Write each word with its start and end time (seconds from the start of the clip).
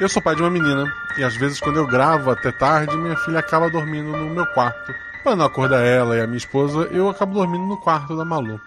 Eu 0.00 0.08
sou 0.08 0.22
pai 0.22 0.34
de 0.34 0.42
uma 0.42 0.50
menina 0.50 0.92
e 1.16 1.22
às 1.22 1.36
vezes 1.36 1.60
quando 1.60 1.76
eu 1.76 1.86
gravo 1.86 2.30
até 2.30 2.50
tarde, 2.50 2.96
minha 2.96 3.16
filha 3.16 3.38
acaba 3.38 3.70
dormindo 3.70 4.10
no 4.10 4.30
meu 4.30 4.46
quarto. 4.46 4.92
Para 5.22 5.36
não 5.36 5.44
acordar 5.44 5.82
ela 5.82 6.16
e 6.16 6.20
a 6.20 6.26
minha 6.26 6.38
esposa, 6.38 6.88
eu 6.90 7.08
acabo 7.08 7.34
dormindo 7.34 7.64
no 7.64 7.76
quarto 7.76 8.16
da 8.16 8.24
Malu. 8.24 8.60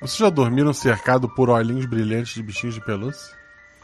Vocês 0.00 0.18
já 0.18 0.30
dormiram 0.30 0.72
cercado 0.72 1.28
por 1.28 1.50
olhinhos 1.50 1.84
brilhantes 1.84 2.34
de 2.34 2.42
bichinhos 2.42 2.74
de 2.74 2.80
pelúcia? 2.80 3.36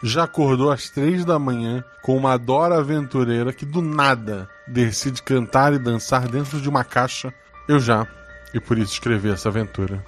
Já 0.03 0.25
acordou 0.25 0.71
às 0.71 0.89
três 0.89 1.25
da 1.25 1.39
manhã 1.39 1.85
com 2.03 2.17
uma 2.17 2.39
Dora 2.39 2.79
aventureira 2.79 3.53
que 3.53 3.67
do 3.67 3.83
nada 3.83 4.49
decide 4.67 5.23
cantar 5.23 5.73
e 5.73 5.79
dançar 5.79 6.29
dentro 6.29 6.61
de 6.61 6.69
uma 6.69 6.85
caixa? 6.85 7.35
Eu 7.69 7.81
já, 7.81 8.07
e 8.55 8.61
por 8.61 8.79
isso 8.79 8.93
escrevi 8.93 9.31
essa 9.31 9.49
aventura. 9.49 10.03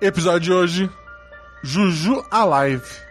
Episódio 0.00 0.40
de 0.40 0.52
hoje: 0.52 0.90
Juju 1.62 2.24
Alive 2.30 3.07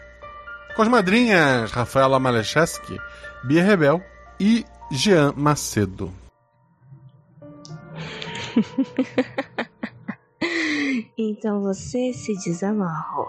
com 0.78 0.84
as 0.84 0.90
madrinhas 0.90 1.72
Rafaela 1.72 2.20
Malecheski, 2.20 3.00
Bia 3.44 3.64
Rebel 3.64 4.00
e 4.40 4.64
Jean 4.92 5.34
Macedo. 5.36 6.14
então 11.18 11.64
você 11.64 12.14
se 12.14 12.36
desamarrou. 12.36 13.28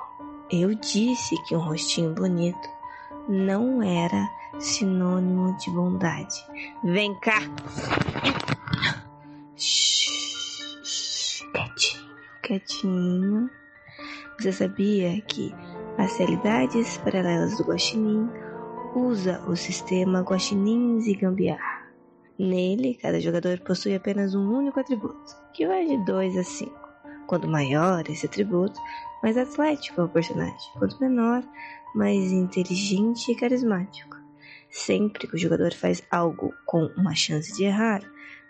Eu 0.53 0.75
disse 0.75 1.43
que 1.45 1.57
um 1.57 1.61
rostinho 1.61 2.13
bonito 2.13 2.69
não 3.27 3.83
era 3.83 4.29
sinônimo 4.59 5.57
de 5.57 5.71
bondade. 5.71 6.45
Vem 6.85 7.19
cá. 7.21 7.41
Quietinho, 12.43 12.43
quietinho. 12.43 13.51
Você 14.39 14.53
sabia 14.53 15.19
que 15.23 15.55
as 15.99 16.17
realidades 16.17 16.97
paralelas 16.99 17.59
do 17.59 17.65
Guaxinim 17.65 18.31
usa 18.95 19.43
o 19.49 19.57
sistema 19.57 20.21
Guaxinins 20.21 21.09
e 21.09 21.15
Gambiarra. 21.15 21.89
Nele, 22.39 22.95
cada 22.95 23.21
jogador 23.21 23.59
possui 23.61 23.97
apenas 23.97 24.33
um 24.33 24.49
único 24.49 24.79
atributo, 24.79 25.37
que 25.53 25.67
vai 25.67 25.87
de 25.87 25.97
2 26.05 26.37
a 26.37 26.45
5. 26.45 26.73
Quanto 27.27 27.49
maior 27.49 28.09
esse 28.09 28.27
atributo, 28.27 28.81
mais 29.25 29.37
atlético 29.37 30.01
é 30.01 30.05
o 30.05 30.09
personagem. 30.09 30.73
Quanto 30.79 31.01
menor, 31.01 31.43
mais 31.97 32.31
inteligente 32.31 33.33
e 33.33 33.35
carismático. 33.35 34.17
Sempre 34.71 35.27
que 35.27 35.35
o 35.35 35.39
jogador 35.39 35.75
faz 35.75 36.03
algo 36.13 36.55
com 36.65 36.87
uma 36.97 37.17
chance 37.17 37.53
de 37.57 37.65
errar, 37.65 38.03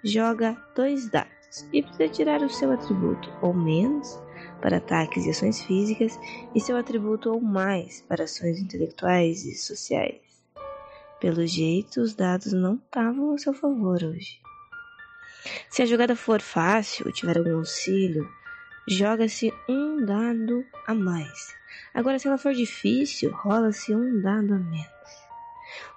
joga 0.04 0.54
dois 0.76 1.10
dados 1.10 1.66
e 1.72 1.82
precisa 1.82 2.08
tirar 2.10 2.42
o 2.42 2.50
seu 2.50 2.70
atributo 2.70 3.32
ou 3.40 3.54
menos 3.54 4.20
para 4.60 4.78
ataques 4.78 5.24
e 5.26 5.30
ações 5.30 5.60
físicas 5.62 6.18
e 6.54 6.60
seu 6.60 6.76
atributo 6.76 7.32
ou 7.32 7.40
mais 7.40 8.02
para 8.02 8.24
ações 8.24 8.58
intelectuais 8.58 9.44
e 9.44 9.54
sociais. 9.54 10.20
Pelo 11.20 11.46
jeito, 11.46 12.00
os 12.00 12.14
dados 12.14 12.52
não 12.52 12.74
estavam 12.76 13.34
a 13.34 13.38
seu 13.38 13.52
favor 13.52 14.02
hoje. 14.02 14.40
Se 15.68 15.82
a 15.82 15.86
jogada 15.86 16.14
for 16.14 16.40
fácil 16.40 17.06
ou 17.06 17.12
tiver 17.12 17.38
algum 17.38 17.58
auxílio, 17.58 18.28
joga-se 18.88 19.52
um 19.68 20.04
dado 20.04 20.64
a 20.86 20.94
mais. 20.94 21.56
Agora, 21.94 22.18
se 22.18 22.28
ela 22.28 22.38
for 22.38 22.52
difícil, 22.52 23.30
rola-se 23.32 23.94
um 23.94 24.20
dado 24.20 24.54
a 24.54 24.58
menos. 24.58 24.88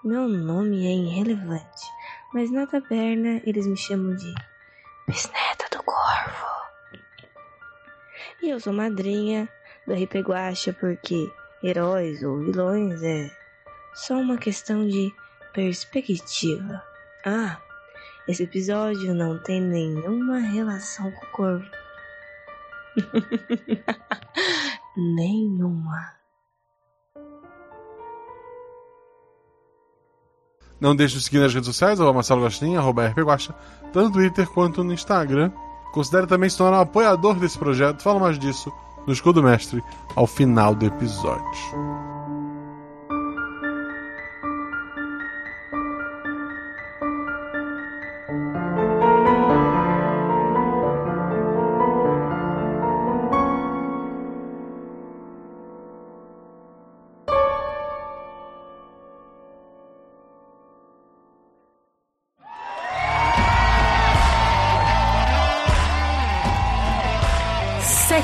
O 0.03 0.07
meu 0.07 0.27
nome 0.27 0.85
é 0.85 0.91
irrelevante, 0.91 1.85
mas 2.33 2.51
na 2.51 2.67
taberna 2.67 3.41
eles 3.45 3.67
me 3.67 3.77
chamam 3.77 4.15
de 4.15 4.33
Bisneta 5.07 5.67
do 5.71 5.83
Corvo. 5.83 6.50
E 8.41 8.49
eu 8.49 8.59
sou 8.59 8.73
madrinha 8.73 9.47
do 9.85 9.93
RP 9.93 10.27
Guacha 10.27 10.73
porque 10.73 11.31
heróis 11.61 12.23
ou 12.23 12.39
vilões 12.39 13.03
é 13.03 13.29
só 13.93 14.15
uma 14.15 14.35
questão 14.35 14.87
de 14.87 15.13
perspectiva. 15.53 16.81
Ah, 17.23 17.59
esse 18.27 18.41
episódio 18.41 19.13
não 19.13 19.37
tem 19.43 19.61
nenhuma 19.61 20.39
relação 20.39 21.11
com 21.11 21.25
o 21.25 21.29
corvo. 21.29 21.69
nenhuma. 24.97 26.15
Não 30.79 30.95
deixe 30.95 31.15
de 31.15 31.21
seguir 31.21 31.37
nas 31.37 31.53
redes 31.53 31.67
sociais, 31.67 31.99
arroba 31.99 32.15
Marcelo 32.15 32.41
Gostinho, 32.41 32.79
arroba 32.79 33.05
RP 33.05 33.19
Guacha, 33.19 33.53
tanto 33.93 34.07
no 34.07 34.13
Twitter 34.13 34.49
quanto 34.49 34.83
no 34.83 34.91
Instagram. 34.91 35.51
Considere 35.91 36.27
também 36.27 36.49
se 36.49 36.57
tornar 36.57 36.77
um 36.77 36.81
apoiador 36.81 37.35
desse 37.35 37.57
projeto. 37.57 38.01
Fala 38.01 38.19
mais 38.19 38.39
disso 38.39 38.71
no 39.05 39.13
Escudo 39.13 39.43
Mestre 39.43 39.83
ao 40.15 40.27
final 40.27 40.73
do 40.75 40.85
episódio. 40.85 42.10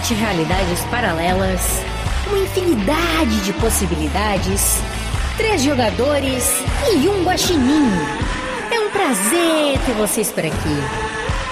Sete 0.08 0.14
realidades 0.14 0.80
paralelas, 0.86 1.62
uma 2.28 2.40
infinidade 2.40 3.42
de 3.44 3.52
possibilidades, 3.54 4.80
três 5.36 5.62
jogadores 5.62 6.50
e 6.94 7.10
um 7.10 7.26
guaxinim. 7.26 7.90
É 8.72 8.80
um 8.80 8.90
prazer 8.90 9.78
ter 9.86 9.94
vocês 9.96 10.32
por 10.32 10.46
aqui. 10.46 10.78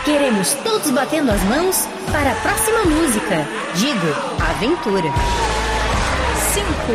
Queremos 0.06 0.54
todos 0.64 0.90
batendo 0.92 1.32
as 1.32 1.42
mãos 1.44 1.86
para 2.12 2.32
a 2.32 2.36
próxima 2.36 2.86
música. 2.86 3.46
Digo, 3.76 4.08
aventura. 4.40 5.10
Cinco. 6.54 6.94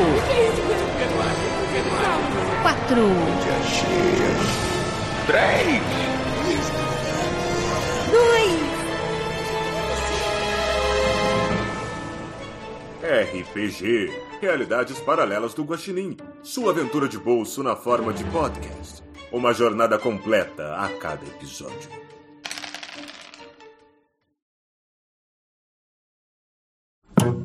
Quatro. 2.62 3.10
Três. 5.26 5.82
Dois. 8.10 8.59
RPG 13.10 14.38
Realidades 14.40 15.00
Paralelas 15.00 15.52
do 15.52 15.64
Guaxinim. 15.64 16.16
Sua 16.44 16.70
aventura 16.70 17.08
de 17.08 17.18
bolso 17.18 17.60
na 17.60 17.74
forma 17.74 18.12
de 18.12 18.22
podcast. 18.26 19.02
Uma 19.32 19.52
jornada 19.52 19.98
completa 19.98 20.76
a 20.76 20.88
cada 20.96 21.26
episódio. 21.26 21.90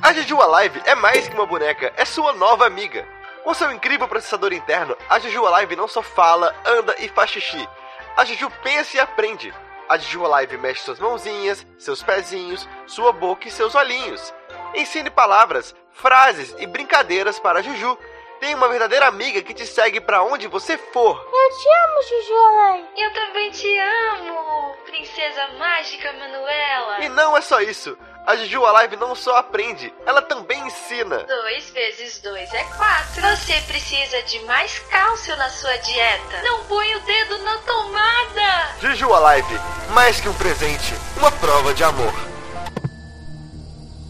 A 0.03 0.13
Juju 0.13 0.39
Alive 0.39 0.83
é 0.85 0.93
mais 0.93 1.27
que 1.27 1.33
uma 1.33 1.47
boneca, 1.47 1.91
é 1.97 2.05
sua 2.05 2.33
nova 2.33 2.67
amiga. 2.67 3.03
Com 3.43 3.51
seu 3.55 3.71
incrível 3.71 4.07
processador 4.07 4.53
interno, 4.53 4.95
a 5.09 5.17
Juju 5.17 5.47
Alive 5.47 5.75
não 5.75 5.87
só 5.87 6.03
fala, 6.03 6.53
anda 6.63 6.95
e 6.99 7.09
faz 7.09 7.31
xixi. 7.31 7.67
A 8.15 8.23
Juju 8.23 8.51
pensa 8.61 8.97
e 8.97 8.99
aprende. 8.99 9.51
A 9.89 9.97
Juju 9.97 10.31
Alive 10.31 10.57
mexe 10.57 10.83
suas 10.83 10.99
mãozinhas, 10.99 11.65
seus 11.79 12.03
pezinhos, 12.03 12.69
sua 12.85 13.11
boca 13.11 13.47
e 13.47 13.51
seus 13.51 13.73
olhinhos. 13.73 14.31
Ensine 14.73 15.09
palavras, 15.09 15.75
frases 15.91 16.55
e 16.59 16.65
brincadeiras 16.65 17.39
para 17.39 17.61
Juju. 17.61 17.97
Tem 18.39 18.53
uma 18.53 18.67
verdadeira 18.67 19.07
amiga 19.07 19.41
que 19.41 19.53
te 19.53 19.65
segue 19.65 20.01
para 20.01 20.21
onde 20.21 20.47
você 20.47 20.77
for. 20.77 21.15
Eu 21.17 21.57
te 21.57 21.69
amo, 21.83 22.01
Juju 22.03 22.87
Eu 22.97 23.13
também 23.13 23.51
te 23.51 23.77
amo, 23.79 24.75
princesa 24.85 25.47
mágica 25.57 26.11
Manuela. 26.13 26.99
E 27.05 27.09
não 27.09 27.37
é 27.37 27.41
só 27.41 27.61
isso. 27.61 27.97
A 28.27 28.35
Juju 28.35 28.65
Alive 28.65 28.95
não 28.97 29.13
só 29.13 29.37
aprende, 29.37 29.93
ela 30.05 30.21
também 30.21 30.59
ensina. 30.65 31.19
Dois 31.19 31.69
vezes 31.69 32.19
dois 32.19 32.51
é 32.53 32.63
quatro. 32.75 33.21
Você 33.21 33.53
precisa 33.67 34.21
de 34.23 34.39
mais 34.45 34.79
cálcio 34.89 35.35
na 35.37 35.49
sua 35.49 35.77
dieta. 35.77 36.41
Não 36.43 36.63
põe 36.65 36.95
o 36.95 36.99
dedo 37.01 37.37
na 37.39 37.57
tomada. 37.59 38.75
Juju 38.81 39.13
Alive, 39.13 39.59
mais 39.91 40.19
que 40.19 40.27
um 40.27 40.33
presente, 40.33 40.93
uma 41.17 41.31
prova 41.31 41.73
de 41.73 41.83
amor. 41.83 42.34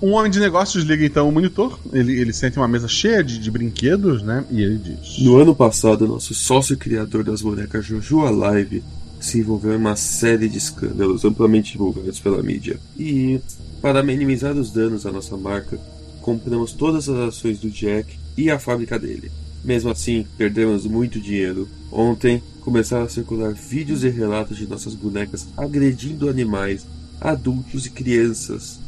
Um 0.06 0.14
homem 0.14 0.30
de 0.30 0.40
negócios 0.40 0.84
liga 0.84 1.04
então 1.04 1.28
o 1.28 1.32
monitor, 1.32 1.80
ele, 1.92 2.22
ele 2.22 2.32
sente 2.32 2.60
uma 2.60 2.68
mesa 2.68 2.88
cheia 2.88 3.24
de, 3.24 3.40
de 3.40 3.50
brinquedos, 3.50 4.22
né? 4.22 4.46
E 4.52 4.62
ele 4.62 4.78
diz: 4.78 5.18
No 5.18 5.38
ano 5.38 5.56
passado, 5.56 6.08
nosso 6.08 6.32
sócio 6.36 6.78
criador 6.78 7.24
das 7.24 7.42
bonecas 7.42 7.84
Jojo 7.84 8.24
Alive 8.24 8.84
se 9.20 9.40
envolveu 9.40 9.74
em 9.74 9.78
uma 9.78 9.96
série 9.96 10.48
de 10.48 10.60
escândalos 10.60 11.26
amplamente 11.26 11.72
divulgados 11.72 12.20
pela 12.20 12.44
mídia. 12.44 12.80
E, 12.96 13.42
para 13.82 14.04
minimizar 14.04 14.56
os 14.56 14.70
danos 14.70 15.08
à 15.08 15.12
nossa 15.12 15.36
marca, 15.38 15.80
compramos 16.22 16.72
todas 16.72 17.10
as 17.10 17.30
ações 17.30 17.58
do 17.58 17.72
Jack 17.72 18.16
e 18.38 18.52
a 18.52 18.60
fábrica 18.60 19.00
dele. 19.00 19.32
Mesmo 19.64 19.90
assim, 19.90 20.24
perdemos 20.38 20.86
muito 20.86 21.20
dinheiro. 21.20 21.68
Ontem, 21.92 22.44
começaram 22.62 23.06
a 23.06 23.10
circular 23.10 23.54
vídeos 23.54 24.04
e 24.04 24.10
relatos 24.10 24.56
de 24.56 24.68
nossas 24.68 24.94
bonecas 24.94 25.48
agredindo 25.58 26.30
animais, 26.30 26.86
adultos 27.20 27.88
e 27.88 27.90
crianças. 27.90 28.85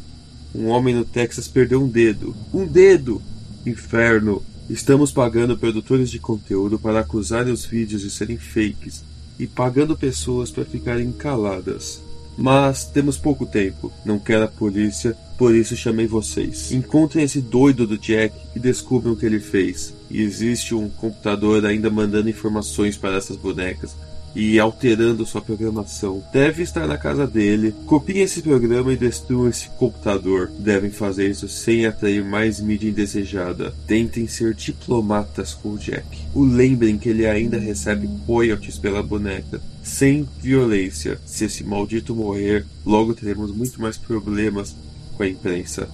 Um 0.58 0.70
homem 0.70 0.96
no 0.96 1.06
Texas 1.06 1.48
perdeu 1.48 1.84
um 1.84 1.88
dedo. 1.88 2.36
Um 2.52 2.66
dedo! 2.66 3.22
Inferno! 3.64 4.42
Estamos 4.68 5.12
pagando 5.12 5.56
produtores 5.56 6.10
de 6.10 6.18
conteúdo 6.18 6.80
para 6.80 7.02
acusarem 7.02 7.54
os 7.54 7.64
vídeos 7.64 8.02
de 8.02 8.10
serem 8.10 8.38
fakes 8.38 9.04
e 9.38 9.46
pagando 9.46 9.96
pessoas 9.96 10.50
para 10.50 10.66
ficarem 10.66 11.12
caladas. 11.12 12.02
Mas 12.36 12.86
temos 12.86 13.18
pouco 13.18 13.46
tempo, 13.46 13.94
não 14.04 14.18
quero 14.18 14.46
a 14.46 14.48
polícia, 14.48 15.16
por 15.38 15.54
isso 15.54 15.78
chamei 15.78 16.08
vocês. 16.08 16.72
Encontrem 16.72 17.24
esse 17.24 17.40
doido 17.40 17.86
do 17.86 17.98
Jack 17.98 18.36
e 18.56 18.60
descubram 18.60 19.14
o 19.14 19.16
que 19.16 19.28
ele 19.28 19.40
fez. 19.40 19.94
E 20.10 20.24
existe 20.24 20.74
um 20.74 20.90
computador 20.90 21.64
ainda 21.68 21.92
mandando 21.92 22.30
informações 22.32 22.98
para 22.98 23.16
essas 23.16 23.38
bonecas 23.38 23.96
e 24.36 24.60
alterando 24.60 25.26
sua 25.26 25.42
programação. 25.42 26.24
Deve 26.32 26.64
estar 26.64 26.88
na 26.88 26.98
casa 26.98 27.26
dele. 27.26 27.74
Copiem 27.86 28.22
esse 28.22 28.42
programa 28.42 28.94
e 28.94 28.98
destruam 28.98 29.50
esse 29.50 29.70
computador. 29.72 30.52
Devem 30.60 30.92
fazer 30.92 31.30
isso 31.30 31.48
sem 31.48 31.86
atrair 31.86 32.24
mais 32.24 32.60
mídia 32.60 32.90
indesejada. 32.90 33.74
Tentem 33.88 34.28
ser 34.28 34.54
diplomatas 34.54 35.54
com 35.54 35.70
o 35.70 35.78
Jack. 35.78 36.06
O 36.34 36.44
lembrem 36.44 36.98
que 36.98 37.10
ele 37.10 37.26
ainda 37.26 37.58
recebe 37.58 38.10
royalties 38.28 38.78
pela 38.78 39.02
boneca. 39.02 39.60
Sem 39.82 40.28
violência. 40.40 41.20
Se 41.26 41.46
esse 41.46 41.64
maldito 41.64 42.16
morrer, 42.16 42.66
logo 42.86 43.14
teremos 43.14 43.52
muito 43.52 43.82
mais 43.82 43.98
problemas 43.98 44.76
com 45.16 45.24
a 45.24 45.28
imprensa. 45.28 45.90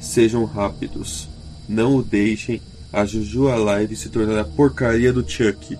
Sejam 0.00 0.44
rápidos. 0.44 1.28
Não 1.68 1.96
o 1.96 2.02
deixem 2.02 2.60
a 2.92 3.04
Juju 3.04 3.48
Alive 3.48 3.96
se 3.96 4.08
tornar 4.08 4.38
a 4.38 4.44
porcaria 4.44 5.12
do 5.12 5.28
Chuck 5.28 5.76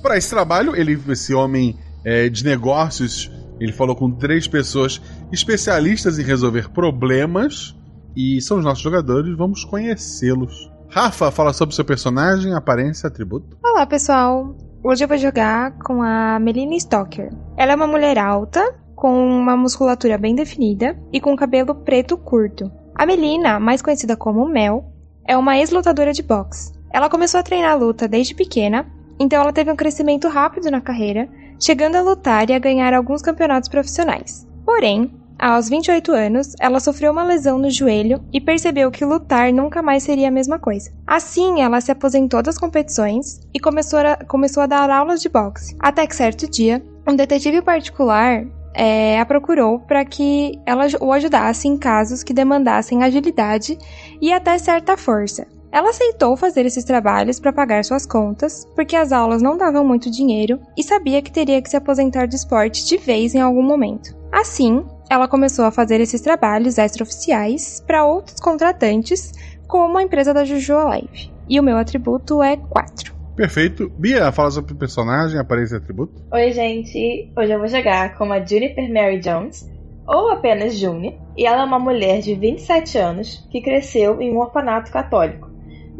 para 0.00 0.16
esse 0.16 0.30
trabalho, 0.30 0.74
ele, 0.74 0.98
esse 1.08 1.34
homem 1.34 1.76
é, 2.04 2.28
de 2.28 2.44
negócios, 2.44 3.30
ele 3.60 3.72
falou 3.72 3.94
com 3.94 4.10
três 4.10 4.48
pessoas 4.48 5.00
especialistas 5.30 6.18
em 6.18 6.22
resolver 6.22 6.70
problemas 6.70 7.76
e 8.16 8.40
são 8.40 8.58
os 8.58 8.64
nossos 8.64 8.82
jogadores. 8.82 9.36
Vamos 9.36 9.64
conhecê-los. 9.64 10.70
Rafa, 10.88 11.30
fala 11.30 11.52
sobre 11.52 11.74
seu 11.74 11.84
personagem, 11.84 12.54
aparência, 12.54 13.06
atributo. 13.06 13.56
Olá, 13.62 13.86
pessoal. 13.86 14.56
Hoje 14.82 15.04
eu 15.04 15.08
vou 15.08 15.18
jogar 15.18 15.78
com 15.78 16.02
a 16.02 16.38
Melina 16.40 16.78
Stoker. 16.78 17.30
Ela 17.56 17.72
é 17.72 17.76
uma 17.76 17.86
mulher 17.86 18.18
alta, 18.18 18.74
com 18.96 19.28
uma 19.28 19.56
musculatura 19.56 20.18
bem 20.18 20.34
definida 20.34 20.98
e 21.12 21.20
com 21.20 21.36
cabelo 21.36 21.74
preto 21.74 22.16
curto. 22.16 22.72
A 22.94 23.06
Melina, 23.06 23.60
mais 23.60 23.82
conhecida 23.82 24.16
como 24.16 24.48
Mel, 24.48 24.92
é 25.28 25.36
uma 25.36 25.58
ex-lutadora 25.58 26.12
de 26.12 26.22
boxe. 26.22 26.72
Ela 26.92 27.08
começou 27.08 27.38
a 27.38 27.42
treinar 27.42 27.78
luta 27.78 28.08
desde 28.08 28.34
pequena 28.34 28.84
então 29.20 29.42
ela 29.42 29.52
teve 29.52 29.70
um 29.70 29.76
crescimento 29.76 30.26
rápido 30.26 30.70
na 30.70 30.80
carreira, 30.80 31.28
chegando 31.60 31.96
a 31.96 32.00
lutar 32.00 32.48
e 32.48 32.54
a 32.54 32.58
ganhar 32.58 32.94
alguns 32.94 33.20
campeonatos 33.20 33.68
profissionais. 33.68 34.48
Porém, 34.64 35.12
aos 35.38 35.68
28 35.68 36.12
anos, 36.12 36.54
ela 36.58 36.80
sofreu 36.80 37.12
uma 37.12 37.24
lesão 37.24 37.58
no 37.58 37.70
joelho 37.70 38.22
e 38.32 38.40
percebeu 38.40 38.90
que 38.90 39.04
lutar 39.04 39.52
nunca 39.52 39.82
mais 39.82 40.02
seria 40.02 40.28
a 40.28 40.30
mesma 40.30 40.58
coisa. 40.58 40.90
Assim, 41.06 41.62
ela 41.62 41.80
se 41.80 41.92
aposentou 41.92 42.42
das 42.42 42.58
competições 42.58 43.40
e 43.52 43.60
começou 43.60 43.98
a, 43.98 44.16
começou 44.16 44.62
a 44.62 44.66
dar 44.66 44.90
aulas 44.90 45.20
de 45.20 45.28
boxe. 45.28 45.76
Até 45.78 46.06
que 46.06 46.16
certo 46.16 46.50
dia, 46.50 46.82
um 47.06 47.14
detetive 47.14 47.62
particular 47.62 48.46
é, 48.74 49.18
a 49.18 49.26
procurou 49.26 49.80
para 49.80 50.04
que 50.04 50.58
ela 50.64 50.86
o 51.00 51.12
ajudasse 51.12 51.66
em 51.66 51.76
casos 51.76 52.22
que 52.22 52.32
demandassem 52.32 53.02
agilidade 53.02 53.78
e 54.20 54.32
até 54.32 54.56
certa 54.58 54.96
força. 54.96 55.46
Ela 55.72 55.90
aceitou 55.90 56.36
fazer 56.36 56.66
esses 56.66 56.82
trabalhos 56.82 57.38
para 57.38 57.52
pagar 57.52 57.84
suas 57.84 58.04
contas, 58.04 58.66
porque 58.74 58.96
as 58.96 59.12
aulas 59.12 59.40
não 59.40 59.56
davam 59.56 59.84
muito 59.84 60.10
dinheiro 60.10 60.58
e 60.76 60.82
sabia 60.82 61.22
que 61.22 61.30
teria 61.30 61.62
que 61.62 61.70
se 61.70 61.76
aposentar 61.76 62.26
do 62.26 62.34
esporte 62.34 62.84
de 62.84 62.96
vez 62.96 63.36
em 63.36 63.40
algum 63.40 63.62
momento. 63.62 64.16
Assim, 64.32 64.84
ela 65.08 65.28
começou 65.28 65.64
a 65.64 65.70
fazer 65.70 66.00
esses 66.00 66.20
trabalhos 66.20 66.76
extraoficiais 66.76 67.84
para 67.86 68.04
outros 68.04 68.40
contratantes, 68.40 69.32
como 69.68 69.96
a 69.96 70.02
empresa 70.02 70.34
da 70.34 70.44
Juju 70.44 70.76
Alive. 70.76 71.30
E 71.48 71.60
o 71.60 71.62
meu 71.62 71.76
atributo 71.76 72.42
é 72.42 72.56
4. 72.56 73.14
Perfeito. 73.36 73.88
Bia, 73.96 74.32
fala 74.32 74.50
sobre 74.50 74.72
o 74.72 74.76
personagem, 74.76 75.38
aparência 75.38 75.76
e 75.76 75.78
atributo. 75.78 76.20
Oi, 76.32 76.50
gente. 76.50 77.32
Hoje 77.36 77.52
eu 77.52 77.58
vou 77.58 77.68
jogar 77.68 78.18
como 78.18 78.32
a 78.32 78.44
Juniper 78.44 78.92
Mary 78.92 79.20
Jones, 79.20 79.70
ou 80.04 80.30
apenas 80.30 80.76
June, 80.76 81.16
e 81.36 81.46
ela 81.46 81.62
é 81.62 81.64
uma 81.64 81.78
mulher 81.78 82.20
de 82.20 82.34
27 82.34 82.98
anos 82.98 83.48
que 83.52 83.62
cresceu 83.62 84.20
em 84.20 84.34
um 84.34 84.38
orfanato 84.38 84.90
católico 84.90 85.49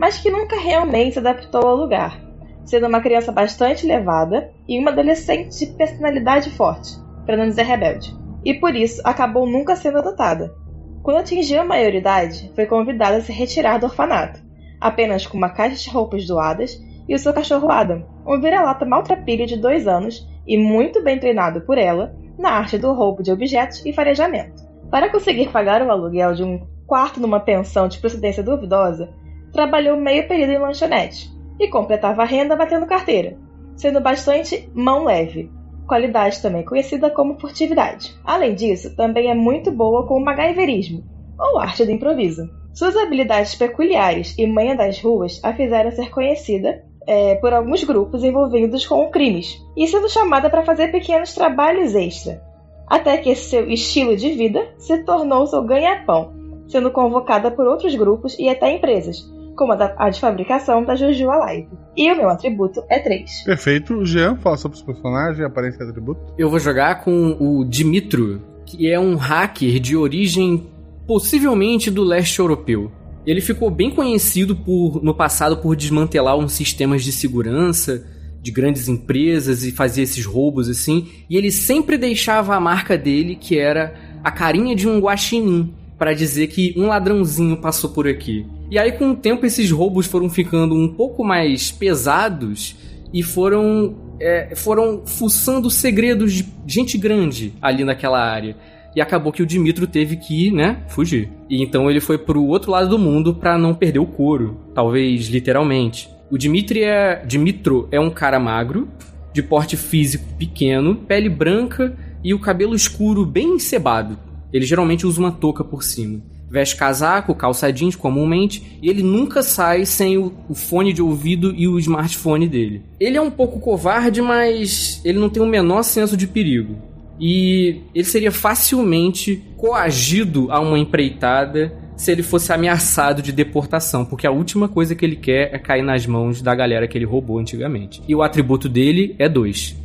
mas 0.00 0.18
que 0.18 0.30
nunca 0.30 0.58
realmente 0.58 1.12
se 1.12 1.18
adaptou 1.18 1.60
ao 1.60 1.76
lugar, 1.76 2.18
sendo 2.64 2.86
uma 2.86 3.02
criança 3.02 3.30
bastante 3.30 3.86
levada 3.86 4.50
e 4.66 4.78
uma 4.78 4.90
adolescente 4.90 5.58
de 5.58 5.66
personalidade 5.76 6.48
forte, 6.52 6.96
para 7.26 7.36
não 7.36 7.46
dizer 7.46 7.64
rebelde, 7.64 8.16
e 8.42 8.54
por 8.54 8.74
isso 8.74 9.02
acabou 9.04 9.46
nunca 9.46 9.76
sendo 9.76 9.98
adotada. 9.98 10.54
Quando 11.02 11.18
atingiu 11.18 11.60
a 11.60 11.64
maioridade, 11.64 12.50
foi 12.54 12.64
convidada 12.64 13.18
a 13.18 13.20
se 13.20 13.30
retirar 13.30 13.78
do 13.78 13.84
orfanato, 13.84 14.40
apenas 14.80 15.26
com 15.26 15.36
uma 15.36 15.50
caixa 15.50 15.76
de 15.76 15.90
roupas 15.90 16.26
doadas 16.26 16.82
e 17.06 17.14
o 17.14 17.18
seu 17.18 17.34
cachorro 17.34 17.70
Adam, 17.70 18.02
um 18.26 18.40
vira-lata 18.40 18.86
maltrapilho 18.86 19.46
de 19.46 19.58
dois 19.58 19.86
anos 19.86 20.26
e 20.46 20.56
muito 20.56 21.04
bem 21.04 21.18
treinado 21.18 21.60
por 21.60 21.76
ela 21.76 22.16
na 22.38 22.52
arte 22.52 22.78
do 22.78 22.94
roubo 22.94 23.22
de 23.22 23.30
objetos 23.30 23.84
e 23.84 23.92
farejamento. 23.92 24.62
Para 24.90 25.10
conseguir 25.10 25.50
pagar 25.50 25.82
o 25.82 25.90
aluguel 25.90 26.32
de 26.32 26.42
um 26.42 26.66
quarto 26.86 27.20
numa 27.20 27.38
pensão 27.38 27.86
de 27.86 27.98
procedência 27.98 28.42
duvidosa, 28.42 29.12
trabalhou 29.52 29.96
meio 29.96 30.26
período 30.26 30.52
em 30.52 30.58
lanchonete 30.58 31.30
e 31.58 31.68
completava 31.68 32.22
a 32.22 32.26
renda 32.26 32.56
batendo 32.56 32.86
carteira, 32.86 33.36
sendo 33.76 34.00
bastante 34.00 34.70
mão 34.74 35.04
leve, 35.04 35.50
qualidade 35.86 36.40
também 36.40 36.64
conhecida 36.64 37.10
como 37.10 37.38
furtividade. 37.38 38.14
Além 38.24 38.54
disso, 38.54 38.94
também 38.94 39.28
é 39.28 39.34
muito 39.34 39.70
boa 39.70 40.06
com 40.06 40.14
o 40.14 40.24
MacGyverismo, 40.24 41.04
ou 41.38 41.58
arte 41.58 41.84
do 41.84 41.90
improviso. 41.90 42.48
Suas 42.72 42.96
habilidades 42.96 43.54
peculiares 43.56 44.34
e 44.38 44.46
manha 44.46 44.76
das 44.76 45.02
ruas 45.02 45.40
a 45.42 45.52
fizeram 45.52 45.90
ser 45.90 46.10
conhecida 46.10 46.84
é, 47.06 47.34
por 47.36 47.52
alguns 47.52 47.82
grupos 47.82 48.22
envolvidos 48.22 48.86
com 48.86 49.10
crimes, 49.10 49.60
e 49.76 49.86
sendo 49.88 50.08
chamada 50.08 50.48
para 50.48 50.64
fazer 50.64 50.92
pequenos 50.92 51.34
trabalhos 51.34 51.94
extra, 51.94 52.40
até 52.86 53.16
que 53.18 53.34
seu 53.34 53.68
estilo 53.68 54.16
de 54.16 54.30
vida 54.30 54.68
se 54.78 54.98
tornou 55.04 55.46
seu 55.46 55.62
ganha-pão, 55.64 56.32
sendo 56.68 56.90
convocada 56.90 57.50
por 57.50 57.66
outros 57.66 57.96
grupos 57.96 58.38
e 58.38 58.48
até 58.48 58.70
empresas, 58.72 59.28
como 59.60 59.74
a, 59.74 59.76
da, 59.76 59.94
a 59.98 60.08
de 60.08 60.18
fabricação 60.18 60.82
da 60.82 60.96
Juju 60.96 61.30
Alive. 61.30 61.68
E 61.94 62.10
o 62.10 62.16
meu 62.16 62.30
atributo 62.30 62.82
é 62.88 62.98
3. 62.98 63.44
Perfeito. 63.44 64.06
Jean, 64.06 64.34
fala 64.36 64.56
sobre 64.56 64.78
os 64.78 64.82
personagens, 64.82 65.38
aparência 65.44 65.84
e 65.84 65.86
atributo. 65.86 66.32
Eu 66.38 66.48
vou 66.48 66.58
jogar 66.58 67.04
com 67.04 67.36
o 67.38 67.62
Dimitro, 67.62 68.40
que 68.64 68.90
é 68.90 68.98
um 68.98 69.16
hacker 69.16 69.78
de 69.78 69.94
origem 69.94 70.66
possivelmente 71.06 71.90
do 71.90 72.02
leste 72.02 72.38
europeu. 72.38 72.90
Ele 73.26 73.42
ficou 73.42 73.70
bem 73.70 73.90
conhecido 73.90 74.56
por, 74.56 75.02
no 75.02 75.12
passado 75.12 75.58
por 75.58 75.76
desmantelar 75.76 76.38
uns 76.38 76.52
sistemas 76.52 77.04
de 77.04 77.12
segurança 77.12 78.02
de 78.40 78.50
grandes 78.50 78.88
empresas 78.88 79.62
e 79.62 79.72
fazia 79.72 80.04
esses 80.04 80.24
roubos 80.24 80.70
assim, 80.70 81.06
e 81.28 81.36
ele 81.36 81.50
sempre 81.50 81.98
deixava 81.98 82.56
a 82.56 82.60
marca 82.60 82.96
dele, 82.96 83.36
que 83.36 83.58
era 83.58 83.92
a 84.24 84.30
carinha 84.30 84.74
de 84.74 84.88
um 84.88 84.98
guaxinim, 84.98 85.74
para 85.98 86.14
dizer 86.14 86.46
que 86.46 86.72
um 86.78 86.86
ladrãozinho 86.86 87.58
passou 87.58 87.90
por 87.90 88.08
aqui. 88.08 88.46
E 88.70 88.78
aí, 88.78 88.92
com 88.92 89.10
o 89.10 89.16
tempo, 89.16 89.44
esses 89.44 89.70
roubos 89.70 90.06
foram 90.06 90.30
ficando 90.30 90.74
um 90.74 90.88
pouco 90.88 91.24
mais 91.24 91.72
pesados 91.72 92.76
e 93.12 93.22
foram, 93.22 93.96
é, 94.20 94.54
foram 94.54 95.02
fuçando 95.04 95.68
segredos 95.68 96.32
de 96.32 96.46
gente 96.66 96.96
grande 96.96 97.52
ali 97.60 97.84
naquela 97.84 98.22
área. 98.22 98.56
E 98.94 99.00
acabou 99.00 99.32
que 99.32 99.42
o 99.42 99.46
Dimitro 99.46 99.86
teve 99.86 100.16
que, 100.16 100.52
né, 100.52 100.84
fugir. 100.88 101.30
E 101.48 101.62
então 101.62 101.90
ele 101.90 102.00
foi 102.00 102.16
pro 102.16 102.44
outro 102.44 102.70
lado 102.70 102.88
do 102.88 102.98
mundo 102.98 103.34
para 103.34 103.58
não 103.58 103.74
perder 103.74 103.98
o 103.98 104.06
couro, 104.06 104.60
talvez 104.72 105.26
literalmente. 105.26 106.08
O 106.30 106.38
Dimitri 106.38 106.84
é, 106.84 107.24
Dimitro 107.26 107.88
é 107.90 107.98
um 107.98 108.10
cara 108.10 108.38
magro, 108.38 108.88
de 109.32 109.42
porte 109.42 109.76
físico 109.76 110.24
pequeno, 110.38 110.94
pele 110.94 111.28
branca 111.28 111.96
e 112.22 112.34
o 112.34 112.38
cabelo 112.38 112.74
escuro 112.74 113.24
bem 113.24 113.54
encebado, 113.54 114.18
ele 114.52 114.66
geralmente 114.66 115.06
usa 115.06 115.20
uma 115.20 115.32
touca 115.32 115.62
por 115.64 115.82
cima. 115.82 116.20
Veste 116.50 116.76
casaco, 116.76 117.34
calça 117.34 117.72
jeans 117.72 117.94
comumente, 117.94 118.78
e 118.82 118.90
ele 118.90 119.02
nunca 119.02 119.40
sai 119.40 119.86
sem 119.86 120.18
o, 120.18 120.32
o, 120.48 120.54
fone 120.54 120.92
de 120.92 121.00
ouvido 121.00 121.54
e 121.56 121.68
o 121.68 121.78
smartphone 121.78 122.48
dele. 122.48 122.82
Ele 122.98 123.16
é 123.16 123.20
um 123.20 123.30
pouco 123.30 123.60
covarde, 123.60 124.20
mas 124.20 125.00
ele 125.04 125.20
não 125.20 125.30
tem 125.30 125.40
o 125.40 125.46
menor 125.46 125.84
senso 125.84 126.16
de 126.16 126.26
perigo. 126.26 126.76
E 127.20 127.82
ele 127.94 128.04
seria 128.04 128.32
facilmente 128.32 129.44
coagido 129.56 130.50
a 130.50 130.58
uma 130.58 130.78
empreitada 130.78 131.72
se 131.96 132.10
ele 132.10 132.22
fosse 132.22 132.50
ameaçado 132.50 133.20
de 133.20 133.30
deportação, 133.30 134.06
porque 134.06 134.26
a 134.26 134.30
última 134.30 134.66
coisa 134.68 134.94
que 134.94 135.04
ele 135.04 135.16
quer 135.16 135.54
é 135.54 135.58
cair 135.58 135.82
nas 135.82 136.06
mãos 136.06 136.40
da 136.40 136.54
galera 136.54 136.88
que 136.88 136.96
ele 136.96 137.04
roubou 137.04 137.38
antigamente. 137.38 138.02
E 138.08 138.14
o 138.14 138.22
atributo 138.22 138.70
dele 138.70 139.14
é 139.18 139.28
2. 139.28 139.76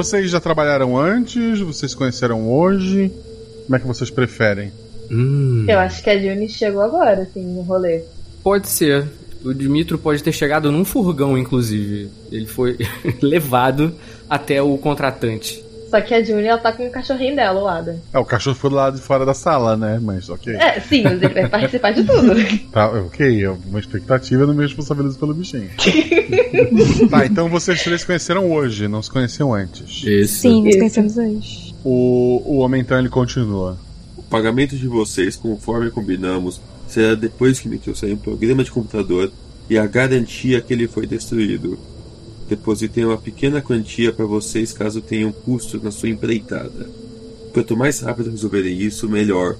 Vocês 0.00 0.30
já 0.30 0.40
trabalharam 0.40 0.96
antes? 0.96 1.60
Vocês 1.60 1.90
se 1.90 1.96
conheceram 1.96 2.50
hoje? 2.50 3.12
Como 3.66 3.76
é 3.76 3.78
que 3.78 3.86
vocês 3.86 4.08
preferem? 4.08 4.72
Hum. 5.10 5.66
Eu 5.68 5.78
acho 5.78 6.02
que 6.02 6.08
a 6.08 6.18
Juni 6.18 6.48
chegou 6.48 6.80
agora, 6.80 7.20
assim, 7.20 7.44
no 7.44 7.60
rolê. 7.60 8.00
Pode 8.42 8.66
ser. 8.68 9.06
O 9.44 9.52
Dimitro 9.52 9.98
pode 9.98 10.22
ter 10.22 10.32
chegado 10.32 10.72
num 10.72 10.86
furgão, 10.86 11.36
inclusive. 11.36 12.08
Ele 12.32 12.46
foi 12.46 12.78
levado 13.20 13.94
até 14.28 14.62
o 14.62 14.78
contratante. 14.78 15.62
Só 15.90 16.00
que 16.00 16.14
a 16.14 16.22
Juni, 16.22 16.46
ela 16.46 16.58
tá 16.58 16.72
com 16.72 16.86
o 16.86 16.90
cachorrinho 16.90 17.34
dela, 17.34 17.60
o 17.60 17.66
Adam. 17.66 17.98
É, 18.12 18.18
o 18.18 18.24
cachorro 18.24 18.54
foi 18.54 18.70
do 18.70 18.76
lado 18.76 18.96
de 18.96 19.02
fora 19.02 19.26
da 19.26 19.34
sala, 19.34 19.76
né? 19.76 19.98
Mas 20.00 20.28
ok. 20.28 20.54
É, 20.54 20.78
sim, 20.78 21.02
mas 21.02 21.20
ele 21.20 21.34
vai 21.34 21.48
participar 21.48 21.90
de 21.90 22.04
tudo. 22.04 22.30
Tá, 22.70 22.88
ok, 22.88 23.44
é 23.44 23.50
uma 23.50 23.80
expectativa, 23.80 24.46
não 24.46 24.54
me 24.54 24.62
responsabilizo 24.62 25.18
pelo 25.18 25.34
bichinho. 25.34 25.68
tá, 27.10 27.26
então 27.26 27.48
vocês 27.48 27.82
três 27.82 28.02
se 28.02 28.06
conheceram 28.06 28.50
hoje, 28.52 28.86
não 28.86 29.02
se 29.02 29.10
conheciam 29.10 29.52
antes. 29.52 30.04
Isso. 30.04 30.42
Sim, 30.42 30.62
nos 30.62 30.76
conhecemos 30.76 31.16
hoje. 31.16 31.74
O, 31.82 32.42
o 32.44 32.58
homem 32.58 32.80
então 32.80 32.98
ele 32.98 33.08
continua. 33.08 33.76
O 34.16 34.22
pagamento 34.22 34.76
de 34.76 34.86
vocês, 34.86 35.34
conforme 35.34 35.90
combinamos, 35.90 36.60
será 36.86 37.14
depois 37.16 37.58
que 37.58 37.68
me 37.68 37.78
trouxerem 37.78 38.14
um 38.14 38.18
programa 38.18 38.62
de 38.62 38.70
computador 38.70 39.32
e 39.68 39.76
a 39.76 39.86
garantia 39.86 40.60
que 40.60 40.72
ele 40.72 40.86
foi 40.86 41.06
destruído. 41.06 41.78
Depositei 42.50 43.04
uma 43.04 43.16
pequena 43.16 43.62
quantia 43.62 44.12
para 44.12 44.24
vocês 44.24 44.72
caso 44.72 45.00
tenham 45.00 45.30
custos 45.30 45.80
na 45.80 45.92
sua 45.92 46.08
empreitada. 46.08 46.90
Quanto 47.54 47.76
mais 47.76 48.00
rápido 48.00 48.28
resolverem 48.28 48.76
isso, 48.76 49.08
melhor. 49.08 49.56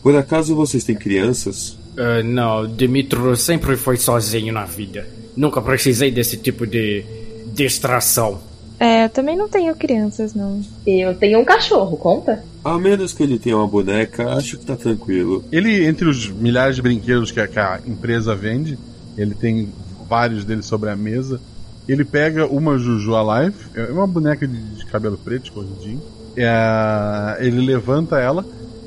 Por 0.00 0.14
acaso 0.14 0.54
vocês 0.54 0.84
têm 0.84 0.94
crianças? 0.94 1.70
Uh, 1.96 2.22
não, 2.22 2.68
Dimitro 2.68 3.34
sempre 3.34 3.76
foi 3.76 3.96
sozinho 3.96 4.52
na 4.52 4.64
vida. 4.64 5.08
Nunca 5.36 5.60
precisei 5.60 6.12
desse 6.12 6.36
tipo 6.36 6.64
de 6.64 7.04
distração. 7.52 8.40
É, 8.78 9.06
eu 9.06 9.08
também 9.08 9.36
não 9.36 9.48
tenho 9.48 9.74
crianças, 9.74 10.34
não. 10.34 10.62
Eu 10.86 11.16
tenho 11.16 11.40
um 11.40 11.44
cachorro, 11.44 11.96
conta? 11.96 12.44
A 12.62 12.78
menos 12.78 13.12
que 13.12 13.24
ele 13.24 13.40
tenha 13.40 13.56
uma 13.56 13.66
boneca, 13.66 14.34
acho 14.34 14.56
que 14.56 14.66
tá 14.66 14.76
tranquilo. 14.76 15.42
Ele, 15.50 15.84
entre 15.84 16.08
os 16.08 16.28
milhares 16.30 16.76
de 16.76 16.82
brinquedos 16.82 17.32
que 17.32 17.40
a, 17.40 17.48
que 17.48 17.58
a 17.58 17.80
empresa 17.84 18.36
vende, 18.36 18.78
ele 19.18 19.34
tem 19.34 19.68
vários 20.08 20.44
deles 20.44 20.66
sobre 20.66 20.90
a 20.90 20.96
mesa. 20.96 21.40
Ele 21.88 22.04
pega 22.04 22.46
uma 22.46 22.76
Juju 22.78 23.14
Alive, 23.14 23.54
é 23.74 23.84
uma 23.92 24.06
boneca 24.06 24.46
de, 24.46 24.56
de 24.60 24.86
cabelo 24.86 25.16
preto, 25.16 25.44
escorridinho. 25.44 26.02
É, 26.36 27.36
ele 27.40 27.64
levanta 27.64 28.18
ela 28.18 28.44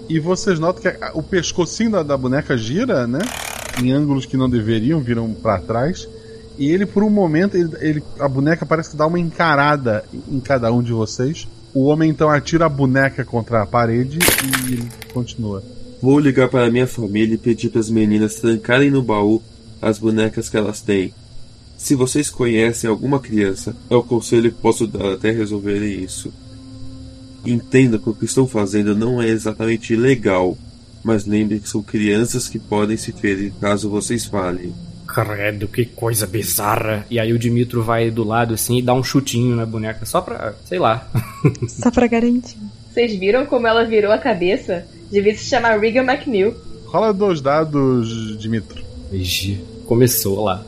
e 0.08 0.20
vocês 0.20 0.60
notam 0.60 0.82
que 0.82 0.98
o 1.14 1.24
pescocinho 1.24 1.92
da, 1.92 2.04
da 2.04 2.18
boneca 2.18 2.58
gira, 2.58 3.08
né? 3.08 3.20
Em 3.82 3.92
ângulos 3.92 4.26
que 4.26 4.36
não 4.38 4.50
deveriam, 4.50 5.00
viram 5.00 5.32
para 5.34 5.60
trás. 5.60 6.08
E 6.58 6.70
ele, 6.70 6.86
por 6.86 7.04
um 7.04 7.10
momento, 7.10 7.56
ele, 7.56 7.70
ele- 7.80 8.04
a 8.20 8.28
boneca 8.28 8.66
parece 8.66 8.90
que 8.92 8.98
dá 8.98 9.08
uma 9.08 9.20
encarada 9.20 10.04
em 10.30 10.40
cada 10.42 10.72
um 10.74 10.84
de 10.84 10.92
vocês. 10.92 11.48
O 11.74 11.86
homem 11.86 12.10
então 12.10 12.30
atira 12.30 12.66
a 12.66 12.70
boneca 12.70 13.24
contra 13.24 13.62
a 13.62 13.66
parede 13.66 14.20
e 14.68 14.74
ele 14.74 14.90
continua. 15.14 15.64
Vou 16.02 16.20
ligar 16.20 16.50
para 16.50 16.70
minha 16.70 16.88
família 16.88 17.36
e 17.36 17.38
pedir 17.38 17.70
para 17.70 17.80
as 17.80 17.90
meninas 17.90 18.36
trancarem 18.36 18.90
no 18.92 19.02
baú 19.02 19.42
as 19.82 20.00
bonecas 20.00 20.50
que 20.50 20.58
elas 20.58 20.82
têm. 20.82 21.14
Se 21.80 21.96
vocês 21.96 22.30
conhecem 22.30 22.90
alguma 22.90 23.22
criança, 23.22 23.74
é 23.90 23.96
o 23.96 24.04
conselho 24.04 24.52
que 24.52 24.62
posso 24.62 24.86
dar 24.86 25.14
até 25.14 25.32
resolverem 25.32 26.04
isso. 26.04 26.32
Entenda 27.46 27.98
que 27.98 28.10
o 28.10 28.14
que 28.14 28.26
estão 28.26 28.46
fazendo 28.46 28.94
não 28.94 29.22
é 29.22 29.30
exatamente 29.30 29.96
legal, 29.96 30.58
mas 31.02 31.26
lembrem 31.26 31.58
que 31.58 31.70
são 31.70 31.82
crianças 31.82 32.50
que 32.50 32.60
podem 32.60 32.98
se 32.98 33.14
ferir 33.14 33.54
caso 33.62 33.90
vocês 33.90 34.26
falhem. 34.26 34.74
Credo, 35.08 35.70
que 35.70 35.86
coisa 35.86 36.28
bizarra. 36.28 37.08
E 37.10 37.18
aí 37.18 37.32
o 37.32 37.40
Dimitro 37.40 37.82
vai 37.82 38.12
do 38.12 38.26
lado 38.26 38.54
assim 38.54 38.78
e 38.78 38.82
dá 38.82 38.94
um 38.94 39.04
chutinho 39.04 39.56
na 39.56 39.66
boneca, 39.66 40.06
só 40.06 40.20
pra, 40.20 40.54
sei 40.66 40.80
lá. 40.80 41.10
Só 41.70 41.90
pra 41.90 42.08
garantir. 42.08 42.58
Vocês 42.92 43.18
viram 43.18 43.46
como 43.46 43.66
ela 43.66 43.86
virou 43.86 44.12
a 44.12 44.18
cabeça? 44.18 44.86
Devia 45.10 45.36
se 45.36 45.46
chamar 45.46 45.80
Regan 45.80 46.04
McNeil. 46.04 46.54
Rola 46.88 47.14
dois 47.14 47.40
dados, 47.40 48.38
Dimitro. 48.38 48.84
Ixi, 49.14 49.64
começou 49.88 50.44
lá. 50.44 50.66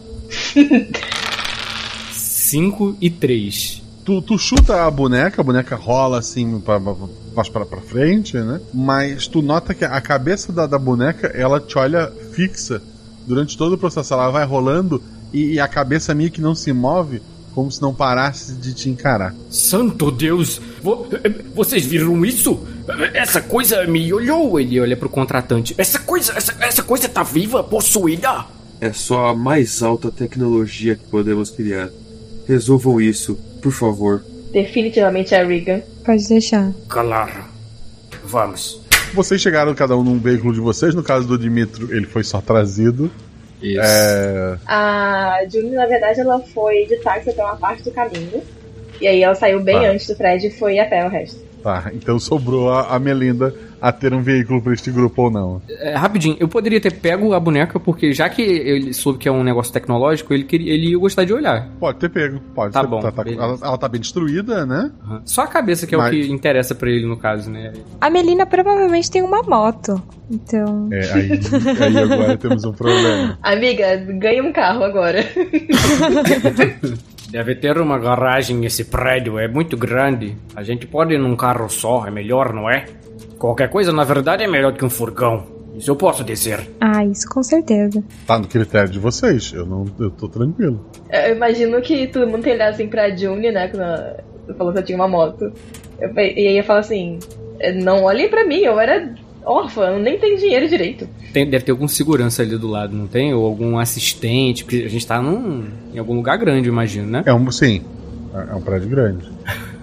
5 2.12 2.98
e 3.02 3.10
3. 3.10 3.82
Tu, 4.04 4.22
tu 4.24 4.38
chuta 4.38 4.86
a 4.86 4.92
boneca, 4.92 5.42
a 5.42 5.44
boneca 5.44 5.76
rola 5.76 6.20
assim 6.20 6.60
pra, 6.60 6.80
pra, 6.80 6.94
pra, 7.36 7.44
pra, 7.52 7.66
pra 7.66 7.82
frente, 7.82 8.36
né? 8.38 8.60
Mas 8.74 9.28
tu 9.28 9.42
nota 9.42 9.74
que 9.74 9.86
a 9.86 10.02
cabeça 10.02 10.52
da, 10.52 10.66
da 10.66 10.80
boneca 10.80 11.28
ela 11.28 11.60
te 11.60 11.78
olha 11.78 12.12
fixa 12.34 12.82
durante 13.28 13.56
todo 13.58 13.74
o 13.74 13.78
processo. 13.78 14.14
Ela 14.14 14.30
vai 14.32 14.44
rolando 14.46 15.02
e, 15.32 15.54
e 15.54 15.60
a 15.60 15.68
cabeça 15.68 16.16
meio 16.16 16.32
que 16.32 16.42
não 16.42 16.56
se 16.56 16.74
move, 16.74 17.22
como 17.54 17.72
se 17.72 17.80
não 17.82 17.94
parasse 17.94 18.54
de 18.54 18.74
te 18.74 18.90
encarar. 18.90 19.36
Santo 19.52 20.10
Deus! 20.10 20.60
Vo- 20.82 21.08
vocês 21.54 21.86
viram 21.86 22.26
isso? 22.26 22.60
Essa 23.14 23.40
coisa 23.40 23.86
me 23.86 24.12
olhou. 24.12 24.60
Ele 24.60 24.80
olha 24.80 24.98
pro 24.98 25.10
contratante. 25.10 25.76
Essa 25.78 26.00
coisa, 26.00 26.34
essa, 26.36 26.56
essa 26.60 26.82
coisa 26.82 27.08
tá 27.08 27.22
viva, 27.22 27.64
possuída? 27.64 28.46
É 28.82 28.92
só 28.92 29.28
a 29.28 29.36
mais 29.36 29.84
alta 29.84 30.12
tecnologia 30.12 30.96
que 30.96 31.04
podemos 31.06 31.52
criar. 31.52 31.90
Resolvam 32.48 33.00
isso, 33.00 33.36
por 33.62 33.72
favor. 33.72 34.24
Definitivamente 34.52 35.34
é 35.36 35.42
a 35.42 35.46
Regan. 35.46 35.82
Pode 36.04 36.28
deixar. 36.28 36.74
Claro. 36.90 37.46
Vamos. 38.24 38.82
Vocês 39.14 39.40
chegaram 39.40 39.74
cada 39.76 39.96
um 39.96 40.04
num 40.04 40.18
veículo 40.20 40.54
de 40.54 40.60
vocês. 40.60 40.96
No 40.96 41.04
caso 41.04 41.28
do 41.28 41.38
Dimitro, 41.38 41.96
ele 41.96 42.08
foi 42.08 42.24
só 42.24 42.42
trazido. 42.42 43.12
Isso. 43.62 43.80
É, 43.82 44.58
A 44.66 45.40
Julie, 45.52 45.72
na 45.72 45.86
verdade, 45.86 46.20
ela 46.22 46.40
foi 46.40 46.86
de 46.88 46.96
táxi 46.98 47.30
até 47.30 47.44
uma 47.44 47.56
parte 47.58 47.84
do 47.84 47.92
caminho. 47.92 48.42
E 49.00 49.08
aí 49.08 49.22
ela 49.22 49.36
saiu 49.36 49.62
bem 49.62 49.76
Tá. 49.80 49.92
antes 49.92 50.08
do 50.08 50.16
Fred 50.16 50.48
e 50.48 50.52
foi 50.52 50.80
a 50.80 50.86
pé 50.88 51.06
o 51.06 51.10
resto. 51.10 51.40
Tá, 51.64 51.92
então 51.94 52.20
sobrou 52.20 52.72
a, 52.72 52.96
a 52.96 53.00
Melinda 53.00 53.54
a 53.82 53.92
ter 53.92 54.14
um 54.14 54.22
veículo 54.22 54.62
pra 54.62 54.74
este 54.74 54.92
grupo 54.92 55.24
ou 55.24 55.32
não. 55.32 55.62
É, 55.68 55.96
rapidinho, 55.96 56.38
eu 56.40 56.48
poderia 56.48 56.80
ter 56.80 56.94
pego 56.94 57.34
a 57.34 57.40
boneca, 57.40 57.80
porque 57.80 58.14
já 58.14 58.30
que 58.30 58.42
ele 58.44 58.94
soube 58.94 59.18
que 59.18 59.28
é 59.28 59.32
um 59.32 59.44
negócio 59.44 59.74
tecnológico, 59.74 60.32
ele, 60.34 60.44
queria, 60.44 60.72
ele 60.72 60.92
ia 60.92 60.98
gostar 61.00 61.24
de 61.24 61.34
olhar. 61.34 61.68
Pode 61.80 61.98
ter 61.98 62.10
pego, 62.10 62.40
pode 62.54 62.74
Tá 62.74 62.82
ser. 62.82 62.88
bom, 62.88 63.00
tá- 63.02 63.10
beleza. 63.24 63.42
ela, 63.42 63.58
ela 63.64 63.78
tá 63.80 63.88
bem 63.90 64.00
destruída, 64.00 64.66
né? 64.68 64.92
Só 65.26 65.42
a 65.42 65.48
cabeça 65.48 65.88
que 65.88 65.96
é 65.96 65.98
Mas- 65.98 66.10
o 66.10 66.12
que 66.12 66.32
interessa 66.32 66.76
pra 66.76 66.92
ele, 66.92 67.08
no 67.08 67.18
caso, 67.18 67.50
né? 67.50 67.74
A 68.00 68.10
Melina 68.12 68.46
provavelmente 68.46 69.10
tem 69.10 69.24
uma 69.24 69.42
moto. 69.42 70.02
Então. 70.30 70.88
É, 70.94 71.12
aí, 71.14 71.32
aí 71.82 71.98
agora 71.98 72.38
temos 72.38 72.64
um 72.64 72.72
problema. 72.72 73.38
Amiga, 73.42 73.98
ganha 73.98 74.44
um 74.44 74.54
carro 74.54 74.84
agora. 74.84 75.26
Deve 77.32 77.56
ter 77.56 77.78
uma 77.78 77.98
garagem 77.98 78.58
nesse 78.58 78.84
prédio, 78.84 79.40
é 79.40 79.48
muito 79.48 79.78
grande. 79.78 80.36
A 80.54 80.64
gente 80.64 80.86
pode 80.86 81.14
ir 81.14 81.18
num 81.18 81.36
carro 81.36 81.70
só, 81.70 82.06
é 82.06 82.12
melhor, 82.12 82.54
não 82.54 82.70
é? 82.70 82.86
Qualquer 83.40 83.70
coisa, 83.70 83.94
na 83.94 84.04
verdade, 84.04 84.44
é 84.44 84.48
melhor 84.48 84.74
do 84.74 84.78
que 84.78 84.84
um 84.84 84.90
furgão. 84.90 85.46
Isso 85.74 85.90
eu 85.90 85.96
posso 85.96 86.24
dizer. 86.26 86.70
Ah, 86.82 87.06
isso 87.06 87.28
com 87.30 87.42
certeza. 87.42 88.04
Tá 88.28 88.38
no 88.38 88.48
critério 88.48 88.90
de 88.90 89.00
vocês. 89.00 89.54
Eu 89.54 89.66
não, 89.66 89.86
eu 89.98 90.12
tô 90.12 90.28
tranquilo. 90.28 90.86
Eu 91.10 91.36
imagino 91.36 91.82
que 91.82 92.08
todo 92.08 92.28
mundo 92.28 92.44
tem 92.44 92.54
olhado 92.54 92.74
assim 92.74 92.88
pra 92.88 93.16
Juni, 93.16 93.50
né? 93.50 93.70
Quando 93.70 93.84
ela 93.84 94.24
falou 94.58 94.74
que 94.74 94.80
eu 94.80 94.84
tinha 94.84 94.98
uma 94.98 95.08
moto. 95.08 95.52
Eu 96.00 96.10
e 96.18 96.48
aí 96.50 96.58
eu 96.58 96.64
falo 96.66 96.80
assim: 96.80 97.18
não 97.82 98.04
olhem 98.04 98.30
pra 98.30 98.46
mim, 98.46 98.60
eu 98.60 98.78
era 98.78 99.14
órfã, 99.46 99.84
eu 99.88 100.00
nem 100.00 100.18
tenho 100.20 100.38
dinheiro 100.38 100.68
direito. 100.70 101.08
Tem- 101.34 101.50
deve 101.50 101.66
ter 101.66 101.72
algum 101.72 101.88
segurança 101.88 102.42
ali 102.42 102.58
do 102.58 102.68
lado, 102.68 102.96
não 102.96 103.08
tem? 103.08 103.34
Ou 103.34 103.46
algum 103.46 103.78
assistente, 103.78 104.64
porque 104.64 104.84
a 104.86 104.90
gente 104.90 105.06
tá 105.06 105.22
num, 105.22 105.66
em 105.94 105.98
algum 106.00 106.16
lugar 106.16 106.38
grande, 106.38 106.68
eu 106.68 106.74
imagino, 106.74 107.08
né? 107.08 107.24
É 107.26 107.34
um, 107.34 107.52
sim. 107.52 107.82
É 108.34 108.52
é 108.52 108.56
um 108.56 108.62
prédio 108.62 108.90
grande. 108.90 109.28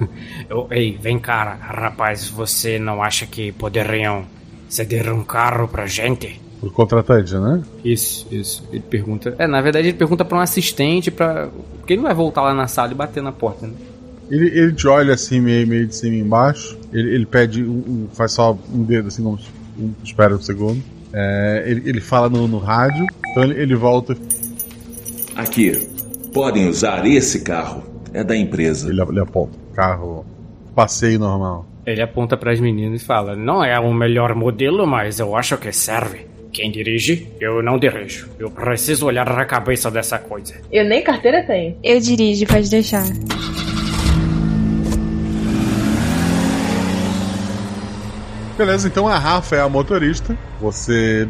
Eu- 0.48 0.66
ei, 0.70 0.96
vem 1.00 1.18
cá, 1.18 1.54
rapaz, 1.60 2.28
você 2.28 2.78
não 2.78 3.02
acha 3.02 3.26
que 3.26 3.52
poderiam 3.52 4.24
ceder 4.68 5.12
um 5.12 5.22
carro 5.22 5.68
pra 5.68 5.86
gente? 5.86 6.40
Pro 6.60 6.70
contratante, 6.70 7.34
né? 7.34 7.62
Isso, 7.84 8.26
isso. 8.30 8.64
Ele 8.72 8.80
pergunta. 8.88 9.34
É, 9.38 9.46
na 9.46 9.60
verdade, 9.60 9.88
ele 9.88 9.96
pergunta 9.98 10.24
pra 10.24 10.38
um 10.38 10.40
assistente 10.40 11.10
pra. 11.10 11.48
Porque 11.78 11.92
ele 11.92 11.98
não 12.02 12.06
vai 12.08 12.14
voltar 12.14 12.42
lá 12.42 12.54
na 12.54 12.66
sala 12.66 12.90
e 12.92 12.94
bater 12.94 13.22
na 13.22 13.30
porta, 13.32 13.66
né? 13.66 13.74
Ele, 14.30 14.46
ele 14.48 14.72
te 14.72 14.86
olha 14.88 15.12
assim, 15.14 15.40
meio, 15.40 15.66
meio 15.66 15.86
de 15.86 15.94
cima 15.94 16.14
e 16.16 16.20
embaixo. 16.20 16.77
Ele, 16.92 17.14
ele 17.14 17.26
pede 17.26 17.62
um, 17.64 17.68
um- 17.86 18.08
Faz 18.12 18.32
só 18.32 18.56
um 18.72 18.82
dedo 18.82 19.08
assim, 19.08 19.22
como 19.22 19.38
um, 19.78 19.92
espera 20.02 20.34
um 20.34 20.40
segundo. 20.40 20.82
É, 21.12 21.64
ele, 21.66 21.82
ele 21.88 22.00
fala 22.00 22.28
no, 22.28 22.46
no 22.48 22.58
rádio. 22.58 23.06
Então 23.30 23.42
ele, 23.44 23.60
ele 23.60 23.74
volta. 23.74 24.16
Aqui, 25.36 25.86
podem 26.32 26.68
usar 26.68 27.06
esse 27.06 27.40
carro. 27.42 27.82
É 28.12 28.24
da 28.24 28.36
empresa. 28.36 28.88
Ele, 28.88 29.00
ele 29.02 29.20
aponta. 29.20 29.52
Carro. 29.74 30.24
Passeio 30.74 31.18
normal. 31.18 31.66
Ele 31.86 32.02
aponta 32.02 32.36
pras 32.36 32.60
meninas 32.60 33.02
e 33.02 33.04
fala: 33.04 33.34
Não 33.36 33.64
é 33.64 33.78
o 33.78 33.92
melhor 33.92 34.34
modelo, 34.34 34.86
mas 34.86 35.18
eu 35.18 35.34
acho 35.36 35.56
que 35.56 35.72
serve. 35.72 36.26
Quem 36.52 36.70
dirige? 36.70 37.28
Eu 37.40 37.62
não 37.62 37.78
dirijo. 37.78 38.28
Eu 38.38 38.50
preciso 38.50 39.06
olhar 39.06 39.28
a 39.28 39.44
cabeça 39.44 39.90
dessa 39.90 40.18
coisa. 40.18 40.54
Eu 40.72 40.84
nem 40.84 41.02
carteira 41.02 41.42
tenho. 41.44 41.76
Eu 41.82 42.00
dirijo, 42.00 42.46
pode 42.46 42.70
deixar. 42.70 43.04
Beleza, 48.58 48.88
então 48.88 49.06
a 49.06 49.16
Rafa 49.16 49.54
é 49.56 49.60
a 49.60 49.68
motorista. 49.68 50.36
Você 50.60 51.28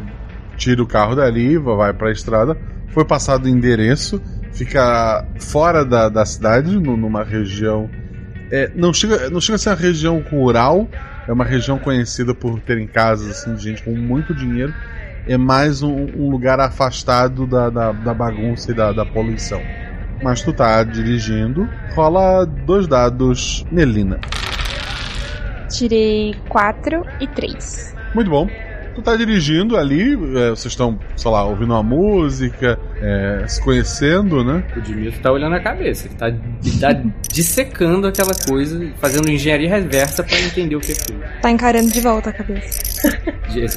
tira 0.56 0.82
o 0.82 0.86
carro 0.86 1.14
dali, 1.14 1.58
vai 1.58 1.92
pra 1.92 2.10
estrada. 2.10 2.56
Foi 2.88 3.04
passado 3.04 3.44
o 3.44 3.48
endereço, 3.48 4.20
fica 4.50 5.24
fora 5.38 5.84
da, 5.84 6.08
da 6.08 6.24
cidade, 6.24 6.74
nu- 6.74 6.96
numa 6.96 7.22
região. 7.22 7.88
é, 8.50 8.70
não, 8.74 8.92
chega, 8.94 9.28
não 9.28 9.40
chega 9.42 9.56
a 9.56 9.58
ser 9.58 9.68
uma 9.68 9.76
região 9.76 10.24
rural, 10.30 10.88
é 11.28 11.32
uma 11.32 11.44
região 11.44 11.78
conhecida 11.78 12.34
por 12.34 12.58
terem 12.60 12.86
casas 12.86 13.30
assim, 13.30 13.54
de 13.54 13.62
gente 13.62 13.82
com 13.82 13.90
muito 13.94 14.34
dinheiro. 14.34 14.72
é 15.26 15.36
mais 15.36 15.82
um, 15.82 16.06
um 16.16 16.30
lugar 16.30 16.58
afastado 16.58 17.46
da, 17.46 17.68
da, 17.68 17.92
da 17.92 18.14
bagunça 18.14 18.70
e 18.70 18.74
da, 18.74 18.90
da 18.90 19.04
poluição. 19.04 19.60
Mas 20.22 20.40
tu 20.42 20.52
tá 20.52 20.82
dirigindo, 20.82 21.68
rola 21.94 22.46
dois 22.46 22.88
dados, 22.88 23.64
Melina. 23.70 24.18
Tirei 25.68 26.34
4 26.48 27.04
e 27.20 27.28
3. 27.28 27.94
Muito 28.14 28.30
bom. 28.30 28.67
Tu 28.98 29.02
tá 29.02 29.14
dirigindo 29.14 29.76
ali, 29.76 30.14
é, 30.14 30.50
vocês 30.50 30.72
estão, 30.72 30.98
sei 31.16 31.30
lá, 31.30 31.44
ouvindo 31.44 31.72
uma 31.72 31.84
música, 31.84 32.76
é, 33.00 33.46
se 33.46 33.62
conhecendo, 33.62 34.42
né? 34.42 34.64
O 34.76 34.80
Dimitri 34.80 35.20
tá 35.20 35.30
olhando 35.30 35.54
a 35.54 35.60
cabeça, 35.60 36.08
ele 36.08 36.16
tá, 36.16 36.26
ele 36.26 36.80
tá 36.80 36.92
dissecando 37.32 38.08
aquela 38.08 38.32
coisa, 38.48 38.92
fazendo 39.00 39.30
engenharia 39.30 39.68
reversa 39.68 40.24
pra 40.24 40.36
entender 40.40 40.74
o 40.74 40.80
que 40.80 40.90
é 40.90 40.94
aquilo. 40.96 41.20
Tá 41.40 41.48
encarando 41.48 41.92
de 41.92 42.00
volta 42.00 42.30
a 42.30 42.32
cabeça. 42.32 42.88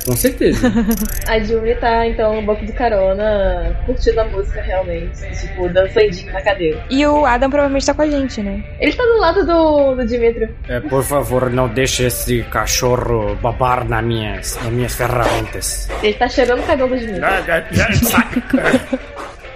Com 0.05 0.15
certeza. 0.15 0.71
A 1.29 1.39
Juni 1.39 1.75
tá, 1.75 2.05
então, 2.07 2.35
no 2.35 2.41
banco 2.41 2.65
de 2.65 2.73
carona, 2.73 3.79
curtindo 3.85 4.19
a 4.19 4.25
música 4.25 4.61
realmente. 4.61 5.21
Tipo, 5.39 5.69
dançandinho 5.69 6.33
na 6.33 6.41
cadeira. 6.41 6.83
E 6.89 7.05
o 7.05 7.25
Adam 7.25 7.49
provavelmente 7.49 7.85
tá 7.85 7.93
com 7.93 8.01
a 8.01 8.09
gente, 8.09 8.41
né? 8.41 8.63
Ele 8.79 8.91
tá 8.91 9.03
do 9.03 9.19
lado 9.19 9.45
do, 9.45 9.95
do 9.95 10.05
Dimitri. 10.05 10.49
É, 10.67 10.79
por 10.79 11.03
favor, 11.03 11.49
não 11.49 11.69
deixe 11.69 12.05
esse 12.05 12.43
cachorro 12.43 13.35
babar 13.35 13.87
nas 13.87 14.03
minhas, 14.03 14.59
nas 14.61 14.73
minhas 14.73 14.95
ferramentas. 15.11 15.89
Ele 16.01 16.13
tá 16.13 16.27
cheirando 16.27 16.59
o 16.61 16.63
cabelo 16.63 16.89
do 16.89 16.97
Dimitri. 16.97 17.21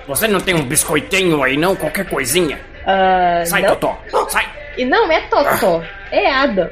Você 0.07 0.27
não 0.27 0.39
tem 0.39 0.53
um 0.53 0.63
biscoitinho 0.63 1.41
aí 1.41 1.57
não? 1.57 1.75
Qualquer 1.75 2.07
coisinha? 2.07 2.59
Uh, 2.81 3.45
Sai, 3.45 3.61
não. 3.61 3.69
Totó! 3.69 3.97
Sai! 4.29 4.45
E 4.77 4.85
não 4.85 5.11
é 5.11 5.21
Totó, 5.21 5.83
é 6.11 6.31
Adam. 6.31 6.69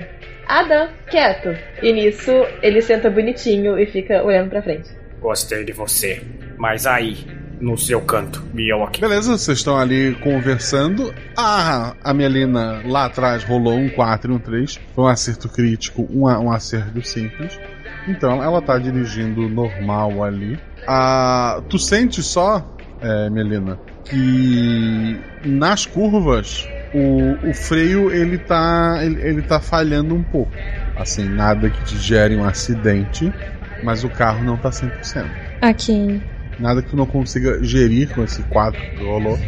Adam, 0.47 0.89
quieto. 1.09 1.57
E 1.81 1.93
nisso, 1.93 2.31
ele 2.61 2.81
senta 2.81 3.09
bonitinho 3.09 3.79
e 3.79 3.85
fica 3.85 4.21
olhando 4.21 4.49
pra 4.49 4.61
frente. 4.61 4.89
Gostei 5.19 5.63
de 5.63 5.71
você. 5.71 6.21
Mas 6.57 6.85
aí, 6.85 7.25
no 7.59 7.77
seu 7.77 8.01
canto, 8.01 8.43
e 8.53 8.71
eu 8.71 8.83
aqui. 8.83 8.99
Beleza, 8.99 9.37
vocês 9.37 9.59
estão 9.59 9.79
ali 9.79 10.13
conversando. 10.15 11.13
Ah, 11.35 11.95
a 12.03 12.13
Melina 12.13 12.81
lá 12.85 13.05
atrás 13.05 13.43
rolou 13.43 13.75
um 13.75 13.89
4 13.89 14.31
e 14.31 14.35
um 14.35 14.39
3. 14.39 14.79
Foi 14.93 15.05
um 15.05 15.07
acerto 15.07 15.47
crítico, 15.47 16.05
um, 16.11 16.25
um 16.25 16.51
acerto 16.51 17.01
simples. 17.07 17.57
Então 18.05 18.43
ela 18.43 18.61
tá 18.61 18.77
dirigindo 18.77 19.49
normal 19.49 20.23
ali. 20.23 20.59
Ah, 20.85 21.63
tu 21.69 21.79
sente 21.79 22.21
só, 22.21 22.65
é, 23.01 23.29
Melina, 23.29 23.79
que 24.03 25.23
nas 25.41 25.85
curvas 25.85 26.69
o, 26.91 27.49
o 27.49 27.53
freio 27.53 28.11
ele 28.11 28.37
tá, 28.37 28.99
ele, 29.03 29.21
ele 29.21 29.41
tá 29.41 29.59
falhando 29.59 30.13
um 30.15 30.23
pouco. 30.23 30.53
Assim, 30.95 31.27
nada 31.29 31.69
que 31.71 31.83
te 31.83 31.97
gere 31.97 32.35
um 32.35 32.43
acidente, 32.43 33.33
mas 33.81 34.03
o 34.03 34.09
carro 34.09 34.43
não 34.43 34.57
tá 34.59 34.71
100%. 34.71 35.31
Ok. 35.63 36.21
Nada 36.59 36.83
que 36.83 36.89
tu 36.89 36.95
não 36.97 37.07
consiga 37.07 37.63
gerir 37.63 38.11
com 38.11 38.23
esse 38.23 38.43
4 38.43 38.85
que 38.95 39.01
rolou. 39.01 39.39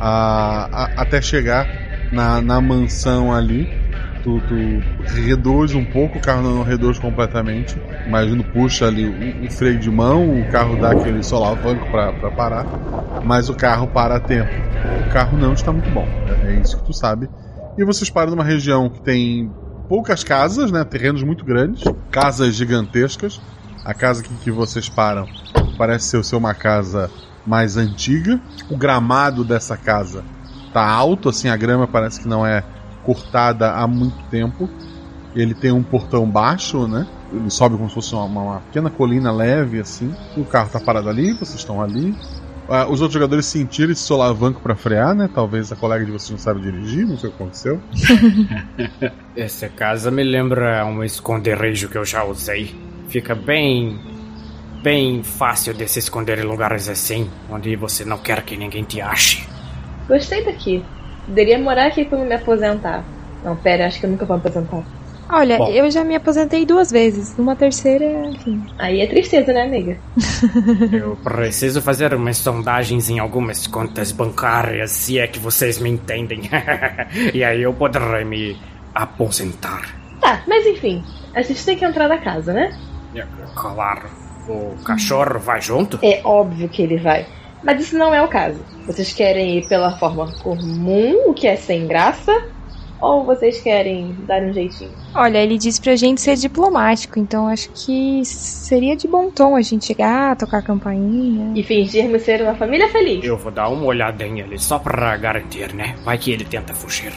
a- 0.00 0.84
a- 0.84 1.02
até 1.02 1.20
chegar 1.20 1.68
na, 2.10 2.40
na 2.40 2.60
mansão 2.60 3.32
ali. 3.32 3.68
Tu, 4.22 4.40
tu 4.40 5.14
reduz 5.14 5.74
um 5.74 5.84
pouco, 5.84 6.18
o 6.18 6.20
carro 6.20 6.42
não 6.42 6.62
reduz 6.62 6.98
completamente. 6.98 7.80
Imagino, 8.06 8.42
puxa 8.44 8.86
ali 8.86 9.06
o, 9.06 9.46
o 9.46 9.50
freio 9.50 9.78
de 9.78 9.90
mão, 9.90 10.40
o 10.40 10.50
carro 10.50 10.76
dá 10.76 10.92
aquele 10.92 11.22
solavanco 11.22 11.90
pra 11.90 12.12
parar. 12.30 12.66
Mas 13.24 13.48
o 13.48 13.54
carro 13.54 13.86
para 13.86 14.16
a 14.16 14.20
tempo. 14.20 14.50
O 15.06 15.12
carro 15.12 15.38
não 15.38 15.52
está 15.52 15.72
muito 15.72 15.90
bom. 15.90 16.06
É, 16.44 16.52
é 16.52 16.60
isso 16.60 16.76
que 16.78 16.84
tu 16.84 16.92
sabe. 16.92 17.28
E 17.76 17.84
vocês 17.84 18.10
param 18.10 18.30
numa 18.30 18.44
região 18.44 18.90
que 18.90 19.00
tem 19.00 19.50
poucas 19.88 20.24
casas, 20.24 20.70
né? 20.70 20.84
Terrenos 20.84 21.22
muito 21.22 21.44
grandes, 21.44 21.84
casas 22.10 22.54
gigantescas. 22.54 23.40
A 23.84 23.94
casa 23.94 24.22
que, 24.22 24.34
que 24.34 24.50
vocês 24.50 24.88
param 24.88 25.26
parece 25.78 26.08
ser, 26.08 26.24
ser 26.24 26.36
uma 26.36 26.54
casa 26.54 27.10
mais 27.46 27.76
antiga. 27.76 28.40
O 28.68 28.76
gramado 28.76 29.44
dessa 29.44 29.76
casa 29.76 30.24
tá 30.72 30.86
alto, 30.86 31.28
assim, 31.28 31.48
a 31.48 31.56
grama 31.56 31.86
parece 31.86 32.20
que 32.20 32.28
não 32.28 32.46
é 32.46 32.62
cortada 33.08 33.72
há 33.72 33.86
muito 33.86 34.22
tempo. 34.30 34.68
Ele 35.34 35.54
tem 35.54 35.72
um 35.72 35.82
portão 35.82 36.28
baixo, 36.28 36.86
né? 36.86 37.06
Ele 37.32 37.48
sobe 37.48 37.76
como 37.76 37.88
se 37.88 37.94
fosse 37.94 38.14
uma, 38.14 38.24
uma 38.24 38.60
pequena 38.60 38.90
colina 38.90 39.32
leve, 39.32 39.80
assim. 39.80 40.14
O 40.36 40.44
carro 40.44 40.68
tá 40.68 40.78
parado 40.78 41.08
ali, 41.08 41.32
vocês 41.32 41.54
estão 41.54 41.80
ali. 41.80 42.14
Ah, 42.68 42.86
os 42.86 43.00
outros 43.00 43.14
jogadores 43.14 43.46
sentiram 43.46 43.92
esse 43.92 44.02
solavanco 44.02 44.60
pra 44.60 44.74
frear, 44.74 45.14
né? 45.14 45.30
Talvez 45.34 45.72
a 45.72 45.76
colega 45.76 46.04
de 46.04 46.12
vocês 46.12 46.30
não 46.30 46.38
sabe 46.38 46.60
dirigir, 46.60 47.06
não 47.06 47.16
sei 47.16 47.30
o 47.30 47.32
que 47.32 47.42
aconteceu. 47.42 47.80
Essa 49.34 49.70
casa 49.70 50.10
me 50.10 50.22
lembra 50.22 50.84
um 50.84 51.02
esconderijo 51.02 51.88
que 51.88 51.96
eu 51.96 52.04
já 52.04 52.24
usei. 52.24 52.74
Fica 53.08 53.34
bem. 53.34 53.98
bem 54.82 55.22
fácil 55.22 55.72
de 55.72 55.88
se 55.88 55.98
esconder 55.98 56.38
em 56.40 56.46
lugares 56.46 56.90
assim, 56.90 57.30
onde 57.50 57.74
você 57.74 58.04
não 58.04 58.18
quer 58.18 58.42
que 58.42 58.54
ninguém 58.54 58.84
te 58.84 59.00
ache. 59.00 59.48
Gostei 60.06 60.44
daqui. 60.44 60.84
Poderia 61.28 61.58
morar 61.58 61.86
aqui 61.86 62.06
quando 62.06 62.24
me 62.24 62.34
aposentar. 62.34 63.04
Não, 63.44 63.54
pera, 63.54 63.86
acho 63.86 64.00
que 64.00 64.06
eu 64.06 64.10
nunca 64.10 64.24
vou 64.24 64.36
aposentar. 64.36 64.82
Olha, 65.30 65.58
Bom. 65.58 65.68
eu 65.68 65.90
já 65.90 66.02
me 66.02 66.16
aposentei 66.16 66.64
duas 66.64 66.90
vezes. 66.90 67.36
Numa 67.36 67.54
terceira, 67.54 68.04
enfim. 68.26 68.64
Aí 68.78 69.00
é 69.02 69.06
tristeza, 69.06 69.52
né, 69.52 69.62
amiga? 69.62 69.98
Eu 70.90 71.16
preciso 71.16 71.82
fazer 71.82 72.14
umas 72.14 72.38
sondagens 72.38 73.10
em 73.10 73.18
algumas 73.18 73.66
contas 73.66 74.10
bancárias, 74.10 74.90
se 74.90 75.18
é 75.18 75.26
que 75.26 75.38
vocês 75.38 75.78
me 75.78 75.90
entendem. 75.90 76.40
e 77.34 77.44
aí 77.44 77.62
eu 77.62 77.74
poderei 77.74 78.24
me 78.24 78.56
aposentar. 78.94 79.94
Tá, 80.20 80.42
mas 80.48 80.66
enfim. 80.66 81.04
A 81.34 81.42
gente 81.42 81.62
tem 81.62 81.76
que 81.76 81.84
entrar 81.84 82.08
na 82.08 82.18
casa, 82.18 82.54
né? 82.54 82.74
Claro. 83.54 84.08
O 84.48 84.82
cachorro 84.82 85.38
vai 85.38 85.60
junto? 85.60 85.98
É 86.02 86.22
óbvio 86.24 86.70
que 86.70 86.82
ele 86.82 86.96
vai. 86.96 87.26
Mas 87.62 87.80
isso 87.80 87.98
não 87.98 88.14
é 88.14 88.22
o 88.22 88.28
caso. 88.28 88.60
Vocês 88.86 89.12
querem 89.12 89.58
ir 89.58 89.68
pela 89.68 89.98
forma 89.98 90.32
comum, 90.42 91.28
o 91.28 91.34
que 91.34 91.46
é 91.46 91.56
sem 91.56 91.86
graça? 91.86 92.32
Ou 93.00 93.24
vocês 93.24 93.60
querem 93.60 94.16
dar 94.26 94.42
um 94.42 94.52
jeitinho? 94.52 94.90
Olha, 95.14 95.38
ele 95.38 95.56
disse 95.56 95.80
pra 95.80 95.94
gente 95.94 96.20
ser 96.20 96.34
diplomático, 96.36 97.18
então 97.18 97.46
acho 97.46 97.70
que 97.70 98.24
seria 98.24 98.96
de 98.96 99.06
bom 99.06 99.30
tom 99.30 99.54
a 99.54 99.62
gente 99.62 99.86
chegar, 99.86 100.34
tocar 100.36 100.58
a 100.58 100.62
campainha. 100.62 101.52
E 101.54 101.62
fingirmos 101.62 102.22
ser 102.22 102.42
uma 102.42 102.56
família 102.56 102.88
feliz. 102.88 103.24
Eu 103.24 103.36
vou 103.36 103.52
dar 103.52 103.68
uma 103.68 103.84
olhadinha 103.84 104.44
ali 104.44 104.58
só 104.58 104.78
pra 104.80 105.16
garantir, 105.16 105.72
né? 105.74 105.94
Vai 106.04 106.18
que 106.18 106.32
ele 106.32 106.44
tenta 106.44 106.74
fugir. 106.74 107.12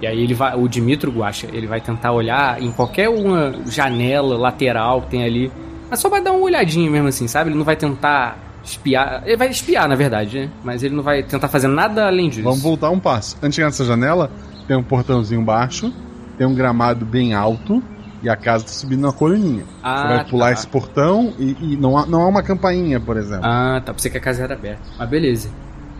E 0.00 0.06
aí 0.06 0.18
ele 0.18 0.34
vai, 0.34 0.56
o 0.56 0.66
Dimitro 0.66 1.12
Guacha, 1.12 1.46
ele 1.52 1.66
vai 1.66 1.80
tentar 1.80 2.12
olhar 2.12 2.60
em 2.60 2.72
qualquer 2.72 3.08
uma 3.08 3.54
janela 3.66 4.36
lateral 4.36 5.02
que 5.02 5.10
tem 5.10 5.24
ali. 5.24 5.52
Mas 5.90 6.00
só 6.00 6.08
vai 6.08 6.22
dar 6.22 6.32
uma 6.32 6.40
olhadinha 6.40 6.90
mesmo 6.90 7.08
assim, 7.08 7.28
sabe? 7.28 7.50
Ele 7.50 7.58
não 7.58 7.64
vai 7.64 7.76
tentar 7.76 8.51
espiar. 8.64 9.22
Ele 9.26 9.36
vai 9.36 9.48
espiar, 9.48 9.88
na 9.88 9.94
verdade, 9.94 10.40
né? 10.40 10.50
Mas 10.64 10.82
ele 10.82 10.94
não 10.94 11.02
vai 11.02 11.22
tentar 11.22 11.48
fazer 11.48 11.68
nada 11.68 12.06
além 12.06 12.28
disso. 12.28 12.42
Vamos 12.42 12.62
voltar 12.62 12.90
um 12.90 12.98
passo. 13.00 13.36
Antes 13.38 13.50
de 13.50 13.54
chegar 13.56 13.66
nessa 13.68 13.84
janela, 13.84 14.30
tem 14.66 14.76
um 14.76 14.82
portãozinho 14.82 15.42
baixo, 15.42 15.92
tem 16.38 16.46
um 16.46 16.54
gramado 16.54 17.04
bem 17.04 17.34
alto 17.34 17.82
e 18.22 18.28
a 18.28 18.36
casa 18.36 18.64
tá 18.64 18.70
subindo 18.70 19.00
na 19.02 19.12
colininha. 19.12 19.64
Ah, 19.82 19.96
Você 20.02 20.08
vai 20.14 20.24
pular 20.24 20.46
tá. 20.46 20.52
esse 20.52 20.66
portão 20.66 21.32
e, 21.38 21.56
e 21.60 21.76
não, 21.76 21.98
há, 21.98 22.06
não 22.06 22.22
há 22.22 22.28
uma 22.28 22.42
campainha, 22.42 23.00
por 23.00 23.16
exemplo. 23.16 23.44
Ah, 23.44 23.82
tá. 23.84 23.92
Pensei 23.92 24.10
que 24.10 24.18
a 24.18 24.20
casa 24.20 24.44
era 24.44 24.54
aberta. 24.54 24.80
Mas 24.98 25.08
beleza. 25.08 25.50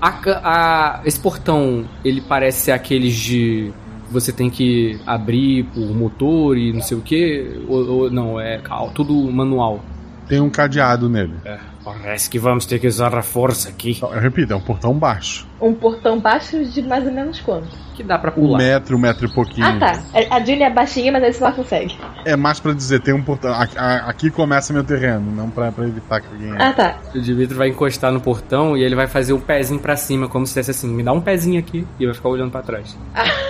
A 0.01 0.19
a- 0.43 1.01
esse 1.05 1.19
portão, 1.21 1.85
ele 2.05 2.21
parece 2.21 2.63
ser 2.65 2.73
aqueles 2.73 3.15
de. 3.15 3.73
Você 4.11 4.31
tem 4.33 4.51
que 4.51 5.01
abrir 5.07 5.65
por 5.73 5.95
motor 5.95 6.57
e 6.59 6.73
não 6.73 6.83
sei 6.83 6.97
o 6.97 7.01
que. 7.01 7.63
Ou, 7.69 7.89
ou 7.89 8.11
não, 8.11 8.39
é 8.39 8.61
tudo 8.95 9.15
manual. 9.33 9.81
Tem 10.29 10.41
um 10.41 10.49
cadeado 10.51 11.09
nele. 11.09 11.35
É, 11.45 11.59
parece 11.85 12.31
que 12.31 12.39
vamos 12.39 12.65
ter 12.65 12.79
que 12.79 12.87
usar 12.87 13.15
a 13.15 13.23
força 13.23 13.69
aqui. 13.69 13.99
Eu 14.01 14.09
repito, 14.21 14.53
é 14.53 14.57
um 14.57 14.61
portão 14.61 14.95
baixo. 14.95 15.47
Um 15.61 15.75
portão 15.75 16.19
baixo 16.21 16.65
de 16.65 16.81
mais 16.83 17.05
ou 17.07 17.13
menos 17.13 17.41
quanto? 17.41 17.69
Que 17.95 18.03
dá 18.03 18.19
pra 18.19 18.31
Um 18.31 18.35
pular. 18.35 18.59
metro, 18.59 18.97
um 18.97 18.99
metro 19.01 19.27
e 19.27 19.35
pouquinho. 19.35 19.67
Ah, 19.67 19.79
tá. 19.79 20.03
A 20.31 20.37
a 20.37 20.41
Julie 20.41 20.63
é 20.63 20.71
baixinha, 20.71 21.13
mas 21.13 21.23
aí 21.23 21.33
você 21.33 21.45
lá 21.45 21.53
consegue. 21.53 21.99
É 22.25 22.35
mais 22.37 22.59
pra 22.59 22.73
dizer, 22.73 23.01
tem 23.01 23.13
um 23.13 23.23
portão. 23.23 23.53
a- 23.53 23.69
a- 23.77 24.09
Aqui 24.09 24.31
começa 24.31 24.73
meu 24.73 24.83
terreno, 24.85 25.31
não 25.31 25.51
pra, 25.51 25.71
pra 25.71 25.87
evitar 25.87 26.21
que 26.21 26.29
alguém. 26.29 26.53
Ah, 26.59 26.73
tá. 26.73 26.97
O 27.15 27.21
Dimitri 27.21 27.55
vai 27.57 27.69
encostar 27.69 28.11
no 28.13 28.21
portão 28.21 28.77
e 28.77 28.83
ele 28.83 28.95
vai 28.95 29.07
fazer 29.07 29.33
o 29.35 29.39
pezinho 29.41 29.79
pra 29.81 29.97
cima, 29.97 30.29
como 30.29 30.47
se 30.47 30.55
fosse 30.55 30.71
assim: 30.71 30.89
me 30.89 31.03
dá 31.03 31.13
um 31.13 31.21
pezinho 31.21 31.59
aqui. 31.61 31.87
E 32.01 32.07
vai 32.07 32.15
ficar 32.15 32.29
olhando 32.31 32.51
pra 32.51 32.63
trás. 32.63 32.97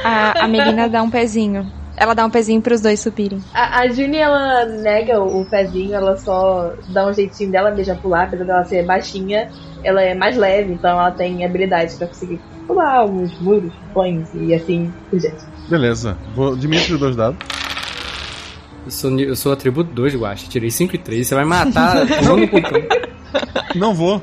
A, 0.04 0.44
a 0.44 0.48
Melina 0.48 0.88
dá 0.88 1.02
um 1.02 1.10
pezinho. 1.10 1.70
Ela 2.02 2.16
dá 2.16 2.26
um 2.26 2.30
pezinho 2.30 2.60
pros 2.60 2.80
dois 2.80 2.98
subirem. 2.98 3.40
A, 3.54 3.82
a 3.82 3.88
Junie, 3.88 4.18
ela 4.18 4.64
nega 4.64 5.22
o 5.22 5.44
pezinho, 5.44 5.94
ela 5.94 6.16
só 6.16 6.74
dá 6.88 7.06
um 7.06 7.12
jeitinho 7.12 7.52
dela 7.52 7.70
mesmo 7.70 7.96
pular, 7.98 8.24
apesar 8.24 8.42
dela 8.42 8.64
ser 8.64 8.84
baixinha, 8.84 9.48
ela 9.84 10.02
é 10.02 10.12
mais 10.12 10.36
leve, 10.36 10.72
então 10.72 10.90
ela 10.90 11.12
tem 11.12 11.44
habilidade 11.44 11.94
pra 11.94 12.08
conseguir 12.08 12.40
pular 12.66 12.92
alguns 12.96 13.40
muros, 13.40 13.72
pões 13.94 14.28
e 14.34 14.52
assim 14.52 14.92
por 15.08 15.20
diante. 15.20 15.44
Beleza. 15.70 16.18
Vou 16.34 16.56
Dimitri 16.56 16.96
dois 16.96 17.14
dados. 17.14 17.38
Eu 18.84 18.90
sou, 18.90 19.20
eu 19.20 19.36
sou 19.36 19.52
atributo 19.52 19.94
2, 19.94 20.16
Guacha. 20.16 20.48
Tirei 20.48 20.72
5 20.72 20.96
e 20.96 20.98
3. 20.98 21.28
Você 21.28 21.36
vai 21.36 21.44
matar 21.44 22.04
pulando 22.18 22.42
o 22.42 22.48
portão. 22.48 22.80
Não 23.76 23.94
vou. 23.94 24.20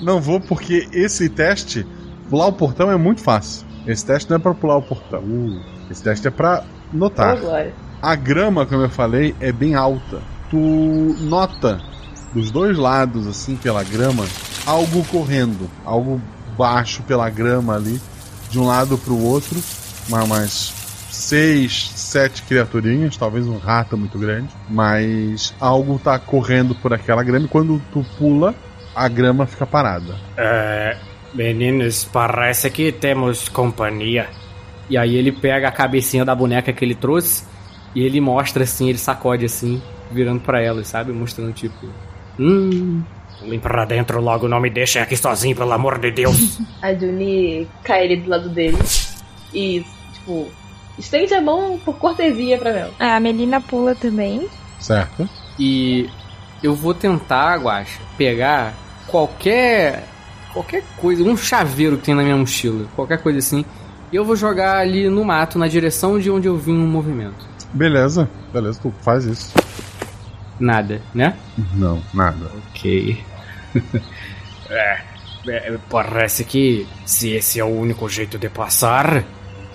Não 0.00 0.20
vou, 0.20 0.40
porque 0.40 0.86
esse 0.92 1.28
teste, 1.28 1.84
pular 2.30 2.46
o 2.46 2.52
portão 2.52 2.88
é 2.88 2.96
muito 2.96 3.20
fácil. 3.20 3.66
Esse 3.84 4.06
teste 4.06 4.30
não 4.30 4.36
é 4.36 4.38
pra 4.38 4.54
pular 4.54 4.76
o 4.76 4.82
portão. 4.82 5.24
Uh, 5.24 5.60
esse 5.90 6.04
teste 6.04 6.28
é 6.28 6.30
pra 6.30 6.62
notar. 6.96 7.38
Oh. 7.42 7.86
A 8.02 8.14
grama, 8.14 8.66
como 8.66 8.82
eu 8.82 8.90
falei, 8.90 9.34
é 9.40 9.50
bem 9.52 9.74
alta. 9.74 10.20
Tu 10.50 10.56
nota 11.20 11.80
dos 12.32 12.50
dois 12.50 12.76
lados, 12.76 13.26
assim, 13.26 13.56
pela 13.56 13.82
grama, 13.82 14.24
algo 14.66 15.04
correndo, 15.06 15.70
algo 15.84 16.20
baixo 16.56 17.02
pela 17.02 17.28
grama 17.30 17.74
ali, 17.76 18.00
de 18.50 18.58
um 18.58 18.66
lado 18.66 18.98
para 18.98 19.12
o 19.12 19.24
outro, 19.24 19.58
umas 20.08 20.74
seis, 21.10 21.92
sete 21.96 22.42
criaturinhas, 22.42 23.16
talvez 23.16 23.46
um 23.46 23.58
rato 23.58 23.96
muito 23.96 24.18
grande, 24.18 24.48
mas 24.68 25.54
algo 25.58 25.98
tá 25.98 26.18
correndo 26.18 26.74
por 26.74 26.92
aquela 26.92 27.22
grama 27.22 27.46
e 27.46 27.48
quando 27.48 27.80
tu 27.92 28.04
pula, 28.18 28.54
a 28.94 29.08
grama 29.08 29.46
fica 29.46 29.66
parada. 29.66 30.16
É, 30.36 30.96
meninos, 31.34 32.04
parece 32.04 32.70
que 32.70 32.92
temos 32.92 33.48
companhia. 33.48 34.28
E 34.88 34.96
aí 34.96 35.16
ele 35.16 35.32
pega 35.32 35.68
a 35.68 35.72
cabecinha 35.72 36.24
da 36.24 36.34
boneca 36.34 36.72
que 36.72 36.84
ele 36.84 36.94
trouxe 36.94 37.44
e 37.94 38.02
ele 38.02 38.20
mostra 38.20 38.64
assim, 38.64 38.88
ele 38.88 38.98
sacode 38.98 39.44
assim, 39.44 39.82
virando 40.10 40.40
pra 40.40 40.62
ela, 40.62 40.84
sabe? 40.84 41.12
Mostrando 41.12 41.52
tipo. 41.52 41.86
Hum. 42.38 43.02
Vem 43.48 43.58
pra 43.60 43.84
dentro 43.84 44.20
logo, 44.20 44.48
não 44.48 44.60
me 44.60 44.70
deixem 44.70 45.00
aqui 45.02 45.16
sozinho, 45.16 45.54
pelo 45.56 45.72
amor 45.72 45.98
de 45.98 46.10
Deus. 46.10 46.58
A 46.80 46.94
Juni 46.94 47.68
cai 47.82 48.04
ali 48.04 48.16
do 48.16 48.30
lado 48.30 48.48
dele 48.48 48.78
e, 49.52 49.84
tipo, 50.14 50.48
estende 50.98 51.34
a 51.34 51.40
mão 51.40 51.78
por 51.84 51.96
cortesia 51.98 52.56
pra 52.58 52.70
ela. 52.70 52.92
A 52.98 53.20
Melina 53.20 53.60
pula 53.60 53.94
também. 53.94 54.48
Certo? 54.80 55.28
E 55.58 56.08
eu 56.62 56.74
vou 56.74 56.94
tentar, 56.94 57.56
Guacha, 57.58 58.00
pegar 58.16 58.74
qualquer. 59.06 60.04
qualquer 60.52 60.82
coisa, 60.96 61.22
um 61.22 61.36
chaveiro 61.36 61.98
que 61.98 62.04
tem 62.04 62.14
na 62.14 62.22
minha 62.22 62.36
mochila, 62.36 62.86
qualquer 62.96 63.22
coisa 63.22 63.38
assim. 63.38 63.64
E 64.12 64.16
eu 64.16 64.24
vou 64.24 64.36
jogar 64.36 64.78
ali 64.78 65.08
no 65.08 65.24
mato, 65.24 65.58
na 65.58 65.66
direção 65.68 66.18
de 66.18 66.30
onde 66.30 66.46
eu 66.48 66.56
vi 66.56 66.70
um 66.70 66.86
movimento. 66.86 67.46
Beleza, 67.72 68.28
beleza, 68.52 68.78
tu 68.80 68.92
faz 69.02 69.24
isso. 69.24 69.52
Nada, 70.58 71.02
né? 71.14 71.36
Não, 71.74 72.00
nada. 72.14 72.50
Ok. 72.70 73.22
é, 74.70 75.00
é, 75.48 75.78
parece 75.90 76.44
que 76.44 76.86
se 77.04 77.30
esse 77.30 77.60
é 77.60 77.64
o 77.64 77.68
único 77.68 78.08
jeito 78.08 78.38
de 78.38 78.48
passar, 78.48 79.24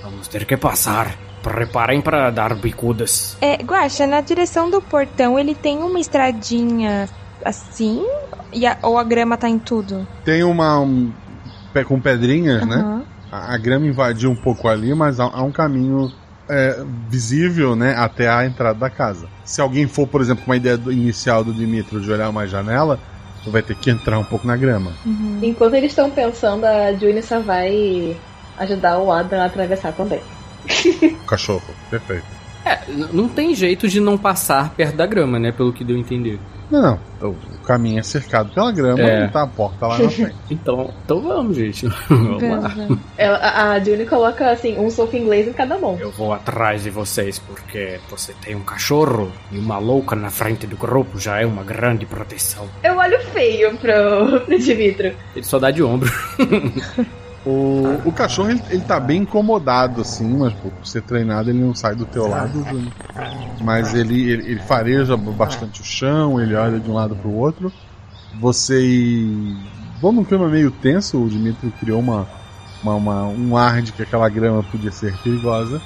vamos 0.02 0.28
ter 0.28 0.46
que 0.46 0.58
passar. 0.58 1.16
Preparem 1.44 2.02
para 2.02 2.30
dar 2.30 2.54
bicudas. 2.56 3.36
É, 3.42 3.56
Guaxa, 3.58 4.06
na 4.06 4.22
direção 4.22 4.70
do 4.70 4.80
portão 4.82 5.40
ele 5.40 5.56
tem 5.56 5.80
uma 5.80 6.00
estradinha 6.00 7.10
assim? 7.44 8.06
E 8.54 8.66
a- 8.68 8.78
ou 8.84 8.96
a 8.98 9.04
grama 9.04 9.36
tá 9.38 9.50
em 9.50 9.58
tudo? 9.58 10.08
Tem 10.24 10.44
uma. 10.44 10.80
Um, 10.80 11.12
pé 11.74 11.84
com 11.84 12.00
pedrinhas, 12.00 12.66
né? 12.68 13.02
A, 13.32 13.54
a 13.54 13.58
grama 13.58 13.86
invadiu 13.88 14.30
um 14.30 14.36
pouco 14.36 14.68
ali, 14.68 14.94
mas 14.94 15.20
há, 15.20 15.24
há 15.26 15.42
um 15.44 15.52
caminho 15.52 16.12
é, 16.50 16.84
visível, 17.10 17.76
né? 17.76 17.96
Até 17.98 18.28
a 18.30 18.46
entrada 18.46 18.78
da 18.78 18.90
casa. 18.90 19.28
Se 19.46 19.62
alguém 19.62 19.88
for, 19.88 20.08
por 20.08 20.20
exemplo, 20.22 20.44
com 20.44 20.52
uma 20.52 20.58
ideia 20.58 20.78
do- 20.78 20.92
inicial 20.92 21.44
do 21.44 21.54
Dimitro 21.54 22.02
de 22.02 22.12
olhar 22.12 22.30
uma 22.30 22.46
janela, 22.48 23.00
tu 23.44 23.50
vai 23.52 23.62
ter 23.62 23.76
que 23.76 23.90
entrar 23.90 24.20
um 24.20 24.24
pouco 24.24 24.46
na 24.46 24.56
grama. 24.58 24.92
Enquanto 25.42 25.74
eles 25.76 25.92
estão 25.92 26.10
pensando, 26.12 26.66
a 26.66 26.92
Juni 26.94 27.22
só 27.24 27.40
vai 27.40 28.16
ajudar 28.58 28.98
o 29.00 29.12
Adam 29.12 29.42
a 29.42 29.46
atravessar 29.46 29.94
também. 29.94 30.22
O 31.24 31.26
cachorro, 31.26 31.64
perfeito. 31.90 32.26
É, 32.64 32.80
não 33.12 33.28
tem 33.28 33.56
jeito 33.56 33.88
de 33.88 34.00
não 34.00 34.18
passar 34.18 34.70
perto 34.76 34.96
da 34.96 35.08
grama, 35.08 35.40
né? 35.40 35.52
Pelo 35.52 35.74
que 35.74 35.84
deu 35.84 35.96
a 35.96 36.00
entender. 36.00 36.40
Não, 36.72 36.82
não. 37.20 37.30
O, 37.30 37.36
caminho 37.66 38.00
é 38.00 38.04
cercado 38.04 38.52
pela 38.54 38.72
grama 38.72 39.02
É. 39.02 39.26
e 39.26 39.30
tá 39.30 39.44
a 39.44 39.48
porta 39.48 39.88
lá 39.88 40.00
na 40.00 40.10
frente. 40.10 40.36
Então, 40.50 40.92
então 41.06 41.22
vamos, 41.22 41.56
gente. 41.56 41.88
vamos 42.10 42.42
lá. 42.42 42.74
Ela, 43.18 43.38
a, 43.38 43.72
a 43.74 43.80
Juni 43.80 44.06
coloca, 44.06 44.50
assim, 44.50 44.78
um 44.80 44.90
soco 44.90 45.16
inglês 45.16 45.48
em 45.48 45.54
cada 45.54 45.78
mão. 45.78 45.98
Eu 46.00 46.12
vou 46.12 46.34
atrás 46.34 46.84
de 46.84 46.90
vocês 46.90 47.38
porque 47.40 48.00
você 48.10 48.34
tem 48.42 48.56
um 48.56 48.64
cachorro 48.64 49.32
e 49.52 49.60
uma 49.60 49.78
louca 49.78 50.16
na 50.16 50.30
frente 50.30 50.66
do 50.66 50.76
grupo 50.76 51.20
já 51.20 51.42
é 51.42 51.46
uma 51.46 51.64
grande 51.64 52.06
proteção. 52.06 52.68
Eu 52.84 52.98
olho 52.98 53.20
feio 53.32 53.78
pro, 53.78 54.42
pro 54.42 54.60
Dimitro. 54.60 55.14
Ele 55.36 55.46
só 55.46 55.60
dá 55.60 55.72
de 55.72 55.84
ombro. 55.84 56.12
O, 57.46 58.00
o 58.06 58.12
cachorro, 58.12 58.52
ele, 58.52 58.62
ele 58.70 58.82
tá 58.84 59.00
bem 59.00 59.22
incomodado, 59.24 60.02
assim, 60.02 60.38
mas 60.38 60.54
por 60.54 60.72
ser 60.84 61.02
treinado, 61.02 61.50
ele 61.50 61.60
não 61.60 61.74
sai 61.74 61.96
do 61.96 62.06
teu 62.06 62.28
lado. 62.28 62.64
Mas 63.62 63.94
ele, 63.96 64.30
ele, 64.30 64.52
ele 64.52 64.60
fareja 64.60 65.18
bastante 65.18 65.82
o 65.82 65.84
chão, 65.84 66.40
ele 66.40 66.54
olha 66.54 66.80
de 66.80 66.90
um 66.90 66.94
lado 66.94 67.16
pro 67.16 67.32
outro. 67.34 67.72
Vocês 68.40 69.28
vão 70.00 70.12
num 70.12 70.24
clima 70.24 70.48
meio 70.48 70.70
tenso, 70.72 71.20
o 71.22 71.28
Dimitri 71.30 71.72
criou 71.80 72.00
uma, 72.00 72.28
uma, 72.84 72.94
uma- 72.96 73.24
um 73.28 73.58
ar 73.58 73.82
de 73.82 73.92
que 73.92 74.04
aquela 74.04 74.30
grama 74.30 74.62
podia 74.64 74.92
ser 74.92 75.18
perigosa. 75.24 75.82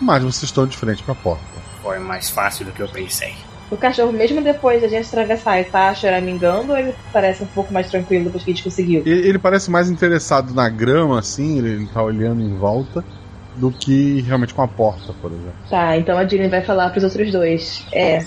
Mas 0.00 0.22
vocês 0.22 0.42
estão 0.44 0.66
de 0.66 0.76
frente 0.76 1.02
pra 1.02 1.14
porta. 1.14 1.42
Foi 1.82 1.98
mais 1.98 2.28
fácil 2.28 2.66
do 2.66 2.72
que 2.72 2.82
eu 2.82 2.88
pensei. 2.88 3.34
O 3.70 3.76
cachorro, 3.76 4.12
mesmo 4.12 4.40
depois 4.40 4.80
da 4.80 4.88
gente 4.88 5.08
atravessar, 5.08 5.58
ele 5.58 5.68
tá 5.68 5.92
choramingando 5.92 6.72
ou 6.72 6.78
ele 6.78 6.94
parece 7.12 7.42
um 7.42 7.46
pouco 7.46 7.72
mais 7.72 7.90
tranquilo 7.90 8.24
depois 8.24 8.44
que 8.44 8.50
a 8.50 8.54
gente 8.54 8.64
conseguiu? 8.64 9.02
Ele, 9.04 9.28
ele 9.28 9.38
parece 9.38 9.70
mais 9.70 9.90
interessado 9.90 10.54
na 10.54 10.68
grama, 10.68 11.18
assim, 11.18 11.58
ele, 11.58 11.70
ele 11.70 11.86
tá 11.86 12.02
olhando 12.02 12.40
em 12.42 12.56
volta, 12.56 13.04
do 13.56 13.70
que 13.70 14.20
realmente 14.20 14.54
com 14.54 14.62
a 14.62 14.68
porta, 14.68 15.12
por 15.20 15.32
exemplo. 15.32 15.54
Tá, 15.68 15.96
então 15.96 16.16
a 16.16 16.26
Juni 16.26 16.48
vai 16.48 16.62
falar 16.62 16.90
pros 16.90 17.04
outros 17.04 17.32
dois. 17.32 17.84
É, 17.92 18.24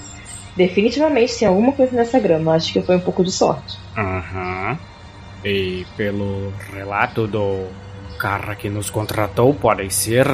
definitivamente 0.58 1.38
tem 1.38 1.48
alguma 1.48 1.72
coisa 1.72 1.96
nessa 1.96 2.20
grama. 2.20 2.56
Acho 2.56 2.74
que 2.74 2.82
foi 2.82 2.98
um 2.98 3.00
pouco 3.00 3.24
de 3.24 3.32
sorte. 3.32 3.78
Uhum. 3.98 4.78
E 5.46 5.86
pelo 5.96 6.52
relato 6.74 7.28
do 7.28 7.68
cara 8.18 8.56
que 8.56 8.70
nos 8.70 8.90
contratou, 8.90 9.54
podem 9.54 9.90
ser 9.90 10.28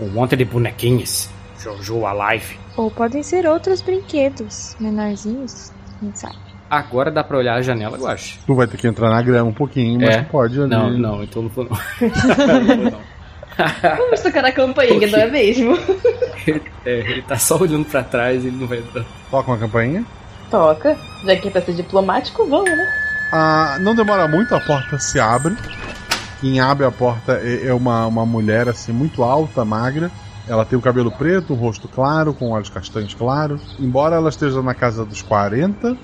um 0.00 0.08
monte 0.08 0.34
de 0.34 0.44
bonequinhos. 0.44 1.30
Jojo 1.58 2.04
Alive. 2.06 2.61
Ou 2.76 2.90
podem 2.90 3.22
ser 3.22 3.46
outros 3.46 3.80
brinquedos 3.82 4.76
menorzinhos, 4.80 5.70
quem 6.00 6.12
sabe. 6.14 6.36
Agora 6.70 7.10
dá 7.10 7.22
pra 7.22 7.36
olhar 7.36 7.54
a 7.56 7.62
janela, 7.62 7.98
eu 7.98 8.06
acho. 8.08 8.38
Tu 8.46 8.54
vai 8.54 8.66
ter 8.66 8.78
que 8.78 8.86
entrar 8.88 9.10
na 9.10 9.20
grama 9.20 9.50
um 9.50 9.52
pouquinho, 9.52 10.00
mas 10.00 10.16
É? 10.16 10.22
tu 10.22 10.30
pode 10.30 10.58
ali. 10.58 10.70
Não, 10.70 10.90
não, 10.90 11.22
então 11.22 11.42
não 11.42 11.48
vou 11.50 11.64
não. 11.64 11.72
Vamos 13.98 14.20
tocar 14.20 14.44
a 14.46 14.52
campainha, 14.52 15.06
não 15.08 15.18
é 15.18 15.30
mesmo? 15.30 15.76
É, 16.84 16.98
ele 16.98 17.22
tá 17.22 17.38
só 17.38 17.56
olhando 17.56 17.84
pra 17.84 18.02
trás 18.02 18.42
e 18.42 18.48
ele 18.48 18.56
não 18.56 18.66
vai 18.66 18.78
entrar. 18.78 19.04
Toca 19.30 19.52
uma 19.52 19.58
campainha. 19.58 20.04
Toca. 20.50 20.98
Já 21.24 21.36
que 21.36 21.46
é 21.46 21.50
pra 21.52 21.62
ser 21.62 21.74
diplomático, 21.74 22.44
vamos, 22.48 22.68
né? 22.68 22.84
Ah, 23.32 23.76
não 23.80 23.94
demora 23.94 24.26
muito, 24.26 24.52
a 24.52 24.58
porta 24.58 24.98
se 24.98 25.20
abre. 25.20 25.56
Quem 26.40 26.58
abre 26.58 26.84
a 26.84 26.90
porta 26.90 27.34
é 27.44 27.68
é 27.68 27.72
uma, 27.72 28.06
uma 28.08 28.26
mulher 28.26 28.68
assim 28.68 28.90
muito 28.90 29.22
alta, 29.22 29.64
magra. 29.64 30.10
Ela 30.52 30.66
tem 30.66 30.78
o 30.78 30.82
cabelo 30.82 31.10
preto, 31.10 31.54
um 31.54 31.56
rosto 31.56 31.88
claro, 31.88 32.34
com 32.34 32.50
olhos 32.50 32.68
castanhos 32.68 33.14
claros. 33.14 33.74
Embora 33.80 34.16
ela 34.16 34.28
esteja 34.28 34.60
na 34.60 34.74
casa 34.74 35.02
dos 35.02 35.22
40, 35.22 35.96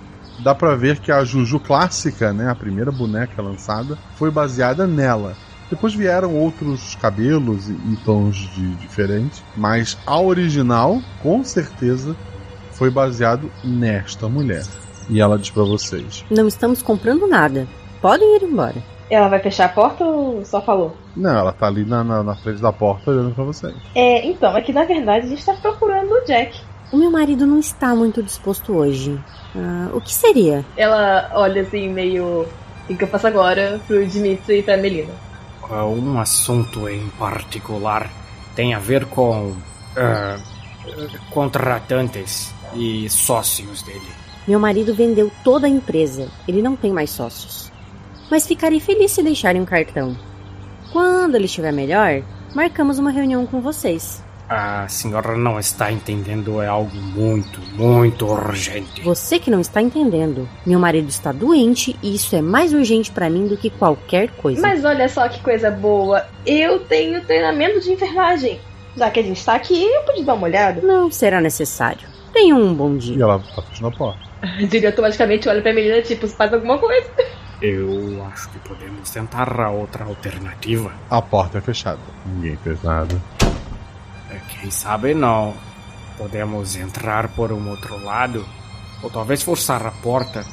dá 0.43 0.55
pra 0.55 0.75
ver 0.75 1.01
que 1.01 1.13
a 1.13 1.23
Juju 1.23 1.61
clássica, 1.61 2.33
né, 2.33 2.51
a 2.51 2.55
primeira 2.55 2.91
boneca 2.91 3.43
lançada, 3.43 3.99
foi 4.17 4.31
baseada 4.31 4.87
nela. 4.87 5.37
Depois 5.69 5.95
vieram 5.95 6.35
outros 6.35 6.95
cabelos 6.95 7.69
e, 7.69 7.99
tons 8.07 8.37
de, 8.55 8.75
diferentes, 8.77 9.45
mas 9.55 9.99
a 10.07 10.19
original, 10.19 11.03
com 11.23 11.45
certeza, 11.45 12.17
foi 12.73 12.89
baseado 12.89 13.51
nesta 13.63 14.31
mulher. 14.31 14.65
E 15.11 15.21
ela 15.21 15.39
diz 15.39 15.51
pra 15.51 15.65
vocês: 15.65 16.25
Não 16.31 16.49
estamos 16.49 16.81
comprando 16.81 17.27
nada. 17.27 17.69
Podem 18.01 18.37
ir 18.37 18.45
embora. 18.45 18.83
Ela 19.11 19.29
vai 19.29 19.39
fechar 19.41 19.67
a 19.67 19.69
porta 19.69 20.05
ou 20.05 20.45
só 20.45 20.61
falou? 20.61 20.97
Não, 21.17 21.37
ela 21.37 21.53
tá 21.53 21.67
ali 21.67 21.85
na, 21.85 22.05
na, 22.05 22.23
na 22.23 22.37
frente 22.37 22.61
da 22.61 22.73
porta 22.73 23.11
olhando 23.11 23.35
pra 23.35 23.45
vocês. 23.45 23.75
É, 23.95 24.27
então, 24.27 24.57
é 24.57 24.61
que 24.61 24.73
na 24.73 24.85
verdade 24.85 25.27
a 25.27 25.29
gente 25.29 25.45
tá 25.45 25.55
procurando 25.55 26.13
o 26.13 26.25
Jack. 26.25 26.61
O 26.93 26.97
meu 26.97 27.11
marido 27.11 27.47
não 27.47 27.59
está 27.59 27.95
muito 27.95 28.23
disposto 28.23 28.75
hoje. 28.75 29.19
Ah, 29.55 29.91
o 29.93 30.01
que 30.01 30.13
seria? 30.13 30.65
Ela 30.77 31.31
olha 31.35 31.63
assim, 31.63 31.89
meio. 31.89 32.47
O 32.89 32.97
que 32.97 33.05
eu 33.05 33.09
faço 33.09 33.27
agora 33.27 33.81
pro 33.87 34.07
Dimitri 34.07 34.61
e 34.61 34.63
pra 34.63 34.77
Melina? 34.77 35.13
Um 35.71 36.19
assunto 36.19 36.89
em 36.89 37.07
particular 37.19 38.11
tem 38.55 38.73
a 38.73 38.79
ver 38.79 39.05
com 39.05 39.55
ah, 39.97 40.39
contratantes 41.31 42.55
e 42.75 43.09
sócios 43.11 43.83
dele. 43.83 44.09
Meu 44.47 44.59
marido 44.59 44.95
vendeu 44.95 45.31
toda 45.45 45.67
a 45.67 45.71
empresa. 45.71 46.29
Ele 46.47 46.63
não 46.63 46.75
tem 46.75 46.91
mais 46.91 47.11
sócios. 47.11 47.71
Mas 48.31 48.47
ficarei 48.47 48.81
feliz 48.81 49.13
se 49.13 49.23
deixarem 49.23 49.61
um 49.61 49.65
cartão. 49.65 50.17
Quando 50.93 51.35
ele 51.35 51.47
estiver 51.47 51.73
melhor, 51.73 52.23
marcamos 52.55 52.99
uma 52.99 53.11
reunião 53.11 53.47
com 53.47 53.61
vocês. 53.61 54.23
A 54.49 54.89
senhora 54.89 55.37
não 55.37 55.59
está 55.59 55.93
entendendo, 55.93 56.63
é 56.63 56.67
algo 56.67 56.97
muito, 56.97 57.61
muito 57.75 58.27
urgente. 58.27 59.03
Você 59.03 59.39
que 59.39 59.51
não 59.51 59.61
está 59.61 59.83
entendendo. 59.83 60.49
Meu 60.65 60.79
marido 60.79 61.09
está 61.11 61.33
doente 61.33 61.95
e 62.03 62.15
isso 62.15 62.35
é 62.35 62.41
mais 62.41 62.73
urgente 62.73 63.11
para 63.11 63.29
mim 63.29 63.47
do 63.47 63.59
que 63.59 63.69
qualquer 63.69 64.31
coisa. 64.31 64.63
Mas 64.63 64.87
olha 64.87 65.07
só 65.07 65.29
que 65.29 65.43
coisa 65.43 65.71
boa. 65.71 66.27
Eu 66.47 66.81
tenho 66.81 67.23
treinamento 67.25 67.81
de 67.81 67.93
enfermagem. 67.93 68.59
Já 68.97 69.11
que 69.11 69.21
a 69.21 69.23
gente 69.23 69.45
tá 69.45 69.55
aqui, 69.55 69.85
eu 69.85 70.03
pude 70.05 70.25
dar 70.25 70.33
uma 70.33 70.47
olhada. 70.47 70.81
Não 70.81 71.11
será 71.11 71.43
necessário. 71.43 72.09
Tenha 72.33 72.57
um 72.57 72.73
bom 72.73 72.97
dia. 72.97 73.17
E 73.19 73.23
ela 73.23 73.39
tá 73.55 73.61
fechando 73.63 73.89
a 73.89 73.93
porta. 73.93 74.21
A 74.41 74.61
Julie 74.61 74.87
automaticamente 74.87 75.49
olha 75.49 75.61
pra 75.61 75.75
Melina, 75.75 76.01
tipo, 76.01 76.27
faz 76.27 76.55
alguma 76.55 76.79
coisa. 76.79 77.11
Eu 77.61 78.25
acho 78.33 78.49
que 78.51 78.59
podemos 78.61 79.11
tentar 79.11 79.61
a 79.61 79.71
outra 79.71 80.05
alternativa. 80.05 80.93
A 81.11 81.21
porta 81.21 81.59
é 81.59 81.61
fechada. 81.61 81.99
Ninguém 82.25 82.57
fez 82.57 82.81
nada. 82.83 83.21
É, 84.31 84.39
Quem 84.49 84.71
sabe 84.71 85.15
não. 85.15 85.55
Podemos 86.17 86.77
entrar 86.77 87.29
por 87.29 87.53
um 87.53 87.69
outro 87.71 87.97
lado. 88.05 88.45
Ou 89.03 89.11
talvez 89.11 89.43
forçar 89.43 89.87
a 89.87 89.93
porta 89.93 90.45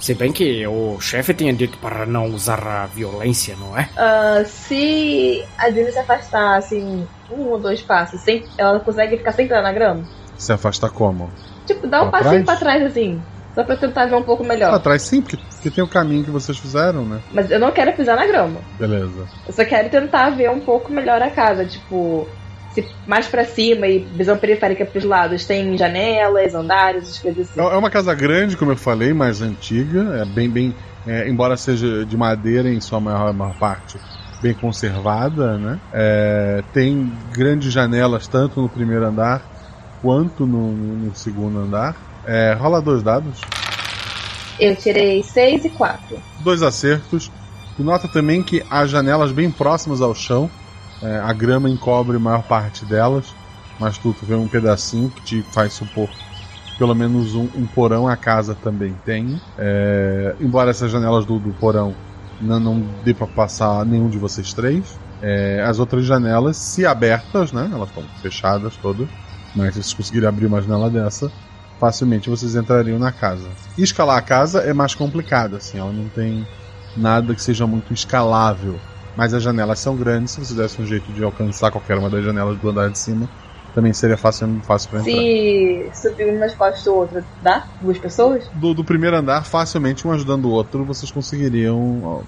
Se 0.00 0.12
bem 0.12 0.32
que 0.32 0.66
o 0.66 1.00
chefe 1.00 1.32
tinha 1.32 1.52
dito 1.52 1.78
para 1.78 2.04
não 2.04 2.26
usar 2.26 2.64
a 2.66 2.86
violência, 2.86 3.56
não 3.56 3.76
é? 3.78 3.88
Ah, 3.96 4.44
se 4.44 5.44
a 5.56 5.70
Juni 5.70 5.90
se 5.92 5.98
afastar, 5.98 6.58
assim, 6.58 7.06
um 7.30 7.42
ou 7.48 7.58
dois 7.60 7.80
passos, 7.82 8.20
sem, 8.20 8.44
ela 8.58 8.78
consegue 8.80 9.16
ficar 9.16 9.32
sentada 9.32 9.62
na 9.62 9.72
grama? 9.72 10.04
Se 10.36 10.52
afasta 10.52 10.90
como? 10.90 11.30
Tipo, 11.66 11.86
dá 11.86 12.02
um 12.02 12.10
Pra 12.10 12.20
passinho 12.22 12.44
trás? 12.44 12.58
pra 12.60 12.68
trás, 12.70 12.82
assim. 12.84 13.22
Só 13.56 13.64
pra 13.64 13.74
tentar 13.74 14.04
ver 14.04 14.16
um 14.16 14.22
pouco 14.22 14.44
melhor. 14.44 14.74
Atrás 14.74 15.08
sim, 15.08 15.22
porque, 15.22 15.38
porque 15.38 15.70
tem 15.70 15.82
o 15.82 15.88
caminho 15.88 16.22
que 16.22 16.30
vocês 16.30 16.58
fizeram, 16.58 17.08
né? 17.08 17.22
Mas 17.32 17.50
eu 17.50 17.58
não 17.58 17.72
quero 17.72 17.96
pisar 17.96 18.14
na 18.14 18.26
grama. 18.26 18.60
Beleza. 18.78 19.24
Eu 19.46 19.52
só 19.54 19.64
quero 19.64 19.88
tentar 19.88 20.36
ver 20.36 20.50
um 20.50 20.60
pouco 20.60 20.92
melhor 20.92 21.22
a 21.22 21.30
casa. 21.30 21.64
Tipo, 21.64 22.28
se 22.68 22.84
mais 23.06 23.26
pra 23.28 23.46
cima 23.46 23.86
e 23.86 24.14
visão 24.14 24.36
periférica 24.36 24.84
pros 24.84 25.04
lados 25.04 25.46
tem 25.46 25.74
janelas, 25.78 26.54
andares, 26.54 27.18
coisas 27.22 27.48
assim. 27.48 27.58
É 27.58 27.62
é 27.62 27.78
uma 27.78 27.90
casa 27.90 28.14
grande, 28.14 28.58
como 28.58 28.72
eu 28.72 28.76
falei, 28.76 29.14
mais 29.14 29.40
antiga. 29.40 30.02
É 30.20 30.26
bem, 30.26 30.52
bem. 30.52 30.74
é, 31.06 31.26
embora 31.30 31.56
seja 31.56 32.04
de 32.04 32.14
madeira 32.14 32.68
em 32.68 32.80
sua 32.82 33.00
maior, 33.00 33.32
maior 33.32 33.54
parte, 33.58 33.98
bem 34.42 34.54
conservada, 34.54 35.58
né? 35.58 35.78
É, 35.94 36.62
tem 36.74 36.94
grandes 37.34 37.72
janelas 37.72 38.28
tanto 38.28 38.60
no 38.60 38.70
primeiro 38.70 39.06
andar 39.06 39.40
quanto 39.98 40.46
no, 40.46 41.06
no 41.06 41.14
segundo 41.14 41.58
andar. 41.58 41.94
É, 42.26 42.54
rola 42.54 42.80
dois 42.80 43.02
dados. 43.02 43.40
Eu 44.58 44.74
tirei 44.74 45.22
6 45.22 45.66
e 45.66 45.70
4. 45.70 46.18
dois 46.40 46.62
acertos. 46.62 47.30
E 47.78 47.82
nota 47.82 48.08
também 48.08 48.42
que 48.42 48.64
há 48.70 48.86
janelas 48.86 49.32
bem 49.32 49.50
próximas 49.50 50.00
ao 50.00 50.14
chão. 50.14 50.50
É, 51.02 51.18
a 51.18 51.32
grama 51.32 51.68
encobre 51.68 52.16
a 52.16 52.20
maior 52.20 52.42
parte 52.42 52.84
delas. 52.84 53.34
Mas 53.78 53.98
tu, 53.98 54.14
tu 54.14 54.24
vê 54.24 54.34
um 54.34 54.48
pedacinho 54.48 55.10
que 55.10 55.22
te 55.22 55.42
faz 55.52 55.74
supor 55.74 56.08
pelo 56.78 56.94
menos 56.94 57.34
um, 57.34 57.48
um 57.54 57.66
porão 57.66 58.06
a 58.06 58.16
casa 58.16 58.54
também 58.54 58.94
tem. 59.04 59.40
É, 59.58 60.34
embora 60.40 60.70
essas 60.70 60.90
janelas 60.90 61.24
do, 61.24 61.38
do 61.38 61.52
porão 61.54 61.94
não, 62.40 62.60
não 62.60 62.80
dê 63.04 63.14
para 63.14 63.26
passar 63.26 63.84
nenhum 63.84 64.08
de 64.08 64.18
vocês 64.18 64.52
três. 64.52 64.98
É, 65.22 65.64
as 65.66 65.78
outras 65.78 66.04
janelas, 66.04 66.56
se 66.56 66.84
abertas, 66.84 67.50
né? 67.52 67.70
Elas 67.72 67.88
estão 67.88 68.04
fechadas 68.20 68.76
todas. 68.76 69.08
Mas 69.54 69.74
se 69.74 69.82
vocês 69.82 69.94
conseguirem 69.94 70.28
abrir 70.28 70.46
uma 70.46 70.60
janela 70.60 70.90
dessa, 70.90 71.32
facilmente 71.78 72.28
vocês 72.30 72.54
entrariam 72.54 72.98
na 72.98 73.12
casa. 73.12 73.50
Escalar 73.76 74.16
a 74.16 74.22
casa 74.22 74.60
é 74.60 74.72
mais 74.72 74.94
complicado, 74.94 75.56
assim, 75.56 75.78
ela 75.78 75.92
não 75.92 76.08
tem 76.08 76.46
nada 76.96 77.34
que 77.34 77.42
seja 77.42 77.66
muito 77.66 77.92
escalável. 77.92 78.80
Mas 79.16 79.32
as 79.32 79.42
janelas 79.42 79.78
são 79.80 79.96
grandes, 79.96 80.32
se 80.34 80.40
você 80.40 80.54
desse 80.54 80.80
um 80.80 80.86
jeito 80.86 81.12
de 81.12 81.22
alcançar 81.24 81.70
qualquer 81.70 81.96
uma 81.96 82.10
das 82.10 82.24
janelas 82.24 82.58
do 82.58 82.68
andar 82.68 82.90
de 82.90 82.98
cima, 82.98 83.28
também 83.76 83.92
seria 83.92 84.16
fácil, 84.16 84.58
fácil 84.62 84.88
para 84.88 85.00
entrar. 85.00 85.12
Se 85.94 86.08
subir 86.08 86.32
um 86.32 86.38
nas 86.38 86.54
costas 86.54 86.82
do 86.82 86.94
outro, 86.94 87.22
dá? 87.42 87.66
Duas 87.82 87.98
pessoas? 87.98 88.48
Do, 88.54 88.72
do 88.72 88.82
primeiro 88.82 89.14
andar, 89.14 89.44
facilmente 89.44 90.08
um 90.08 90.12
ajudando 90.12 90.46
o 90.46 90.50
outro, 90.50 90.82
vocês 90.82 91.12
conseguiriam 91.12 92.00
ó, 92.02 92.22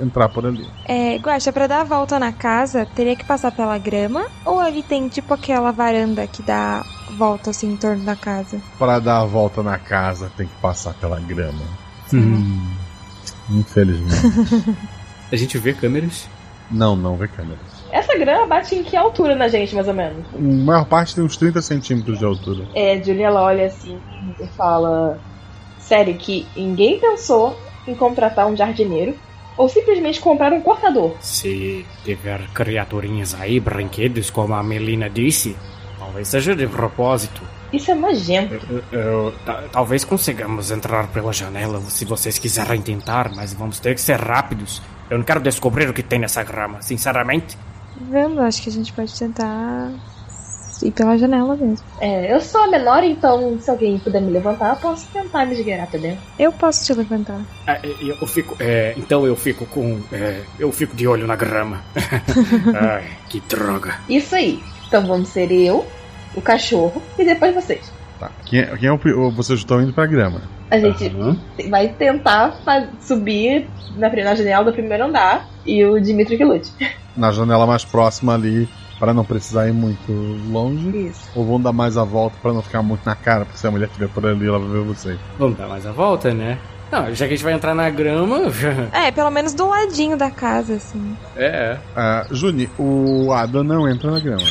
entrar 0.00 0.28
por 0.28 0.46
ali. 0.46 0.64
É, 0.86 1.16
Guaxa, 1.16 1.52
pra 1.52 1.66
dar 1.66 1.80
a 1.80 1.84
volta 1.84 2.20
na 2.20 2.30
casa, 2.30 2.86
teria 2.94 3.16
que 3.16 3.24
passar 3.24 3.50
pela 3.50 3.76
grama? 3.76 4.26
Ou 4.44 4.60
ali 4.60 4.84
tem 4.84 5.08
tipo 5.08 5.34
aquela 5.34 5.72
varanda 5.72 6.28
que 6.28 6.44
dá 6.44 6.84
volta 7.18 7.50
assim 7.50 7.72
em 7.72 7.76
torno 7.76 8.04
da 8.04 8.14
casa? 8.14 8.62
Para 8.78 9.00
dar 9.00 9.18
a 9.22 9.24
volta 9.24 9.64
na 9.64 9.80
casa, 9.80 10.30
tem 10.36 10.46
que 10.46 10.54
passar 10.60 10.94
pela 10.94 11.18
grama. 11.18 11.64
Hum. 12.12 12.70
Infelizmente. 13.50 14.78
A 15.32 15.34
gente 15.34 15.58
vê 15.58 15.74
câmeras? 15.74 16.28
não, 16.70 16.94
não 16.94 17.16
vê 17.16 17.26
câmeras. 17.26 17.73
Essa 17.96 18.18
grama 18.18 18.44
bate 18.46 18.74
em 18.74 18.82
que 18.82 18.96
altura 18.96 19.36
na 19.36 19.46
gente, 19.46 19.72
mais 19.74 19.86
ou 19.86 19.94
menos? 19.94 20.24
A 20.34 20.38
maior 20.38 20.84
parte 20.84 21.14
tem 21.14 21.22
uns 21.22 21.36
30 21.36 21.62
centímetros 21.62 22.18
de 22.18 22.24
altura. 22.24 22.66
É, 22.74 23.00
Julia, 23.00 23.26
ela 23.28 23.42
olha 23.44 23.66
assim 23.66 23.96
e 24.40 24.46
fala: 24.48 25.18
Sério, 25.78 26.14
que 26.16 26.44
ninguém 26.56 26.98
pensou 26.98 27.56
em 27.86 27.94
contratar 27.94 28.46
um 28.48 28.56
jardineiro? 28.56 29.14
Ou 29.56 29.68
simplesmente 29.68 30.18
comprar 30.20 30.52
um 30.52 30.60
cortador? 30.60 31.14
Se 31.20 31.86
tiver 32.04 32.40
criaturinhas 32.52 33.32
aí, 33.38 33.60
brinquedos, 33.60 34.28
como 34.28 34.52
a 34.54 34.62
Melina 34.64 35.08
disse, 35.08 35.56
talvez 35.96 36.26
seja 36.26 36.56
de 36.56 36.66
propósito. 36.66 37.40
Isso 37.72 37.92
é 37.92 37.94
nojento. 37.94 38.58
Ta- 39.46 39.62
Talvez 39.70 40.04
consigamos 40.04 40.72
entrar 40.72 41.06
pela 41.08 41.32
janela 41.32 41.80
se 41.82 42.04
vocês 42.04 42.36
quiserem 42.38 42.82
tentar, 42.82 43.30
mas 43.36 43.52
vamos 43.52 43.78
ter 43.78 43.94
que 43.94 44.00
ser 44.00 44.18
rápidos. 44.18 44.82
Eu 45.08 45.18
não 45.18 45.24
quero 45.24 45.40
descobrir 45.40 45.88
o 45.88 45.92
que 45.92 46.02
tem 46.02 46.18
nessa 46.18 46.42
grama, 46.42 46.82
sinceramente. 46.82 47.56
Vamos, 48.00 48.38
acho 48.38 48.62
que 48.62 48.68
a 48.68 48.72
gente 48.72 48.92
pode 48.92 49.16
tentar 49.18 49.90
ir 50.82 50.90
pela 50.90 51.16
janela 51.16 51.56
mesmo. 51.56 51.84
É, 52.00 52.34
eu 52.34 52.40
sou 52.40 52.62
a 52.62 52.66
menor, 52.66 53.02
então 53.04 53.58
se 53.60 53.70
alguém 53.70 53.98
puder 53.98 54.20
me 54.20 54.30
levantar, 54.30 54.70
eu 54.74 54.76
posso 54.76 55.06
tentar 55.12 55.46
me 55.46 55.54
esgueirar 55.54 55.86
pra 55.86 55.98
dentro. 55.98 56.20
Eu 56.38 56.52
posso 56.52 56.84
te 56.84 56.92
levantar. 56.92 57.40
Ah, 57.66 57.78
Eu 57.82 58.16
eu 58.20 58.26
fico. 58.26 58.56
é, 58.60 58.94
então 58.96 59.26
eu 59.26 59.36
fico 59.36 59.64
com. 59.66 60.00
é, 60.12 60.40
eu 60.58 60.70
fico 60.72 60.94
de 60.96 61.06
olho 61.06 61.26
na 61.26 61.36
grama. 61.36 61.82
Ai, 62.74 63.04
que 63.28 63.40
droga. 63.40 63.98
Isso 64.08 64.34
aí. 64.34 64.62
Então 64.88 65.06
vamos 65.06 65.28
ser 65.28 65.50
eu, 65.52 65.86
o 66.34 66.40
cachorro 66.42 67.00
e 67.18 67.24
depois 67.24 67.54
vocês. 67.54 67.90
Tá. 68.18 68.30
Quem 68.44 68.60
é, 68.60 68.76
quem 68.76 68.88
é 68.88 68.92
o. 68.92 69.30
Vocês 69.30 69.60
estão 69.60 69.80
indo 69.82 69.92
pra 69.92 70.06
grama. 70.06 70.42
A 70.70 70.78
gente 70.78 71.10
vai 71.68 71.88
tentar 71.88 72.56
subir 73.00 73.68
na, 73.96 74.08
na 74.08 74.34
janela 74.34 74.64
do 74.64 74.72
primeiro 74.72 75.04
andar 75.04 75.48
e 75.64 75.84
o 75.84 76.00
Dimitri 76.00 76.36
que 76.36 76.44
lute. 76.44 76.72
Na 77.16 77.30
janela 77.30 77.66
mais 77.66 77.84
próxima 77.84 78.34
ali, 78.34 78.68
para 78.98 79.12
não 79.14 79.24
precisar 79.24 79.68
ir 79.68 79.72
muito 79.72 80.10
longe. 80.50 80.88
Isso. 81.08 81.28
Ou 81.34 81.44
vão 81.44 81.60
dar 81.60 81.72
mais 81.72 81.96
a 81.96 82.04
volta 82.04 82.36
para 82.42 82.52
não 82.52 82.62
ficar 82.62 82.82
muito 82.82 83.04
na 83.06 83.14
cara, 83.14 83.44
porque 83.44 83.58
se 83.58 83.66
a 83.66 83.70
mulher 83.70 83.86
estiver 83.86 84.08
por 84.08 84.24
ali, 84.26 84.46
ela 84.46 84.58
vai 84.58 84.68
ver 84.68 84.84
vocês. 84.84 85.18
Vamos 85.38 85.56
dar 85.56 85.68
mais 85.68 85.86
a 85.86 85.92
volta, 85.92 86.32
né? 86.34 86.58
Não, 86.92 87.12
já 87.14 87.26
que 87.26 87.32
a 87.34 87.36
gente 87.36 87.42
vai 87.44 87.54
entrar 87.54 87.74
na 87.74 87.88
grama. 87.90 88.42
É, 88.92 89.10
pelo 89.10 89.30
menos 89.30 89.52
do 89.54 89.66
ladinho 89.68 90.16
da 90.16 90.30
casa, 90.30 90.74
assim. 90.74 91.16
é. 91.36 91.76
Ah, 91.96 92.26
Juni, 92.30 92.68
o 92.78 93.32
Adam 93.32 93.64
não 93.64 93.88
entra 93.88 94.10
na 94.10 94.20
grama. 94.20 94.42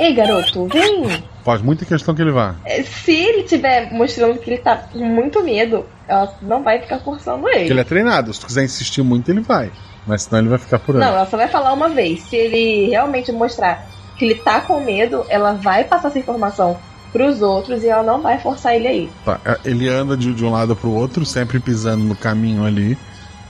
Ei, 0.00 0.14
garoto, 0.14 0.66
vem! 0.68 1.22
Faz 1.44 1.60
muita 1.60 1.84
questão 1.84 2.14
que 2.14 2.22
ele 2.22 2.30
vá. 2.32 2.54
É, 2.64 2.82
Se 2.82 3.12
ele 3.12 3.42
estiver 3.42 3.92
mostrando 3.92 4.38
que 4.38 4.48
ele 4.50 4.58
tá 4.58 4.76
com 4.76 4.98
muito 5.04 5.42
medo, 5.44 5.84
ela 6.08 6.32
não 6.40 6.62
vai 6.62 6.80
ficar 6.80 6.98
forçando 7.00 7.46
ele. 7.48 7.58
Porque 7.58 7.72
ele 7.72 7.80
é 7.80 7.84
treinado. 7.84 8.32
Se 8.32 8.40
tu 8.40 8.46
quiser 8.46 8.64
insistir 8.64 9.02
muito, 9.02 9.30
ele 9.30 9.40
vai. 9.40 9.70
Mas 10.06 10.22
senão 10.22 10.40
ele 10.40 10.48
vai 10.48 10.58
ficar 10.58 10.78
por 10.78 10.96
ali. 10.96 11.04
Não, 11.04 11.12
ela 11.12 11.26
só 11.26 11.36
vai 11.36 11.48
falar 11.48 11.72
uma 11.72 11.88
vez. 11.88 12.22
Se 12.22 12.36
ele 12.36 12.90
realmente 12.90 13.30
mostrar 13.30 13.86
que 14.16 14.24
ele 14.24 14.34
tá 14.36 14.60
com 14.60 14.80
medo, 14.80 15.24
ela 15.28 15.52
vai 15.52 15.84
passar 15.84 16.08
essa 16.08 16.18
informação 16.18 16.78
pros 17.12 17.42
outros 17.42 17.82
e 17.84 17.88
ela 17.88 18.02
não 18.02 18.20
vai 18.20 18.38
forçar 18.38 18.74
ele 18.74 18.88
aí. 18.88 19.10
Tá, 19.24 19.38
é, 19.44 19.58
Ele 19.64 19.88
anda 19.88 20.16
de, 20.16 20.32
de 20.32 20.44
um 20.44 20.50
lado 20.50 20.74
pro 20.74 20.90
outro, 20.90 21.26
sempre 21.26 21.60
pisando 21.60 22.02
no 22.02 22.16
caminho 22.16 22.64
ali, 22.64 22.96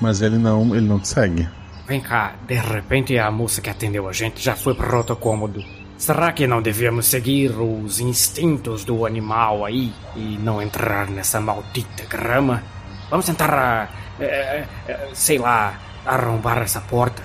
mas 0.00 0.20
ele 0.20 0.36
não, 0.36 0.74
ele 0.74 0.86
não 0.86 0.98
te 0.98 1.08
segue. 1.08 1.48
Vem 1.86 2.00
cá, 2.00 2.34
de 2.46 2.54
repente 2.54 3.18
a 3.18 3.30
moça 3.30 3.60
que 3.60 3.70
atendeu 3.70 4.08
a 4.08 4.12
gente 4.12 4.42
já 4.42 4.56
foi 4.56 4.74
pro 4.74 4.96
outro 4.96 5.16
cômodo. 5.16 5.62
Será 5.96 6.32
que 6.32 6.48
não 6.48 6.60
devíamos 6.60 7.06
seguir 7.06 7.50
os 7.50 8.00
instintos 8.00 8.84
do 8.84 9.06
animal 9.06 9.64
aí 9.64 9.92
e 10.16 10.36
não 10.42 10.60
entrar 10.60 11.08
nessa 11.08 11.40
maldita 11.40 12.04
grama? 12.08 12.62
Vamos 13.08 13.26
tentar, 13.26 13.54
ah, 13.54 13.88
eh, 14.18 14.64
eh, 14.88 15.08
sei 15.12 15.38
lá, 15.38 15.78
arrombar 16.06 16.58
essa 16.58 16.80
porta. 16.80 17.22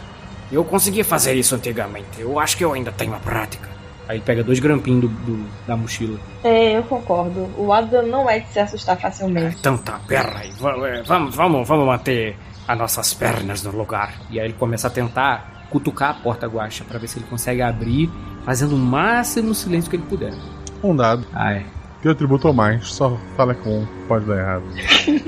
Eu 0.51 0.63
consegui 0.63 1.03
fazer 1.03 1.33
isso 1.33 1.55
antigamente. 1.55 2.19
Eu 2.19 2.39
acho 2.39 2.55
que 2.57 2.63
eu 2.63 2.73
ainda 2.73 2.91
tenho 2.91 3.13
a 3.13 3.17
prática. 3.19 3.67
Aí 4.07 4.17
ele 4.17 4.23
pega 4.23 4.41
dois 4.43 4.59
grampinhos 4.59 5.01
do, 5.01 5.07
do- 5.09 5.45
da 5.67 5.75
mochila. 5.75 6.17
É, 6.43 6.77
eu 6.77 6.83
concordo. 6.83 7.49
O 7.57 7.73
Adam 7.73 8.03
não 8.07 8.29
é 8.29 8.39
de 8.39 8.49
se 8.53 8.59
assustar 8.59 8.97
facilmente. 8.97 9.57
Então 9.59 9.77
tá, 9.77 9.99
pera 10.07 10.39
aí. 10.39 10.49
Eh, 10.49 11.03
Vamos, 11.05 11.35
vamos, 11.35 11.67
vamos 11.67 11.85
manter 11.85 12.37
as 12.65 12.77
nossas 12.77 13.13
pernas 13.13 13.61
no 13.63 13.71
lugar. 13.71 14.13
E 14.29 14.39
aí 14.39 14.45
ele 14.47 14.53
começa 14.53 14.87
a 14.87 14.89
tentar 14.89 15.67
cutucar 15.69 16.11
a 16.11 16.13
porta 16.13 16.47
guacha 16.47 16.85
pra 16.85 16.97
ver 16.97 17.09
se 17.09 17.19
ele 17.19 17.25
consegue 17.29 17.61
abrir, 17.61 18.09
fazendo 18.45 18.75
o 18.75 18.79
máximo 18.79 19.53
silêncio 19.53 19.89
que 19.89 19.97
ele 19.97 20.03
puder. 20.03 20.33
Um 20.81 20.95
dado. 20.95 21.25
Ai. 21.33 21.65
Que 22.01 22.07
atributo 22.07 22.47
ou 22.47 22.53
mais, 22.53 22.87
só 22.87 23.17
fala 23.35 23.53
com 23.53 23.79
um, 23.81 23.87
pode 24.07 24.23
dar 24.25 24.37
errado. 24.37 24.63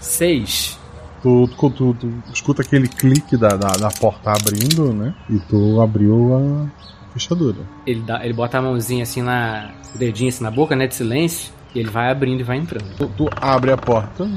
Seis. 0.00 0.78
Tu, 1.24 1.48
tu, 1.56 1.70
tu- 1.70 1.94
tu 1.94 2.12
escuta 2.34 2.60
aquele 2.60 2.86
clique 2.86 3.34
da, 3.34 3.48
da, 3.56 3.68
da 3.68 3.88
porta 3.88 4.30
abrindo, 4.32 4.92
né? 4.92 5.14
E 5.30 5.38
tu 5.38 5.80
abriu 5.80 6.36
a 6.36 7.12
fechadura. 7.14 7.56
Ele, 7.86 8.02
dá, 8.02 8.22
ele 8.22 8.34
bota 8.34 8.58
a 8.58 8.62
mãozinha 8.62 9.04
assim 9.04 9.22
na. 9.22 9.70
O 9.94 9.98
dedinho 9.98 10.28
assim 10.28 10.44
na 10.44 10.50
boca, 10.50 10.76
né? 10.76 10.86
De 10.86 10.94
silêncio. 10.94 11.50
E 11.74 11.78
ele 11.80 11.88
vai 11.88 12.10
abrindo 12.10 12.40
e 12.40 12.42
vai 12.42 12.58
entrando. 12.58 12.94
Tu, 12.98 13.08
tu 13.16 13.30
abre 13.40 13.72
a 13.72 13.76
porta, 13.78 14.28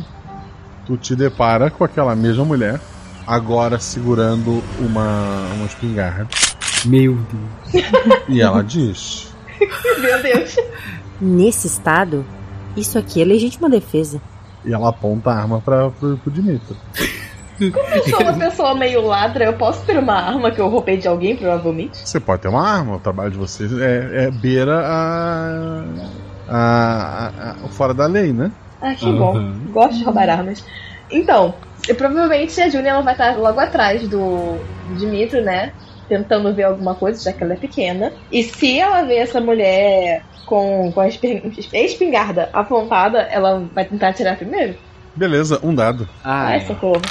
tu 0.86 0.96
te 0.96 1.14
depara 1.14 1.70
com 1.70 1.84
aquela 1.84 2.16
mesma 2.16 2.46
mulher, 2.46 2.80
agora 3.28 3.78
segurando 3.80 4.64
uma, 4.80 5.46
uma 5.56 5.66
espingarda. 5.66 6.26
Meu 6.86 7.18
Deus. 7.74 7.84
E 8.30 8.40
ela 8.42 8.64
diz: 8.64 9.34
Meu 10.00 10.22
Deus. 10.24 10.56
Nesse 11.20 11.68
estado, 11.68 12.26
isso 12.78 12.98
aqui 12.98 13.22
é 13.22 13.26
legítima 13.26 13.70
defesa. 13.70 14.22
E 14.68 14.74
ela 14.74 14.90
aponta 14.90 15.32
a 15.32 15.36
arma 15.36 15.62
pra, 15.62 15.90
pro, 15.90 16.18
pro 16.18 16.32
Dimitri. 16.32 16.76
Como 17.58 17.88
eu 17.96 18.04
sou 18.04 18.22
uma 18.22 18.34
pessoa 18.34 18.76
meio 18.76 19.02
ladra, 19.02 19.46
eu 19.46 19.54
posso 19.54 19.84
ter 19.86 19.98
uma 19.98 20.14
arma 20.14 20.52
que 20.52 20.62
eu 20.62 20.68
roubei 20.68 20.98
de 20.98 21.08
alguém, 21.08 21.36
provavelmente? 21.36 21.98
Você 22.08 22.20
pode 22.20 22.42
ter 22.44 22.50
uma 22.50 22.62
arma, 22.68 22.98
o 22.98 23.00
trabalho 23.00 23.32
de 23.32 23.38
vocês 23.38 23.72
é, 23.74 24.26
é 24.26 24.32
beira 24.32 24.80
a, 24.86 25.84
a, 26.48 26.58
a- 26.58 27.52
a- 27.52 27.66
o 27.66 27.70
fora 27.70 27.94
da 27.94 28.06
lei, 28.06 28.32
né? 28.32 28.52
Ah, 28.82 28.94
que 28.94 29.06
uhum. 29.06 29.18
bom. 29.18 29.72
Gosto 29.72 29.98
de 29.98 30.04
roubar 30.04 30.30
armas. 30.30 30.64
Então, 31.10 31.56
provavelmente 31.98 32.60
a 32.62 32.70
Júlia 32.70 32.90
ela 32.92 33.02
vai 33.02 33.14
estar 33.14 33.38
logo 33.38 33.60
atrás 33.60 34.08
do, 34.08 34.20
do 34.20 34.96
Dimitro, 35.00 35.42
né? 35.44 35.72
Tentando 36.08 36.54
ver 36.54 36.64
alguma 36.64 36.96
coisa, 36.96 37.22
já 37.22 37.34
que 37.34 37.44
ela 37.44 37.54
é 37.54 37.58
pequena. 37.58 38.14
E 38.32 38.44
se 38.44 38.80
ela 38.80 39.02
vê 39.04 39.18
essa 39.18 39.42
mulher 39.42 40.24
com, 40.46 40.92
com 40.94 41.02
a 41.02 41.08
espingarda 41.08 42.50
apontada, 42.54 43.20
ela 43.24 43.64
vai 43.74 43.86
tentar 43.86 44.10
atirar 44.10 44.38
primeiro? 44.38 44.76
Beleza, 45.16 45.60
um 45.64 45.74
dado. 45.74 46.08
Ah, 46.24 46.48
Ai, 46.48 46.62
socorro. 46.62 47.02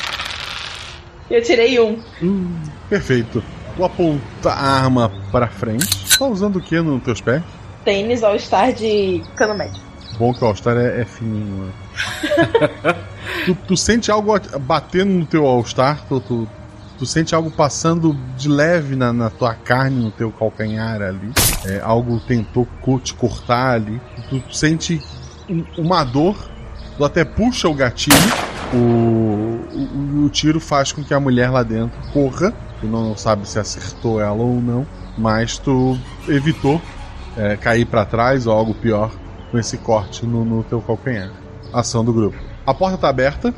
Eu 1.31 1.43
tirei 1.43 1.79
um. 1.81 1.99
Hum, 2.23 2.57
perfeito. 2.89 3.43
Tu 3.77 3.85
aponta 3.85 4.51
a 4.51 4.85
arma 4.85 5.13
pra 5.31 5.49
frente. 5.49 6.19
Tá 6.19 6.25
usando 6.25 6.57
o 6.57 6.61
que 6.61 6.81
nos 6.81 7.03
teus 7.03 7.21
pés? 7.21 7.43
Tênis 7.85 8.23
All-Star 8.23 8.73
de 8.73 9.23
cano 9.35 9.55
médio. 9.55 9.83
Bom 10.19 10.33
que 10.33 10.43
o 10.43 10.47
All-Star 10.47 10.77
é, 10.77 11.03
é 11.03 11.05
fininho, 11.05 11.65
né? 11.65 11.73
tu, 13.45 13.55
tu, 13.67 13.77
sente 13.77 14.11
algo 14.11 14.33
batendo 14.61 15.13
no 15.13 15.27
teu 15.27 15.45
All-Star? 15.47 16.01
Tu, 16.09 16.21
tu, 16.21 16.49
tu, 16.99 17.07
sente 17.07 17.35
algo 17.35 17.51
passando 17.51 18.17
de 18.37 18.49
leve 18.49 18.97
na, 18.97 19.13
na 19.13 19.31
tua 19.31 19.55
carne, 19.55 20.03
no 20.03 20.11
teu 20.11 20.31
calcanhar 20.31 21.03
ali? 21.03 21.33
É, 21.65 21.81
algo 21.81 22.21
tentou 22.21 22.67
te 23.01 23.15
cortar 23.15 23.75
ali? 23.75 24.01
Tu, 24.29 24.43
sente 24.55 25.03
uma 25.79 26.05
dor, 26.05 26.37
tu 26.97 27.05
até 27.05 27.25
puxa 27.25 27.69
o 27.69 27.75
gatilho, 27.75 28.17
o, 28.73 28.77
o, 29.73 30.25
o, 30.25 30.31
tiro 30.31 30.59
faz 30.59 30.93
com 30.93 31.03
que 31.05 31.15
a 31.15 31.21
mulher 31.21 31.51
lá 31.51 31.63
dentro 31.63 31.99
corra. 32.13 32.53
Tu 32.81 32.87
não 32.87 33.17
sabe 33.17 33.49
se 33.49 33.59
acertou 33.59 34.21
ela 34.21 34.43
ou 34.43 34.61
não, 34.61 34.87
mas 35.17 35.59
tu 35.59 35.97
evitou 36.29 36.81
é, 37.37 37.57
cair 37.57 37.87
para 37.87 38.05
trás 38.05 38.47
ou 38.47 38.53
algo 38.53 38.75
pior 38.75 39.11
com 39.51 39.59
esse 39.59 39.79
corte 39.79 40.27
no, 40.27 40.45
no 40.45 40.63
teu 40.65 40.81
calcanhar. 40.81 41.31
Ação 41.73 42.05
do 42.05 42.13
grupo. 42.13 42.37
A 42.67 42.75
porta 42.75 42.99
tá 42.99 43.09
aberta, 43.09 43.55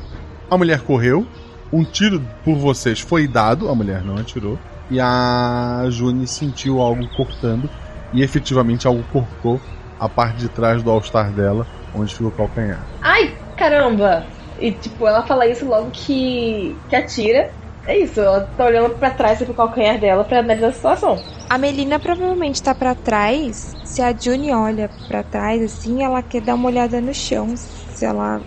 a 0.49 0.57
mulher 0.57 0.81
correu, 0.81 1.25
um 1.71 1.83
tiro 1.83 2.21
por 2.43 2.55
vocês 2.55 2.99
foi 2.99 3.27
dado, 3.27 3.69
a 3.69 3.75
mulher 3.75 4.03
não 4.03 4.17
atirou, 4.17 4.57
e 4.89 4.99
a 4.99 5.85
Juni 5.89 6.27
sentiu 6.27 6.81
algo 6.81 7.07
cortando, 7.15 7.69
e 8.11 8.23
efetivamente 8.23 8.87
algo 8.87 9.03
cortou 9.11 9.59
a 9.99 10.09
parte 10.09 10.37
de 10.37 10.49
trás 10.49 10.81
do 10.81 10.89
All-Star 10.89 11.31
dela, 11.31 11.67
onde 11.93 12.13
ficou 12.13 12.29
o 12.29 12.31
calcanhar. 12.31 12.83
Ai, 13.01 13.35
caramba! 13.57 14.25
E 14.59 14.71
tipo, 14.71 15.07
ela 15.07 15.23
fala 15.23 15.47
isso 15.47 15.65
logo 15.65 15.89
que, 15.91 16.75
que 16.89 16.95
atira. 16.95 17.51
É 17.85 17.97
isso, 17.97 18.19
ela 18.19 18.41
tá 18.57 18.65
olhando 18.65 18.95
para 18.95 19.09
trás 19.11 19.41
pro 19.41 19.53
calcanhar 19.53 19.99
dela 19.99 20.23
para 20.23 20.39
analisar 20.39 20.67
a 20.67 20.73
situação. 20.73 21.23
A 21.49 21.57
Melina 21.57 21.99
provavelmente 21.99 22.61
tá 22.61 22.75
para 22.75 22.93
trás. 22.93 23.75
Se 23.83 24.01
a 24.01 24.13
Juni 24.13 24.51
olha 24.51 24.89
para 25.07 25.23
trás 25.23 25.63
assim, 25.63 26.03
ela 26.03 26.21
quer 26.21 26.41
dar 26.41 26.55
uma 26.55 26.67
olhada 26.67 27.01
no 27.01 27.13
chão, 27.13 27.55
se 27.55 28.05
ela 28.05 28.41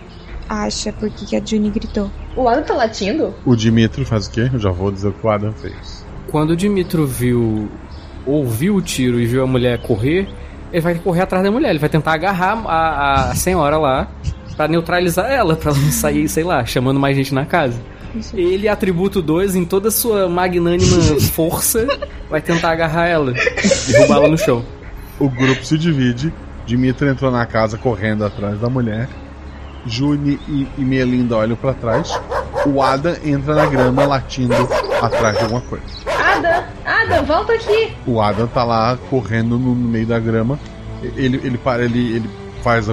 acha 0.61 0.93
porque 0.93 1.25
que 1.25 1.35
a 1.35 1.43
Juni 1.43 1.69
gritou. 1.69 2.09
O 2.35 2.47
Adam 2.47 2.63
tá 2.63 2.73
latindo? 2.73 3.33
O 3.45 3.55
Dimitro 3.55 4.05
faz 4.05 4.27
o 4.27 4.31
quê? 4.31 4.49
Eu 4.51 4.59
já 4.59 4.71
vou 4.71 4.91
dizer 4.91 5.09
o 5.09 5.13
que 5.13 5.25
o 5.25 5.29
Adam 5.29 5.53
fez. 5.53 6.05
Quando 6.31 6.51
o 6.51 6.55
Dimitro 6.55 7.05
viu 7.05 7.69
ouviu 8.25 8.75
o 8.75 8.81
tiro 8.81 9.19
e 9.19 9.25
viu 9.25 9.43
a 9.43 9.47
mulher 9.47 9.81
correr, 9.81 10.27
ele 10.71 10.81
vai 10.81 10.95
correr 10.95 11.21
atrás 11.21 11.43
da 11.43 11.51
mulher, 11.51 11.69
ele 11.69 11.79
vai 11.79 11.89
tentar 11.89 12.13
agarrar 12.13 12.63
a, 12.65 13.29
a 13.31 13.35
senhora 13.35 13.77
lá 13.77 14.07
para 14.55 14.67
neutralizar 14.67 15.29
ela, 15.29 15.55
para 15.55 15.73
não 15.73 15.91
sair, 15.91 16.27
sei 16.29 16.43
lá, 16.43 16.65
chamando 16.65 16.99
mais 16.99 17.15
gente 17.15 17.33
na 17.33 17.45
casa. 17.45 17.79
Ele, 18.33 18.67
atributo 18.67 19.21
2, 19.21 19.55
em 19.55 19.65
toda 19.65 19.87
a 19.87 19.91
sua 19.91 20.29
magnânima 20.29 21.19
força, 21.31 21.87
vai 22.29 22.41
tentar 22.41 22.71
agarrar 22.71 23.07
ela 23.07 23.33
e 23.33 23.91
derrubá-la 23.91 24.27
no 24.27 24.37
chão. 24.37 24.63
O 25.19 25.27
grupo 25.27 25.65
se 25.65 25.77
divide. 25.77 26.31
Dimitri 26.65 27.09
entrou 27.09 27.31
na 27.31 27.45
casa 27.45 27.77
correndo 27.77 28.23
atrás 28.23 28.59
da 28.59 28.69
mulher. 28.69 29.09
Juni 29.85 30.39
e, 30.47 30.67
e 30.77 30.81
Melinda 30.81 31.37
olham 31.37 31.55
para 31.55 31.73
trás. 31.73 32.19
O 32.65 32.81
Adam 32.81 33.15
entra 33.23 33.55
na 33.55 33.65
grama 33.65 34.05
latindo 34.05 34.55
atrás 35.01 35.37
de 35.37 35.43
alguma 35.43 35.61
coisa. 35.61 35.85
Adam, 36.07 36.63
Adam, 36.85 37.25
volta 37.25 37.53
aqui! 37.53 37.93
O 38.05 38.21
Adam 38.21 38.47
tá 38.47 38.63
lá 38.63 38.97
correndo 39.09 39.59
no, 39.59 39.75
no 39.75 39.89
meio 39.89 40.07
da 40.07 40.19
grama. 40.19 40.59
Ele, 41.01 41.39
ele, 41.43 41.57
para, 41.57 41.83
ele, 41.83 42.15
ele 42.15 42.29
faz 42.63 42.87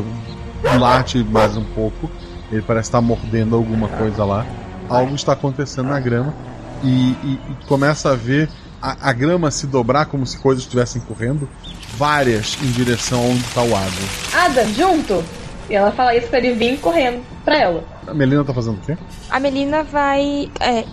late 0.78 1.22
mais 1.24 1.56
um 1.56 1.64
pouco. 1.64 2.10
Ele 2.50 2.62
parece 2.62 2.88
estar 2.88 3.00
mordendo 3.00 3.54
alguma 3.54 3.86
coisa 3.88 4.24
lá 4.24 4.44
algo 4.90 5.14
está 5.14 5.32
acontecendo 5.32 5.88
na 5.88 6.00
grama 6.00 6.34
e, 6.82 6.88
e, 6.88 7.40
e 7.48 7.66
começa 7.66 8.10
a 8.10 8.16
ver 8.16 8.50
a, 8.82 9.10
a, 9.10 9.12
grama 9.12 9.50
se 9.50 9.66
dobrar 9.66 10.06
como 10.06 10.26
se 10.26 10.36
coisas 10.38 10.64
estivessem 10.64 11.00
correndo, 11.02 11.48
várias 11.96 12.58
em 12.62 12.70
direção 12.72 13.24
onde 13.30 13.40
está 13.40 13.62
o 13.62 13.76
Adam. 13.76 13.90
Adam, 14.34 14.74
junto! 14.74 15.24
E 15.70 15.74
ela 15.74 15.92
fala 15.92 16.16
isso 16.16 16.26
pra 16.26 16.38
ele 16.38 16.52
vir 16.52 16.80
correndo 16.80 17.22
pra 17.44 17.56
ela. 17.56 17.84
A 18.06 18.12
Melina 18.12 18.44
tá 18.44 18.52
fazendo 18.52 18.78
o 18.78 18.80
quê? 18.80 18.98
A 19.30 19.38
Melina 19.38 19.84
vai. 19.84 20.50
É, 20.58 20.84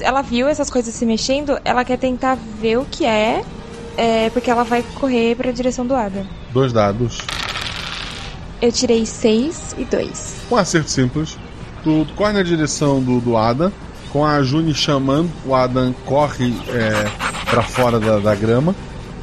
ela 0.00 0.20
viu 0.20 0.46
essas 0.46 0.68
coisas 0.68 0.94
se 0.94 1.06
mexendo, 1.06 1.58
ela 1.64 1.84
quer 1.84 1.96
tentar 1.96 2.36
ver 2.60 2.76
o 2.76 2.84
que 2.84 3.06
é, 3.06 3.42
é 3.96 4.28
porque 4.30 4.50
ela 4.50 4.62
vai 4.62 4.84
correr 4.94 5.34
pra 5.36 5.50
direção 5.50 5.86
do 5.86 5.94
Adam. 5.94 6.26
Dois 6.52 6.72
dados. 6.72 7.18
Eu 8.60 8.70
tirei 8.70 9.06
seis 9.06 9.74
e 9.78 9.84
dois. 9.84 10.36
Um 10.50 10.56
acerto 10.56 10.90
simples. 10.90 11.38
Tu, 11.82 12.06
corre 12.16 12.32
na 12.32 12.42
direção 12.42 13.00
do, 13.00 13.20
do 13.20 13.36
Adam, 13.36 13.72
com 14.10 14.24
a 14.24 14.42
Juni 14.42 14.74
chamando, 14.74 15.30
o 15.44 15.54
Adam 15.54 15.94
corre 16.04 16.52
é, 16.68 17.04
para 17.48 17.62
fora 17.62 18.00
da, 18.00 18.18
da, 18.18 18.34
grama. 18.34 18.74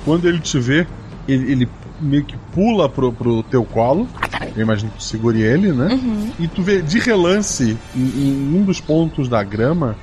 Quando 0.06 0.28
ele 0.28 0.40
te 0.40 0.60
vê, 0.60 0.88
ele, 1.28 1.52
ele, 1.52 1.70
meio 2.00 2.24
que 2.24 2.38
pula 2.54 2.88
pro, 2.88 3.12
pro 3.12 3.44
teu 3.44 3.64
colo. 3.64 4.08
Eu 4.56 4.62
imagino 4.62 4.92
que 4.92 4.98
tu 4.98 5.04
segure 5.04 5.42
ele, 5.42 5.72
né? 5.72 5.94
Uhum. 5.94 6.32
E 6.40 6.48
tu 6.48 6.62
vê 6.62 6.82
de 6.82 7.00
relance, 7.00 7.78
em, 7.96 8.00
em, 8.00 8.56
um 8.56 8.64
dos 8.64 8.80
pontos 8.80 9.28
da 9.28 9.44
grama, 9.44 9.96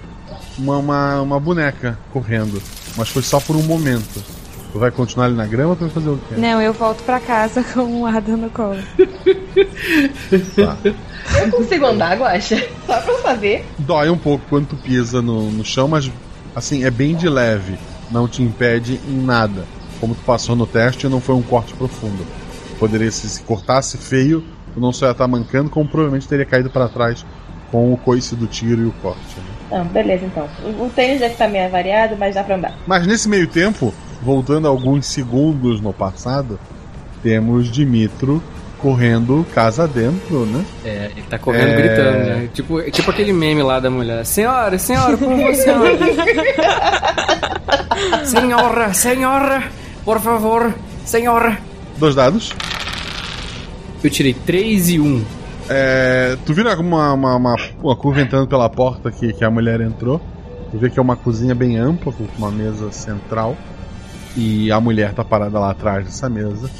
uma, 0.58 0.78
uma, 0.78 1.22
uma 1.22 1.40
boneca 1.40 1.98
correndo. 2.12 2.60
Mas 2.96 3.08
foi 3.08 3.22
só 3.22 3.38
por 3.40 3.56
um 3.56 3.62
momento. 3.62 4.22
Tu 4.72 4.78
vai 4.78 4.90
continuar 4.90 5.26
ali 5.26 5.34
na 5.34 5.46
grama 5.46 5.70
ou 5.70 5.76
tu 5.76 5.80
vai 5.80 5.90
fazer 5.90 6.10
o 6.10 6.18
quê? 6.28 6.34
Não, 6.36 6.60
eu 6.60 6.72
volto 6.72 7.02
pra 7.02 7.18
casa 7.18 7.62
com 7.74 8.02
o 8.02 8.06
Adam 8.06 8.36
no 8.36 8.50
colo. 8.50 8.78
tá. 10.54 10.76
Eu 11.42 11.50
consigo 11.50 11.86
andar, 11.86 12.16
Guaxa? 12.16 12.56
Só 12.86 13.00
pra 13.00 13.14
saber. 13.18 13.64
Dói 13.78 14.10
um 14.10 14.18
pouco 14.18 14.44
quando 14.48 14.68
tu 14.68 14.76
pisa 14.76 15.20
no, 15.20 15.50
no 15.50 15.64
chão, 15.64 15.88
mas 15.88 16.10
assim, 16.54 16.84
é 16.84 16.90
bem 16.90 17.14
de 17.14 17.28
leve. 17.28 17.76
Não 18.10 18.26
te 18.26 18.42
impede 18.42 19.00
em 19.08 19.20
nada. 19.24 19.64
Como 20.00 20.14
tu 20.14 20.22
passou 20.22 20.56
no 20.56 20.66
teste, 20.66 21.08
não 21.08 21.20
foi 21.20 21.34
um 21.34 21.42
corte 21.42 21.74
profundo. 21.74 22.24
Poderia, 22.80 23.10
se, 23.10 23.28
se 23.28 23.42
cortasse 23.42 23.96
feio, 23.96 24.42
tu 24.74 24.80
não 24.80 24.92
só 24.92 25.06
ia 25.06 25.12
estar 25.12 25.28
mancando, 25.28 25.70
como 25.70 25.88
provavelmente 25.88 26.26
teria 26.26 26.44
caído 26.44 26.70
para 26.70 26.88
trás 26.88 27.24
com 27.70 27.92
o 27.92 27.96
coice 27.96 28.34
do 28.34 28.46
tiro 28.46 28.82
e 28.82 28.86
o 28.86 28.92
corte. 29.00 29.20
Né? 29.70 29.84
beleza 29.92 30.24
então. 30.24 30.48
O, 30.64 30.86
o 30.86 30.90
tênis 30.90 31.20
deve 31.20 31.34
estar 31.34 31.46
meio 31.46 31.70
variado, 31.70 32.16
mas 32.18 32.34
dá 32.34 32.42
pra 32.42 32.56
andar. 32.56 32.74
Mas 32.86 33.06
nesse 33.06 33.28
meio 33.28 33.46
tempo, 33.46 33.94
voltando 34.20 34.66
alguns 34.66 35.06
segundos 35.06 35.80
no 35.80 35.92
passado, 35.92 36.58
temos 37.22 37.70
Dimitro 37.70 38.42
correndo 38.78 39.46
casa 39.54 39.86
dentro, 39.86 40.46
né? 40.46 40.64
É, 40.84 41.10
ele 41.12 41.22
tá 41.28 41.38
correndo 41.38 41.68
é... 41.68 41.76
gritando, 41.76 42.18
né? 42.18 42.48
Tipo, 42.52 42.90
tipo 42.90 43.10
aquele 43.10 43.32
meme 43.32 43.62
lá 43.62 43.78
da 43.78 43.90
mulher. 43.90 44.24
Senhora, 44.24 44.78
senhora, 44.78 45.16
por 45.16 45.28
favor, 45.28 45.54
senhora. 45.54 45.98
senhora, 48.24 48.94
senhora, 48.94 49.62
por 50.04 50.18
favor, 50.20 50.74
senhora. 51.04 51.69
Dois 52.00 52.14
dados. 52.14 52.54
Eu 54.02 54.08
tirei 54.08 54.32
3 54.32 54.88
e 54.88 55.00
1. 55.00 55.04
Um. 55.04 55.24
É, 55.68 56.34
tu 56.46 56.54
vira 56.54 56.74
uma, 56.80 57.12
uma, 57.12 57.36
uma, 57.36 57.56
uma 57.82 57.94
curva 57.94 58.22
entrando 58.22 58.48
pela 58.48 58.70
porta 58.70 59.12
que, 59.12 59.34
que 59.34 59.44
a 59.44 59.50
mulher 59.50 59.82
entrou. 59.82 60.18
Tu 60.70 60.78
vê 60.78 60.88
que 60.88 60.98
é 60.98 61.02
uma 61.02 61.14
cozinha 61.14 61.54
bem 61.54 61.76
ampla, 61.76 62.10
com 62.10 62.26
uma 62.38 62.50
mesa 62.50 62.90
central. 62.90 63.54
E 64.34 64.72
a 64.72 64.80
mulher 64.80 65.12
tá 65.12 65.22
parada 65.22 65.58
lá 65.58 65.72
atrás 65.72 66.06
dessa 66.06 66.26
mesa. 66.30 66.70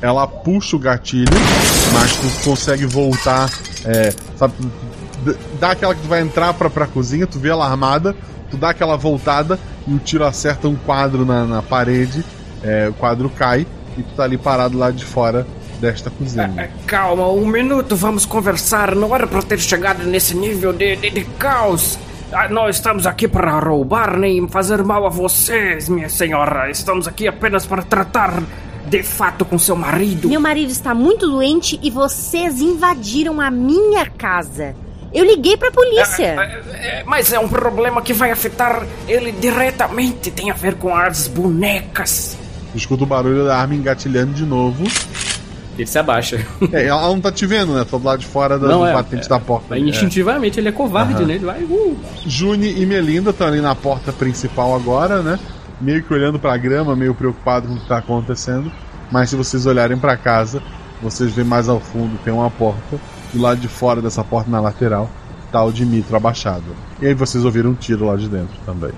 Ela 0.00 0.26
puxa 0.26 0.76
o 0.76 0.78
gatilho, 0.78 1.28
mas 1.92 2.16
tu 2.16 2.44
consegue 2.48 2.86
voltar. 2.86 3.50
É, 3.84 4.14
sabe? 4.34 4.54
Dá 5.60 5.72
aquela 5.72 5.94
que 5.94 6.00
tu 6.00 6.08
vai 6.08 6.22
entrar 6.22 6.54
pra, 6.54 6.70
pra 6.70 6.86
cozinha, 6.86 7.26
tu 7.26 7.38
vê 7.38 7.50
ela 7.50 7.66
armada, 7.66 8.16
tu 8.50 8.56
dá 8.56 8.70
aquela 8.70 8.96
voltada 8.96 9.58
e 9.86 9.92
o 9.92 9.98
tiro 9.98 10.24
acerta 10.24 10.68
um 10.68 10.74
quadro 10.74 11.26
na, 11.26 11.44
na 11.44 11.60
parede, 11.60 12.24
é, 12.62 12.88
o 12.88 12.94
quadro 12.94 13.28
cai 13.28 13.66
e 13.96 14.02
tu 14.02 14.14
tá 14.14 14.24
ali 14.24 14.38
parado 14.38 14.78
lá 14.78 14.90
de 14.90 15.04
fora 15.04 15.46
desta 15.80 16.10
cozinha. 16.10 16.52
É, 16.56 16.70
calma, 16.86 17.28
um 17.28 17.46
minuto, 17.46 17.96
vamos 17.96 18.26
conversar. 18.26 18.94
Não 18.94 19.14
era 19.14 19.26
pra 19.26 19.42
ter 19.42 19.58
chegado 19.58 20.04
nesse 20.04 20.36
nível 20.36 20.72
de, 20.72 20.96
de, 20.96 21.10
de 21.10 21.24
caos. 21.24 21.98
Ah, 22.32 22.48
nós 22.48 22.76
estamos 22.76 23.06
aqui 23.06 23.26
para 23.26 23.58
roubar 23.58 24.16
nem 24.16 24.46
fazer 24.46 24.84
mal 24.84 25.04
a 25.04 25.08
vocês, 25.08 25.88
minha 25.88 26.08
senhora. 26.08 26.70
Estamos 26.70 27.08
aqui 27.08 27.26
apenas 27.26 27.66
para 27.66 27.82
tratar 27.82 28.40
de 28.86 29.02
fato 29.02 29.44
com 29.44 29.58
seu 29.58 29.74
marido. 29.74 30.28
Meu 30.28 30.40
marido 30.40 30.70
está 30.70 30.94
muito 30.94 31.28
doente 31.28 31.78
e 31.82 31.90
vocês 31.90 32.60
invadiram 32.60 33.40
a 33.40 33.50
minha 33.50 34.06
casa. 34.06 34.76
Eu 35.12 35.24
liguei 35.24 35.56
para 35.56 35.68
a 35.68 35.72
polícia. 35.72 36.24
É, 36.24 36.62
é, 36.72 37.00
é, 37.00 37.04
mas 37.04 37.32
é 37.32 37.38
um 37.38 37.48
problema 37.48 38.00
que 38.00 38.12
vai 38.12 38.30
afetar 38.30 38.86
ele 39.08 39.32
diretamente. 39.32 40.30
Tem 40.30 40.50
a 40.50 40.54
ver 40.54 40.76
com 40.76 40.94
as 40.94 41.26
bonecas. 41.26 42.38
Escuta 42.74 43.04
o 43.04 43.06
barulho 43.06 43.44
da 43.44 43.56
arma 43.56 43.74
engatilhando 43.74 44.32
de 44.32 44.44
novo. 44.44 44.84
Ele 45.76 45.86
se 45.86 45.98
abaixa. 45.98 46.44
É, 46.72 46.86
ela 46.86 47.02
não 47.02 47.20
tá 47.20 47.32
te 47.32 47.46
vendo, 47.46 47.72
né? 47.72 47.84
Tô 47.88 47.98
do 47.98 48.04
lado 48.04 48.20
de 48.20 48.26
fora 48.26 48.58
da, 48.58 48.68
Não, 48.68 48.80
do 48.80 48.86
é, 48.86 48.92
batente 48.92 49.26
é. 49.26 49.28
da 49.28 49.40
porta. 49.40 49.66
Mas 49.70 49.82
instintivamente 49.82 50.60
ele 50.60 50.68
é 50.68 50.72
covarde, 50.72 51.14
Aham. 51.14 51.26
né? 51.26 51.34
Ele 51.34 51.44
vai. 51.44 51.62
Uh. 51.62 51.96
Juni 52.26 52.80
e 52.80 52.86
Melinda 52.86 53.30
estão 53.30 53.46
ali 53.46 53.60
na 53.60 53.74
porta 53.74 54.12
principal 54.12 54.74
agora, 54.74 55.22
né? 55.22 55.38
Meio 55.80 56.02
que 56.02 56.12
olhando 56.12 56.38
pra 56.38 56.56
grama, 56.56 56.94
meio 56.94 57.14
preocupado 57.14 57.66
com 57.66 57.74
o 57.74 57.80
que 57.80 57.88
tá 57.88 57.98
acontecendo. 57.98 58.70
Mas 59.10 59.30
se 59.30 59.36
vocês 59.36 59.64
olharem 59.66 59.96
pra 59.98 60.16
casa, 60.16 60.62
vocês 61.02 61.32
veem 61.32 61.48
mais 61.48 61.68
ao 61.68 61.80
fundo, 61.80 62.18
tem 62.22 62.32
uma 62.32 62.50
porta. 62.50 62.98
Do 63.32 63.40
lado 63.40 63.58
de 63.60 63.68
fora 63.68 64.02
dessa 64.02 64.22
porta, 64.22 64.50
na 64.50 64.60
lateral, 64.60 65.08
tá 65.50 65.64
o 65.64 65.72
Dimitro 65.72 66.14
abaixado. 66.14 66.64
E 67.00 67.06
aí 67.06 67.14
vocês 67.14 67.44
ouviram 67.44 67.70
um 67.70 67.74
tiro 67.74 68.04
lá 68.04 68.16
de 68.16 68.28
dentro 68.28 68.54
também. 68.66 68.90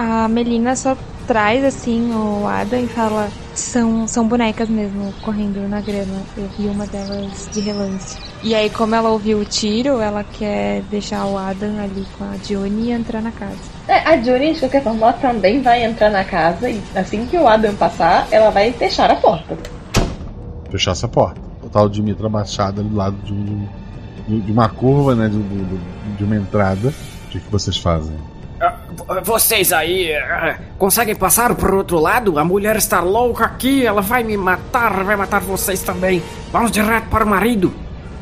A 0.00 0.28
Melina 0.28 0.76
só 0.76 0.96
traz 1.26 1.64
assim 1.64 2.12
o 2.14 2.46
Adam 2.46 2.78
e 2.80 2.86
fala: 2.86 3.28
são, 3.52 4.06
são 4.06 4.28
bonecas 4.28 4.68
mesmo, 4.68 5.12
correndo 5.24 5.68
na 5.68 5.80
grama. 5.80 6.22
Eu 6.36 6.48
vi 6.56 6.68
uma 6.68 6.86
delas 6.86 7.48
de 7.52 7.58
relance. 7.58 8.16
E 8.44 8.54
aí, 8.54 8.70
como 8.70 8.94
ela 8.94 9.08
ouviu 9.10 9.40
o 9.40 9.44
tiro, 9.44 10.00
ela 10.00 10.22
quer 10.22 10.82
deixar 10.82 11.26
o 11.26 11.36
Adam 11.36 11.80
ali 11.82 12.06
com 12.16 12.22
a 12.22 12.36
Juni 12.36 12.90
e 12.90 12.92
entrar 12.92 13.20
na 13.20 13.32
casa. 13.32 13.56
É, 13.88 13.98
a 14.08 14.22
Juni, 14.22 14.52
de 14.54 14.60
qualquer 14.60 14.84
forma, 14.84 15.00
ela 15.08 15.12
também 15.14 15.60
vai 15.62 15.82
entrar 15.84 16.10
na 16.10 16.22
casa 16.22 16.70
e 16.70 16.80
assim 16.94 17.26
que 17.26 17.36
o 17.36 17.48
Adam 17.48 17.74
passar, 17.74 18.28
ela 18.30 18.50
vai 18.50 18.70
fechar 18.70 19.10
a 19.10 19.16
porta. 19.16 19.56
Fechar 20.70 20.92
essa 20.92 21.08
porta. 21.08 21.40
O 21.60 21.88
Dimitro 21.88 22.24
abaixado 22.26 22.80
ali 22.82 22.88
do 22.88 22.94
lado 22.96 23.16
de, 23.24 23.32
um- 23.32 23.66
de- 24.28 24.40
de 24.42 24.52
uma 24.52 24.68
curva, 24.68 25.16
né? 25.16 25.28
De, 25.28 25.42
de- 25.42 25.78
de 26.16 26.22
uma 26.22 26.36
entrada. 26.36 26.90
O 27.26 27.30
que, 27.30 27.40
que 27.40 27.50
vocês 27.50 27.76
fazem? 27.76 28.14
Vocês 29.22 29.72
aí 29.72 30.10
eh, 30.10 30.58
conseguem 30.76 31.14
passar 31.14 31.54
pro 31.54 31.76
outro 31.76 31.98
lado? 31.98 32.38
A 32.38 32.44
mulher 32.44 32.76
está 32.76 33.00
louca 33.00 33.44
aqui, 33.44 33.86
ela 33.86 34.02
vai 34.02 34.24
me 34.24 34.36
matar, 34.36 35.04
vai 35.04 35.16
matar 35.16 35.40
vocês 35.40 35.82
também. 35.82 36.22
Vamos 36.52 36.70
direto 36.70 37.08
para 37.08 37.24
o 37.24 37.28
marido. 37.28 37.72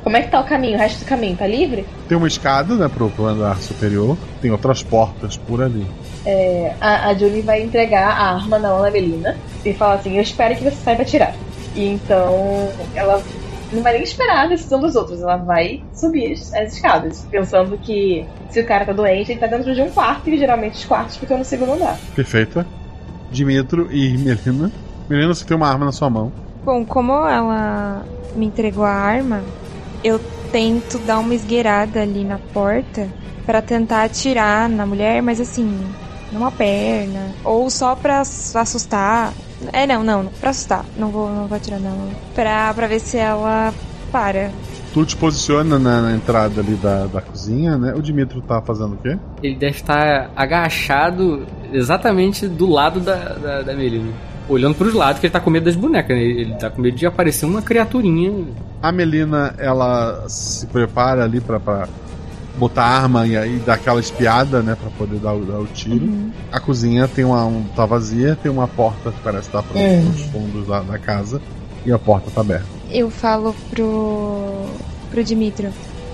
Como 0.05 0.17
é 0.17 0.23
que 0.23 0.31
tá 0.31 0.39
o 0.39 0.45
caminho? 0.45 0.77
O 0.77 0.79
resto 0.79 1.01
do 1.01 1.05
caminho 1.05 1.37
tá 1.37 1.47
livre? 1.47 1.85
Tem 2.09 2.17
uma 2.17 2.29
escada, 2.29 2.77
né? 2.77 2.89
Pro, 2.89 3.11
pro 3.11 3.27
andar 3.27 3.57
superior. 3.59 4.17
Tem 4.41 4.51
outras 4.53 4.83
portas 4.83 5.37
por 5.37 5.61
ali. 5.61 5.85
É, 6.25 6.75
a, 6.81 7.09
a 7.09 7.15
Juni 7.15 7.41
vai 7.41 7.63
entregar 7.63 8.09
a 8.11 8.35
arma 8.35 8.59
na 8.59 8.69
mão 8.69 8.83
da 8.83 8.91
Melina 8.91 9.37
e 9.65 9.73
fala 9.73 9.95
assim: 9.95 10.17
Eu 10.17 10.23
espero 10.23 10.55
que 10.55 10.63
você 10.63 10.77
saiba 10.77 11.03
atirar. 11.03 11.35
E 11.75 11.89
então 11.89 12.71
ela 12.95 13.21
não 13.77 13.83
vai 13.83 13.93
nem 13.93 14.03
esperar 14.03 14.45
a 14.45 14.49
decisão 14.49 14.81
dos 14.81 14.97
outros, 14.97 15.21
ela 15.21 15.37
vai 15.37 15.83
subir 15.93 16.33
as, 16.33 16.53
as 16.55 16.75
escadas, 16.75 17.27
pensando 17.31 17.79
que 17.79 18.27
se 18.51 18.61
o 18.61 18.67
cara 18.67 18.85
tá 18.85 18.93
doente, 18.93 19.31
ele 19.31 19.41
tá 19.41 19.47
dentro 19.47 19.75
de 19.75 19.83
um 19.83 19.91
quarto, 19.91 20.29
e 20.29 20.39
geralmente 20.39 20.75
os 20.75 20.85
quartos 20.85 21.17
ficam 21.17 21.39
no 21.39 21.45
segundo 21.45 21.73
andar. 21.73 21.99
Perfeita. 22.15 22.67
Dimitro 23.31 23.89
e 23.93 24.17
Melina. 24.19 24.73
Melina, 25.09 25.35
você 25.35 25.45
tem 25.45 25.57
uma 25.57 25.69
arma 25.69 25.85
na 25.85 25.93
sua 25.93 26.11
mão. 26.11 26.33
Bom, 26.65 26.85
como 26.85 27.13
ela 27.27 28.05
me 28.35 28.47
entregou 28.47 28.85
a 28.85 28.91
arma, 28.91 29.43
eu 30.03 30.21
tento 30.51 30.99
dar 31.01 31.19
uma 31.19 31.35
esgueirada 31.35 32.03
ali 32.03 32.25
na 32.25 32.39
porta 32.39 33.09
pra 33.45 33.63
tentar 33.63 34.05
atirar 34.05 34.69
na 34.69 34.85
mulher, 34.85 35.23
mas 35.23 35.41
assim, 35.41 35.79
numa 36.33 36.51
perna, 36.51 37.33
ou 37.45 37.71
só 37.71 37.95
pra 37.95 38.21
assustar. 38.21 39.33
É, 39.73 39.87
não, 39.87 40.05
não, 40.05 40.27
pra 40.41 40.51
assustar. 40.51 40.85
Não 40.97 41.11
vou, 41.11 41.31
não 41.31 41.47
vou 41.47 41.57
atirar, 41.57 41.81
não. 41.81 42.11
Pra, 42.35 42.73
pra 42.75 42.87
ver 42.87 43.01
se 43.01 43.17
ela 43.17 43.73
para. 44.13 44.51
Tu 44.93 45.05
te 45.05 45.17
posiciona 45.17 45.79
na, 45.79 46.01
na 46.03 46.15
entrada 46.15 46.61
ali 46.61 46.75
da, 46.75 47.07
da 47.07 47.21
cozinha, 47.21 47.77
né? 47.77 47.95
O 47.95 48.01
Dimitro 48.01 48.41
tá 48.41 48.63
fazendo 48.63 48.95
o 48.95 48.97
quê? 48.97 49.19
Ele 49.43 49.55
deve 49.55 49.77
estar 49.77 50.31
agachado 50.35 51.47
exatamente 51.73 52.49
do 52.49 52.67
lado 52.69 53.01
da, 53.01 53.17
da, 53.17 53.63
da 53.63 53.75
Melina. 53.75 54.13
Olhando 54.49 54.77
pros 54.77 54.95
lados, 54.95 55.21
que 55.21 55.27
ele 55.27 55.33
tá 55.33 55.41
com 55.41 55.51
medo 55.51 55.65
das 55.65 55.75
bonecas, 55.75 56.17
né? 56.17 56.23
Ele 56.23 56.55
tá 56.55 56.71
com 56.71 56.81
medo 56.81 56.97
de 56.97 57.05
aparecer 57.05 57.45
uma 57.45 57.61
criaturinha. 57.61 58.47
A 58.81 58.93
Melina, 58.93 59.55
ela 59.59 60.25
se 60.29 60.67
prepara 60.69 61.25
ali 61.25 61.41
pra, 61.41 61.59
pra 61.59 61.89
botar 62.57 62.83
a 62.85 63.03
arma 63.03 63.27
e 63.27 63.37
aí 63.37 63.59
dar 63.59 63.75
aquela 63.75 64.01
espiada, 64.01 64.63
né? 64.63 64.77
Pra 64.81 64.91
poder 64.91 65.19
dar, 65.19 65.35
o- 65.35 65.45
dar 65.45 65.59
o 65.61 65.67
tiro. 65.67 66.09
A 66.51 66.59
cozinha 66.61 67.07
tem 67.09 67.25
uma, 67.25 67.45
um, 67.45 67.65
tá 67.75 67.85
vazia, 67.87 68.37
tem 68.43 68.51
uma 68.51 68.67
porta 68.69 69.11
que 69.13 69.21
parece 69.23 69.49
estar 69.49 69.63
para 69.63 69.79
Hum. 69.81 70.11
os 70.11 70.21
fundos 70.27 70.67
da, 70.67 70.81
da 70.81 70.99
casa 70.99 71.41
e 71.85 71.93
a 71.93 71.99
porta 71.99 72.31
tá 72.31 72.41
aberta. 72.41 72.67
Eu 72.91 73.11
falo 73.11 73.55
pro. 73.71 74.67
pro 75.11 75.23
Dimitro. 75.25 75.69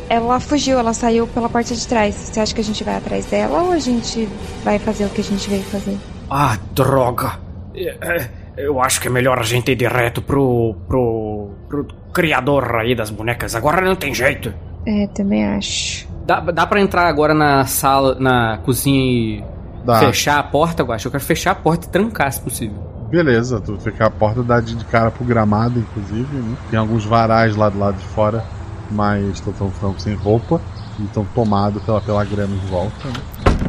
Ela 0.08 0.38
fugiu, 0.40 0.78
ela 0.78 0.92
saiu 0.92 1.26
pela 1.26 1.48
porta 1.48 1.74
de 1.74 1.86
trás. 1.86 2.14
Você 2.14 2.40
acha 2.40 2.54
que 2.54 2.60
a 2.60 2.64
gente 2.64 2.84
vai 2.84 2.96
atrás 2.96 3.24
dela 3.26 3.62
ou 3.62 3.72
a 3.72 3.78
gente 3.78 4.28
vai 4.64 4.78
fazer 4.78 5.06
o 5.06 5.08
que 5.10 5.20
a 5.20 5.24
gente 5.24 5.48
veio 5.48 5.62
fazer? 5.62 5.96
Ah, 6.28 6.58
droga. 6.74 7.38
Eh, 7.74 7.96
eh, 8.02 8.28
Eu 8.56 8.80
acho 8.82 9.00
que 9.00 9.08
é 9.08 9.10
melhor 9.10 9.38
a 9.38 9.42
gente 9.42 9.70
ir 9.72 9.76
direto 9.76 10.20
pro. 10.20 10.74
pro. 10.86 11.50
pro 11.68 11.86
criador 12.12 12.74
aí 12.76 12.94
das 12.94 13.08
bonecas. 13.08 13.54
Agora 13.54 13.80
não 13.80 13.96
tem 13.96 14.14
jeito. 14.14 14.52
É, 14.86 15.06
também 15.08 15.44
acho. 15.46 16.08
Dá, 16.26 16.40
dá 16.40 16.66
pra 16.66 16.80
entrar 16.80 17.06
agora 17.06 17.34
na 17.34 17.64
sala, 17.66 18.16
na 18.18 18.58
cozinha 18.58 19.00
e 19.00 19.44
Dá. 19.84 19.98
fechar 19.98 20.38
a 20.38 20.42
porta, 20.42 20.82
eu 20.82 20.92
acho. 20.92 21.08
Eu 21.08 21.12
quero 21.12 21.24
fechar 21.24 21.52
a 21.52 21.54
porta 21.54 21.86
e 21.86 21.90
trancar, 21.90 22.32
se 22.32 22.40
possível. 22.40 22.92
Beleza, 23.10 23.60
tu 23.60 23.78
fica 23.78 24.06
a 24.06 24.10
porta 24.10 24.42
dá 24.42 24.58
de 24.58 24.74
de 24.74 24.84
cara 24.86 25.10
pro 25.10 25.24
gramado, 25.24 25.78
inclusive. 25.78 26.34
Né? 26.34 26.56
Tem 26.70 26.78
alguns 26.78 27.04
varais 27.04 27.54
lá 27.56 27.68
do 27.68 27.78
lado 27.78 27.98
de 27.98 28.06
fora, 28.06 28.42
mas 28.90 29.24
estão 29.34 29.52
tão, 29.52 29.70
tão 29.70 29.98
sem 29.98 30.14
roupa 30.14 30.60
e 30.98 31.04
estão 31.04 31.24
tomados 31.34 31.82
pela, 31.82 32.00
pela 32.00 32.24
grama 32.24 32.54
em 32.54 32.66
volta. 32.68 33.08
Né? 33.08 33.14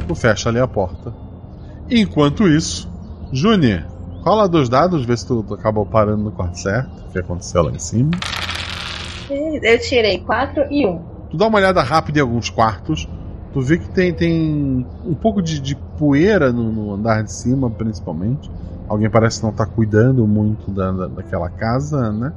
Tu 0.08 0.16
fecha 0.16 0.50
ali 0.50 0.60
a 0.60 0.68
porta. 0.68 1.14
Enquanto 1.90 2.48
isso, 2.48 2.90
Juni, 3.34 3.84
rola 4.24 4.48
dois 4.48 4.70
dados, 4.70 5.06
vê 5.06 5.18
se 5.18 5.28
tu, 5.28 5.44
tu 5.44 5.54
acabou 5.56 5.86
parando 5.86 6.24
no 6.24 6.32
quarto 6.32 6.58
certo, 6.58 6.90
o 7.08 7.12
que 7.12 7.20
aconteceu 7.20 7.64
lá 7.64 7.72
em 7.72 7.80
cima. 7.80 8.12
Eu 9.62 9.80
tirei 9.80 10.20
4 10.20 10.64
e 10.70 10.86
1. 10.86 11.04
Tu 11.30 11.38
dá 11.38 11.48
uma 11.48 11.58
olhada 11.58 11.82
rápida 11.82 12.20
em 12.20 12.22
alguns 12.22 12.50
quartos. 12.50 13.08
Tu 13.52 13.62
vê 13.62 13.78
que 13.78 13.90
tem, 13.90 14.14
tem 14.14 14.88
um 15.04 15.16
pouco 15.16 15.42
de, 15.42 15.60
de 15.60 15.76
poeira 15.98 16.52
no, 16.52 16.72
no 16.72 16.94
andar 16.94 17.24
de 17.24 17.32
cima, 17.32 17.70
principalmente. 17.70 18.50
Alguém 18.88 19.10
parece 19.10 19.42
não 19.44 19.50
estar 19.52 19.66
cuidando 19.68 20.28
muito 20.28 20.72
da, 20.72 20.92
da- 20.92 21.08
daquela 21.08 21.50
casa, 21.50 22.12
né? 22.12 22.34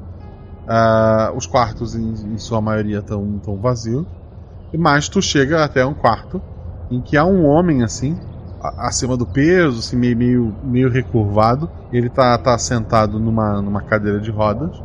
Ah, 0.67 1.33
os 1.37 1.47
quartos, 1.47 1.95
em, 1.95 2.35
em 2.35 2.39
sua 2.39 2.61
maioria, 2.61 2.99
estão 3.01 3.39
tão 3.41 3.59
vazios. 3.59 4.07
Mas 4.77 5.09
tu 5.09 5.23
chega 5.23 5.65
até 5.65 5.85
um 5.87 5.95
quarto 5.95 6.43
em 6.91 7.03
que 7.03 7.17
há 7.17 7.25
um 7.25 7.47
homem 7.47 7.83
assim, 7.83 8.19
acima 8.79 9.17
do 9.17 9.27
peso, 9.27 9.81
assim, 9.81 9.97
meio, 9.97 10.17
meio, 10.17 10.59
meio 10.63 10.91
recurvado. 10.91 11.71
Ele 11.91 12.11
tá, 12.11 12.37
tá 12.39 12.57
sentado 12.59 13.19
numa, 13.21 13.63
numa 13.63 13.83
cadeira 13.83 14.21
de 14.21 14.31
rodas, 14.31 14.83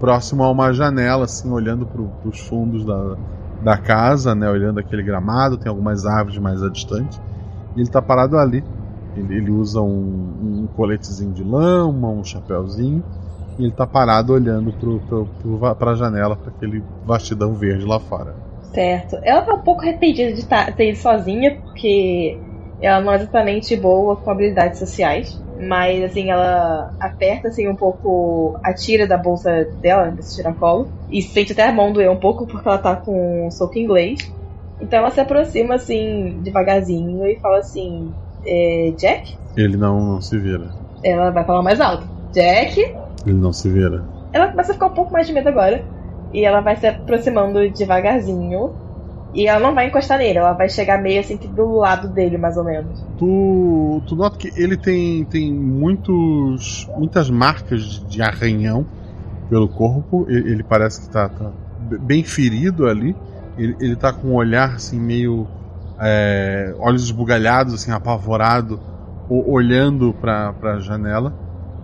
próximo 0.00 0.42
a 0.42 0.50
uma 0.50 0.72
janela, 0.72 1.26
assim, 1.26 1.50
olhando 1.50 1.86
para 1.86 2.00
os 2.24 2.38
fundos 2.48 2.86
da, 2.86 3.18
da 3.60 3.78
casa, 3.78 4.34
né? 4.34 4.48
Olhando 4.50 4.80
aquele 4.80 5.02
gramado, 5.02 5.58
tem 5.58 5.68
algumas 5.68 6.06
árvores 6.06 6.40
mais 6.40 6.62
a 6.62 6.70
distante. 6.70 7.20
E 7.76 7.80
ele 7.80 7.90
tá 7.90 8.00
parado 8.00 8.38
ali. 8.38 8.64
Ele, 9.14 9.34
ele 9.36 9.50
usa 9.50 9.80
um, 9.82 10.64
um 10.64 10.68
coletezinho 10.74 11.34
de 11.34 11.44
lama, 11.44 12.10
um 12.10 12.24
chapéuzinho. 12.24 13.04
E 13.58 13.64
ele 13.64 13.72
tá 13.72 13.86
parado 13.86 14.32
olhando 14.32 14.72
pro, 14.72 15.02
pra 15.76 15.94
janela, 15.94 16.34
para 16.34 16.50
aquele 16.50 16.82
vastidão 17.04 17.54
verde 17.54 17.84
lá 17.84 18.00
fora. 18.00 18.34
Certo. 18.72 19.18
Ela 19.22 19.42
tá 19.42 19.54
um 19.54 19.62
pouco 19.62 19.82
arrependida 19.82 20.32
de 20.32 20.46
tá- 20.46 20.72
ter 20.72 20.90
ido 20.90 20.98
sozinha, 20.98 21.50
porque 21.56 22.38
ela 22.80 23.02
não 23.02 23.12
é 23.12 23.16
exatamente 23.16 23.76
boa 23.76 24.16
com 24.16 24.30
habilidades 24.30 24.78
sociais. 24.78 25.28
Mas, 25.60 26.02
assim, 26.02 26.30
ela 26.30 26.90
aperta, 27.00 27.48
assim, 27.48 27.68
um 27.68 27.76
pouco 27.76 28.58
a 28.64 28.72
tira 28.72 29.06
da 29.06 29.18
bolsa 29.18 29.66
dela, 29.80 30.10
desse 30.10 30.36
tiracolo. 30.36 30.88
E 31.10 31.20
sente 31.20 31.52
até 31.52 31.68
a 31.68 31.72
mão 31.72 31.92
doer 31.92 32.10
um 32.10 32.18
pouco, 32.18 32.46
porque 32.46 32.66
ela 32.66 32.78
tá 32.78 32.96
com 32.96 33.46
um 33.46 33.50
soco 33.50 33.78
inglês. 33.78 34.18
Então 34.80 35.00
ela 35.00 35.10
se 35.10 35.20
aproxima, 35.20 35.74
assim, 35.74 36.40
devagarzinho 36.42 37.26
e 37.26 37.38
fala 37.40 37.58
assim: 37.58 38.12
é, 38.46 38.92
Jack? 38.98 39.22
Ele 39.56 39.76
não, 39.76 40.00
não 40.00 40.20
se 40.22 40.38
vira. 40.38 40.70
Ela 41.04 41.30
vai 41.30 41.44
falar 41.44 41.62
mais 41.62 41.80
alto: 41.80 42.06
Jack? 42.32 42.80
Ele 43.26 43.38
não 43.38 43.52
se 43.52 43.68
vira. 43.68 44.02
Ela 44.32 44.48
começa 44.48 44.70
a 44.72 44.74
ficar 44.74 44.86
um 44.86 44.94
pouco 44.94 45.12
mais 45.12 45.26
de 45.26 45.32
medo 45.32 45.48
agora. 45.48 45.84
E 46.32 46.44
ela 46.44 46.60
vai 46.60 46.76
se 46.76 46.86
aproximando 46.86 47.68
devagarzinho. 47.70 48.70
E 49.32 49.46
ela 49.46 49.60
não 49.60 49.74
vai 49.74 49.86
encostar 49.88 50.18
nele, 50.18 50.38
ela 50.38 50.52
vai 50.52 50.68
chegar 50.68 51.00
meio 51.00 51.20
assim 51.20 51.36
que 51.38 51.48
do 51.48 51.76
lado 51.78 52.08
dele, 52.12 52.36
mais 52.36 52.56
ou 52.56 52.64
menos. 52.64 52.98
Tu, 53.16 54.02
tu 54.08 54.16
nota 54.16 54.36
que 54.38 54.50
ele 54.56 54.76
tem, 54.76 55.24
tem 55.26 55.52
muitos, 55.52 56.86
muitas 56.96 57.30
marcas 57.30 57.82
de- 57.82 58.22
arranhão 58.22 58.86
pelo 59.48 59.68
corpo. 59.68 60.26
Ele, 60.28 60.52
ele 60.52 60.62
parece 60.64 61.00
que 61.06 61.12
tá, 61.12 61.28
tá 61.28 61.52
b- 61.78 61.98
bem 61.98 62.24
ferido 62.24 62.86
ali. 62.88 63.14
Ele, 63.56 63.76
ele 63.80 63.96
tá 63.96 64.12
com 64.12 64.28
um 64.28 64.34
olhar 64.34 64.74
assim 64.74 64.98
meio. 65.00 65.46
é, 66.00 66.74
olhos 66.78 67.04
esbugalhados, 67.04 67.74
assim, 67.74 67.90
apavorado, 67.90 68.80
olhando 69.28 70.12
pra, 70.14 70.52
pra 70.54 70.80
janela. 70.80 71.32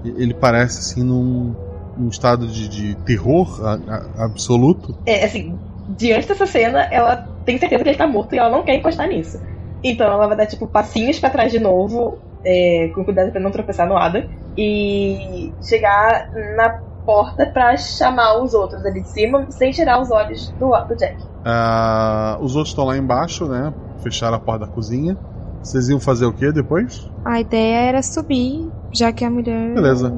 Ele 0.05 0.35
parece 0.35 0.79
assim 0.79 1.03
num, 1.05 1.55
num 1.97 2.09
estado 2.09 2.47
de, 2.47 2.69
de 2.69 2.95
terror 3.05 3.47
a- 3.65 3.75
a- 3.75 4.25
absoluto. 4.25 4.95
É, 5.05 5.25
assim, 5.25 5.59
diante 5.89 6.29
dessa 6.29 6.47
cena, 6.47 6.83
ela 6.91 7.27
tem 7.45 7.59
certeza 7.59 7.83
que 7.83 7.91
ele 7.91 7.99
tá 7.99 8.07
morto 8.07 8.35
e 8.35 8.39
ela 8.39 8.51
não 8.51 8.63
quer 8.63 8.75
encostar 8.75 9.09
nisso. 9.09 9.41
Então 9.83 10.07
ela 10.07 10.27
vai 10.27 10.37
dar, 10.37 10.47
tipo, 10.47 10.67
passinhos 10.67 11.19
pra 11.19 11.31
trás 11.31 11.53
de 11.53 11.61
novo, 11.61 12.19
é, 12.45 12.91
com 12.95 13.05
cuidado 13.05 13.31
pra 13.31 13.41
não 13.41 13.51
tropeçar 13.51 13.87
no 13.87 13.97
Adam, 13.97 14.25
e 14.57 15.53
chegar 15.63 16.31
na 16.57 16.81
porta 17.05 17.47
pra 17.47 17.77
chamar 17.77 18.43
os 18.43 18.53
outros 18.53 18.85
ali 18.85 19.01
de 19.01 19.09
cima, 19.09 19.47
sem 19.51 19.71
tirar 19.71 20.01
os 20.01 20.11
olhos 20.11 20.49
do, 20.59 20.71
do 20.85 20.97
Jack. 20.97 21.17
Ah, 21.45 22.37
os 22.41 22.57
outros 22.57 22.73
estão 22.73 22.85
lá 22.85 22.97
embaixo, 22.97 23.47
né? 23.47 23.73
Fecharam 24.03 24.37
a 24.37 24.41
porta 24.41 24.67
da 24.67 24.73
cozinha. 24.73 25.17
Vocês 25.63 25.89
iam 25.89 26.01
fazer 26.01 26.27
o 26.27 26.33
que 26.33 26.51
depois? 26.53 27.09
A 27.25 27.41
ideia 27.41 27.77
era 27.89 28.03
subir, 28.03 28.69
já 28.93 29.13
que 29.13 29.25
a 29.25 29.31
mulher 29.31 29.75
Beleza. 29.75 30.13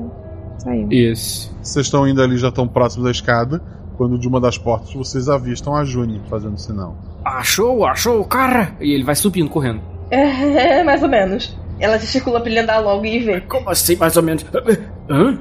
saiu. 0.59 0.89
Isso. 0.91 1.55
Vocês 1.62 1.87
estão 1.87 2.07
indo 2.07 2.23
ali, 2.23 2.37
já 2.39 2.49
estão 2.49 2.66
próximos 2.66 3.05
da 3.05 3.11
escada. 3.11 3.61
Quando 3.99 4.16
de 4.16 4.28
uma 4.28 4.40
das 4.40 4.57
portas 4.57 4.94
vocês 4.94 5.28
avistam 5.28 5.74
a 5.74 5.84
Juni 5.84 6.22
fazendo 6.30 6.57
sinal. 6.57 6.96
Achou, 7.24 7.84
achou 7.84 8.20
o 8.20 8.24
cara? 8.24 8.72
E 8.80 8.92
ele 8.92 9.03
vai 9.03 9.16
subindo, 9.16 9.51
correndo. 9.51 9.80
É, 10.11 10.82
mais 10.84 11.03
ou 11.03 11.09
menos. 11.09 11.55
Ela 11.80 11.99
gesticula 11.99 12.40
pra 12.40 12.49
ele 12.49 12.61
andar 12.61 12.78
logo 12.78 13.05
e 13.05 13.18
ver. 13.18 13.46
Como 13.46 13.68
assim, 13.68 13.96
mais 13.96 14.16
ou 14.16 14.22
menos? 14.22 14.46
Hã? 15.11 15.38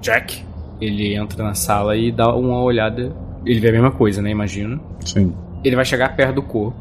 Jack? 0.00 0.42
Ele 0.80 1.14
entra 1.14 1.44
na 1.44 1.54
sala 1.54 1.96
e 1.96 2.10
dá 2.10 2.34
uma 2.34 2.62
olhada. 2.62 3.14
Ele 3.44 3.60
vê 3.60 3.68
a 3.68 3.72
mesma 3.72 3.90
coisa, 3.90 4.22
né? 4.22 4.30
Imagino. 4.30 4.80
Sim. 5.04 5.34
Ele 5.62 5.76
vai 5.76 5.84
chegar 5.84 6.16
perto 6.16 6.36
do 6.36 6.42
corpo. 6.42 6.74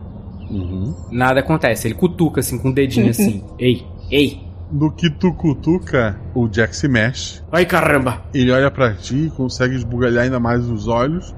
Uhum. 0.50 0.96
Nada 1.12 1.42
acontece. 1.42 1.88
Ele 1.88 1.96
cutuca 1.96 2.40
assim 2.40 2.58
com 2.58 2.70
o 2.70 2.74
dedinho 2.74 3.10
assim. 3.12 3.44
Ei, 3.60 3.86
ei. 4.10 4.42
No 4.72 4.92
que 4.92 5.10
tu 5.10 5.34
cutuca, 5.34 6.20
o 6.36 6.48
Jack 6.48 6.76
se 6.76 6.88
mexe. 6.88 7.42
Ai 7.52 7.66
caramba! 7.66 8.22
Ele 8.34 8.52
olha 8.52 8.70
pra 8.70 8.94
ti 8.94 9.26
e 9.26 9.30
consegue 9.32 9.76
esbugalhar 9.76 10.26
ainda 10.26 10.40
mais 10.40 10.68
os 10.70 10.88
olhos. 10.88 11.36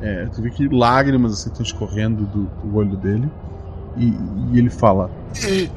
É, 0.00 0.26
tu 0.26 0.42
vê 0.42 0.50
que 0.50 0.68
lágrimas 0.68 1.32
assim 1.32 1.48
estão 1.48 1.64
escorrendo 1.64 2.24
do, 2.26 2.44
do 2.44 2.76
olho 2.76 2.96
dele. 2.96 3.30
E, 3.96 4.12
e 4.52 4.58
ele 4.58 4.70
fala: 4.70 5.10
E 5.44 5.70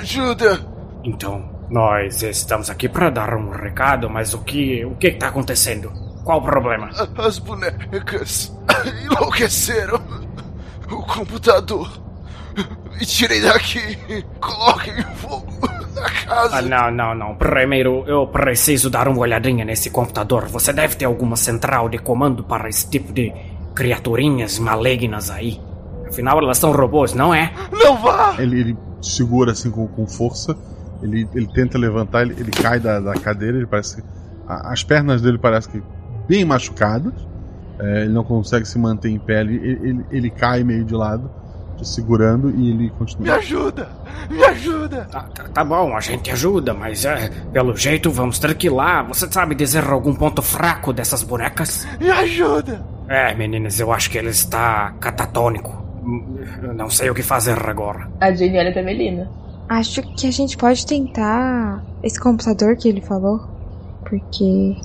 ajuda! 0.00 0.60
Então, 1.02 1.50
nós 1.68 2.22
estamos 2.22 2.70
aqui 2.70 2.88
para 2.88 3.10
dar 3.10 3.34
um 3.34 3.50
recado, 3.50 4.08
mas 4.08 4.32
o 4.32 4.38
que 4.38 4.84
o 4.84 4.94
que 4.94 5.08
está 5.08 5.28
acontecendo? 5.28 5.90
Qual 6.22 6.38
o 6.38 6.42
problema? 6.42 6.90
As 7.18 7.40
bonecas 7.40 8.56
enlouqueceram 9.04 10.00
o 10.88 11.02
computador. 11.02 11.90
Me 12.92 13.04
tirem 13.04 13.40
daqui. 13.40 13.98
Coloquem 14.38 15.02
fogo 15.16 15.71
na 15.94 16.10
casa. 16.10 16.56
Ah, 16.58 16.62
não, 16.62 16.90
não, 16.90 17.14
não. 17.14 17.34
Primeiro, 17.34 18.04
eu 18.06 18.26
preciso 18.26 18.88
dar 18.90 19.08
uma 19.08 19.18
olhadinha 19.20 19.64
nesse 19.64 19.90
computador. 19.90 20.46
Você 20.48 20.72
deve 20.72 20.96
ter 20.96 21.04
alguma 21.04 21.36
central 21.36 21.88
de 21.88 21.98
comando 21.98 22.42
para 22.44 22.68
esse 22.68 22.88
tipo 22.88 23.12
de 23.12 23.32
criaturinhas 23.74 24.58
malignas 24.58 25.30
aí. 25.30 25.60
Afinal, 26.08 26.38
elas 26.38 26.58
são 26.58 26.72
robôs, 26.72 27.14
não 27.14 27.32
é? 27.34 27.52
Não 27.72 27.96
vá! 27.96 28.36
Ele, 28.38 28.60
ele 28.60 28.76
segura 29.00 29.52
assim 29.52 29.70
com, 29.70 29.86
com 29.88 30.06
força. 30.06 30.54
Ele, 31.02 31.26
ele 31.34 31.46
tenta 31.48 31.76
levantar, 31.78 32.22
ele, 32.22 32.34
ele 32.38 32.50
cai 32.50 32.78
da, 32.78 33.00
da 33.00 33.14
cadeira. 33.14 33.56
Ele 33.56 33.66
parece 33.66 33.96
que- 33.96 34.02
a- 34.46 34.72
as 34.72 34.84
pernas 34.84 35.20
dele 35.22 35.38
parecem 35.38 35.72
que 35.72 35.82
bem 36.28 36.44
machucadas. 36.44 37.12
É, 37.80 38.02
ele 38.02 38.12
não 38.12 38.22
consegue 38.22 38.66
se 38.68 38.78
manter 38.78 39.08
em 39.08 39.18
pé. 39.18 39.40
Ele, 39.40 39.56
ele, 39.82 40.04
ele 40.10 40.30
cai 40.30 40.62
meio 40.62 40.84
de 40.84 40.94
lado, 40.94 41.30
te 41.82 41.88
segurando 41.88 42.50
e 42.50 42.70
ele 42.70 42.90
continua. 42.90 43.24
Me 43.24 43.30
ajuda! 43.30 43.88
Me 44.30 44.42
ajuda! 44.44 45.06
Tá, 45.10 45.20
tá- 45.34 45.44
tá 45.48 45.64
bom, 45.64 45.96
a 45.96 46.00
gente 46.00 46.30
ajuda, 46.30 46.72
mas 46.72 47.04
é, 47.04 47.28
pelo 47.52 47.76
jeito 47.76 48.10
vamos 48.10 48.38
ter 48.38 48.54
que 48.54 48.68
ir 48.68 48.70
lá. 48.70 49.02
Você 49.02 49.30
sabe 49.30 49.54
dizer 49.54 49.84
algum 49.88 50.14
ponto 50.14 50.40
fraco 50.42 50.92
dessas 50.92 51.22
bonecas? 51.22 51.86
Me 52.00 52.10
ajuda! 52.10 52.84
É, 53.08 53.34
meninas, 53.34 53.78
eu 53.78 53.92
acho 53.92 54.10
que 54.10 54.16
ele 54.16 54.30
está 54.30 54.92
catatônico. 55.00 55.70
Hum, 56.04 56.38
eu 56.62 56.74
Não 56.74 56.88
sei 56.88 57.10
o 57.10 57.14
que 57.14 57.22
fazer 57.22 57.58
agora. 57.68 58.08
A 58.20 58.32
Jenny 58.32 58.58
olha 58.58 58.72
pra 58.72 58.82
Melina. 58.82 59.30
Acho 59.68 60.02
que 60.02 60.26
a 60.26 60.30
gente 60.30 60.56
pode 60.56 60.84
tentar 60.86 61.82
esse 62.02 62.20
computador 62.20 62.76
que 62.76 62.88
ele 62.88 63.00
falou. 63.00 63.40
Porque. 64.08 64.76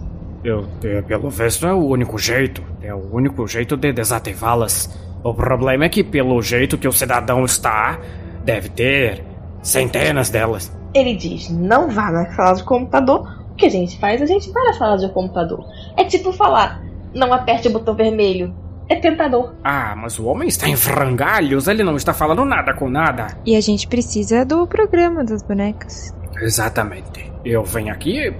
Eu, 0.43 0.65
é, 0.83 1.01
pelo 1.01 1.29
visto, 1.29 1.65
é 1.65 1.73
o 1.73 1.85
único 1.87 2.17
jeito. 2.17 2.61
É 2.81 2.93
o 2.93 3.09
único 3.13 3.45
jeito 3.47 3.75
de 3.75 3.91
desativá-las. 3.91 4.89
O 5.27 5.33
problema 5.33 5.83
é 5.83 5.89
que, 5.89 6.05
pelo 6.05 6.41
jeito 6.41 6.77
que 6.77 6.87
o 6.87 6.91
cidadão 6.93 7.43
está, 7.43 7.99
deve 8.45 8.69
ter 8.69 9.25
centenas 9.61 10.29
delas. 10.29 10.73
Ele 10.93 11.13
diz: 11.13 11.49
não 11.49 11.89
vá 11.89 12.09
na 12.09 12.31
sala 12.31 12.55
de 12.55 12.63
computador. 12.63 13.27
O 13.51 13.55
que 13.55 13.65
a 13.65 13.69
gente 13.69 13.99
faz? 13.99 14.21
A 14.21 14.25
gente 14.25 14.49
vai 14.51 14.63
na 14.63 14.73
sala 14.73 14.97
de 14.97 15.09
computador. 15.09 15.65
É 15.97 16.05
tipo 16.05 16.31
falar: 16.31 16.81
não 17.13 17.33
aperte 17.33 17.67
o 17.67 17.73
botão 17.73 17.93
vermelho. 17.93 18.55
É 18.87 18.95
tentador. 18.95 19.53
Ah, 19.65 19.97
mas 19.97 20.17
o 20.17 20.25
homem 20.27 20.47
está 20.47 20.69
em 20.69 20.77
frangalhos, 20.77 21.67
ele 21.67 21.83
não 21.83 21.97
está 21.97 22.13
falando 22.13 22.45
nada 22.45 22.73
com 22.73 22.87
nada. 22.87 23.27
E 23.45 23.53
a 23.57 23.59
gente 23.59 23.85
precisa 23.85 24.45
do 24.45 24.65
programa 24.65 25.25
das 25.25 25.43
bonecas. 25.43 26.15
Exatamente. 26.41 27.29
Eu 27.43 27.65
venho 27.65 27.91
aqui, 27.91 28.33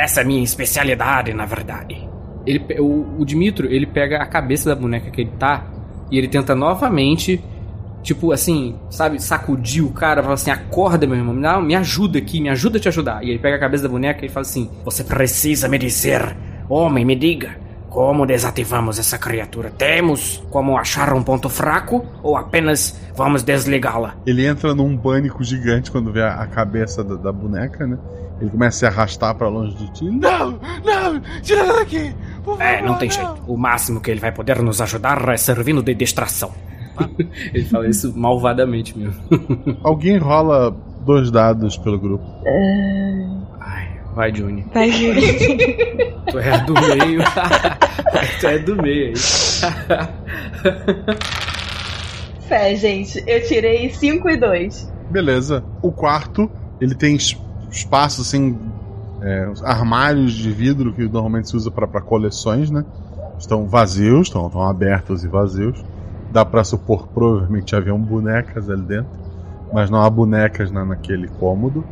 essa 0.00 0.22
é 0.22 0.24
a 0.24 0.26
minha 0.26 0.42
especialidade, 0.42 1.32
na 1.32 1.46
verdade. 1.46 2.08
Ele, 2.44 2.80
o, 2.80 3.20
o 3.20 3.24
Dimitro, 3.24 3.68
ele 3.68 3.86
pega 3.86 4.16
a 4.20 4.26
cabeça 4.26 4.68
da 4.68 4.74
boneca 4.74 5.08
que 5.08 5.20
ele 5.20 5.30
tá 5.38 5.64
e 6.12 6.18
ele 6.18 6.28
tenta 6.28 6.54
novamente, 6.54 7.42
tipo 8.02 8.30
assim, 8.32 8.76
sabe, 8.90 9.20
sacudir 9.20 9.84
o 9.84 9.90
cara, 9.90 10.22
fala 10.22 10.34
assim: 10.34 10.50
acorda, 10.50 11.06
meu 11.06 11.16
irmão, 11.16 11.40
dá- 11.40 11.60
me 11.60 11.74
ajuda 11.74 12.18
aqui, 12.18 12.40
me 12.40 12.48
ajuda 12.50 12.76
a 12.78 12.80
te 12.80 12.88
ajudar. 12.88 13.24
E 13.24 13.30
ele 13.30 13.38
pega 13.38 13.56
a 13.56 13.58
cabeça 13.60 13.82
da 13.84 13.88
boneca 13.88 14.24
e 14.24 14.28
fala 14.28 14.42
assim: 14.42 14.70
Você 14.84 15.02
precisa 15.02 15.68
me 15.68 15.78
dizer, 15.78 16.36
homem, 16.68 17.04
me 17.04 17.16
diga, 17.16 17.56
como 17.88 18.24
desativamos 18.26 18.98
essa 18.98 19.18
criatura? 19.18 19.70
Temos 19.70 20.42
como 20.50 20.76
achar 20.78 21.12
um 21.12 21.22
ponto 21.22 21.48
fraco 21.48 22.04
ou 22.22 22.36
apenas 22.36 22.98
vamos 23.16 23.42
desligá-la? 23.42 24.14
Ele 24.26 24.46
entra 24.46 24.74
num 24.74 24.96
pânico 24.96 25.42
gigante 25.44 25.90
quando 25.90 26.12
vê 26.12 26.22
a, 26.22 26.34
a 26.42 26.46
cabeça 26.46 27.02
da, 27.04 27.14
da 27.16 27.32
boneca, 27.32 27.86
né? 27.86 27.98
Ele 28.40 28.50
começa 28.50 28.74
a 28.74 28.78
se 28.78 28.86
arrastar 28.96 29.34
pra 29.36 29.48
longe 29.48 29.76
de 29.76 29.92
ti. 29.92 30.04
Não! 30.04 30.58
Não! 30.84 31.20
Tira 31.42 31.64
daqui! 31.66 32.12
Por 32.44 32.60
É, 32.60 32.74
favor, 32.78 32.86
não 32.88 32.98
tem 32.98 33.10
jeito. 33.10 33.34
O 33.46 33.56
máximo 33.56 34.00
que 34.00 34.10
ele 34.10 34.20
vai 34.20 34.32
poder 34.32 34.60
nos 34.62 34.80
ajudar 34.80 35.28
é 35.28 35.36
servindo 35.36 35.82
de 35.82 35.94
distração. 35.94 36.50
ele 37.54 37.64
fala 37.64 37.88
isso 37.88 38.12
malvadamente 38.16 38.96
mesmo. 38.98 39.14
Alguém 39.82 40.18
rola 40.18 40.74
dois 41.04 41.30
dados 41.30 41.76
pelo 41.78 41.98
grupo. 41.98 42.24
Vai, 44.14 44.30
Johnny. 44.30 44.66
Vai, 44.74 44.90
Júlio. 44.92 45.22
Tu 46.30 46.38
é 46.38 46.58
do 46.64 46.74
meio. 46.74 47.20
tu 48.40 48.46
é 48.46 48.58
do 48.58 48.76
meio 48.82 49.08
aí. 49.08 49.14
Fé, 52.48 52.74
gente. 52.76 53.22
Eu 53.26 53.42
tirei 53.46 53.90
5 53.90 54.28
e 54.30 54.36
2. 54.36 54.92
Beleza. 55.10 55.64
O 55.82 55.90
quarto, 55.92 56.50
ele 56.80 56.94
tem 56.94 57.16
es- 57.16 57.36
espaço 57.70 58.22
assim, 58.22 58.58
é, 59.22 59.48
os 59.48 59.62
armários 59.62 60.32
de 60.32 60.50
vidro 60.50 60.92
que 60.92 61.02
normalmente 61.04 61.48
se 61.48 61.56
usa 61.56 61.70
para 61.70 62.00
coleções, 62.00 62.70
né? 62.70 62.84
Estão 63.38 63.66
vazios, 63.66 64.28
estão, 64.28 64.46
estão 64.46 64.62
abertos 64.62 65.24
e 65.24 65.28
vazios. 65.28 65.82
Dá 66.30 66.44
para 66.44 66.64
supor 66.64 67.08
provavelmente 67.08 67.76
haviam 67.76 67.98
bonecas 67.98 68.68
ali 68.68 68.82
dentro, 68.82 69.10
mas 69.72 69.90
não 69.90 70.02
há 70.02 70.10
bonecas 70.10 70.70
na, 70.70 70.84
naquele 70.84 71.28
cômodo. 71.28 71.84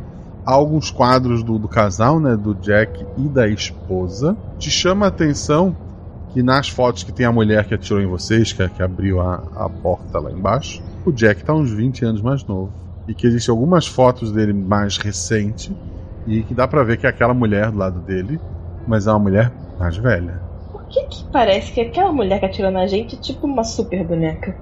Há 0.45 0.53
alguns 0.53 0.89
quadros 0.89 1.43
do, 1.43 1.57
do 1.57 1.67
casal, 1.67 2.19
né? 2.19 2.35
Do 2.35 2.53
Jack 2.55 3.05
e 3.17 3.29
da 3.29 3.47
esposa. 3.47 4.35
Te 4.57 4.69
chama 4.69 5.05
a 5.05 5.09
atenção 5.09 5.75
que 6.33 6.41
nas 6.41 6.69
fotos 6.69 7.03
que 7.03 7.11
tem 7.11 7.25
a 7.25 7.31
mulher 7.31 7.65
que 7.65 7.73
atirou 7.73 8.01
em 8.01 8.07
vocês, 8.07 8.51
que, 8.51 8.67
que 8.69 8.81
abriu 8.81 9.21
a, 9.21 9.43
a 9.55 9.69
porta 9.69 10.19
lá 10.19 10.31
embaixo, 10.31 10.81
o 11.05 11.11
Jack 11.11 11.43
tá 11.43 11.53
uns 11.53 11.71
20 11.71 12.05
anos 12.05 12.21
mais 12.21 12.43
novo. 12.45 12.71
E 13.07 13.13
que 13.13 13.27
existem 13.27 13.51
algumas 13.51 13.85
fotos 13.85 14.31
dele 14.31 14.53
mais 14.53 14.97
recente 14.97 15.75
e 16.27 16.43
que 16.43 16.53
dá 16.53 16.67
pra 16.67 16.83
ver 16.83 16.97
que 16.97 17.05
é 17.05 17.09
aquela 17.09 17.33
mulher 17.33 17.71
do 17.71 17.77
lado 17.77 17.99
dele, 18.01 18.39
mas 18.87 19.07
é 19.07 19.11
uma 19.11 19.19
mulher 19.19 19.51
mais 19.79 19.97
velha. 19.97 20.41
Por 20.71 20.83
que, 20.85 21.03
que 21.07 21.23
parece 21.31 21.71
que 21.71 21.81
aquela 21.81 22.11
mulher 22.11 22.39
que 22.39 22.45
atirou 22.45 22.71
na 22.71 22.87
gente 22.87 23.15
é 23.15 23.19
tipo 23.19 23.47
uma 23.47 23.63
super 23.63 24.03
boneca? 24.05 24.55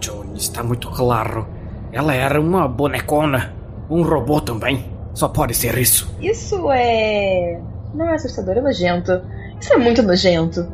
Johnny, 0.00 0.38
está 0.38 0.62
muito 0.62 0.90
claro. 0.90 1.46
Ela 1.92 2.14
era 2.14 2.40
uma 2.40 2.68
bonecona. 2.68 3.52
Um 3.88 4.02
robô 4.02 4.40
também. 4.40 4.84
Só 5.14 5.28
pode 5.28 5.54
ser 5.54 5.76
isso. 5.76 6.14
Isso 6.20 6.70
é. 6.70 7.60
Não 7.92 8.08
é 8.08 8.14
assustador, 8.14 8.56
é 8.56 8.60
nojento. 8.60 9.20
Isso 9.60 9.72
é 9.72 9.76
muito 9.76 10.02
nojento. 10.02 10.66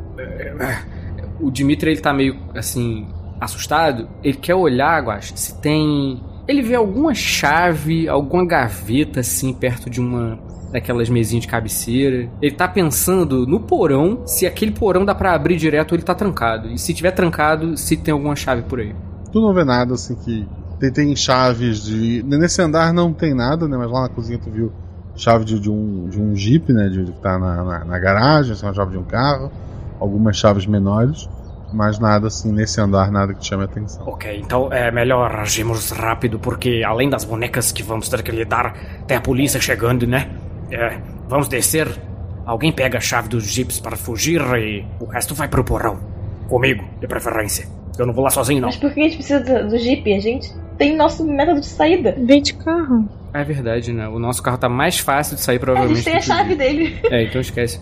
O 1.39 1.51
Dimitri, 1.51 1.91
ele 1.91 2.01
tá 2.01 2.13
meio 2.13 2.37
assim, 2.55 3.07
assustado. 3.41 4.07
Ele 4.23 4.37
quer 4.37 4.55
olhar, 4.55 5.01
Guax, 5.03 5.33
se 5.35 5.59
tem. 5.59 6.21
Ele 6.47 6.61
vê 6.61 6.75
alguma 6.75 7.13
chave, 7.13 8.07
alguma 8.07 8.45
gaveta 8.45 9.19
assim, 9.19 9.53
perto 9.53 9.89
de 9.89 9.99
uma. 9.99 10.39
Daquelas 10.71 11.09
mesinhas 11.09 11.43
de 11.43 11.47
cabeceira. 11.47 12.29
Ele 12.41 12.53
tá 12.53 12.67
pensando 12.67 13.47
no 13.47 13.61
porão, 13.61 14.27
se 14.27 14.45
aquele 14.45 14.71
porão 14.71 15.05
dá 15.05 15.15
pra 15.15 15.33
abrir 15.33 15.55
direto 15.55 15.93
ou 15.93 15.97
ele 15.97 16.03
tá 16.03 16.13
trancado. 16.13 16.67
E 16.67 16.77
se 16.77 16.93
tiver 16.93 17.11
trancado, 17.11 17.77
se 17.77 17.95
tem 17.95 18.11
alguma 18.11 18.35
chave 18.35 18.63
por 18.63 18.81
aí. 18.81 18.93
Tu 19.31 19.39
não 19.39 19.53
vê 19.53 19.63
nada 19.63 19.93
assim 19.93 20.15
que. 20.15 20.45
Tem, 20.77 20.91
tem 20.91 21.15
chaves 21.15 21.83
de. 21.83 22.21
Nesse 22.23 22.61
andar 22.61 22.93
não 22.93 23.13
tem 23.13 23.33
nada, 23.33 23.67
né? 23.67 23.77
Mas 23.77 23.89
lá 23.89 24.01
na 24.01 24.09
cozinha 24.09 24.37
tu 24.37 24.51
viu 24.51 24.71
chave 25.15 25.45
de, 25.45 25.59
de 25.59 25.69
um, 25.69 26.07
de 26.09 26.21
um 26.21 26.35
jeep, 26.35 26.71
né? 26.71 26.89
De, 26.89 27.05
de 27.05 27.11
que 27.11 27.21
tá 27.21 27.39
na, 27.39 27.63
na, 27.63 27.85
na 27.85 27.99
garagem, 27.99 28.51
assim, 28.51 28.65
uma 28.65 28.73
chave 28.73 28.91
de 28.91 28.97
um 28.97 29.03
carro, 29.03 29.51
algumas 29.99 30.37
chaves 30.37 30.65
menores, 30.65 31.27
mas 31.73 31.99
nada 31.99 32.27
assim 32.27 32.51
nesse 32.51 32.79
andar, 32.79 33.11
nada 33.11 33.33
que 33.33 33.39
te 33.39 33.47
chame 33.47 33.63
a 33.63 33.65
atenção. 33.65 34.07
Ok, 34.07 34.39
então 34.41 34.71
é 34.71 34.91
melhor 34.91 35.35
agirmos 35.35 35.91
rápido, 35.91 36.39
porque 36.39 36.83
além 36.85 37.09
das 37.09 37.23
bonecas 37.23 37.71
que 37.71 37.83
vamos 37.83 38.09
ter 38.09 38.21
que 38.23 38.31
lidar, 38.31 38.75
tem 39.05 39.17
a 39.17 39.21
polícia 39.21 39.59
chegando, 39.59 40.05
né? 40.07 40.29
É, 40.71 40.99
vamos 41.27 41.47
descer 41.47 41.87
Alguém 42.47 42.71
pega 42.71 42.97
a 42.97 43.01
chave 43.01 43.27
dos 43.27 43.43
jipes 43.45 43.77
para 43.77 43.97
fugir 43.97 44.39
e 44.57 44.85
o 45.01 45.05
resto 45.05 45.35
vai 45.35 45.49
pro 45.49 45.65
porão. 45.65 45.99
Comigo, 46.47 46.81
de 46.97 47.05
preferência. 47.05 47.67
Eu 47.99 48.05
não 48.05 48.13
vou 48.13 48.23
lá 48.23 48.29
sozinho, 48.29 48.61
não. 48.61 48.69
Mas 48.69 48.77
por 48.77 48.93
que 48.93 49.01
a 49.01 49.03
gente 49.03 49.15
precisa 49.17 49.41
do, 49.41 49.67
do 49.71 49.77
Jeep? 49.77 50.13
A 50.13 50.19
gente 50.19 50.49
tem 50.77 50.95
nosso 50.95 51.25
método 51.25 51.59
de 51.59 51.65
saída. 51.65 52.15
Vem 52.17 52.41
de 52.41 52.53
carro. 52.53 53.05
É 53.33 53.43
verdade, 53.43 53.91
né? 53.91 54.07
O 54.07 54.17
nosso 54.17 54.41
carro 54.41 54.57
tá 54.57 54.69
mais 54.69 54.97
fácil 54.97 55.35
de 55.35 55.41
sair, 55.41 55.57
A 55.57 55.59
provavelmente. 55.59 55.97
gente 55.97 56.05
tem 56.05 56.15
a 56.15 56.19
do 56.19 56.23
que 56.23 56.31
o 56.31 56.35
chave 56.35 56.55
dele. 56.55 56.99
É, 57.11 57.23
então 57.23 57.41
esquece. 57.41 57.81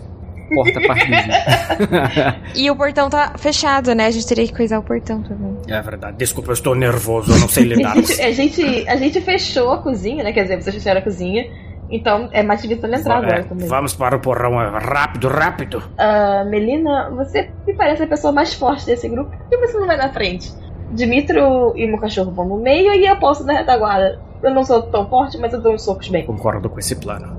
Porta 0.54 0.80
partida. 0.80 2.36
E 2.54 2.70
o 2.70 2.76
portão 2.76 3.10
tá 3.10 3.32
fechado, 3.36 3.94
né? 3.94 4.06
A 4.06 4.10
gente 4.10 4.26
teria 4.26 4.46
que 4.46 4.54
coisar 4.54 4.78
o 4.78 4.82
portão 4.82 5.22
também. 5.22 5.56
É 5.68 5.80
verdade. 5.82 6.16
Desculpa, 6.16 6.50
eu 6.50 6.54
estou 6.54 6.74
nervoso, 6.74 7.32
eu 7.32 7.38
não 7.38 7.48
sei 7.48 7.64
A 7.72 7.76
lidar. 7.76 7.94
gente, 7.96 8.20
a, 8.22 8.30
gente, 8.32 8.88
a 8.88 8.96
gente 8.96 9.20
fechou 9.20 9.72
a 9.72 9.78
cozinha, 9.82 10.22
né? 10.24 10.32
Quer 10.32 10.42
dizer, 10.44 10.62
vocês 10.62 10.74
fecharam 10.76 11.00
a 11.00 11.02
cozinha. 11.02 11.44
Então 11.88 12.28
é 12.32 12.42
mais 12.42 12.60
difícil 12.62 12.92
entrar 12.92 13.18
agora 13.18 13.40
É, 13.40 13.42
também. 13.44 13.68
vamos 13.68 13.94
para 13.94 14.16
o 14.16 14.20
porão 14.20 14.60
é, 14.60 14.68
rápido, 14.78 15.28
rápido. 15.28 15.82
Ah, 15.96 16.44
Melina, 16.44 17.10
você 17.10 17.48
me 17.66 17.74
parece 17.74 18.02
a 18.02 18.06
pessoa 18.08 18.32
mais 18.32 18.52
forte 18.54 18.86
desse 18.86 19.08
grupo. 19.08 19.30
Por 19.30 19.48
que 19.48 19.56
você 19.58 19.78
não 19.78 19.86
vai 19.86 19.96
na 19.96 20.12
frente? 20.12 20.52
Dimitro 20.92 21.72
e 21.76 21.86
meu 21.86 21.98
cachorro 21.98 22.32
vão 22.32 22.44
no 22.48 22.58
meio 22.58 22.92
e 22.94 23.06
eu 23.06 23.16
posso 23.18 23.44
na 23.44 23.52
retaguarda. 23.52 24.20
Eu 24.42 24.52
não 24.52 24.64
sou 24.64 24.82
tão 24.82 25.08
forte, 25.08 25.38
mas 25.38 25.52
eu 25.52 25.60
dou 25.60 25.74
uns 25.74 25.82
socos 25.84 26.08
bem. 26.08 26.24
Concordo 26.26 26.68
com 26.68 26.78
esse 26.78 26.96
plano. 26.96 27.36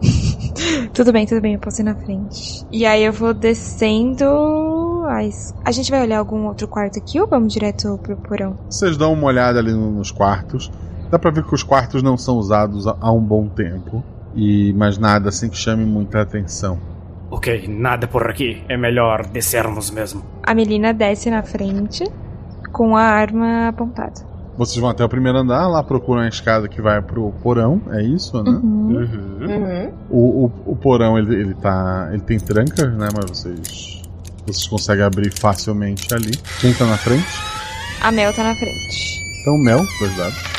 Tudo 0.93 1.12
bem, 1.14 1.26
tudo 1.26 1.41
bem, 1.41 1.54
eu 1.54 1.60
posso 1.60 1.82
ir 1.82 1.86
na 1.86 1.95
frente. 1.95 2.66
E 2.72 2.86
aí 2.86 3.04
eu 3.04 3.14
vou 3.14 3.34
descendo. 3.34 4.26
A, 5.64 5.72
gente 5.72 5.89
vai 5.89 6.02
olhar 6.02 6.20
algum 6.20 6.45
outro 6.48 6.68
quarto 6.68 7.00
aqui 7.00 7.20
ou 7.20 7.28
vamos 7.28 7.54
direto 7.54 7.98
pro 8.04 8.18
porão? 8.18 8.58
Vocês 8.70 8.98
dão 8.98 9.14
uma 9.14 9.28
olhada 9.28 9.60
ali 9.60 9.72
no- 9.72 9.91
nos 9.91 10.12
quartos. 10.12 10.72
Dá 11.10 11.18
pra 11.18 11.32
ver 11.32 11.43
que 11.45 11.56
os 11.56 11.64
quartos 11.64 12.04
não 12.04 12.18
são 12.18 12.36
usados 12.38 12.86
há 12.88 12.98
há 13.00 13.12
um 13.12 13.22
bom 13.22 13.48
tempo. 13.48 14.04
E 14.36 14.74
mais 14.74 14.98
nada 14.98 15.30
assim 15.30 15.50
que 15.50 15.58
chame 15.58 15.86
muita 15.86 16.22
atenção. 16.22 16.78
Ok, 17.32 17.68
nada 17.68 18.08
por 18.08 18.30
aqui. 18.30 18.62
É 18.70 18.78
melhor 18.78 19.26
descermos 19.26 19.89
mesmo. 19.89 20.22
A 20.43 20.54
Melina 20.54 20.93
desce 20.93 21.30
na 21.30 21.41
frente 21.43 22.04
com 22.72 22.95
a 22.95 23.02
arma 23.02 23.70
apontada. 23.70 24.26
Vocês 24.58 24.78
vão 24.78 24.89
até 24.89 25.05
o 25.05 25.10
primeiro 25.10 25.38
andar, 25.38 25.68
lá 25.68 25.84
procuram 25.84 26.22
a 26.22 26.28
escada 26.28 26.68
que 26.68 26.82
vai 26.82 26.99
pro 26.99 27.32
porão, 27.43 27.80
é 27.91 28.01
isso, 28.01 28.41
né? 28.41 28.49
Uhum. 28.49 29.93
O, 30.10 30.45
o, 30.45 30.72
o 30.72 30.76
porão 30.76 31.18
ele, 31.18 31.36
ele 31.36 31.53
tá. 31.53 32.10
ele 32.12 32.24
tem 32.24 32.39
trancas, 32.39 32.91
né? 32.93 33.08
Mas 33.16 33.30
vocês. 33.30 34.01
Vocês 34.47 34.68
conseguem 34.68 35.03
abrir 35.03 35.32
facilmente 35.32 36.12
ali. 36.14 36.32
Quem 36.60 36.74
tá 36.74 36.86
na 36.86 36.97
frente? 36.97 37.28
A 38.01 38.12
Mel 38.12 38.34
tá 38.34 38.43
na 38.43 38.55
frente. 38.55 39.22
Então, 39.41 39.58
Mel, 39.58 39.86
dois 39.99 40.16
dados. 40.16 40.58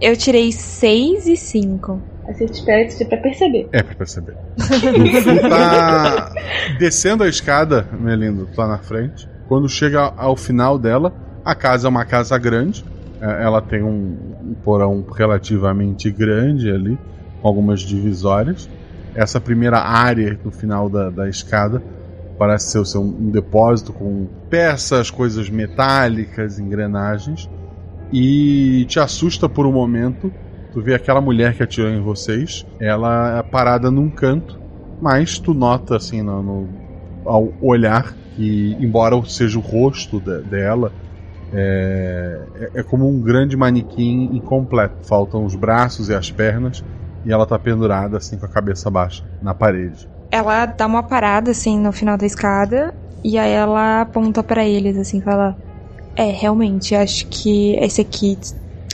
Eu 0.00 0.16
tirei 0.16 0.50
6 0.50 1.26
e 1.28 1.36
5. 1.36 2.02
Aí 2.26 2.34
você 2.34 2.44
espera 2.44 2.90
seja 2.90 3.04
pra 3.08 3.18
perceber. 3.18 3.68
É 3.72 3.82
pra 3.82 3.94
perceber. 3.94 4.36
tu 4.56 5.48
tá 5.48 6.32
descendo 6.78 7.22
a 7.22 7.28
escada, 7.28 7.86
Melindo, 7.92 8.46
tu 8.46 8.56
tá 8.56 8.66
na 8.66 8.78
frente. 8.78 9.28
Quando 9.46 9.68
chega 9.68 10.12
ao 10.16 10.36
final 10.36 10.78
dela, 10.78 11.12
a 11.44 11.54
casa 11.54 11.88
é 11.88 11.90
uma 11.90 12.04
casa 12.06 12.38
grande. 12.38 12.84
É, 13.20 13.44
Ela 13.44 13.60
tem 13.62 13.82
um, 13.82 14.56
porão 14.62 15.04
relativamente 15.16 16.10
grande 16.12 16.70
ali, 16.70 17.00
com 17.38 17.48
algumas 17.48 17.80
divisórias. 17.82 18.68
Essa 19.14 19.40
primeira 19.40 19.78
área 19.80 20.40
no 20.44 20.50
final 20.52 20.90
da, 20.90 21.10
da 21.10 21.28
escada 21.28 21.84
parece 22.36 22.84
ser, 22.84 22.98
um 22.98 23.30
depósito 23.30 23.92
com 23.92 24.30
peças, 24.50 25.10
coisas 25.10 25.48
metálicas, 25.50 26.58
engrenagens. 26.58 27.48
E 28.10 28.86
te 28.88 29.00
assusta 29.00 29.48
por 29.48 29.66
um 29.66 29.72
momento 29.72 30.34
Tu 30.70 30.82
vê 30.82 30.92
aquela 30.94 31.20
mulher 31.20 31.56
que 31.56 31.62
atirou 31.62 31.88
em 31.88 32.00
vocês, 32.02 32.64
ela 32.80 33.38
é 33.38 33.42
parada 33.44 33.92
num 33.92 34.10
canto, 34.10 34.60
mas 35.00 35.38
tu 35.38 35.54
nota 35.54 35.94
assim 35.96 36.20
no, 36.20 36.42
no- 36.42 36.80
ao 37.24 37.56
olhar 37.60 38.16
que, 38.32 38.76
embora 38.84 39.14
seja 39.24 39.56
o 39.56 39.62
rosto 39.62 40.20
de- 40.20 40.42
dela, 40.42 40.92
é, 41.54 42.38
é- 42.74 42.80
é 42.80 42.82
como 42.82 43.08
um 43.08 43.20
grande 43.20 43.56
manequim 43.56 44.30
incompleto. 44.32 44.94
Faltam 45.06 45.44
os 45.44 45.54
braços 45.54 46.08
e 46.08 46.14
as 46.14 46.30
pernas 46.30 46.82
e 47.24 47.32
ela 47.32 47.46
tá 47.46 47.58
pendurada 47.58 48.16
assim 48.18 48.36
com 48.36 48.46
a 48.46 48.48
cabeça 48.48 48.90
baixa 48.90 49.24
na 49.40 49.54
parede. 49.54 50.08
Ela 50.30 50.66
dá 50.66 50.86
uma 50.86 51.02
parada 51.02 51.52
assim 51.52 51.78
no 51.78 51.92
final 51.92 52.16
da 52.18 52.26
escada 52.26 52.92
e 53.22 53.38
aí 53.38 53.52
ela 53.52 54.02
aponta 54.02 54.42
pra 54.42 54.64
eles 54.66 54.96
assim, 54.98 55.20
fala: 55.20 55.56
"É, 56.16 56.24
realmente, 56.24 56.94
acho 56.94 57.26
que 57.28 57.76
esse 57.76 58.00
aqui 58.00 58.38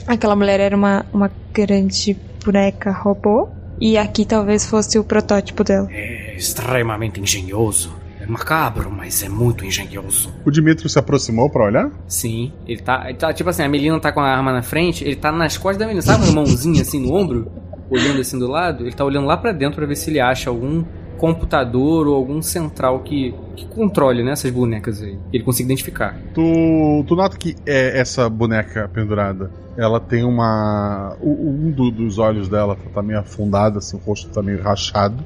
aquela 0.07 0.35
mulher 0.35 0.59
era 0.59 0.75
uma 0.75 1.05
uma 1.13 1.31
grande 1.53 2.17
boneca 2.45 2.91
robô 2.91 3.49
e 3.79 3.97
aqui 3.97 4.23
talvez 4.25 4.65
fosse 4.65 4.97
o 4.99 5.03
protótipo 5.03 5.63
dela." 5.63 5.87
É 5.91 6.35
extremamente 6.35 7.19
engenhoso. 7.19 8.00
Macabro, 8.31 8.89
mas 8.89 9.21
é 9.23 9.29
muito 9.29 9.65
engenhoso. 9.65 10.33
O 10.45 10.51
Dimitri 10.51 10.87
se 10.89 10.97
aproximou 10.97 11.49
pra 11.49 11.65
olhar? 11.65 11.91
Sim, 12.07 12.51
ele 12.65 12.81
tá, 12.81 13.03
ele 13.09 13.17
tá. 13.17 13.33
Tipo 13.33 13.49
assim, 13.49 13.63
a 13.63 13.69
Melina 13.69 13.99
tá 13.99 14.11
com 14.11 14.21
a 14.21 14.27
arma 14.27 14.51
na 14.53 14.61
frente, 14.61 15.03
ele 15.03 15.15
tá 15.15 15.31
nas 15.31 15.57
costas 15.57 15.77
da 15.77 15.85
Melina, 15.85 16.01
sabe? 16.01 16.23
Uma 16.25 16.33
mãozinha 16.41 16.81
assim 16.81 16.99
no 17.01 17.13
ombro, 17.13 17.51
olhando 17.89 18.21
assim 18.21 18.39
do 18.39 18.47
lado. 18.47 18.83
Ele 18.85 18.93
tá 18.95 19.03
olhando 19.03 19.27
lá 19.27 19.35
pra 19.37 19.51
dentro 19.51 19.75
pra 19.75 19.85
ver 19.85 19.95
se 19.95 20.09
ele 20.09 20.19
acha 20.19 20.49
algum 20.49 20.83
computador 21.17 22.07
ou 22.07 22.15
algum 22.15 22.41
central 22.41 23.01
que, 23.01 23.35
que 23.55 23.65
controle 23.67 24.23
né, 24.23 24.31
essas 24.31 24.49
bonecas 24.51 25.01
aí. 25.03 25.17
Que 25.29 25.37
ele 25.37 25.43
consiga 25.43 25.67
identificar. 25.67 26.17
Tu, 26.33 27.03
tu 27.07 27.15
nota 27.15 27.37
que 27.37 27.55
é 27.65 27.99
essa 27.99 28.27
boneca 28.29 28.89
pendurada, 28.93 29.51
ela 29.77 29.99
tem 29.99 30.23
uma. 30.23 31.15
Um 31.21 31.69
do- 31.69 31.91
dos 31.91 32.17
olhos 32.17 32.49
dela 32.49 32.75
tá 32.93 33.01
meio 33.01 33.19
afundado, 33.19 33.77
assim, 33.77 33.97
o 33.97 33.99
rosto 33.99 34.29
tá 34.29 34.41
meio 34.41 34.61
rachado. 34.63 35.23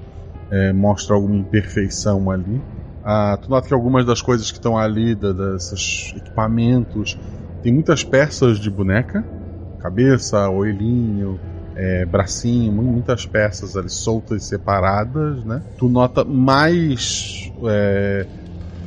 é, 0.51 0.71
mostra 0.73 1.15
alguma 1.15 1.35
imperfeição 1.37 2.29
ali. 2.29 2.61
Ah, 3.05 3.37
tu 3.41 3.51
nota 3.51 3.67
que 3.67 3.73
algumas 3.73 4.05
das 4.05 4.21
coisas 4.21 4.49
que 4.51 4.57
estão 4.57 4.77
ali, 4.77 5.15
da, 5.15 5.31
desses 5.31 6.11
equipamentos, 6.15 7.17
tem 7.61 7.73
muitas 7.73 8.03
peças 8.03 8.59
de 8.59 8.69
boneca. 8.71 9.23
Cabeça, 9.79 10.49
olhinho, 10.49 11.39
é, 11.75 12.05
bracinho, 12.07 12.73
mu- 12.73 12.83
muitas 12.93 13.25
peças 13.27 13.75
ali 13.75 13.89
soltas 13.91 14.43
e 14.43 14.47
separadas, 14.47 15.45
né? 15.45 15.63
Tu 15.77 15.87
nota 15.89 16.25
mais 16.25 17.51
é, 17.69 18.27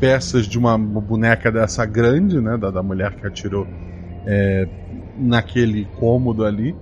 peças 0.00 0.46
de 0.46 0.58
uma 0.58 0.78
boneca 0.78 1.52
dessa 1.52 1.86
grande, 1.86 2.40
né? 2.40 2.58
Da, 2.58 2.70
da 2.70 2.82
mulher 2.82 3.16
que 3.16 3.26
atirou 3.26 3.68
é, 4.26 4.66
naquele 5.14 5.86
cômodo 5.86 6.44
ali. 6.44 6.78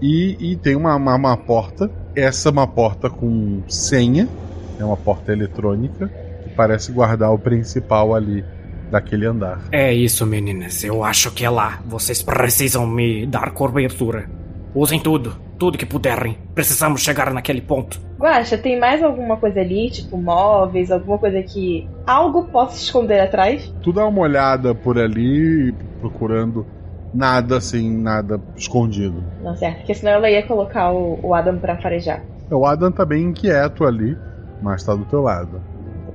E, 0.00 0.36
e 0.52 0.56
tem 0.58 0.76
uma, 0.76 0.96
uma, 0.96 1.14
uma 1.16 1.36
porta. 1.36 1.90
Essa 2.14 2.48
é 2.48 2.52
uma 2.52 2.66
porta 2.66 3.10
com 3.10 3.64
senha. 3.68 4.30
É 4.78 4.84
uma 4.84 4.96
porta 4.96 5.32
eletrônica. 5.32 6.10
Parece 6.56 6.92
guardar 6.92 7.32
o 7.32 7.38
principal 7.38 8.14
ali 8.14 8.44
daquele 8.90 9.26
andar. 9.26 9.60
É 9.72 9.92
isso, 9.92 10.26
meninas. 10.26 10.84
Eu 10.84 11.02
acho 11.02 11.30
que 11.32 11.44
é 11.44 11.50
lá. 11.50 11.80
Vocês 11.86 12.22
precisam 12.22 12.86
me 12.86 13.26
dar 13.26 13.50
cobertura. 13.52 14.28
Usem 14.74 15.00
tudo, 15.00 15.36
tudo 15.58 15.76
que 15.76 15.84
puderem. 15.84 16.38
Precisamos 16.54 17.02
chegar 17.02 17.32
naquele 17.32 17.60
ponto. 17.60 18.00
Guaxa, 18.18 18.56
tem 18.56 18.78
mais 18.78 19.02
alguma 19.02 19.36
coisa 19.36 19.60
ali, 19.60 19.90
tipo 19.90 20.16
móveis, 20.16 20.90
alguma 20.90 21.18
coisa 21.18 21.42
que 21.42 21.88
algo 22.06 22.44
possa 22.44 22.76
esconder 22.76 23.20
atrás? 23.20 23.72
Tu 23.82 23.92
dá 23.92 24.06
uma 24.06 24.20
olhada 24.20 24.74
por 24.74 24.98
ali, 24.98 25.74
procurando 26.00 26.66
nada 27.12 27.58
assim, 27.58 27.90
nada 27.98 28.40
escondido. 28.56 29.22
Não, 29.42 29.54
certo, 29.56 29.78
porque 29.78 29.94
senão 29.94 30.12
ela 30.12 30.30
ia 30.30 30.46
colocar 30.46 30.90
o, 30.92 31.18
o 31.22 31.34
Adam 31.34 31.58
pra 31.58 31.76
farejar. 31.76 32.22
O 32.50 32.64
Adam 32.64 32.90
tá 32.90 33.04
bem 33.04 33.24
inquieto 33.24 33.84
ali, 33.84 34.16
mas 34.62 34.82
tá 34.84 34.94
do 34.94 35.04
teu 35.04 35.20
lado. 35.20 35.60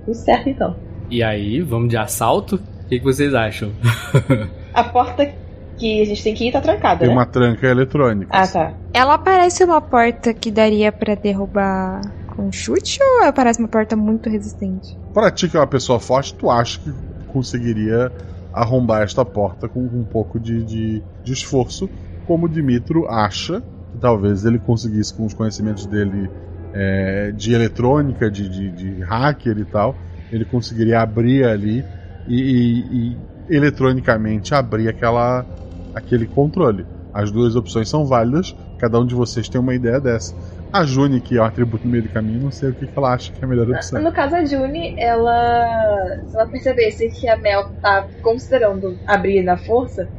Tudo 0.07 0.15
certo 0.15 0.47
então. 0.47 0.73
E 1.09 1.21
aí, 1.21 1.59
vamos 1.61 1.89
de 1.89 1.97
assalto? 1.97 2.55
O 2.55 2.87
que, 2.87 2.97
que 2.97 3.03
vocês 3.03 3.33
acham? 3.33 3.73
A 4.73 4.85
porta 4.85 5.29
que 5.77 6.01
a 6.01 6.05
gente 6.05 6.23
tem 6.23 6.33
que 6.33 6.47
ir 6.47 6.51
tá 6.53 6.61
trancada, 6.61 6.99
Tem 6.99 7.09
né? 7.09 7.13
uma 7.13 7.25
tranca 7.25 7.67
eletrônica. 7.67 8.31
Ah, 8.33 8.47
tá. 8.47 8.73
Ela 8.93 9.17
parece 9.17 9.65
uma 9.65 9.81
porta 9.81 10.33
que 10.33 10.49
daria 10.49 10.93
pra 10.93 11.13
derrubar 11.13 11.99
com 12.33 12.49
chute 12.53 12.99
ou 13.01 13.23
ela 13.23 13.33
parece 13.33 13.59
uma 13.59 13.67
porta 13.67 13.97
muito 13.97 14.29
resistente? 14.29 14.97
Pra 15.13 15.29
ti, 15.29 15.49
que 15.49 15.57
é 15.57 15.59
uma 15.59 15.67
pessoa 15.67 15.99
forte, 15.99 16.33
tu 16.35 16.49
acha 16.49 16.79
que 16.79 16.93
conseguiria 17.27 18.09
arrombar 18.53 19.01
esta 19.03 19.25
porta 19.25 19.67
com 19.67 19.81
um 19.81 20.05
pouco 20.05 20.39
de, 20.39 20.63
de, 20.63 21.03
de 21.21 21.33
esforço, 21.33 21.89
como 22.25 22.45
o 22.45 22.49
Dimitro 22.49 23.07
acha 23.09 23.61
que 23.91 23.97
talvez 23.99 24.45
ele 24.45 24.57
conseguisse, 24.57 25.13
com 25.13 25.25
os 25.25 25.33
conhecimentos 25.33 25.85
dele 25.85 26.29
é, 26.73 27.31
de 27.31 27.53
eletrônica, 27.53 28.29
de, 28.29 28.49
de, 28.49 28.71
de 28.71 29.01
hacker 29.03 29.57
e 29.57 29.65
tal, 29.65 30.01
ele 30.29 30.45
conseguiria 30.45 31.01
abrir 31.01 31.45
ali 31.45 31.87
e, 32.25 32.35
e- 32.35 33.21
e 33.49 33.55
eletronicamente 33.55 34.53
abrir 34.53 34.89
aquela, 34.89 35.47
aquele 35.93 36.27
controle. 36.27 36.85
As 37.13 37.31
duas 37.31 37.55
opções 37.55 37.89
são 37.89 38.05
válidas, 38.05 38.53
cada 38.77 38.99
um 38.99 39.05
de 39.05 39.15
vocês 39.15 39.47
tem 39.49 39.59
uma 39.59 39.73
ideia 39.73 39.99
dessa. 39.99 40.35
A 40.71 40.83
Juni, 40.83 41.21
que 41.21 41.37
é 41.37 41.41
um 41.41 41.45
atributo 41.45 41.85
no 41.85 41.91
meio 41.91 42.03
do 42.03 42.09
caminho, 42.09 42.41
não 42.41 42.51
sei 42.51 42.69
o 42.69 42.75
que 42.75 42.89
ela 42.95 43.13
acha 43.13 43.31
que 43.31 43.39
é 43.41 43.45
a 43.45 43.49
melhor 43.49 43.69
opção. 43.71 44.01
No 44.01 44.11
caso, 44.11 44.35
a 44.35 44.43
June, 44.45 44.93
ela. 44.97 45.95
Se 46.27 46.37
ela 46.37 46.49
percebesse 46.49 47.09
que 47.17 47.27
a 47.29 47.37
Mel 47.37 47.63
tá 47.81 48.05
considerando 48.21 48.99
abrir 49.05 49.43
na 49.43 49.57
força, 49.57 50.09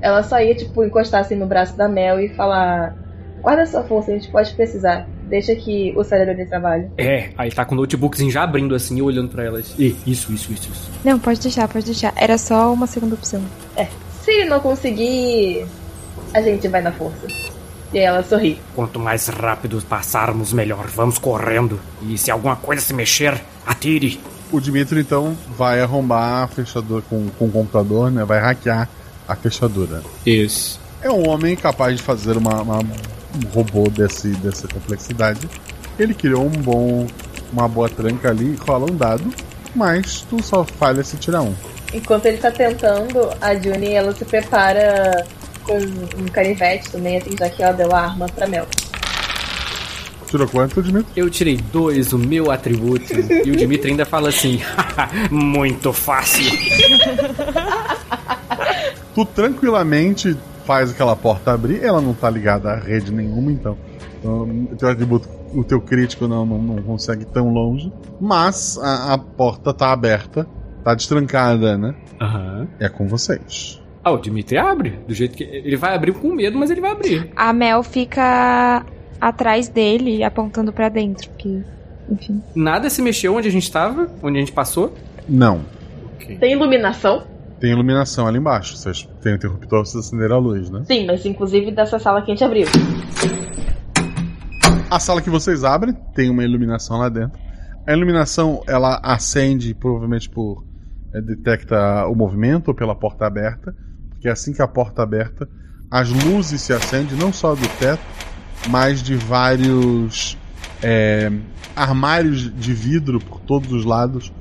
ela 0.00 0.22
só 0.22 0.40
ia, 0.40 0.54
tipo, 0.56 0.82
encostar 0.84 1.20
assim 1.20 1.36
no 1.36 1.46
braço 1.46 1.76
da 1.76 1.88
Mel 1.88 2.18
e 2.20 2.34
falar: 2.34 2.94
Guarda 3.42 3.66
sua 3.66 3.84
força, 3.84 4.10
a 4.10 4.14
gente 4.14 4.30
pode 4.30 4.54
precisar. 4.56 5.06
Deixa 5.28 5.54
que 5.54 5.92
o 5.96 6.02
cérebro 6.02 6.34
de 6.34 6.46
trabalho. 6.46 6.90
É, 6.96 7.30
aí 7.36 7.50
tá 7.50 7.64
com 7.64 7.74
o 7.74 7.78
notebookzinho 7.78 8.30
já 8.30 8.42
abrindo 8.42 8.74
assim 8.74 8.96
e 8.96 9.02
olhando 9.02 9.28
pra 9.28 9.44
elas. 9.44 9.74
E, 9.78 9.94
isso, 10.06 10.32
isso, 10.32 10.52
isso, 10.52 10.68
isso. 10.70 10.90
Não, 11.04 11.18
pode 11.18 11.40
deixar, 11.40 11.68
pode 11.68 11.84
deixar. 11.84 12.12
Era 12.16 12.38
só 12.38 12.72
uma 12.72 12.86
segunda 12.86 13.14
opção. 13.14 13.42
É. 13.76 13.86
Se 14.22 14.30
ele 14.30 14.44
não 14.48 14.58
conseguir, 14.60 15.66
a 16.34 16.40
gente 16.40 16.66
vai 16.68 16.80
na 16.82 16.92
força. 16.92 17.26
E 17.92 17.98
aí 17.98 18.04
ela 18.04 18.22
sorri. 18.22 18.60
Quanto 18.74 18.98
mais 18.98 19.28
rápido 19.28 19.80
passarmos, 19.88 20.52
melhor. 20.52 20.86
Vamos 20.88 21.18
correndo. 21.18 21.80
E 22.02 22.18
se 22.18 22.30
alguma 22.30 22.56
coisa 22.56 22.82
se 22.82 22.92
mexer, 22.94 23.40
atire. 23.66 24.20
O 24.52 24.60
Dimitri 24.60 25.00
então 25.00 25.36
vai 25.56 25.80
arrombar 25.80 26.44
a 26.44 26.46
fechadura 26.48 27.02
com, 27.08 27.28
com 27.38 27.46
o 27.46 27.50
computador, 27.50 28.10
né? 28.10 28.24
Vai 28.24 28.40
hackear 28.40 28.88
a 29.26 29.34
fechadura. 29.36 30.02
Isso. 30.24 30.80
É 31.02 31.10
um 31.10 31.28
homem 31.28 31.54
capaz 31.54 31.96
de 31.96 32.02
fazer 32.02 32.36
uma, 32.36 32.62
uma- 32.62 32.78
um 32.78 32.86
robô 33.46 33.88
desse, 33.88 34.28
dessa 34.28 34.68
complexidade. 34.68 35.48
Ele 35.98 36.14
criou 36.14 36.46
um 36.46 36.50
bom, 36.50 37.06
uma 37.52 37.68
boa 37.68 37.88
tranca 37.88 38.30
ali, 38.30 38.56
rola 38.56 38.90
um 38.90 38.96
dado, 38.96 39.32
mas 39.74 40.22
tu 40.22 40.42
só 40.42 40.64
falha 40.64 41.02
se 41.02 41.16
tirar 41.16 41.42
um. 41.42 41.54
Enquanto 41.92 42.26
ele 42.26 42.38
tá 42.38 42.50
tentando, 42.50 43.30
a 43.40 43.54
Juni 43.54 43.92
ela 43.92 44.14
se 44.14 44.24
prepara 44.24 45.26
com 45.64 45.78
um 45.78 46.26
canivete 46.26 46.90
também, 46.90 47.16
assim, 47.16 47.30
já 47.38 47.48
que 47.48 47.62
ela 47.62 47.72
deu 47.72 47.94
a 47.94 48.00
arma 48.00 48.26
pra 48.26 48.46
Mel. 48.46 48.66
Tirou 50.28 50.46
quanto, 50.46 50.82
Dimitri? 50.82 51.10
Eu 51.16 51.30
tirei 51.30 51.56
dois, 51.56 52.12
o 52.12 52.18
meu 52.18 52.50
atributo. 52.50 53.14
e 53.14 53.50
o 53.50 53.56
Dimitri 53.56 53.92
ainda 53.92 54.04
fala 54.04 54.28
assim: 54.28 54.60
Muito 55.30 55.90
fácil. 55.90 56.44
Tu 59.14 59.24
tranquilamente 59.24 60.36
faz 60.68 60.90
aquela 60.90 61.16
porta 61.16 61.54
abrir, 61.54 61.82
ela 61.82 61.98
não 61.98 62.12
tá 62.12 62.28
ligada 62.28 62.70
a 62.70 62.76
rede 62.76 63.10
nenhuma, 63.10 63.50
então. 63.50 63.74
então 64.18 64.42
o 64.70 64.76
teu 64.76 64.90
atributo, 64.90 65.26
o 65.54 65.64
teu 65.64 65.80
crítico 65.80 66.28
não, 66.28 66.44
não, 66.44 66.58
não 66.58 66.82
consegue 66.82 67.22
ir 67.22 67.28
tão 67.32 67.48
longe. 67.48 67.90
Mas 68.20 68.76
a, 68.76 69.14
a 69.14 69.18
porta 69.18 69.72
tá 69.72 69.90
aberta, 69.90 70.46
tá 70.84 70.94
destrancada, 70.94 71.78
né? 71.78 71.94
Aham. 72.20 72.68
É 72.78 72.86
com 72.86 73.08
vocês. 73.08 73.82
Ah, 74.04 74.10
o 74.10 74.18
Dimitri 74.18 74.58
abre. 74.58 74.90
Do 75.08 75.14
jeito 75.14 75.38
que. 75.38 75.42
Ele 75.42 75.76
vai 75.76 75.94
abrir 75.94 76.12
com 76.12 76.34
medo, 76.34 76.58
mas 76.58 76.70
ele 76.70 76.82
vai 76.82 76.90
abrir. 76.90 77.32
A 77.34 77.50
Mel 77.50 77.82
fica 77.82 78.84
atrás 79.18 79.70
dele, 79.70 80.22
apontando 80.22 80.70
pra 80.70 80.90
dentro. 80.90 81.30
Que, 81.38 81.64
enfim. 82.10 82.42
Nada 82.54 82.90
se 82.90 83.00
mexeu 83.00 83.34
onde 83.34 83.48
a 83.48 83.50
gente 83.50 83.72
tava, 83.72 84.10
onde 84.22 84.36
a 84.36 84.40
gente 84.40 84.52
passou. 84.52 84.92
Não. 85.26 85.62
Tem 86.38 86.52
iluminação? 86.52 87.37
Tem 87.60 87.72
iluminação 87.72 88.26
ali 88.26 88.38
embaixo. 88.38 88.76
Vocês 88.76 89.08
têm 89.20 89.34
interruptor, 89.34 89.84
vocês 89.84 90.06
acenderam 90.06 90.36
a 90.36 90.38
luz, 90.38 90.70
né? 90.70 90.82
Sim, 90.84 91.06
mas 91.06 91.24
inclusive 91.26 91.72
dessa 91.72 91.98
sala 91.98 92.22
que 92.22 92.30
a 92.30 92.34
gente 92.34 92.44
abriu. 92.44 92.66
A 94.90 94.98
sala 94.98 95.20
que 95.20 95.28
vocês 95.28 95.64
abrem 95.64 95.94
tem 96.14 96.30
uma 96.30 96.44
iluminação 96.44 96.98
lá 96.98 97.08
dentro. 97.08 97.38
A 97.86 97.92
iluminação 97.92 98.62
ela 98.66 99.00
acende 99.02 99.74
provavelmente 99.74 100.28
por 100.30 100.64
é, 101.12 101.20
detecta 101.20 102.06
o 102.06 102.14
movimento 102.14 102.68
ou 102.68 102.74
pela 102.74 102.94
porta 102.94 103.26
aberta, 103.26 103.74
porque 104.10 104.28
assim 104.28 104.52
que 104.52 104.62
a 104.62 104.68
porta 104.68 105.02
aberta, 105.02 105.48
as 105.90 106.10
luzes 106.10 106.60
se 106.60 106.72
acendem 106.72 107.16
não 107.18 107.32
só 107.32 107.54
do 107.54 107.68
teto, 107.78 108.02
mas 108.68 109.02
de 109.02 109.14
vários 109.14 110.36
é, 110.82 111.30
armários 111.74 112.54
de 112.54 112.72
vidro 112.72 113.18
por 113.20 113.40
todos 113.40 113.72
os 113.72 113.84
lados, 113.84 114.32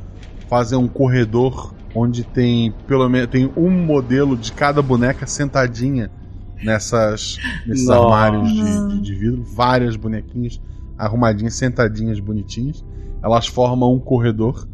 fazem 0.50 0.78
um 0.78 0.88
corredor 0.88 1.74
onde 1.98 2.24
tem 2.24 2.72
pelo 2.88 3.08
menos 3.10 3.30
tem 3.30 3.52
um 3.58 3.70
modelo 3.72 4.38
de 4.38 4.52
cada 4.52 4.82
boneca 4.82 5.26
sentadinha 5.26 6.12
nessas 6.64 7.38
nesses 7.66 7.88
Nossa. 7.88 8.04
armários 8.04 8.52
de, 8.54 8.88
de- 8.88 9.02
de 9.02 9.16
vidro, 9.16 9.44
várias 9.44 9.96
bonequinhas 9.96 10.60
arrumadinhas, 10.98 11.54
sentadinhas, 11.56 12.20
bonitinhas. 12.20 12.84
Elas 13.24 13.46
formam 13.48 13.94
um 13.94 14.00
corredor. 14.00 14.68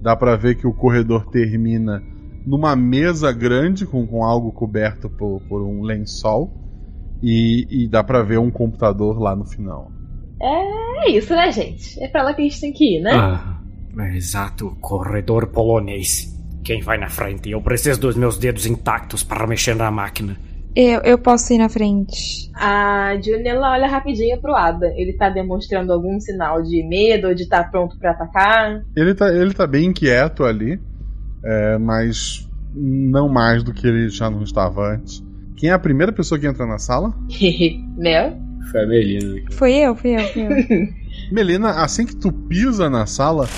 Dá 0.00 0.14
pra 0.14 0.36
ver 0.36 0.54
que 0.56 0.66
o 0.66 0.72
corredor 0.74 1.26
termina 1.30 2.02
numa 2.46 2.76
mesa 2.76 3.32
grande 3.32 3.86
com, 3.86 4.06
com 4.06 4.22
algo 4.24 4.52
coberto 4.52 5.08
por, 5.08 5.40
por 5.48 5.62
um 5.62 5.82
lençol 5.82 6.50
e, 7.22 7.66
e 7.70 7.88
dá 7.88 8.02
pra 8.04 8.22
ver 8.22 8.38
um 8.38 8.50
computador 8.50 9.18
lá 9.18 9.34
no 9.34 9.44
final. 9.46 9.90
É 10.42 11.10
isso, 11.10 11.34
né, 11.34 11.50
gente? 11.52 11.98
É 12.02 12.08
pra 12.08 12.22
lá 12.22 12.34
que 12.34 12.42
a 12.42 12.44
gente 12.44 12.60
tem 12.60 12.72
que 12.72 12.98
ir, 12.98 13.00
né? 13.02 13.12
Ah, 13.14 13.60
exato, 14.14 14.76
corredor 14.80 15.46
polonês. 15.46 16.38
Quem 16.64 16.80
vai 16.82 16.98
na 16.98 17.08
frente? 17.08 17.50
Eu 17.50 17.60
preciso 17.60 18.00
dos 18.00 18.16
meus 18.16 18.38
dedos 18.38 18.66
intactos 18.66 19.22
para 19.22 19.46
mexer 19.46 19.74
na 19.74 19.90
máquina. 19.90 20.36
Eu, 20.74 21.00
eu 21.00 21.18
posso 21.18 21.52
ir 21.52 21.58
na 21.58 21.68
frente. 21.68 22.50
A 22.54 23.16
Juni 23.20 23.48
ela 23.48 23.72
olha 23.72 23.88
rapidinho 23.88 24.40
pro 24.40 24.54
Ada. 24.54 24.86
Ele 24.96 25.12
tá 25.14 25.28
demonstrando 25.28 25.92
algum 25.92 26.20
sinal 26.20 26.62
de 26.62 26.82
medo 26.86 27.28
ou 27.28 27.34
de 27.34 27.42
estar 27.42 27.70
pronto 27.70 27.98
pra 27.98 28.12
atacar? 28.12 28.84
Ele 28.94 29.14
tá, 29.14 29.34
ele 29.34 29.52
tá 29.52 29.66
bem 29.66 29.86
inquieto 29.86 30.44
ali, 30.44 30.80
é, 31.44 31.76
mas 31.78 32.48
não 32.72 33.28
mais 33.28 33.64
do 33.64 33.72
que 33.72 33.86
ele 33.86 34.08
já 34.08 34.30
não 34.30 34.42
estava 34.42 34.94
antes. 34.94 35.24
Quem 35.56 35.70
é 35.70 35.72
a 35.72 35.78
primeira 35.78 36.12
pessoa 36.12 36.38
que 36.38 36.46
entra 36.46 36.64
na 36.66 36.78
sala? 36.78 37.12
Mel? 37.98 38.38
Foi 38.70 38.84
a 38.84 38.86
Melina. 38.86 39.40
Fui 39.50 39.72
eu, 39.72 39.96
fui 39.96 40.16
eu, 40.16 40.24
fui 40.28 40.42
eu. 40.42 40.88
Melina, 41.32 41.82
assim 41.82 42.06
que 42.06 42.14
tu 42.14 42.30
pisa 42.30 42.88
na 42.88 43.06
sala, 43.06 43.48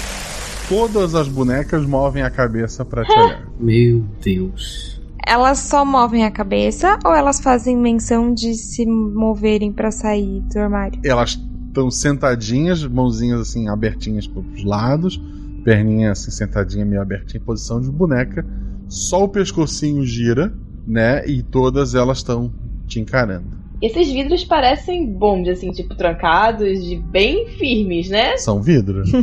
todas 0.69 1.15
as 1.15 1.29
bonecas 1.29 1.85
movem 1.87 2.23
a 2.23 2.31
cabeça 2.31 2.85
pra 2.85 3.05
te 3.05 3.13
olhar. 3.13 3.47
Meu 3.59 4.05
Deus. 4.23 5.01
Elas 5.25 5.61
só 5.61 5.85
movem 5.85 6.25
a 6.25 6.31
cabeça 6.31 6.99
ou 7.05 7.15
elas 7.15 7.41
fazem 7.41 7.77
menção 7.77 8.35
de 8.35 8.55
se 8.55 8.85
moverem 8.85 9.73
pra 9.73 9.91
sair 9.91 10.41
do 10.53 10.59
armário? 10.59 11.01
Elas 11.05 11.39
estão 11.69 11.91
sentadinhas, 11.91 12.85
mãozinhas 12.85 13.41
assim 13.41 13.69
abertinhas 13.69 14.27
pros 14.27 14.65
lados, 14.65 15.23
perninha 15.65 16.11
assim 16.11 16.31
sentadinha 16.31 16.85
meio 16.85 17.01
abertinha 17.01 17.41
em 17.41 17.45
posição 17.45 17.81
de 17.81 17.91
boneca. 17.91 18.45
Só 18.89 19.25
o 19.25 19.29
pescocinho 19.29 20.05
gira, 20.05 20.53
né? 20.87 21.25
E 21.27 21.43
todas 21.43 21.95
elas 21.95 22.19
estão 22.19 22.53
te 22.87 23.01
encarando. 23.01 23.62
Esses 23.83 24.13
vidros 24.13 24.45
parecem 24.45 25.13
bons, 25.13 25.49
assim, 25.49 25.73
tipo, 25.73 25.95
trancados, 25.97 26.85
de 26.85 26.97
bem 26.97 27.49
firmes, 27.59 28.09
né? 28.09 28.37
São 28.37 28.63
vidros. 28.63 29.11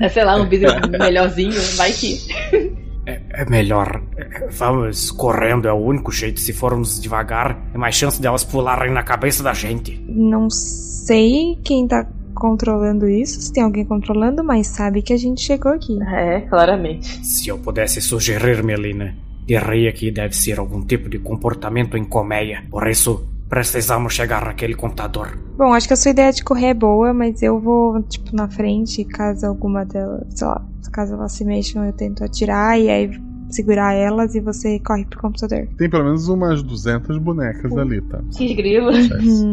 É, 0.00 0.08
sei 0.08 0.24
lá, 0.24 0.36
um 0.36 0.48
vidro 0.48 0.70
melhorzinho, 0.98 1.52
vai 1.76 1.92
que. 1.92 2.18
É 3.06 3.48
melhor. 3.48 4.02
é, 4.16 4.48
Vamos 4.50 5.10
correndo, 5.10 5.68
é 5.68 5.72
o 5.72 5.76
único 5.76 6.10
jeito. 6.12 6.40
Se 6.40 6.52
formos 6.52 7.00
devagar, 7.00 7.62
é 7.74 7.78
mais 7.78 7.94
chance 7.94 8.20
delas 8.20 8.44
pularem 8.44 8.92
na 8.92 9.02
cabeça 9.02 9.42
da 9.42 9.52
gente. 9.52 10.02
Não 10.08 10.48
sei 10.50 11.58
quem 11.64 11.86
tá 11.86 12.06
controlando 12.34 13.08
isso, 13.08 13.40
se 13.40 13.52
tem 13.52 13.62
alguém 13.62 13.84
controlando, 13.84 14.42
mas 14.42 14.66
sabe 14.66 15.02
que 15.02 15.12
a 15.12 15.16
gente 15.16 15.40
chegou 15.40 15.72
aqui. 15.72 15.96
É, 16.02 16.40
claramente. 16.42 17.24
Se 17.24 17.48
eu 17.48 17.58
pudesse 17.58 18.00
sugerir, 18.00 18.62
Melina, 18.62 19.14
diria 19.46 19.92
que 19.92 20.10
deve 20.10 20.34
ser 20.34 20.58
algum 20.58 20.84
tipo 20.84 21.08
de 21.08 21.18
comportamento 21.18 21.96
em 21.96 22.04
colmeia. 22.04 22.64
Por 22.70 22.88
isso, 22.88 23.28
precisamos 23.48 24.12
chegar 24.12 24.44
naquele 24.44 24.74
computador. 24.74 25.38
Bom, 25.56 25.72
acho 25.72 25.86
que 25.86 25.94
a 25.94 25.96
sua 25.96 26.10
ideia 26.10 26.32
de 26.32 26.42
correr 26.42 26.68
é 26.68 26.74
boa, 26.74 27.12
mas 27.14 27.42
eu 27.42 27.60
vou, 27.60 28.02
tipo, 28.02 28.34
na 28.34 28.48
frente, 28.48 29.04
caso 29.04 29.46
alguma 29.46 29.84
delas, 29.84 30.26
sei 30.30 30.46
lá, 30.46 30.64
caso 30.92 31.14
elas 31.14 31.32
se 31.32 31.44
mexam, 31.44 31.84
eu 31.84 31.92
tento 31.92 32.24
atirar 32.24 32.78
e 32.78 32.88
aí 32.88 33.10
segurar 33.54 33.94
elas 33.94 34.34
e 34.34 34.40
você 34.40 34.78
corre 34.78 35.04
pro 35.04 35.20
computador. 35.20 35.66
Tem 35.76 35.88
pelo 35.88 36.04
menos 36.04 36.28
umas 36.28 36.62
200 36.62 37.18
bonecas 37.18 37.76
ali, 37.76 38.00
tá? 38.02 38.20
X-grilo. 38.36 38.90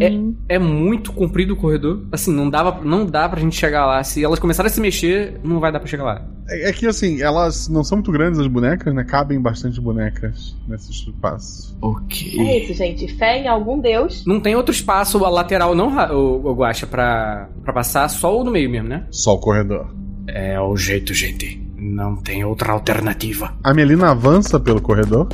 É, 0.01 0.55
é 0.55 0.59
muito 0.59 1.11
comprido 1.13 1.53
o 1.53 1.57
corredor. 1.57 2.05
Assim, 2.11 2.33
não, 2.33 2.49
dava, 2.49 2.83
não 2.83 3.05
dá 3.05 3.27
pra 3.27 3.39
gente 3.39 3.55
chegar 3.55 3.85
lá. 3.85 4.03
Se 4.03 4.23
elas 4.23 4.39
começarem 4.39 4.69
a 4.69 4.73
se 4.73 4.81
mexer, 4.81 5.39
não 5.43 5.59
vai 5.59 5.71
dar 5.71 5.79
pra 5.79 5.87
chegar 5.87 6.03
lá. 6.03 6.27
É, 6.49 6.69
é 6.69 6.73
que 6.73 6.87
assim, 6.87 7.21
elas 7.21 7.67
não 7.67 7.83
são 7.83 7.97
muito 7.97 8.11
grandes 8.11 8.39
as 8.39 8.47
bonecas, 8.47 8.93
né? 8.93 9.03
Cabem 9.03 9.39
bastante 9.39 9.79
bonecas 9.79 10.55
nesse 10.67 10.91
espaço. 10.91 11.77
Ok. 11.81 12.39
É 12.39 12.59
isso, 12.59 12.73
gente. 12.73 13.07
Fé 13.15 13.39
em 13.39 13.47
algum 13.47 13.79
deus. 13.79 14.25
Não 14.25 14.39
tem 14.39 14.55
outro 14.55 14.73
espaço 14.73 15.17
lateral, 15.17 15.75
não, 15.75 15.95
o, 16.13 16.49
o 16.49 16.53
Guaxa, 16.53 16.87
pra, 16.87 17.49
pra 17.63 17.73
passar, 17.73 18.09
só 18.09 18.39
o 18.39 18.43
do 18.43 18.51
meio 18.51 18.69
mesmo, 18.69 18.89
né? 18.89 19.05
Só 19.11 19.35
o 19.35 19.39
corredor. 19.39 19.93
É 20.27 20.59
o 20.59 20.75
jeito, 20.75 21.13
gente. 21.13 21.60
Não 21.81 22.15
tem 22.15 22.45
outra 22.45 22.73
alternativa. 22.73 23.55
A 23.63 23.73
Melina 23.73 24.11
avança 24.11 24.59
pelo 24.59 24.79
corredor, 24.79 25.27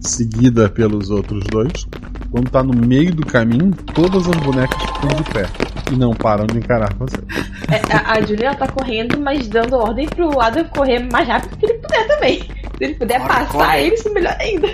seguida 0.00 0.68
pelos 0.68 1.08
outros 1.08 1.42
dois. 1.44 1.86
Quando 2.30 2.50
tá 2.50 2.62
no 2.62 2.74
meio 2.74 3.14
do 3.14 3.24
caminho, 3.24 3.72
todas 3.94 4.28
as 4.28 4.36
bonecas 4.36 4.78
ficam 4.82 5.08
de 5.16 5.24
pé 5.32 5.46
e 5.90 5.96
não 5.96 6.12
param 6.12 6.46
de 6.46 6.58
encarar 6.58 6.92
você. 6.98 7.16
É, 7.70 7.96
a, 7.96 8.18
a 8.18 8.20
Julia 8.20 8.54
tá 8.54 8.68
correndo, 8.68 9.18
mas 9.18 9.48
dando 9.48 9.76
ordem 9.76 10.06
pro 10.06 10.38
Adam 10.38 10.64
correr 10.76 11.08
mais 11.10 11.26
rápido 11.26 11.56
que 11.56 11.64
ele 11.64 11.78
puder 11.78 12.06
também. 12.06 12.40
Se 12.42 12.84
ele 12.84 12.94
puder 12.96 13.20
passar, 13.20 13.48
corre. 13.48 13.86
ele 13.86 13.96
se 13.96 14.10
melhor 14.10 14.36
ainda. 14.38 14.68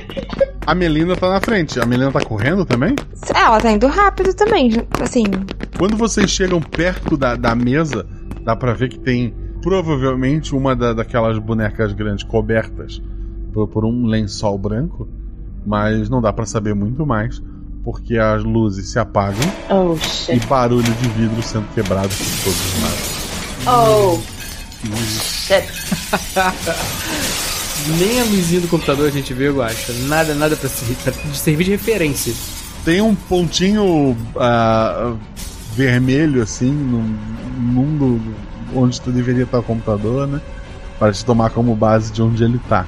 A 0.66 0.74
Melina 0.74 1.14
tá 1.14 1.28
na 1.28 1.40
frente. 1.40 1.78
A 1.78 1.86
Melina 1.86 2.10
tá 2.10 2.20
correndo 2.20 2.64
também? 2.64 2.96
Ela 3.32 3.60
tá 3.60 3.70
indo 3.70 3.86
rápido 3.86 4.34
também, 4.34 4.72
assim. 5.00 5.24
Quando 5.78 5.96
vocês 5.96 6.28
chegam 6.28 6.60
perto 6.60 7.16
da, 7.16 7.36
da 7.36 7.54
mesa, 7.54 8.04
dá 8.42 8.56
pra 8.56 8.72
ver 8.72 8.88
que 8.88 8.98
tem 8.98 9.32
provavelmente 9.62 10.54
uma 10.54 10.74
da- 10.76 10.92
daquelas 10.92 11.38
bonecas 11.38 11.92
grandes 11.92 12.24
cobertas 12.24 13.00
por, 13.52 13.68
por 13.68 13.84
um 13.84 14.06
lençol 14.06 14.56
branco, 14.58 15.08
mas 15.66 16.08
não 16.08 16.20
dá 16.20 16.32
pra 16.32 16.46
saber 16.46 16.74
muito 16.74 17.04
mais. 17.06 17.42
porque 17.82 18.18
as 18.18 18.44
luzes 18.44 18.90
se 18.90 18.98
apagam 18.98 19.40
Oh, 19.70 19.96
e 20.30 20.38
barulho 20.40 20.82
de 20.82 21.08
vidro 21.08 21.42
sendo 21.42 21.66
quebrado 21.74 22.08
por 22.08 22.44
todos 22.44 22.74
os 22.74 22.82
lados. 22.82 23.20
Oh, 23.66 24.20
shit. 25.16 25.64
Nem 27.98 28.20
a 28.20 28.24
luzinha 28.24 28.60
do 28.60 28.68
computador 28.68 29.08
a 29.08 29.10
gente 29.10 29.32
vê, 29.32 29.48
eu 29.48 29.62
acho. 29.62 29.92
Nada, 30.08 30.34
nada 30.34 30.56
pra, 30.56 30.68
ser- 30.68 30.94
pra 30.96 31.12
servir 31.32 31.64
de 31.64 31.70
referência. 31.70 32.34
Tem 32.84 33.00
um 33.00 33.14
pontinho 33.14 34.16
ah, 34.36 35.14
vermelho 35.74 36.42
assim 36.42 36.70
no 36.70 36.98
mundo 37.58 38.20
onde 38.74 39.00
tu 39.00 39.10
deveria 39.10 39.44
estar 39.44 39.58
o 39.58 39.62
computador, 39.62 40.26
né? 40.26 40.40
Para 40.98 41.12
te 41.12 41.24
tomar 41.24 41.50
como 41.50 41.74
base 41.74 42.12
de 42.12 42.22
onde 42.22 42.44
ele 42.44 42.60
tá. 42.68 42.86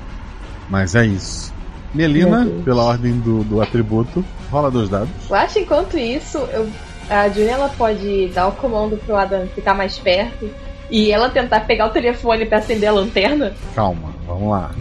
Mas 0.68 0.94
é 0.94 1.04
isso. 1.06 1.52
Melina, 1.94 2.46
pela 2.64 2.82
ordem 2.82 3.18
do, 3.20 3.44
do 3.44 3.60
atributo, 3.60 4.24
rola 4.50 4.70
dois 4.70 4.88
dados. 4.88 5.10
Eu 5.28 5.36
acho 5.36 5.54
que 5.54 5.60
enquanto 5.60 5.98
isso, 5.98 6.38
eu, 6.38 6.68
a 7.10 7.28
Julia 7.28 7.52
ela 7.52 7.68
pode 7.68 8.28
dar 8.34 8.48
o 8.48 8.52
comando 8.52 8.96
pro 8.96 9.14
Adam 9.16 9.46
ficar 9.54 9.74
mais 9.74 9.98
perto 9.98 10.48
e 10.90 11.10
ela 11.12 11.28
tentar 11.28 11.60
pegar 11.60 11.86
o 11.86 11.90
telefone 11.90 12.46
pra 12.46 12.58
acender 12.58 12.88
a 12.88 12.92
lanterna. 12.92 13.52
Calma, 13.74 14.08
vamos 14.26 14.50
lá. 14.50 14.70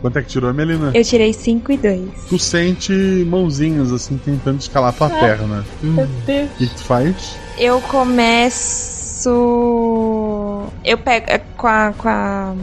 Quanto 0.00 0.18
é 0.18 0.22
que 0.22 0.28
tirou 0.28 0.48
a 0.48 0.52
Melina? 0.52 0.92
Eu 0.94 1.04
tirei 1.04 1.32
5 1.32 1.72
e 1.72 1.76
2. 1.76 2.08
Tu 2.28 2.38
sente 2.38 2.92
mãozinhas 3.28 3.92
assim 3.92 4.16
tentando 4.16 4.58
escalar 4.58 4.94
tua 4.94 5.08
Ah. 5.08 5.20
perna. 5.20 5.64
Meu 5.82 6.06
Deus. 6.24 6.50
O 6.52 6.54
que, 6.56 6.66
que 6.68 6.74
tu 6.74 6.82
faz? 6.84 7.36
Eu 7.60 7.78
começo. 7.82 9.28
Eu 10.82 10.96
pego 10.96 11.26
é, 11.28 11.36
com 11.58 11.66
a. 11.66 11.92
Com 11.92 12.08
a. 12.08 12.54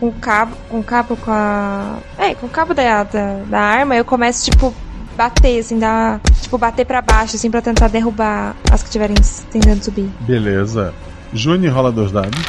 Com 0.00 0.08
o 0.08 0.12
cabo. 0.12 0.56
Com 0.70 0.80
o 0.80 0.82
cabo, 0.82 1.18
com 1.18 1.30
a. 1.30 1.98
É, 2.16 2.34
com 2.34 2.46
o 2.46 2.48
cabo 2.48 2.72
da, 2.72 3.02
da, 3.04 3.34
da 3.46 3.60
arma, 3.60 3.94
eu 3.94 4.06
começo, 4.06 4.50
tipo, 4.50 4.74
bater, 5.14 5.58
assim, 5.58 5.78
dar. 5.78 6.18
Tipo, 6.40 6.56
bater 6.56 6.86
pra 6.86 7.02
baixo, 7.02 7.36
assim, 7.36 7.50
pra 7.50 7.60
tentar 7.60 7.88
derrubar 7.88 8.56
as 8.72 8.80
que 8.80 8.88
estiverem 8.88 9.16
tentando 9.52 9.84
subir. 9.84 10.08
Beleza. 10.20 10.94
Juni 11.34 11.68
rola 11.68 11.92
dois 11.92 12.10
dados. 12.10 12.40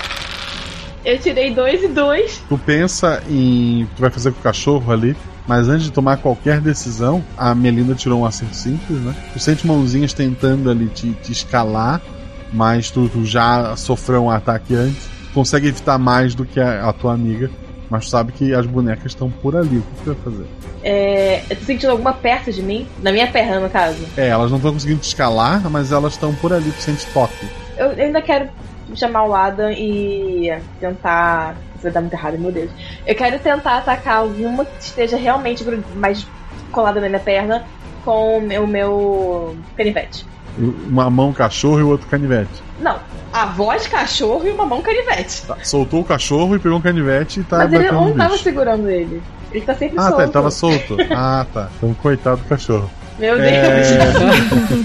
Eu 1.07 1.17
tirei 1.17 1.51
dois 1.51 1.81
e 1.81 1.87
dois. 1.87 2.43
Tu 2.49 2.57
pensa 2.57 3.23
em 3.29 3.83
o 3.83 3.87
que 3.87 3.95
tu 3.95 4.01
vai 4.01 4.09
fazer 4.09 4.33
com 4.33 4.41
o 4.41 4.43
cachorro 4.43 4.91
ali, 4.91 5.15
mas 5.47 5.69
antes 5.69 5.85
de 5.85 5.91
tomar 5.93 6.17
qualquer 6.17 6.59
decisão, 6.59 7.23
a 7.37 7.55
Melina 7.55 7.95
tirou 7.95 8.19
um 8.19 8.25
acerto 8.25 8.53
simples, 8.53 8.99
né? 8.99 9.15
Tu 9.31 9.39
sente 9.39 9.65
mãozinhas 9.65 10.11
tentando 10.11 10.69
ali 10.69 10.87
te, 10.89 11.13
te 11.23 11.31
escalar, 11.31 12.01
mas 12.51 12.91
tu, 12.91 13.07
tu 13.07 13.23
já 13.23 13.73
sofreu 13.77 14.25
um 14.25 14.29
ataque 14.29 14.75
antes, 14.75 15.07
consegue 15.33 15.69
evitar 15.69 15.97
mais 15.97 16.35
do 16.35 16.43
que 16.43 16.59
a, 16.59 16.89
a 16.89 16.91
tua 16.91 17.13
amiga, 17.13 17.49
mas 17.89 18.03
tu 18.03 18.09
sabe 18.09 18.33
que 18.33 18.53
as 18.53 18.65
bonecas 18.65 19.13
estão 19.13 19.31
por 19.31 19.55
ali. 19.55 19.77
O 19.77 19.81
que 19.81 20.03
tu 20.03 20.13
vai 20.13 20.15
fazer? 20.25 20.45
É, 20.83 21.41
eu 21.49 21.55
tô 21.55 21.63
sentindo 21.63 21.91
alguma 21.91 22.11
perto 22.11 22.51
de 22.51 22.61
mim? 22.61 22.85
Na 23.01 23.13
minha 23.13 23.31
perna, 23.31 23.61
no 23.61 23.69
caso. 23.69 24.03
É, 24.17 24.27
elas 24.27 24.51
não 24.51 24.57
estão 24.57 24.73
conseguindo 24.73 24.99
te 24.99 25.07
escalar, 25.07 25.69
mas 25.69 25.93
elas 25.93 26.13
estão 26.13 26.35
por 26.35 26.51
ali, 26.51 26.69
tu 26.69 26.81
sente 26.81 27.05
toque. 27.13 27.47
Eu, 27.77 27.93
eu 27.93 28.07
ainda 28.07 28.21
quero 28.21 28.49
chamar 28.95 29.25
o 29.25 29.33
Adam 29.33 29.71
e 29.71 30.51
tentar. 30.79 31.55
Isso 31.75 31.83
vai 31.83 31.91
dar 31.91 32.01
muito 32.01 32.13
errado, 32.13 32.37
meu 32.39 32.51
Deus. 32.51 32.69
Eu 33.05 33.15
quero 33.15 33.37
tentar 33.39 33.77
atacar 33.77 34.17
alguma 34.17 34.65
que 34.65 34.81
esteja 34.81 35.17
realmente 35.17 35.63
mais 35.95 36.25
colada 36.71 36.99
na 36.99 37.07
minha 37.07 37.19
perna 37.19 37.63
com 38.03 38.37
o 38.37 38.41
meu, 38.41 38.65
meu 38.65 39.55
canivete. 39.75 40.25
Uma 40.57 41.09
mão 41.09 41.31
cachorro 41.33 41.79
e 41.79 41.83
o 41.83 41.89
outro 41.89 42.07
canivete. 42.07 42.63
Não, 42.79 42.97
a 43.31 43.45
voz 43.45 43.85
cachorro 43.87 44.47
e 44.47 44.49
uma 44.49 44.65
mão 44.65 44.81
canivete. 44.81 45.43
Tá, 45.45 45.55
soltou 45.63 46.01
o 46.01 46.03
cachorro 46.03 46.55
e 46.55 46.59
pegou 46.59 46.77
um 46.79 46.81
canivete 46.81 47.41
e 47.41 47.43
tá 47.43 47.57
Mas 47.57 47.73
ele 47.73 47.91
não 47.91 48.11
tava 48.15 48.31
bicho. 48.31 48.43
segurando 48.43 48.89
ele. 48.89 49.21
Ele 49.51 49.63
tá 49.65 49.75
sempre 49.75 49.97
Ah, 49.99 50.03
solto. 50.03 50.17
tá, 50.17 50.23
ele 50.23 50.31
tava 50.31 50.51
solto. 50.51 50.97
Ah, 51.15 51.45
tá. 51.53 51.69
Então, 51.77 51.93
coitado 51.93 52.37
do 52.41 52.47
cachorro. 52.47 52.89
Meu 53.19 53.35
É. 53.41 53.83
Deus. 53.83 54.13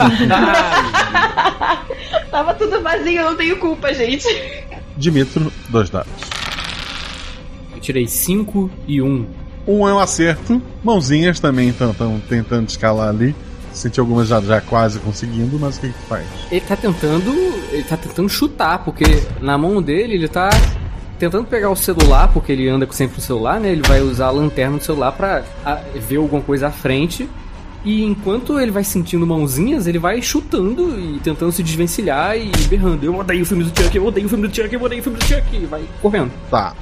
tava 2.30 2.54
tudo 2.54 2.80
vazio, 2.80 3.20
eu 3.20 3.30
não 3.30 3.36
tenho 3.36 3.58
culpa, 3.58 3.92
gente. 3.92 4.26
Dimitro, 4.96 5.52
dois 5.68 5.90
dados. 5.90 6.12
Eu 7.74 7.80
tirei 7.80 8.06
5 8.06 8.70
e 8.86 9.02
1. 9.02 9.06
Um. 9.06 9.26
Um 9.66 9.88
é 9.88 9.94
um 9.94 9.98
acerto. 9.98 10.60
Mãozinhas 10.82 11.38
também 11.38 11.68
estão 11.68 11.94
tentando 12.28 12.68
escalar 12.68 13.08
ali. 13.08 13.34
Senti 13.72 14.00
algumas 14.00 14.28
já, 14.28 14.40
já 14.40 14.60
quase 14.60 14.98
conseguindo, 14.98 15.58
mas 15.58 15.76
o 15.76 15.80
que, 15.80 15.88
que 15.88 15.94
tu 15.94 16.06
faz? 16.06 16.26
Ele 16.50 16.60
tá 16.60 16.76
tentando. 16.76 17.30
Ele 17.70 17.84
tá 17.84 17.96
tentando 17.96 18.28
chutar, 18.28 18.78
porque 18.80 19.04
na 19.40 19.56
mão 19.56 19.80
dele 19.80 20.14
ele 20.14 20.28
tá 20.28 20.50
tentando 21.18 21.44
pegar 21.44 21.70
o 21.70 21.76
celular, 21.76 22.28
porque 22.32 22.52
ele 22.52 22.68
anda 22.68 22.86
sempre 22.90 23.14
com 23.14 23.20
o 23.20 23.24
celular, 23.24 23.60
né? 23.60 23.70
Ele 23.70 23.82
vai 23.86 24.00
usar 24.00 24.26
a 24.26 24.30
lanterna 24.30 24.78
do 24.78 24.84
celular 24.84 25.12
pra 25.12 25.42
a, 25.64 25.78
ver 25.94 26.16
alguma 26.16 26.42
coisa 26.42 26.68
à 26.68 26.70
frente. 26.70 27.28
E 27.84 28.04
enquanto 28.04 28.60
ele 28.60 28.70
vai 28.70 28.84
sentindo 28.84 29.26
mãozinhas, 29.26 29.86
ele 29.86 29.98
vai 29.98 30.22
chutando 30.22 30.98
e 30.98 31.18
tentando 31.18 31.50
se 31.50 31.62
desvencilhar 31.62 32.36
e 32.36 32.50
berrando. 32.68 33.04
Eu 33.04 33.16
odeio 33.16 33.42
o 33.42 33.46
filme 33.46 33.64
do 33.64 33.82
Chuck, 33.82 33.96
eu 33.96 34.06
odeio 34.06 34.26
o 34.26 34.28
filme 34.28 34.46
do 34.46 34.54
Chuck, 34.54 34.72
eu 34.72 34.82
odeio 34.82 35.00
o 35.00 35.04
filme 35.04 35.18
do 35.18 35.24
Chuck. 35.24 35.56
E 35.56 35.66
vai 35.66 35.82
correndo. 36.00 36.30
Tá. 36.48 36.74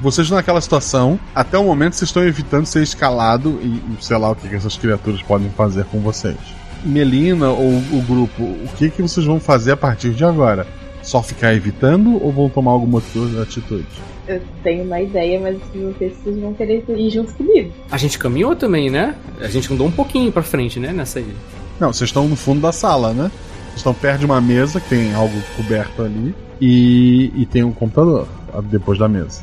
Vocês 0.00 0.30
naquela 0.30 0.60
situação. 0.60 1.18
Até 1.34 1.58
o 1.58 1.64
momento 1.64 1.96
vocês 1.96 2.08
estão 2.08 2.24
evitando 2.24 2.64
ser 2.64 2.82
escalado 2.82 3.58
e 3.62 3.78
e 3.78 3.96
sei 4.00 4.16
lá 4.16 4.30
o 4.30 4.36
que, 4.36 4.48
que 4.48 4.54
essas 4.54 4.76
criaturas 4.76 5.20
podem 5.22 5.50
fazer 5.50 5.84
com 5.86 6.00
vocês. 6.00 6.36
Melina 6.84 7.50
ou 7.50 7.70
o 7.70 8.02
grupo, 8.06 8.42
o 8.42 8.68
que, 8.76 8.88
que 8.88 9.02
vocês 9.02 9.26
vão 9.26 9.40
fazer 9.40 9.72
a 9.72 9.76
partir 9.76 10.10
de 10.10 10.24
agora? 10.24 10.66
Só 11.08 11.22
ficar 11.22 11.54
evitando 11.54 12.22
ou 12.22 12.30
vão 12.30 12.50
tomar 12.50 12.72
alguma 12.72 13.02
outra 13.16 13.42
atitude? 13.42 13.86
Eu 14.26 14.42
tenho 14.62 14.84
uma 14.84 15.00
ideia, 15.00 15.40
mas 15.40 15.58
não 15.74 15.94
sei 15.94 16.10
se 16.10 16.16
vocês 16.16 16.38
vão 16.38 16.52
querer 16.52 16.84
ir 16.86 17.08
junto 17.08 17.32
comigo. 17.32 17.72
A 17.90 17.96
gente 17.96 18.18
caminhou 18.18 18.54
também, 18.54 18.90
né? 18.90 19.14
A 19.40 19.48
gente 19.48 19.72
andou 19.72 19.86
um 19.86 19.90
pouquinho 19.90 20.30
pra 20.30 20.42
frente, 20.42 20.78
né? 20.78 20.92
Nessa 20.92 21.20
aí. 21.20 21.34
Não, 21.80 21.94
vocês 21.94 22.10
estão 22.10 22.28
no 22.28 22.36
fundo 22.36 22.60
da 22.60 22.72
sala, 22.72 23.14
né? 23.14 23.30
Vocês 23.68 23.76
estão 23.76 23.94
perto 23.94 24.18
de 24.18 24.26
uma 24.26 24.38
mesa 24.38 24.80
que 24.80 24.90
tem 24.90 25.14
algo 25.14 25.32
coberto 25.56 26.02
ali 26.02 26.34
e, 26.60 27.32
e 27.34 27.46
tem 27.46 27.64
um 27.64 27.72
computador 27.72 28.28
depois 28.64 28.98
da 28.98 29.08
mesa. 29.08 29.40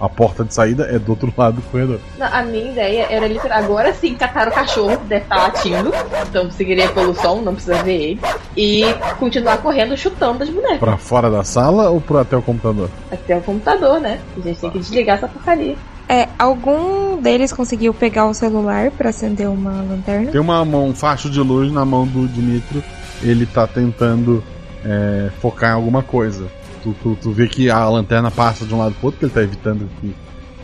A 0.00 0.08
porta 0.08 0.44
de 0.44 0.54
saída 0.54 0.84
é 0.84 0.98
do 0.98 1.10
outro 1.10 1.32
lado 1.36 1.56
do 1.56 1.62
corredor. 1.62 2.00
Não, 2.18 2.26
a 2.26 2.42
minha 2.42 2.70
ideia 2.70 3.06
era 3.10 3.26
literal. 3.26 3.58
Agora 3.58 3.92
sim, 3.92 4.14
catar 4.14 4.48
o 4.48 4.52
cachorro, 4.52 4.96
deve 5.08 5.22
estar 5.22 5.36
latindo. 5.36 5.92
Então 6.28 6.50
seguiria 6.50 6.88
pelo 6.90 7.14
som, 7.14 7.40
não 7.40 7.54
precisa 7.54 7.82
ver 7.82 8.10
ele. 8.10 8.20
E 8.56 8.82
continuar 9.18 9.58
correndo, 9.58 9.96
chutando 9.96 10.44
as 10.44 10.50
bonecas. 10.50 10.78
Pra 10.78 10.96
fora 10.96 11.30
da 11.30 11.42
sala 11.42 11.90
ou 11.90 12.00
pro 12.00 12.18
até 12.18 12.36
o 12.36 12.42
computador? 12.42 12.90
Até 13.10 13.36
o 13.36 13.40
computador, 13.40 14.00
né? 14.00 14.20
A 14.36 14.40
gente 14.40 14.60
tem 14.60 14.70
que 14.70 14.78
desligar 14.78 15.16
essa 15.16 15.28
porcaria. 15.28 15.76
É, 16.08 16.26
algum 16.38 17.20
deles 17.20 17.52
conseguiu 17.52 17.92
pegar 17.92 18.26
o 18.26 18.34
celular 18.34 18.90
pra 18.92 19.10
acender 19.10 19.48
uma 19.48 19.82
lanterna? 19.82 20.30
Tem 20.30 20.40
uma 20.40 20.64
mão, 20.64 20.86
um 20.86 20.94
facho 20.94 21.28
de 21.28 21.40
luz 21.40 21.70
na 21.70 21.84
mão 21.84 22.06
do 22.06 22.26
Dimitro. 22.26 22.82
Ele 23.22 23.44
tá 23.44 23.66
tentando 23.66 24.42
é, 24.84 25.28
focar 25.40 25.70
em 25.70 25.74
alguma 25.74 26.02
coisa. 26.02 26.46
Tu, 26.88 26.94
tu, 27.02 27.18
tu 27.22 27.30
vê 27.32 27.46
que 27.46 27.70
a 27.70 27.88
lanterna 27.88 28.30
passa 28.30 28.64
de 28.64 28.74
um 28.74 28.78
lado 28.78 28.94
pro 28.94 29.06
outro, 29.06 29.20
porque 29.20 29.26
ele 29.26 29.32
tá 29.34 29.42
evitando 29.42 29.88
que 30.00 30.14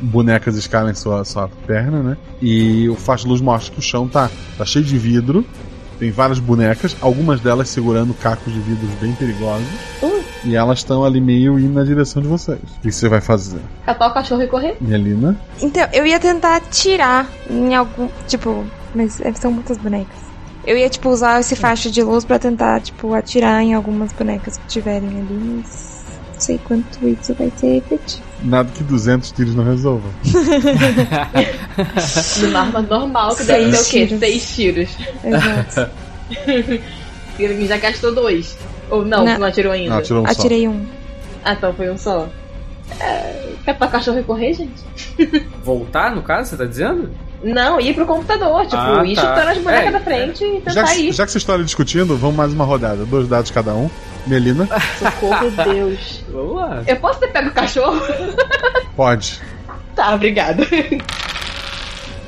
bonecas 0.00 0.56
escalem 0.56 0.94
sua, 0.94 1.24
sua 1.24 1.48
perna, 1.66 2.02
né? 2.02 2.16
E 2.40 2.88
o 2.88 2.94
facho 2.94 3.24
de 3.24 3.30
luz 3.30 3.40
mostra 3.40 3.72
que 3.72 3.78
o 3.78 3.82
chão 3.82 4.08
tá, 4.08 4.30
tá 4.56 4.64
cheio 4.64 4.84
de 4.84 4.96
vidro. 4.98 5.44
Tem 5.98 6.10
várias 6.10 6.40
bonecas, 6.40 6.96
algumas 7.00 7.40
delas 7.40 7.68
segurando 7.68 8.12
cacos 8.14 8.52
de 8.52 8.58
vidros 8.60 8.90
bem 9.00 9.12
perigosos. 9.12 9.66
E 10.44 10.54
elas 10.54 10.80
estão 10.80 11.04
ali 11.04 11.20
meio 11.20 11.58
indo 11.58 11.72
na 11.72 11.84
direção 11.84 12.20
de 12.20 12.28
vocês. 12.28 12.58
O 12.58 12.80
que 12.82 12.92
você 12.92 13.08
vai 13.08 13.20
fazer? 13.20 13.60
Catar 13.86 14.08
o 14.08 14.14
cachorro 14.14 14.42
e 14.42 14.46
correr. 14.46 14.76
Melina? 14.80 15.36
Então, 15.62 15.88
eu 15.92 16.04
ia 16.04 16.20
tentar 16.20 16.56
atirar 16.56 17.26
em 17.48 17.74
algum. 17.74 18.08
Tipo, 18.26 18.64
mas 18.94 19.20
é, 19.20 19.32
são 19.32 19.50
muitas 19.50 19.78
bonecas. 19.78 20.18
Eu 20.66 20.76
ia, 20.76 20.88
tipo, 20.88 21.08
usar 21.08 21.40
esse 21.40 21.56
faixa 21.56 21.90
de 21.90 22.02
luz 22.02 22.24
pra 22.24 22.38
tentar, 22.38 22.80
tipo, 22.80 23.14
atirar 23.14 23.62
em 23.62 23.74
algumas 23.74 24.12
bonecas 24.12 24.58
que 24.58 24.66
tiverem 24.66 25.08
ali, 25.08 25.62
mas. 25.62 25.93
Não 26.44 26.46
sei 26.46 26.60
quanto 26.62 27.08
isso 27.08 27.32
vai 27.34 27.50
ser 27.56 27.76
efetivo. 27.76 28.22
Nada 28.42 28.70
que 28.70 28.84
200 28.84 29.32
tiros 29.32 29.54
não 29.54 29.64
resolva. 29.64 30.06
Numa 32.42 32.60
arma 32.60 32.82
normal, 32.82 33.34
que 33.34 33.44
deve 33.44 33.70
ter 33.70 33.80
o 33.80 33.84
quê? 33.84 34.06
tiros. 34.06 34.18
Seis 34.18 34.54
tiros. 34.54 34.90
Exato. 35.24 35.90
Ele 37.40 37.66
já 37.66 37.78
gastou 37.78 38.14
dois. 38.14 38.58
Ou 38.90 39.06
não, 39.06 39.24
Não. 39.24 39.38
não, 39.38 39.46
atirou 39.46 39.72
ainda? 39.72 39.88
Não, 39.88 39.96
atirou 39.98 40.22
um 40.22 40.26
só. 40.26 40.32
Atirei 40.32 40.68
um. 40.68 40.84
Ah, 41.42 41.54
então 41.54 41.72
foi 41.72 41.90
um 41.90 41.96
só. 41.96 42.28
É, 43.00 43.52
catar 43.64 43.86
o 43.86 43.90
cachorro 43.90 44.22
correr, 44.24 44.52
gente? 44.52 44.84
Voltar, 45.64 46.14
no 46.14 46.20
caso, 46.20 46.50
você 46.50 46.56
tá 46.58 46.66
dizendo? 46.66 47.10
Não, 47.44 47.80
ir 47.80 47.94
pro 47.94 48.06
computador, 48.06 48.62
tipo, 48.64 48.76
Ah, 48.76 49.04
ir 49.04 49.14
tá. 49.14 49.22
chutando 49.22 49.50
as 49.50 49.58
bonecas 49.58 49.86
É, 49.88 49.90
da 49.92 50.00
frente 50.00 50.44
e 50.44 50.54
Já 50.54 50.60
tentar 50.82 50.94
que, 50.94 51.00
ir. 51.00 51.12
já 51.12 51.24
que 51.26 51.32
vocês 51.32 51.42
estão 51.42 51.54
ali 51.54 51.64
discutindo, 51.64 52.16
vamos 52.16 52.36
mais 52.36 52.52
uma 52.52 52.64
rodada. 52.64 53.04
Dois 53.04 53.28
dados 53.28 53.50
cada 53.50 53.74
um. 53.74 53.90
Melina, 54.26 54.66
Socorro, 54.98 55.50
Deus. 55.50 56.24
Vamos 56.32 56.56
lá. 56.56 56.82
Eu 56.86 56.96
posso 56.96 57.20
ter 57.20 57.28
pego 57.28 57.48
o 57.48 57.52
cachorro? 57.52 58.00
pode. 58.96 59.40
tá, 59.94 60.14
obrigado. 60.14 60.66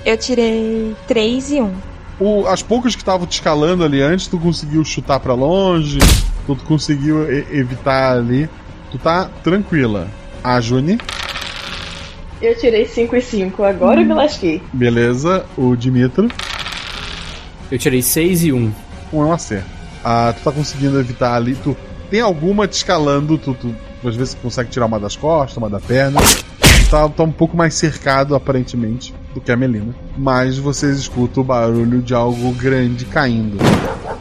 Eu 0.05 0.17
tirei 0.17 0.95
três 1.09 1.51
e 1.51 1.61
um. 1.61 1.75
O- 2.21 2.47
as 2.47 2.63
poucas 2.63 2.95
que 2.95 3.03
estavam 3.03 3.27
te 3.27 3.33
escalando 3.33 3.85
ali 3.85 4.01
antes, 4.03 4.27
tu 4.27 4.39
conseguiu 4.39 4.85
chutar 4.85 5.19
pra 5.21 5.35
longe, 5.35 5.99
tu 6.47 6.55
conseguiu 6.67 7.31
e- 7.33 7.47
evitar 7.59 8.17
ali. 8.17 8.49
Tu 8.91 8.99
tá 8.99 9.29
tranquila. 9.43 10.07
A 10.45 10.61
Juni, 10.61 10.97
Eu 12.41 12.57
tirei 12.59 12.85
5 12.87 13.17
e 13.17 13.23
5, 13.23 13.65
agora 13.65 14.01
eu 14.01 14.07
me 14.07 14.13
lasquei. 14.15 14.61
beleza. 14.73 15.45
O 15.57 15.75
Dimitro, 15.75 16.29
Eu 17.71 17.79
tirei 17.79 18.03
6 18.03 18.45
e 18.45 18.53
1. 18.53 18.73
Um 19.13 19.23
é 19.23 19.27
um 19.27 19.33
acerto. 19.33 19.67
Ah, 20.05 20.33
tu 20.37 20.43
tá 20.45 20.53
conseguindo 20.53 20.99
evitar 21.01 21.35
ali. 21.35 21.55
Tu 21.57 21.77
tem 22.11 22.21
alguma 22.21 22.69
te 22.69 22.75
escalando, 22.75 23.39
tu, 23.39 23.55
tu 23.55 23.75
às 24.07 24.15
vezes 24.15 24.35
consegue 24.35 24.71
tirar 24.71 24.87
uma 24.87 25.01
das 25.01 25.17
costas, 25.17 25.57
uma 25.57 25.69
da 25.71 25.81
perna. 25.81 26.21
Tu 26.21 26.91
tá, 26.91 27.09
tá 27.09 27.23
um 27.25 27.33
pouco 27.33 27.57
mais 27.57 27.75
cercado, 27.75 28.35
aparentemente, 28.35 29.13
do 29.35 29.41
que 29.41 29.51
a 29.51 29.57
Melina. 29.57 29.95
Mas 30.17 30.59
vocês 30.59 30.97
escutam 30.99 31.43
o 31.43 31.47
barulho 31.47 32.01
de 32.03 32.15
algo 32.15 32.53
grande 32.53 33.05
caindo. 33.07 33.57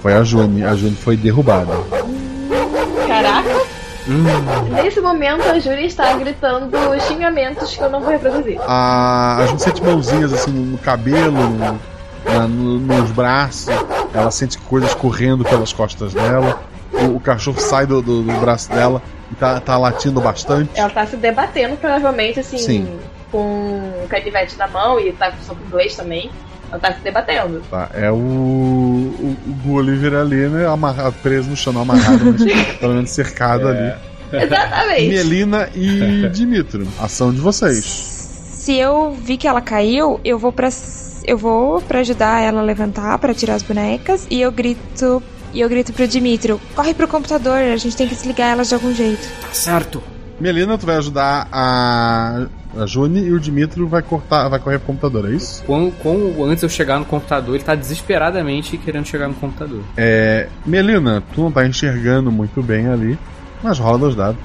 Foi 0.01 0.13
a 0.13 0.23
June. 0.23 0.63
A 0.63 0.73
June 0.75 0.95
foi 0.95 1.15
derrubada. 1.17 1.73
Nesse 4.83 5.01
momento 5.01 5.41
a 5.49 5.57
Júlia 5.59 5.85
está 5.85 6.13
gritando 6.13 6.69
xingamentos 7.01 7.75
que 7.75 7.81
eu 7.81 7.89
não 7.89 8.01
vou 8.01 8.09
reproduzir. 8.11 8.59
A, 8.67 9.37
a 9.39 9.45
June 9.47 9.59
sente 9.59 9.83
mãozinhas 9.83 10.31
assim 10.33 10.51
no 10.51 10.77
cabelo, 10.77 11.31
na- 12.23 12.47
no- 12.47 12.79
nos 12.79 13.11
braços. 13.11 13.67
Ela 14.13 14.31
sente 14.31 14.57
coisas 14.59 14.93
correndo 14.93 15.43
pelas 15.43 15.73
costas 15.73 16.13
dela. 16.13 16.61
O, 16.93 17.15
o 17.15 17.19
cachorro 17.19 17.59
sai 17.59 17.85
do, 17.85 18.01
do- 18.01 18.21
do 18.23 18.33
braço 18.39 18.69
dela 18.69 19.01
e 19.31 19.35
tá, 19.35 19.59
tá 19.59 19.77
latindo 19.77 20.21
bastante. 20.21 20.69
Ela 20.75 20.89
tá 20.89 21.05
se 21.05 21.17
debatendo, 21.17 21.75
provavelmente, 21.77 22.39
assim, 22.39 22.57
Sim. 22.57 22.99
com 23.31 23.39
o 24.03 24.07
canivete 24.07 24.57
na 24.57 24.67
mão 24.67 24.99
e 24.99 25.11
tá 25.11 25.31
com 25.31 25.43
soco 25.43 25.59
inglês 25.67 25.95
também. 25.95 26.29
Ela 26.71 26.79
tá 26.79 26.93
se 26.93 26.99
debatendo. 27.01 27.61
Tá, 27.69 27.89
é 27.93 28.11
o, 28.11 28.15
o, 28.15 29.37
o 29.47 29.53
Gulliver 29.63 30.15
ali, 30.15 30.47
né? 30.47 30.67
Amarrado, 30.67 31.15
preso 31.21 31.49
no 31.49 31.55
chão, 31.55 31.73
não 31.73 31.81
amarrado, 31.81 32.25
mas 32.25 32.43
pelo 32.77 32.93
menos 32.93 33.09
cercado 33.11 33.67
ali. 33.67 33.93
Exatamente. 34.31 35.07
Melina 35.07 35.69
e 35.75 36.29
Dimitro, 36.33 36.87
ação 36.99 37.33
de 37.33 37.39
vocês. 37.39 37.85
Se 37.85 38.75
eu 38.75 39.11
vi 39.13 39.37
que 39.37 39.47
ela 39.47 39.61
caiu, 39.61 40.19
eu 40.23 40.39
vou 40.39 40.51
pra 40.51 40.69
eu 41.27 41.37
vou 41.37 41.81
para 41.81 41.99
ajudar 41.99 42.41
ela 42.41 42.61
a 42.61 42.63
levantar, 42.63 43.17
pra 43.17 43.33
tirar 43.33 43.55
as 43.55 43.63
bonecas 43.63 44.27
e 44.29 44.41
eu 44.41 44.51
grito 44.51 45.21
e 45.53 45.61
eu 45.61 45.69
grito 45.69 45.93
pro 45.93 46.07
Dimitro, 46.07 46.59
corre 46.75 46.93
pro 46.93 47.07
computador, 47.07 47.57
a 47.57 47.77
gente 47.77 47.95
tem 47.95 48.07
que 48.07 48.13
desligar 48.13 48.51
elas 48.51 48.67
de 48.67 48.75
algum 48.75 48.93
jeito. 48.93 49.25
Certo. 49.53 50.03
Melina, 50.39 50.77
tu 50.77 50.85
vai 50.85 50.97
ajudar 50.97 51.47
a, 51.49 52.47
a 52.77 52.85
June 52.85 53.19
e 53.19 53.31
o 53.31 53.39
Dimitro 53.39 53.87
vai 53.87 54.01
cortar, 54.01 54.47
vai 54.49 54.59
correr 54.59 54.77
pro 54.79 54.87
computador, 54.87 55.29
é 55.31 55.35
isso? 55.35 55.63
Com, 55.63 55.91
com, 55.91 56.43
antes 56.45 56.63
eu 56.63 56.69
chegar 56.69 56.99
no 56.99 57.05
computador, 57.05 57.55
ele 57.55 57.63
tá 57.63 57.75
desesperadamente 57.75 58.77
querendo 58.77 59.05
chegar 59.05 59.27
no 59.27 59.33
computador. 59.35 59.81
É, 59.97 60.47
Melina, 60.65 61.23
tu 61.33 61.41
não 61.41 61.51
tá 61.51 61.65
enxergando 61.65 62.31
muito 62.31 62.61
bem 62.61 62.87
ali, 62.87 63.17
mas 63.63 63.79
rola 63.79 63.97
dois 63.99 64.15
dados. 64.15 64.39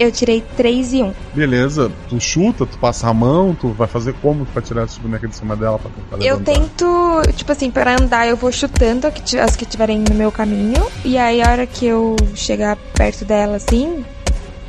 Eu 0.00 0.12
tirei 0.12 0.44
3 0.56 0.92
e 0.92 1.02
1. 1.02 1.12
Beleza, 1.34 1.90
tu 2.08 2.20
chuta, 2.20 2.64
tu 2.64 2.78
passa 2.78 3.08
a 3.08 3.12
mão, 3.14 3.52
tu 3.52 3.70
vai 3.70 3.88
fazer 3.88 4.14
como 4.22 4.46
pra 4.46 4.62
tirar 4.62 4.82
essa 4.84 5.00
boneca 5.00 5.26
de 5.26 5.34
cima 5.34 5.56
dela 5.56 5.76
pra 5.76 5.90
tentar 5.90 6.24
Eu 6.24 6.36
levantar? 6.36 6.52
tento, 6.52 7.22
tipo 7.34 7.50
assim, 7.50 7.68
para 7.68 8.00
andar 8.00 8.28
eu 8.28 8.36
vou 8.36 8.52
chutando 8.52 9.08
as 9.08 9.56
que 9.56 9.64
estiverem 9.64 10.04
no 10.08 10.14
meu 10.14 10.30
caminho. 10.30 10.86
E 11.04 11.18
aí 11.18 11.42
a 11.42 11.50
hora 11.50 11.66
que 11.66 11.84
eu 11.84 12.14
chegar 12.36 12.76
perto 12.94 13.24
dela, 13.24 13.56
assim, 13.56 14.04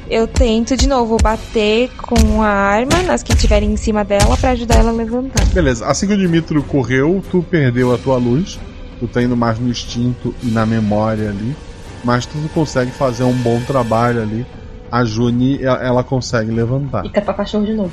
eu 0.10 0.28
tento 0.28 0.76
de 0.76 0.88
novo 0.88 1.18
bater 1.22 1.90
com 1.98 2.42
a 2.42 2.50
arma 2.50 3.04
nas 3.04 3.22
que 3.22 3.34
estiverem 3.34 3.72
em 3.72 3.78
cima 3.78 4.04
dela 4.04 4.36
pra 4.38 4.52
ajudar 4.52 4.76
ela 4.80 4.90
a 4.90 4.94
levantar. 4.94 5.46
Beleza, 5.48 5.86
assim 5.86 6.08
que 6.08 6.14
o 6.14 6.18
Dimitro 6.18 6.62
correu, 6.64 7.24
tu 7.30 7.44
perdeu 7.44 7.94
a 7.94 7.98
tua 7.98 8.18
luz. 8.18 8.60
Tu 9.00 9.08
tá 9.08 9.22
indo 9.22 9.38
mais 9.38 9.58
no 9.58 9.70
instinto 9.70 10.36
e 10.44 10.48
na 10.48 10.66
memória 10.66 11.30
ali. 11.30 11.56
Mas 12.04 12.26
tu 12.26 12.38
consegue 12.54 12.92
fazer 12.92 13.24
um 13.24 13.34
bom 13.34 13.62
trabalho 13.62 14.22
ali. 14.22 14.46
A 14.92 15.06
Juni, 15.06 15.64
ela, 15.64 15.84
ela 15.84 16.04
consegue 16.04 16.52
levantar. 16.52 17.06
E 17.06 17.10
pra 17.10 17.34
cachorro 17.34 17.66
de 17.66 17.74
novo. 17.74 17.92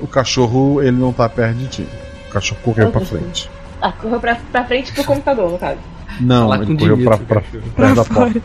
O 0.00 0.06
cachorro, 0.06 0.82
ele 0.82 0.96
não 0.96 1.12
tá 1.12 1.28
perto 1.28 1.56
de 1.58 1.66
ti. 1.68 1.88
O 2.28 2.32
cachorro 2.32 2.60
correu 2.64 2.90
pra 2.90 3.00
frente. 3.00 3.50
Ah, 3.80 3.92
correu 3.92 4.18
pra, 4.18 4.36
pra 4.50 4.64
frente 4.64 4.92
pro 4.92 5.04
computador, 5.04 5.50
no 5.50 5.58
caso. 5.58 5.78
Não, 6.20 6.54
ele 6.54 6.76
correu 6.76 6.98
pra, 6.98 7.16
Dimitro, 7.16 7.70
pra, 7.74 7.94
da 7.94 8.04
Pra 8.04 8.14
porta. 8.14 8.42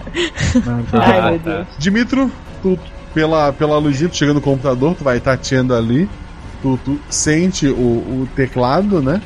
Ai, 0.93 1.29
meu 1.31 1.39
Deus. 1.39 1.67
Dimitro, 1.77 2.31
tu, 2.61 2.79
pela, 3.13 3.53
pela 3.53 3.77
luzinha, 3.77 4.09
tu 4.09 4.15
chega 4.15 4.33
no 4.33 4.41
computador, 4.41 4.95
tu 4.95 5.03
vai 5.03 5.19
tateando 5.19 5.73
ali, 5.73 6.09
tu, 6.61 6.79
tu 6.83 6.99
sente 7.09 7.67
o, 7.67 7.73
o 7.73 8.27
teclado, 8.35 9.01
né? 9.01 9.21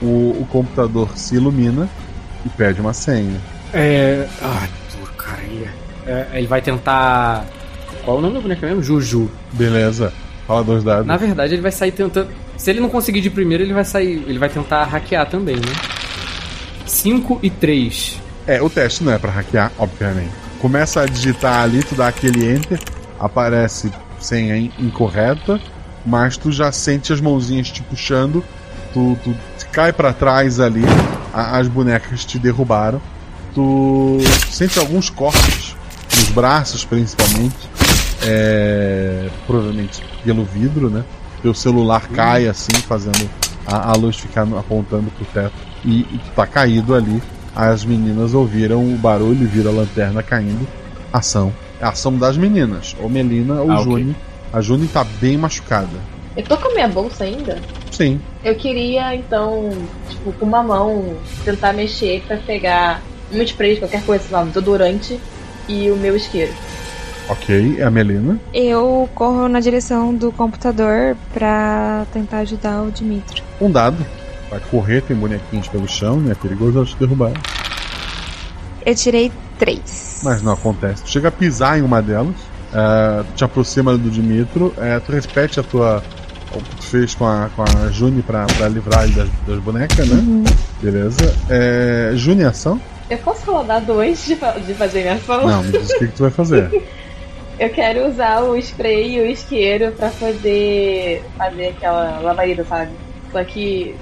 O, 0.00 0.36
o 0.40 0.48
computador 0.50 1.16
se 1.16 1.34
ilumina 1.34 1.88
e 2.44 2.48
pede 2.48 2.80
uma 2.80 2.92
senha. 2.92 3.40
É. 3.72 4.26
Ai, 4.40 4.68
porcaria. 4.98 5.68
É, 6.06 6.26
ele 6.34 6.46
vai 6.46 6.60
tentar. 6.62 7.44
Qual 8.04 8.16
é 8.16 8.18
o 8.18 8.22
nome 8.22 8.34
da 8.34 8.40
boneca 8.40 8.66
mesmo? 8.66 8.82
Juju. 8.82 9.30
Beleza. 9.52 10.12
Fala 10.46 10.64
dois 10.64 10.82
dados. 10.82 11.06
Na 11.06 11.16
verdade, 11.16 11.54
ele 11.54 11.62
vai 11.62 11.70
sair 11.70 11.92
tentando. 11.92 12.28
Se 12.56 12.70
ele 12.70 12.80
não 12.80 12.88
conseguir 12.88 13.20
de 13.20 13.30
primeiro, 13.30 13.62
ele 13.62 13.72
vai 13.72 13.84
sair. 13.84 14.24
Ele 14.26 14.38
vai 14.38 14.48
tentar 14.48 14.84
hackear 14.84 15.28
também, 15.28 15.56
né? 15.56 15.72
5 16.90 17.38
e 17.42 17.48
3. 17.50 18.20
É, 18.46 18.60
o 18.60 18.68
teste 18.68 19.04
não 19.04 19.12
é 19.12 19.18
pra 19.18 19.30
hackear, 19.30 19.70
obviamente. 19.78 20.32
Começa 20.60 21.00
a 21.02 21.06
digitar 21.06 21.62
ali, 21.62 21.82
tu 21.82 21.94
dá 21.94 22.08
aquele 22.08 22.52
enter, 22.52 22.80
aparece 23.18 23.90
senha 24.18 24.56
in- 24.56 24.72
incorreta, 24.78 25.60
mas 26.04 26.36
tu 26.36 26.50
já 26.50 26.70
sente 26.72 27.12
as 27.12 27.20
mãozinhas 27.20 27.70
te 27.70 27.80
puxando, 27.82 28.44
tu, 28.92 29.16
tu 29.22 29.34
cai 29.72 29.92
pra 29.92 30.12
trás 30.12 30.58
ali, 30.58 30.82
a- 31.32 31.58
as 31.58 31.68
bonecas 31.68 32.24
te 32.24 32.38
derrubaram, 32.38 33.00
tu 33.54 34.18
sente 34.50 34.78
alguns 34.78 35.08
cortes 35.08 35.76
nos 36.16 36.28
braços, 36.30 36.84
principalmente, 36.84 37.56
é, 38.22 39.28
provavelmente 39.46 40.02
pelo 40.24 40.44
vidro, 40.44 40.90
né? 40.90 41.04
Teu 41.40 41.54
celular 41.54 42.06
cai 42.08 42.48
assim, 42.48 42.72
fazendo 42.86 43.30
a, 43.66 43.90
a 43.90 43.92
luz 43.94 44.16
ficar 44.16 44.42
apontando 44.42 45.10
pro 45.12 45.24
teto 45.26 45.69
e, 45.84 46.00
e 46.00 46.18
tu 46.24 46.30
tá 46.34 46.46
caído 46.46 46.94
ali. 46.94 47.22
As 47.54 47.84
meninas 47.84 48.32
ouviram 48.34 48.82
o 48.82 48.96
barulho 48.96 49.42
e 49.42 49.46
viram 49.46 49.72
a 49.72 49.74
lanterna 49.74 50.22
caindo. 50.22 50.66
Ação. 51.12 51.52
É 51.80 51.84
ação 51.84 52.16
das 52.16 52.36
meninas. 52.36 52.94
Ou 53.00 53.08
Melina 53.08 53.60
ou 53.60 53.70
Ah. 53.72 53.82
Juni. 53.82 54.14
A 54.52 54.60
Juni 54.60 54.86
tá 54.86 55.04
bem 55.20 55.36
machucada. 55.36 55.98
Eu 56.36 56.44
tô 56.44 56.56
com 56.56 56.68
a 56.70 56.74
minha 56.74 56.88
bolsa 56.88 57.24
ainda? 57.24 57.58
Sim. 57.90 58.20
Eu 58.44 58.54
queria, 58.54 59.14
então, 59.16 59.68
tipo, 60.08 60.32
com 60.32 60.46
uma 60.46 60.62
mão, 60.62 61.16
tentar 61.44 61.72
mexer 61.72 62.22
pra 62.26 62.36
pegar 62.36 63.02
um 63.32 63.42
spray, 63.42 63.76
qualquer 63.76 64.02
coisa, 64.04 64.24
sei 64.24 64.32
lá, 64.36 64.42
um 64.42 64.46
desodorante 64.46 65.20
e 65.68 65.90
o 65.90 65.96
meu 65.96 66.16
isqueiro. 66.16 66.52
Ok, 67.28 67.76
é 67.78 67.84
a 67.84 67.90
Melina. 67.90 68.38
Eu 68.52 69.08
corro 69.14 69.48
na 69.48 69.60
direção 69.60 70.14
do 70.14 70.32
computador 70.32 71.16
pra 71.32 72.04
tentar 72.12 72.38
ajudar 72.38 72.82
o 72.82 72.90
Dimitro. 72.90 73.42
Um 73.60 73.70
dado. 73.70 74.04
Vai 74.50 74.60
correr, 74.70 75.02
tem 75.02 75.16
bonequinhos 75.16 75.68
pelo 75.68 75.88
chão, 75.88 76.18
né? 76.18 76.32
É 76.32 76.34
perigoso 76.34 76.78
elas 76.78 76.90
te 76.90 76.96
derrubarem. 76.96 77.36
Eu 78.84 78.94
tirei 78.94 79.30
3. 79.58 80.22
Mas 80.24 80.42
não 80.42 80.52
acontece. 80.52 81.04
Tu 81.04 81.10
chega 81.10 81.28
a 81.28 81.30
pisar 81.32 81.78
em 81.78 81.82
uma 81.82 82.02
delas, 82.02 82.34
tu 83.28 83.34
te 83.36 83.44
aproxima 83.44 83.96
do 83.96 84.10
Dimitro, 84.10 84.74
é, 84.78 84.98
tu 84.98 85.12
repete 85.12 85.60
a 85.60 85.62
tua. 85.62 86.02
O 86.52 86.60
que 86.60 86.76
tu 86.76 86.82
fez 86.82 87.14
com 87.14 87.24
a, 87.24 87.48
com 87.54 87.62
a 87.62 87.92
Juni 87.92 88.22
pra, 88.22 88.44
pra 88.44 88.66
livrar 88.66 89.04
ele 89.04 89.12
das, 89.12 89.28
das 89.46 89.60
bonecas, 89.60 90.08
né? 90.08 90.16
Uhum. 90.16 90.42
Beleza. 90.82 91.32
É, 91.48 92.10
Juni, 92.16 92.42
ação? 92.42 92.80
Eu 93.08 93.18
posso 93.18 93.48
rodar 93.52 93.80
dois 93.80 94.24
de, 94.24 94.34
de 94.66 94.74
fazer 94.74 95.02
minha 95.02 95.14
ação? 95.14 95.46
Não, 95.46 95.62
me 95.62 95.70
diz 95.70 95.90
o 95.90 95.98
que, 95.98 96.08
que 96.08 96.12
tu 96.12 96.22
vai 96.22 96.30
fazer. 96.32 96.68
Eu 97.56 97.68
quero 97.68 98.08
usar 98.08 98.40
o 98.40 98.56
spray 98.56 99.16
e 99.16 99.20
o 99.20 99.26
isqueiro 99.26 99.92
pra 99.92 100.08
poder 100.08 101.22
fazer 101.36 101.68
aquela 101.68 102.18
labareda, 102.20 102.64
sabe? 102.64 102.90
Só 103.30 103.44
que 103.44 103.94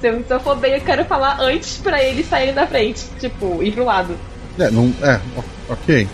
se 0.00 0.08
eu, 0.08 0.24
se 0.26 0.32
eu 0.32 0.40
for 0.40 0.56
bem, 0.56 0.72
eu 0.74 0.80
quero 0.80 1.04
falar 1.04 1.38
antes 1.40 1.76
pra 1.78 2.02
eles 2.02 2.28
saírem 2.28 2.54
da 2.54 2.66
frente. 2.66 3.04
Tipo, 3.18 3.62
ir 3.62 3.72
pro 3.72 3.84
lado. 3.84 4.16
É, 4.58 4.70
não, 4.70 4.92
é, 5.02 5.20
ok. 5.68 6.08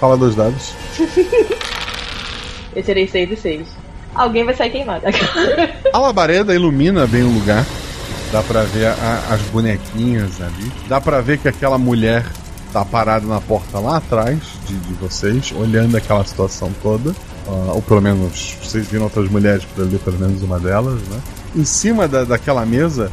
Fala 0.00 0.16
dois 0.16 0.34
dados. 0.34 0.72
Eu 2.74 2.82
tirei 2.82 3.08
6 3.08 3.32
e 3.32 3.36
6. 3.36 3.66
Alguém 4.14 4.44
vai 4.44 4.54
sair 4.54 4.70
queimado. 4.70 5.04
A 5.92 5.98
labareda 5.98 6.54
ilumina 6.54 7.06
bem 7.06 7.22
o 7.22 7.30
lugar. 7.32 7.64
Dá 8.30 8.42
pra 8.42 8.62
ver 8.62 8.86
a- 8.86 9.22
as 9.30 9.40
bonequinhas 9.50 10.40
ali. 10.40 10.70
Dá 10.88 11.00
pra 11.00 11.20
ver 11.20 11.38
que 11.38 11.48
aquela 11.48 11.78
mulher 11.78 12.24
tá 12.72 12.84
parada 12.84 13.26
na 13.26 13.40
porta 13.40 13.78
lá 13.78 13.96
atrás 13.96 14.38
de, 14.66 14.74
de 14.76 14.92
vocês, 14.94 15.52
olhando 15.56 15.96
aquela 15.96 16.22
situação 16.24 16.70
toda. 16.82 17.14
Ah, 17.46 17.72
ou 17.72 17.80
pelo 17.82 18.02
menos 18.02 18.56
vocês 18.62 18.86
viram 18.86 19.04
outras 19.04 19.28
mulheres 19.30 19.64
por 19.64 19.82
ali, 19.82 19.98
pelo 19.98 20.18
menos 20.18 20.42
uma 20.42 20.58
delas, 20.60 21.00
né? 21.08 21.18
Em 21.56 21.64
cima 21.64 22.06
da, 22.06 22.24
daquela 22.24 22.66
mesa 22.66 23.10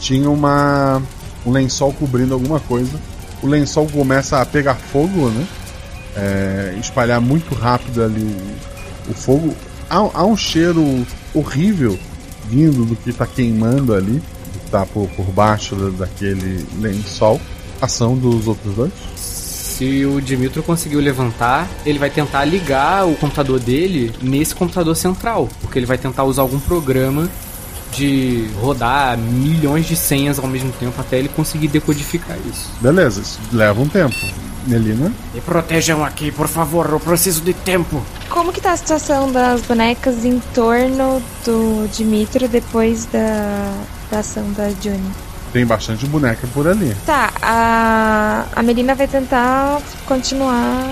tinha 0.00 0.28
uma 0.30 1.00
um 1.46 1.50
lençol 1.52 1.92
cobrindo 1.92 2.34
alguma 2.34 2.58
coisa. 2.60 2.98
O 3.42 3.46
lençol 3.46 3.86
começa 3.86 4.40
a 4.40 4.44
pegar 4.46 4.74
fogo, 4.74 5.28
né? 5.30 5.46
É, 6.16 6.74
espalhar 6.80 7.20
muito 7.20 7.54
rápido 7.54 8.02
ali 8.02 8.36
o, 9.08 9.14
fogo. 9.14 9.54
Há, 9.88 9.96
há 9.96 10.24
um 10.24 10.36
cheiro 10.36 11.06
horrível 11.34 11.98
vindo 12.48 12.84
do 12.84 12.96
que 12.96 13.12
tá 13.12 13.26
queimando 13.26 13.94
ali, 13.94 14.14
do 14.14 14.58
que 14.64 14.70
tá 14.70 14.84
por, 14.84 15.08
por 15.10 15.26
baixo 15.26 15.74
da- 15.76 16.04
daquele 16.04 16.66
lençol. 16.80 17.40
Ação 17.80 18.16
dos 18.16 18.46
outros 18.46 18.74
dois. 18.74 18.92
Se 19.16 20.04
o 20.04 20.20
Dimitro 20.20 20.62
conseguiu 20.62 21.00
levantar, 21.00 21.66
ele 21.86 21.98
vai 21.98 22.10
tentar 22.10 22.44
ligar 22.44 23.06
o 23.06 23.14
computador 23.14 23.58
dele 23.58 24.12
nesse 24.20 24.54
computador 24.54 24.94
central. 24.94 25.48
Porque 25.62 25.78
ele 25.78 25.86
vai 25.86 25.96
tentar 25.96 26.24
usar 26.24 26.42
algum 26.42 26.60
programa 26.60 27.26
pode 28.00 28.48
rodar 28.60 29.18
milhões 29.18 29.86
de 29.86 29.94
senhas 29.94 30.38
ao 30.38 30.46
mesmo 30.46 30.72
tempo 30.72 30.98
até 30.98 31.18
ele 31.18 31.28
conseguir 31.28 31.68
decodificar 31.68 32.36
isso. 32.50 32.70
Beleza, 32.80 33.20
isso 33.20 33.38
leva 33.52 33.80
um 33.80 33.88
tempo. 33.88 34.16
Melina? 34.66 35.12
Me 35.34 35.40
protejam 35.40 36.04
aqui, 36.04 36.30
por 36.30 36.48
favor, 36.48 36.88
eu 36.90 37.00
preciso 37.00 37.42
de 37.42 37.52
tempo. 37.52 38.02
Como 38.28 38.52
que 38.52 38.60
tá 38.60 38.72
a 38.72 38.76
situação 38.76 39.30
das 39.30 39.62
bonecas 39.62 40.24
em 40.24 40.38
torno 40.54 41.22
do 41.44 41.88
Dimitro 41.88 42.46
depois 42.48 43.06
da, 43.06 43.72
da 44.10 44.18
ação 44.20 44.50
da 44.52 44.70
Juni? 44.70 45.10
Tem 45.52 45.66
bastante 45.66 46.06
boneca 46.06 46.46
por 46.54 46.68
ali. 46.68 46.94
Tá, 47.04 47.32
a, 47.42 48.44
a 48.54 48.62
Melina 48.62 48.94
vai 48.94 49.08
tentar 49.08 49.80
continuar 50.06 50.86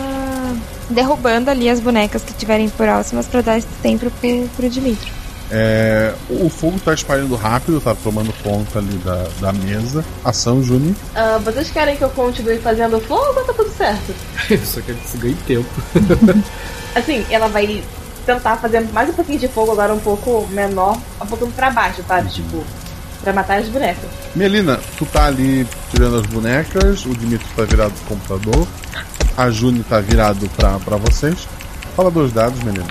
derrubando 0.90 1.50
ali 1.50 1.68
as 1.68 1.78
bonecas 1.78 2.22
que 2.22 2.32
tiverem 2.32 2.68
próximas 2.70 3.26
pra 3.26 3.40
dar 3.42 3.58
esse 3.58 3.68
tempo 3.82 4.10
pro, 4.10 4.48
pro 4.56 4.68
Dimitro. 4.68 5.17
É, 5.50 6.14
o 6.28 6.48
fogo 6.48 6.78
tá 6.78 6.92
espalhando 6.92 7.34
rápido, 7.34 7.80
tá 7.80 7.94
tomando 7.94 8.32
conta 8.42 8.78
ali 8.78 8.96
da, 8.98 9.26
da 9.40 9.52
mesa. 9.52 10.04
Ação, 10.24 10.62
Juni. 10.62 10.94
Ah, 11.14 11.38
vocês 11.42 11.70
querem 11.70 11.96
que 11.96 12.04
eu 12.04 12.10
continue 12.10 12.58
fazendo 12.58 13.00
fogo 13.00 13.38
ou 13.38 13.44
tá 13.44 13.52
tudo 13.52 13.70
certo? 13.70 14.14
Eu 14.50 14.58
só 14.64 14.80
quero 14.80 14.98
que 14.98 15.08
você 15.08 15.18
ganhe 15.18 15.36
tempo. 15.46 15.68
Assim, 16.94 17.24
ela 17.30 17.48
vai 17.48 17.82
tentar 18.26 18.56
fazer 18.56 18.80
mais 18.92 19.08
um 19.08 19.14
pouquinho 19.14 19.38
de 19.38 19.48
fogo 19.48 19.72
agora 19.72 19.94
um 19.94 19.98
pouco 19.98 20.46
menor, 20.50 20.98
apontando 21.18 21.52
pra 21.52 21.70
baixo, 21.70 22.02
sabe? 22.06 22.28
Tipo, 22.28 22.62
pra 23.22 23.32
matar 23.32 23.58
as 23.58 23.68
bonecas. 23.68 24.10
Melina, 24.34 24.78
tu 24.98 25.06
tá 25.06 25.26
ali 25.26 25.66
tirando 25.90 26.16
as 26.16 26.26
bonecas, 26.26 27.06
o 27.06 27.14
Dimitro 27.14 27.46
tá 27.56 27.64
virado 27.64 27.92
pro 27.92 28.16
computador, 28.16 28.68
a 29.36 29.50
Juni 29.50 29.82
tá 29.82 30.00
virado 30.00 30.48
pra, 30.50 30.78
pra 30.78 30.96
vocês. 30.96 31.48
Fala 31.96 32.10
dois 32.10 32.32
dados, 32.32 32.62
Melina. 32.62 32.86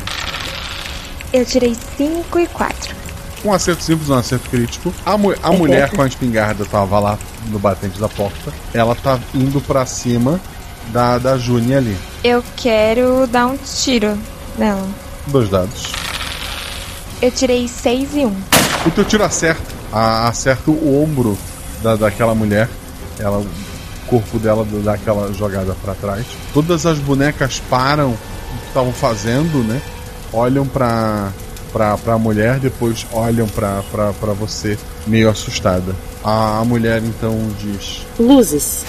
Eu 1.33 1.45
tirei 1.45 1.75
5 1.97 2.39
e 2.39 2.47
4. 2.47 2.95
Um 3.43 3.53
acerto 3.53 3.83
simples, 3.83 4.09
um 4.09 4.15
acerto 4.15 4.49
crítico. 4.49 4.93
A, 5.05 5.17
mu 5.17 5.33
a 5.43 5.51
mulher 5.51 5.91
com 5.91 6.01
a 6.01 6.07
espingarda 6.07 6.65
tava 6.65 6.99
lá 6.99 7.19
no 7.47 7.59
batente 7.59 7.99
da 7.99 8.09
porta. 8.09 8.51
Ela 8.73 8.95
tá 8.95 9.19
indo 9.33 9.61
pra 9.61 9.85
cima 9.85 10.39
da, 10.91 11.17
da 11.17 11.37
Juni 11.37 11.75
ali. 11.75 11.97
Eu 12.23 12.43
quero 12.55 13.27
dar 13.27 13.47
um 13.47 13.57
tiro 13.57 14.17
nela. 14.57 14.87
Dois 15.27 15.49
dados. 15.49 15.91
Eu 17.21 17.31
tirei 17.31 17.67
6 17.67 18.15
e 18.15 18.25
1. 18.25 18.27
Um. 18.27 18.35
O 18.85 18.91
teu 18.91 19.03
tiro 19.05 19.23
acerta. 19.23 19.75
A, 19.91 20.27
acerta 20.27 20.71
o 20.71 21.03
ombro 21.03 21.37
da, 21.81 21.95
daquela 21.95 22.33
mulher. 22.33 22.69
Ela, 23.19 23.39
o 23.39 23.47
corpo 24.07 24.39
dela 24.39 24.65
dá 24.83 24.93
aquela 24.93 25.31
jogada 25.33 25.75
para 25.83 25.93
trás. 25.93 26.25
Todas 26.53 26.85
as 26.85 26.97
bonecas 26.99 27.61
param 27.69 28.11
o 28.11 28.17
que 28.61 28.67
estavam 28.67 28.93
fazendo, 28.93 29.63
né? 29.63 29.81
Olham 30.33 30.65
pra, 30.67 31.31
pra, 31.71 31.97
pra 31.97 32.17
mulher, 32.17 32.59
depois 32.59 33.05
olham 33.11 33.47
pra, 33.47 33.81
pra, 33.91 34.13
pra 34.13 34.33
você, 34.33 34.77
meio 35.05 35.29
assustada. 35.29 35.95
A, 36.23 36.59
a 36.59 36.65
mulher 36.65 37.01
então 37.03 37.37
diz: 37.59 38.05
Luzes. 38.19 38.83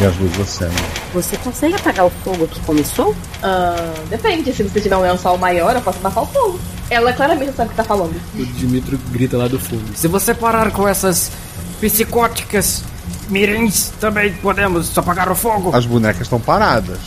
E 0.00 0.04
as 0.04 0.16
luzes 0.16 0.40
acendem. 0.40 0.84
Você 1.12 1.36
consegue 1.38 1.74
apagar 1.74 2.06
o 2.06 2.10
fogo 2.10 2.46
que 2.46 2.60
começou? 2.60 3.14
Ah, 3.42 3.94
depende, 4.08 4.52
se 4.52 4.62
você 4.62 4.80
tiver 4.80 4.96
um 4.96 5.00
lençol 5.00 5.36
maior, 5.38 5.74
eu 5.74 5.82
posso 5.82 5.98
abafar 5.98 6.22
o 6.22 6.26
fogo. 6.26 6.60
Ela 6.90 7.12
claramente 7.12 7.52
sabe 7.56 7.68
o 7.68 7.70
que 7.70 7.76
tá 7.76 7.84
falando. 7.84 8.14
O 8.38 8.46
Dimitro 8.46 8.98
grita 9.10 9.36
lá 9.36 9.48
do 9.48 9.58
fundo. 9.58 9.96
Se 9.96 10.06
você 10.06 10.34
parar 10.34 10.70
com 10.70 10.86
essas 10.86 11.32
psicóticas 11.80 12.84
mirins, 13.28 13.92
também 14.00 14.32
podemos 14.34 14.96
apagar 14.96 15.30
o 15.30 15.34
fogo. 15.34 15.74
As 15.74 15.84
bonecas 15.84 16.22
estão 16.22 16.40
paradas. 16.40 16.98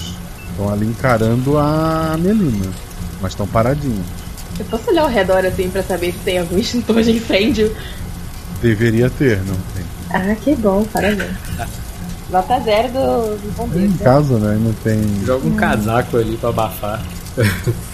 Estão 0.51 0.71
ali 0.71 0.85
encarando 0.85 1.57
a 1.57 2.15
Melina. 2.19 2.71
Mas 3.21 3.31
estão 3.33 3.47
paradinhas. 3.47 4.05
Eu 4.59 4.65
posso 4.65 4.89
olhar 4.89 5.03
ao 5.03 5.09
redor 5.09 5.45
assim 5.45 5.69
pra 5.69 5.83
saber 5.83 6.11
se 6.11 6.19
tem 6.19 6.39
algum 6.39 6.57
extintor 6.57 7.01
de 7.01 7.11
incêndio? 7.11 7.75
Deveria 8.61 9.09
ter, 9.09 9.37
não 9.43 9.55
tem. 9.75 9.85
Ah, 10.09 10.35
que 10.35 10.55
bom, 10.55 10.83
parabéns. 10.85 11.31
Nota 12.29 12.59
zero 12.59 12.89
do, 12.89 13.37
do 13.37 13.51
bombeiro. 13.55 13.87
Em 13.87 13.97
casa, 13.97 14.37
né? 14.37 14.57
Não 14.61 14.73
tem. 14.73 15.01
Joga 15.25 15.47
um 15.47 15.55
casaco 15.55 16.17
ali 16.17 16.37
pra 16.37 16.49
abafar. 16.49 17.01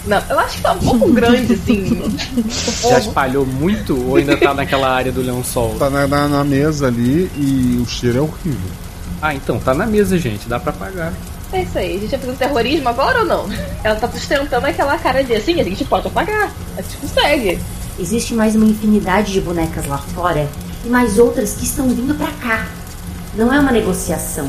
Não, 0.06 0.20
eu 0.28 0.38
acho 0.40 0.56
que 0.56 0.62
tá 0.62 0.72
um 0.72 0.78
pouco 0.78 1.12
grande, 1.12 1.52
assim. 1.54 2.02
Já 2.82 2.98
espalhou 2.98 3.46
muito 3.46 3.96
ou 4.08 4.16
ainda 4.16 4.36
tá 4.36 4.52
naquela 4.52 4.90
área 4.90 5.12
do 5.12 5.22
lençol? 5.22 5.76
Tá 5.78 5.88
na, 5.88 6.06
na, 6.06 6.28
na 6.28 6.44
mesa 6.44 6.88
ali 6.88 7.30
e 7.36 7.80
o 7.80 7.88
cheiro 7.88 8.18
é 8.18 8.20
horrível. 8.20 8.70
Ah, 9.22 9.34
então, 9.34 9.58
tá 9.58 9.74
na 9.74 9.86
mesa, 9.86 10.18
gente. 10.18 10.48
Dá 10.48 10.58
pra 10.58 10.70
apagar. 10.70 11.12
É 11.52 11.62
isso 11.62 11.78
aí, 11.78 11.96
a 11.96 12.00
gente 12.00 12.10
vai 12.10 12.20
fazer 12.20 12.36
terrorismo 12.36 12.88
agora 12.90 13.20
ou 13.20 13.24
não? 13.24 13.48
Ela 13.82 13.96
tá 13.96 14.06
sustentando 14.08 14.66
aquela 14.66 14.98
cara 14.98 15.24
de 15.24 15.34
assim, 15.34 15.58
a 15.60 15.64
gente 15.64 15.84
pode 15.84 16.06
apagar. 16.06 16.52
A 16.76 16.82
gente 16.82 16.96
consegue. 16.98 17.58
Existe 17.98 18.34
mais 18.34 18.54
uma 18.54 18.66
infinidade 18.66 19.32
de 19.32 19.40
bonecas 19.40 19.86
lá 19.86 19.98
fora 19.98 20.46
e 20.84 20.88
mais 20.88 21.18
outras 21.18 21.54
que 21.54 21.64
estão 21.64 21.88
vindo 21.88 22.14
pra 22.14 22.30
cá. 22.32 22.66
Não 23.34 23.52
é 23.52 23.58
uma 23.58 23.72
negociação. 23.72 24.48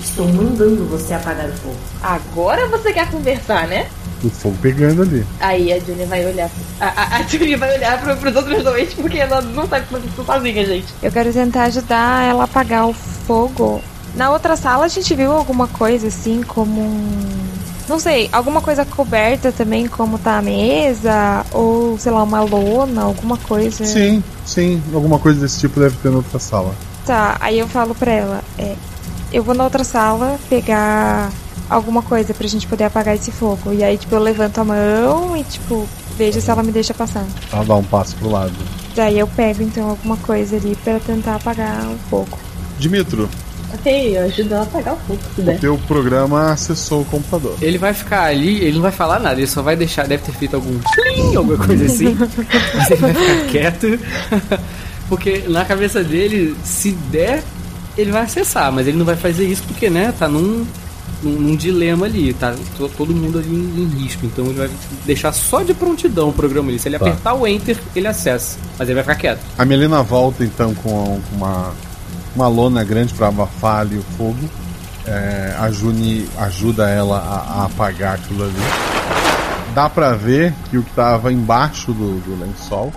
Estou 0.00 0.26
mandando 0.26 0.84
você 0.86 1.14
apagar 1.14 1.48
o 1.48 1.52
fogo. 1.52 1.76
Agora 2.02 2.66
você 2.66 2.92
quer 2.92 3.10
conversar, 3.10 3.68
né? 3.68 3.88
O 4.24 4.30
fogo 4.30 4.56
pegando 4.62 5.02
ali. 5.02 5.26
Aí 5.38 5.72
a 5.72 5.78
Julie 5.78 6.06
vai 6.06 6.24
olhar. 6.24 6.50
A, 6.80 6.86
a, 6.86 7.16
a 7.18 7.22
Julie 7.24 7.56
vai 7.56 7.76
olhar 7.76 8.00
pro, 8.00 8.16
pros 8.16 8.36
outros 8.36 8.64
dois 8.64 8.94
porque 8.94 9.18
ela 9.18 9.42
não 9.42 9.68
sabe 9.68 9.86
fazer 9.86 10.06
isso 10.06 10.24
sozinha, 10.24 10.64
gente. 10.64 10.94
Eu 11.02 11.12
quero 11.12 11.32
tentar 11.32 11.64
ajudar 11.64 12.24
ela 12.28 12.42
a 12.42 12.44
apagar 12.44 12.88
o 12.88 12.92
fogo. 12.92 13.82
Na 14.14 14.30
outra 14.30 14.56
sala 14.56 14.84
a 14.84 14.88
gente 14.88 15.14
viu 15.14 15.32
alguma 15.32 15.66
coisa 15.68 16.08
assim, 16.08 16.42
como 16.42 16.80
um. 16.80 17.52
Não 17.88 17.98
sei, 17.98 18.28
alguma 18.32 18.60
coisa 18.60 18.84
coberta 18.84 19.50
também, 19.50 19.86
como 19.86 20.18
tá 20.18 20.38
a 20.38 20.42
mesa, 20.42 21.44
ou 21.50 21.98
sei 21.98 22.12
lá, 22.12 22.22
uma 22.22 22.40
lona, 22.40 23.02
alguma 23.02 23.36
coisa. 23.36 23.84
Sim, 23.84 24.22
sim. 24.46 24.82
Alguma 24.94 25.18
coisa 25.18 25.40
desse 25.40 25.58
tipo 25.60 25.80
deve 25.80 25.96
ter 25.96 26.10
na 26.10 26.18
outra 26.18 26.38
sala. 26.38 26.74
Tá, 27.04 27.36
aí 27.40 27.58
eu 27.58 27.66
falo 27.66 27.94
pra 27.94 28.12
ela, 28.12 28.44
é, 28.56 28.76
eu 29.32 29.42
vou 29.42 29.54
na 29.54 29.64
outra 29.64 29.82
sala 29.82 30.38
pegar 30.48 31.32
alguma 31.68 32.02
coisa 32.02 32.34
pra 32.34 32.46
gente 32.46 32.66
poder 32.66 32.84
apagar 32.84 33.14
esse 33.14 33.30
fogo. 33.32 33.72
E 33.72 33.82
aí, 33.82 33.96
tipo, 33.96 34.14
eu 34.14 34.20
levanto 34.20 34.58
a 34.58 34.64
mão 34.64 35.36
e, 35.36 35.42
tipo, 35.42 35.88
vejo 36.16 36.40
se 36.40 36.50
ela 36.50 36.62
me 36.62 36.70
deixa 36.70 36.92
passar. 36.94 37.24
Ela 37.52 37.64
dá 37.64 37.74
um 37.74 37.84
passo 37.84 38.14
pro 38.16 38.30
lado. 38.30 38.52
Daí 38.94 39.18
eu 39.18 39.26
pego, 39.26 39.62
então, 39.62 39.88
alguma 39.90 40.16
coisa 40.18 40.56
ali 40.56 40.76
pra 40.84 41.00
tentar 41.00 41.36
apagar 41.36 41.86
o 41.86 41.98
fogo. 42.10 42.38
Dimitro, 42.78 43.28
Ok, 43.74 44.16
eu 44.18 44.24
ajudo 44.24 44.52
ela 44.54 44.60
a 44.60 44.64
apagar 44.64 44.94
o 44.94 44.96
fogo, 44.98 45.18
se 45.34 45.40
o 45.40 45.44
der. 45.44 45.58
teu 45.58 45.78
programa 45.88 46.52
acessou 46.52 47.02
o 47.02 47.04
computador. 47.06 47.56
Ele 47.62 47.78
vai 47.78 47.94
ficar 47.94 48.24
ali, 48.24 48.58
ele 48.60 48.74
não 48.74 48.82
vai 48.82 48.92
falar 48.92 49.18
nada, 49.18 49.40
ele 49.40 49.46
só 49.46 49.62
vai 49.62 49.74
deixar, 49.76 50.06
deve 50.06 50.22
ter 50.24 50.32
feito 50.32 50.54
algum 50.56 50.78
tling, 50.94 51.34
alguma 51.36 51.56
coisa 51.56 51.86
assim. 51.86 52.14
mas 52.74 52.90
ele 52.90 53.00
vai 53.00 53.14
ficar 53.14 53.46
quieto. 53.50 53.98
Porque 55.08 55.44
na 55.48 55.64
cabeça 55.64 56.02
dele, 56.02 56.56
se 56.64 56.92
der, 57.10 57.42
ele 57.96 58.10
vai 58.10 58.22
acessar, 58.22 58.70
mas 58.72 58.86
ele 58.86 58.96
não 58.96 59.04
vai 59.04 59.16
fazer 59.16 59.46
isso 59.46 59.62
porque, 59.64 59.90
né, 59.90 60.12
tá 60.18 60.28
num, 60.28 60.66
num, 61.22 61.30
num 61.32 61.56
dilema 61.56 62.06
ali, 62.06 62.32
tá 62.32 62.54
to- 62.76 62.90
todo 62.96 63.14
mundo 63.14 63.38
ali 63.38 63.48
em, 63.54 63.82
em 63.82 64.02
risco. 64.02 64.24
Então 64.26 64.44
ele 64.46 64.54
vai 64.54 64.70
deixar 65.04 65.32
só 65.32 65.62
de 65.62 65.74
prontidão 65.74 66.28
o 66.28 66.32
programa 66.32 66.70
ali. 66.70 66.78
Se 66.78 66.88
ele 66.88 66.98
Tá. 66.98 67.06
apertar 67.06 67.34
o 67.34 67.46
Enter, 67.46 67.76
ele 67.96 68.06
acessa. 68.06 68.58
Mas 68.78 68.88
ele 68.88 68.94
vai 68.94 69.02
ficar 69.04 69.16
quieto. 69.16 69.40
A 69.58 69.64
Melina 69.64 70.02
volta 70.02 70.44
então 70.44 70.74
com 70.74 71.20
uma, 71.32 71.72
uma 72.34 72.48
lona 72.48 72.82
grande 72.84 73.14
para 73.14 73.28
abafar 73.28 73.80
ali 73.80 73.96
o 73.96 74.02
fogo. 74.02 74.48
É, 75.06 75.56
a 75.58 75.70
Juni 75.70 76.28
ajuda 76.38 76.88
ela 76.88 77.18
a, 77.18 77.62
a 77.62 77.66
apagar 77.66 78.14
aquilo 78.14 78.44
ali. 78.44 78.52
Dá 79.74 79.88
pra 79.88 80.12
ver 80.12 80.52
que 80.70 80.78
o 80.78 80.82
que 80.82 80.92
tava 80.92 81.32
embaixo 81.32 81.92
do, 81.92 82.20
do 82.20 82.38
lençol 82.38 82.92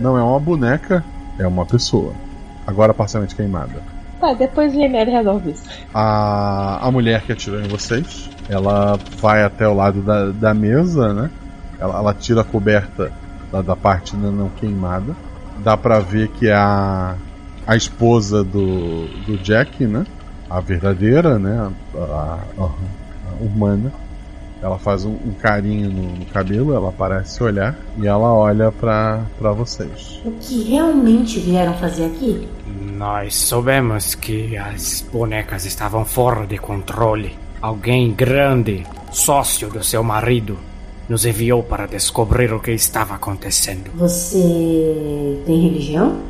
não 0.00 0.16
é 0.16 0.22
uma 0.22 0.38
boneca, 0.40 1.04
é 1.38 1.46
uma 1.46 1.66
pessoa. 1.66 2.12
Agora 2.66 2.94
parcialmente 2.94 3.34
queimada. 3.34 3.82
Tá, 4.20 4.32
depois 4.34 4.72
o 4.72 4.80
IML 4.80 5.10
resolve 5.10 5.50
isso. 5.50 5.64
A, 5.92 6.86
a 6.86 6.90
mulher 6.92 7.22
que 7.22 7.32
atirou 7.32 7.60
em 7.60 7.66
vocês, 7.66 8.30
ela 8.48 8.96
vai 9.18 9.42
até 9.42 9.66
o 9.66 9.74
lado 9.74 10.00
da, 10.00 10.30
da 10.30 10.54
mesa, 10.54 11.12
né? 11.12 11.30
Ela, 11.78 11.98
ela 11.98 12.14
tira 12.14 12.42
a 12.42 12.44
coberta 12.44 13.10
da, 13.50 13.62
da 13.62 13.74
parte 13.74 14.16
não, 14.16 14.48
queimada. 14.50 15.16
Dá 15.58 15.76
pra 15.76 15.98
ver 15.98 16.28
que 16.28 16.48
a, 16.48 17.16
a 17.66 17.76
esposa 17.76 18.42
do, 18.44 19.06
do 19.26 19.38
Jack, 19.38 19.86
né? 19.86 20.04
A 20.50 20.60
verdadeira, 20.60 21.38
né? 21.38 21.70
A, 21.94 21.98
a- 21.98 22.38
a- 22.58 22.64
a 22.64 23.42
humana. 23.44 23.92
Ela 24.62 24.78
faz 24.78 25.04
um, 25.04 25.10
um 25.10 25.32
carinho 25.40 25.90
no, 25.90 26.02
no 26.18 26.26
cabelo, 26.26 26.72
ela 26.72 26.92
parece 26.96 27.42
olhar 27.42 27.76
e 27.98 28.06
ela 28.06 28.32
olha 28.32 28.70
pra, 28.70 29.22
pra 29.36 29.50
vocês. 29.50 30.20
O 30.24 30.30
que 30.32 30.62
realmente 30.70 31.40
vieram 31.40 31.74
fazer 31.74 32.04
aqui? 32.04 32.46
Nós 32.96 33.34
soubemos 33.34 34.14
que 34.14 34.56
as 34.56 35.04
bonecas 35.12 35.64
estavam 35.64 36.04
fora 36.04 36.46
de 36.46 36.58
controle. 36.58 37.36
Alguém 37.60 38.12
grande, 38.12 38.86
sócio 39.10 39.68
do 39.68 39.82
seu 39.82 40.04
marido, 40.04 40.56
nos 41.08 41.26
enviou 41.26 41.64
para 41.64 41.86
descobrir 41.86 42.52
o 42.52 42.60
que 42.60 42.70
estava 42.70 43.14
acontecendo. 43.16 43.90
Você 43.96 45.42
tem 45.44 45.60
religião? 45.60 46.20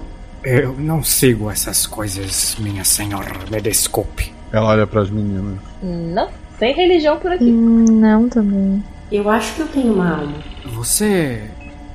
Eu 0.45 0.75
não 0.77 1.03
sigo 1.03 1.51
essas 1.51 1.87
coisas, 1.87 2.57
minha 2.59 2.85
senhora. 2.85 3.33
Me 3.51 3.61
desculpe. 3.61 4.35
Ela 4.53 4.69
olha 4.71 4.87
pras 4.87 5.09
meninas. 5.09 5.59
Não, 5.83 6.29
sem 6.59 6.75
religião 6.75 7.19
por 7.19 7.33
aqui. 7.33 7.51
Não, 7.51 8.29
também. 8.29 8.83
Eu 9.11 9.29
acho 9.31 9.55
que 9.55 9.61
eu 9.61 9.69
tenho 9.69 9.95
uma 9.95 10.19
alma. 10.19 10.35
Você 10.75 11.43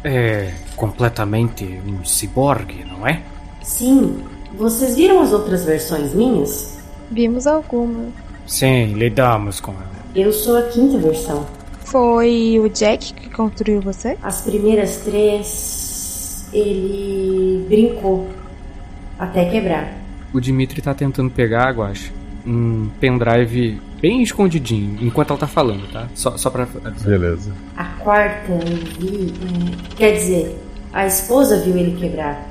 é 0.03 0.53
completamente 0.75 1.65
um 1.85 2.05
ciborgue, 2.05 2.85
não 2.85 3.05
é? 3.05 3.21
Sim. 3.61 4.23
Vocês 4.57 4.95
viram 4.95 5.21
as 5.21 5.33
outras 5.33 5.65
versões 5.65 6.13
minhas? 6.13 6.79
Vimos 7.11 7.45
algumas. 7.45 8.13
Sim, 8.45 8.93
lidamos 8.93 9.59
com 9.59 9.73
ela. 9.73 9.91
Eu 10.15 10.31
sou 10.31 10.57
a 10.57 10.63
quinta 10.63 10.97
versão. 10.97 11.45
Foi 11.83 12.59
o 12.59 12.69
Jack 12.69 13.13
que 13.13 13.29
construiu 13.29 13.81
você? 13.81 14.17
As 14.23 14.41
primeiras 14.41 14.97
três. 14.97 16.47
Ele 16.53 17.65
brincou. 17.67 18.27
Até 19.17 19.45
quebrar. 19.45 19.93
O 20.33 20.39
Dimitri 20.39 20.81
tá 20.81 20.93
tentando 20.93 21.31
pegar, 21.31 21.71
Guacha, 21.71 22.11
um 22.45 22.89
pendrive 22.99 23.81
bem 24.01 24.21
escondidinho, 24.21 24.97
enquanto 25.01 25.31
ela 25.31 25.39
tá 25.39 25.47
falando, 25.47 25.91
tá? 25.91 26.07
Só, 26.13 26.37
só 26.37 26.49
pra. 26.49 26.67
Beleza. 27.03 27.51
A 27.75 27.83
quarta 27.83 28.51
eu 28.51 28.77
vi. 28.99 29.33
é, 29.33 29.95
quer 29.95 30.11
dizer, 30.13 30.57
a 30.93 31.05
esposa 31.05 31.59
viu 31.61 31.77
ele 31.77 31.97
quebrar. 31.99 32.47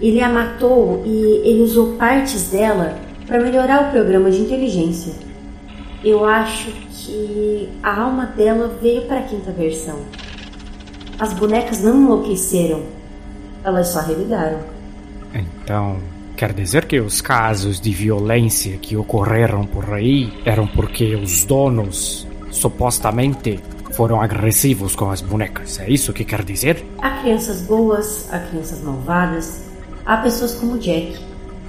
Ele 0.00 0.20
a 0.20 0.28
matou 0.28 1.02
e 1.06 1.48
ele 1.48 1.62
usou 1.62 1.94
partes 1.94 2.50
dela 2.50 2.98
para 3.26 3.40
melhorar 3.40 3.88
o 3.88 3.90
programa 3.90 4.30
de 4.30 4.40
inteligência. 4.40 5.14
Eu 6.02 6.24
acho 6.24 6.70
que 6.90 7.68
a 7.82 8.00
alma 8.02 8.26
dela 8.26 8.76
veio 8.80 9.02
para 9.02 9.20
a 9.20 9.22
quinta 9.22 9.50
versão. 9.50 10.00
As 11.18 11.32
bonecas 11.32 11.82
não 11.82 12.02
enlouqueceram, 12.02 12.82
elas 13.62 13.88
só 13.88 14.00
revidaram. 14.00 14.73
Então, 15.34 15.98
quer 16.36 16.52
dizer 16.52 16.86
que 16.86 17.00
os 17.00 17.20
casos 17.20 17.80
de 17.80 17.90
violência 17.90 18.76
que 18.78 18.96
ocorreram 18.96 19.66
por 19.66 19.92
aí 19.92 20.32
eram 20.44 20.66
porque 20.66 21.14
os 21.14 21.44
donos 21.44 22.26
supostamente 22.50 23.60
foram 23.92 24.20
agressivos 24.20 24.94
com 24.94 25.10
as 25.10 25.20
bonecas. 25.20 25.78
É 25.80 25.90
isso 25.90 26.12
que 26.12 26.24
quer 26.24 26.44
dizer? 26.44 26.84
Há 27.00 27.10
crianças 27.22 27.62
boas, 27.62 28.28
há 28.32 28.38
crianças 28.40 28.82
malvadas, 28.82 29.64
há 30.04 30.16
pessoas 30.18 30.54
como 30.54 30.78
Jack. 30.78 31.16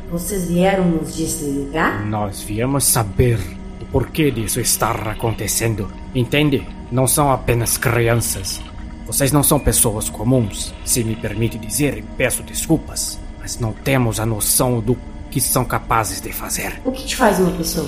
Vocês 0.10 0.48
vieram 0.48 0.86
nos 0.86 1.16
desligar? 1.16 2.06
Nós 2.06 2.42
viemos 2.42 2.84
saber 2.84 3.40
o 3.82 3.86
porquê 3.86 4.32
disso 4.32 4.60
estar 4.60 5.08
acontecendo. 5.08 5.92
Entende? 6.14 6.68
Não 6.92 7.08
são 7.08 7.32
apenas 7.32 7.78
crianças. 7.78 8.62
Vocês 9.06 9.32
não 9.32 9.44
são 9.44 9.60
pessoas 9.60 10.10
comuns, 10.10 10.74
se 10.84 11.04
me 11.04 11.16
permite 11.16 11.60
dizer, 11.60 11.98
e 11.98 12.02
peço 12.02 12.42
desculpas, 12.42 13.20
mas 13.46 13.60
não 13.60 13.72
temos 13.72 14.20
a 14.20 14.26
noção 14.26 14.80
do 14.80 14.98
que 15.30 15.40
são 15.40 15.64
capazes 15.64 16.20
de 16.20 16.34
fazer. 16.34 16.82
O 16.84 16.92
que 16.92 17.06
te 17.06 17.16
faz 17.16 17.40
uma 17.40 17.52
pessoa? 17.52 17.88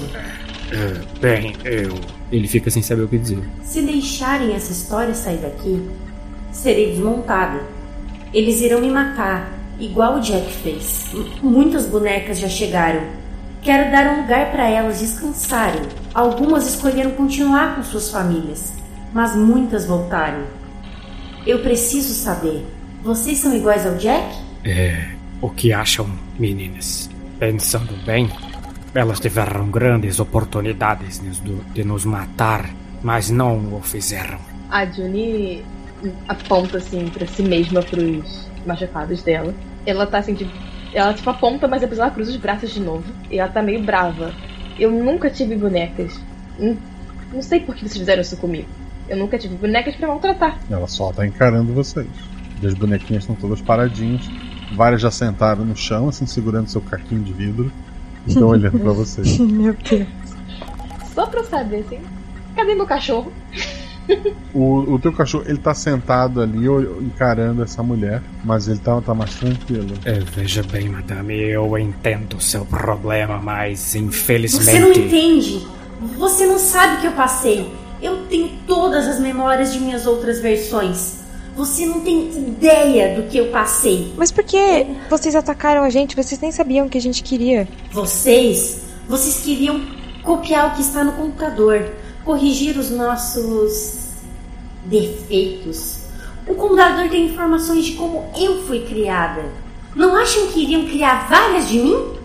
Eh, 0.72 1.02
bem, 1.20 1.56
eu. 1.66 1.96
Ele 2.32 2.48
fica 2.48 2.70
sem 2.70 2.84
saber 2.84 3.02
o 3.02 3.08
que 3.08 3.18
dizer. 3.18 3.42
Se 3.64 3.82
deixarem 3.82 4.54
essa 4.54 4.72
história 4.72 5.16
sair 5.16 5.38
daqui, 5.38 5.84
serei 6.52 6.92
desmontada. 6.92 7.60
Eles 8.32 8.62
irão 8.62 8.82
me 8.82 8.92
matar, 8.92 9.52
igual 9.80 10.18
o 10.18 10.22
Jack 10.22 10.48
fez. 10.62 11.08
Muitas 11.42 11.88
bonecas 11.88 12.38
já 12.38 12.48
chegaram. 12.48 13.02
Quero 13.64 13.92
dar 13.92 14.14
um 14.14 14.22
lugar 14.22 14.52
para 14.52 14.70
elas 14.70 15.00
descansarem. 15.00 15.82
Algumas 16.14 16.68
escolheram 16.68 17.12
continuar 17.12 17.76
com 17.76 17.82
suas 17.82 18.12
famílias, 18.12 18.74
mas 19.12 19.36
muitas 19.36 19.88
voltaram. 19.88 20.44
Eu 21.48 21.64
preciso 21.64 22.14
saber: 22.14 22.64
vocês 23.02 23.40
são 23.40 23.56
iguais 23.56 23.88
ao 23.88 23.96
Jack? 23.96 24.38
É. 24.64 25.17
O 25.42 25.50
que 25.50 25.72
acham, 25.72 26.08
meninas? 26.40 27.10
Pensando 27.40 27.94
bem, 28.06 28.30
elas 28.94 29.20
tiveram 29.20 29.70
grandes 29.70 30.20
oportunidades 30.20 31.20
de 31.20 31.44
nos- 31.84 32.02
de 32.02 32.08
matar, 32.08 32.70
mas 33.04 33.30
não 33.30 33.76
o 33.76 33.82
fizeram. 33.82 34.40
A 34.70 34.86
Juni 34.86 35.64
aponta 36.28 36.78
assim 36.78 37.08
pra 37.10 37.28
si 37.28 37.44
mesma 37.44 37.82
pros 37.84 38.48
machucados 38.66 39.22
dela. 39.22 39.54
Ela 39.86 40.06
tá 40.08 40.18
assim, 40.18 40.34
tipo, 40.34 40.52
ela 40.94 41.14
tipo 41.14 41.30
aponta, 41.30 41.68
mas 41.68 41.82
depois 41.82 42.00
ela 42.00 42.10
cruza 42.10 42.32
os 42.32 42.38
braços 42.38 42.72
de 42.72 42.80
novo. 42.80 43.04
E 43.30 43.40
ela 43.40 43.50
tá 43.52 43.62
meio 43.62 43.82
brava. 43.84 44.34
Eu 44.80 44.92
nunca 44.92 45.30
tive 45.30 45.56
bonecas. 45.56 46.20
Não, 46.60 46.76
não 47.32 47.42
sei 47.42 47.60
por 47.60 47.76
que 47.76 47.82
vocês 47.82 47.98
fizeram 47.98 48.22
isso 48.22 48.38
comigo. 48.38 48.68
Eu 49.08 49.18
nunca 49.18 49.38
tive 49.38 49.56
bonecas 49.56 49.96
pra 49.96 50.08
maltratar. 50.08 50.58
Ela 50.70 50.88
só 50.88 51.12
tá 51.14 51.26
encarando 51.26 51.74
vocês. 51.74 52.08
E 52.62 52.68
as 52.68 52.74
bonequinhas 52.74 53.24
estão 53.24 53.36
todas 53.36 53.62
paradinhas. 53.62 54.28
Várias 54.74 55.02
já 55.02 55.12
sentaram 55.12 55.64
no 55.64 55.76
chão, 55.76 56.10
assim, 56.10 56.26
segurando 56.26 56.68
seu 56.68 56.82
caquinho 56.82 57.24
de 57.24 57.34
vidro. 57.34 57.72
E 58.26 58.32
estão 58.32 58.50
olhando 58.50 58.80
pra 58.80 58.92
vocês. 58.92 59.38
Meu 59.40 59.74
Deus. 59.74 60.08
Só 61.14 61.26
pra 61.26 61.40
eu 61.40 61.46
saber, 61.46 61.86
assim. 61.86 62.00
Cadê 62.56 62.76
meu 62.76 62.86
cachorro? 62.86 63.32
O, 64.54 64.94
o 64.94 65.00
teu 65.00 65.12
cachorro, 65.12 65.44
ele 65.48 65.58
tá 65.58 65.74
sentado 65.74 66.42
ali 66.42 66.66
encarando 67.02 67.62
essa 67.62 67.84
mulher, 67.84 68.24
mas 68.44 68.68
ele 68.68 68.80
tá, 68.80 69.00
tá 69.02 69.14
mais 69.14 69.36
tranquilo. 69.36 69.94
É, 70.06 70.14
veja 70.20 70.64
bem, 70.64 70.90
madame, 70.90 71.36
eu 71.36 71.78
entendo 71.78 72.38
o 72.38 72.42
seu 72.42 72.66
problema, 72.66 73.38
mas 73.38 73.96
infelizmente. 73.96 74.66
Você 74.66 74.80
não 74.80 74.92
entende. 74.92 75.68
Você 76.18 76.46
não 76.46 76.58
sabe 76.58 76.98
o 76.98 77.02
que 77.02 77.08
eu 77.08 77.12
passei. 77.12 77.72
Eu 78.02 78.26
tenho 78.28 78.50
todas 78.66 79.08
as 79.08 79.20
memórias 79.20 79.74
de 79.74 79.80
minhas 79.80 80.06
outras 80.08 80.40
versões. 80.40 81.27
Você 81.58 81.88
não 81.88 82.02
tem 82.02 82.30
ideia 82.30 83.16
do 83.16 83.28
que 83.28 83.36
eu 83.36 83.48
passei. 83.48 84.14
Mas 84.16 84.32
por 84.32 84.44
que 84.44 84.86
vocês 85.10 85.36
atacaram 85.36 85.84
a 85.84 85.90
gente? 85.90 86.16
Vocês 86.16 86.40
nem 86.40 86.52
sabiam 86.52 86.86
o 86.86 86.90
que 86.90 87.00
a 87.00 87.02
gente 87.02 87.24
queria. 87.24 87.68
Vocês, 87.92 88.84
vocês 89.10 89.40
queriam 89.40 89.84
copiar 90.22 90.68
o 90.68 90.76
que 90.76 90.82
está 90.82 91.04
no 91.04 91.14
computador, 91.14 91.94
corrigir 92.24 92.78
os 92.78 92.92
nossos 92.92 94.10
defeitos. 94.86 96.02
O 96.48 96.54
computador 96.54 97.10
tem 97.10 97.26
informações 97.26 97.86
de 97.86 97.94
como 97.94 98.32
eu 98.40 98.64
fui 98.68 98.86
criada. 98.86 99.44
Não 99.96 100.16
acham 100.16 100.46
que 100.48 100.62
iriam 100.62 100.86
criar 100.86 101.28
várias 101.28 101.68
de 101.68 101.80
mim? 101.80 102.18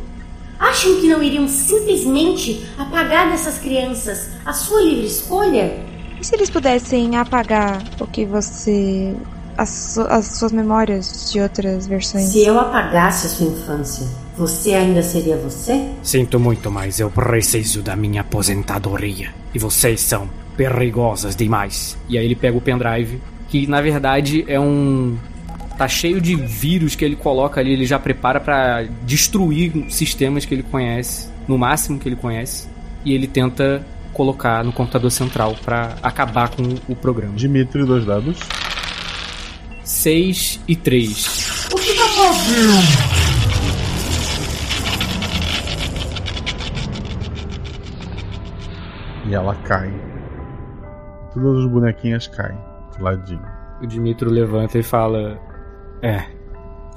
Acham 0.59 1.00
que 1.00 1.09
não 1.09 1.22
iriam 1.22 1.48
simplesmente 1.48 2.66
apagar 2.76 3.30
dessas 3.30 3.56
crianças 3.56 4.28
a 4.44 4.52
sua 4.52 4.82
livre 4.82 5.06
escolha? 5.06 5.91
E 6.23 6.24
se 6.24 6.36
eles 6.36 6.49
pudessem 6.51 7.16
apagar 7.16 7.82
o 8.01 8.07
que 8.07 8.24
você. 8.24 9.12
as, 9.59 9.99
as 9.99 10.27
suas 10.27 10.53
memórias 10.53 11.32
de 11.32 11.40
outras 11.40 11.89
versões? 11.89 12.27
Se 12.27 12.47
eu 12.47 12.61
apagasse 12.61 13.27
a 13.27 13.28
sua 13.28 13.49
infância, 13.49 14.07
você 14.39 14.73
ainda 14.73 15.03
seria 15.03 15.36
você? 15.36 15.90
Sinto 16.01 16.39
muito, 16.39 16.70
mas 16.70 17.01
eu 17.01 17.11
preciso 17.11 17.82
da 17.82 17.97
minha 17.97 18.20
aposentadoria. 18.20 19.35
E 19.53 19.59
vocês 19.59 20.01
são 20.01 20.31
perigosas 20.57 21.35
demais. 21.35 21.99
E 22.09 22.16
aí 22.16 22.24
ele 22.24 22.36
pega 22.36 22.57
o 22.57 22.61
pendrive, 22.61 23.20
que 23.49 23.66
na 23.66 23.81
verdade 23.81 24.44
é 24.47 24.61
um. 24.61 25.19
Tá 25.77 25.89
cheio 25.89 26.20
de 26.20 26.36
vírus 26.36 26.94
que 26.94 27.05
ele 27.05 27.16
coloca 27.16 27.61
ali, 27.61 27.73
ele 27.73 27.85
já 27.85 27.99
prepara 27.99 28.39
pra 28.39 28.85
destruir 29.05 29.86
sistemas 29.89 30.44
que 30.44 30.55
ele 30.55 30.62
conhece, 30.62 31.28
no 31.49 31.59
máximo 31.59 31.99
que 31.99 32.09
ele 32.09 32.15
conhece, 32.15 32.69
e 33.05 33.12
ele 33.12 33.27
tenta 33.27 33.85
colocar 34.12 34.64
no 34.64 34.72
computador 34.72 35.10
central 35.10 35.55
pra 35.64 35.97
acabar 36.02 36.51
com 36.51 36.62
o 36.89 36.94
programa. 36.94 37.34
Dimitri, 37.34 37.84
dois 37.84 38.05
dados. 38.05 38.39
6 39.84 40.60
e 40.68 40.76
3. 40.76 41.68
O 41.72 41.76
que 41.76 41.94
tá 41.94 42.05
fazendo? 42.09 43.22
E 49.28 49.34
ela 49.34 49.55
cai. 49.64 49.93
Todas 51.32 51.64
as 51.64 51.70
bonequinhas 51.70 52.26
caem. 52.28 52.59
De 52.97 53.02
ladinho. 53.02 53.47
O 53.80 53.86
Dimitro 53.86 54.30
levanta 54.30 54.78
e 54.78 54.82
fala: 54.82 55.40
É, 56.02 56.24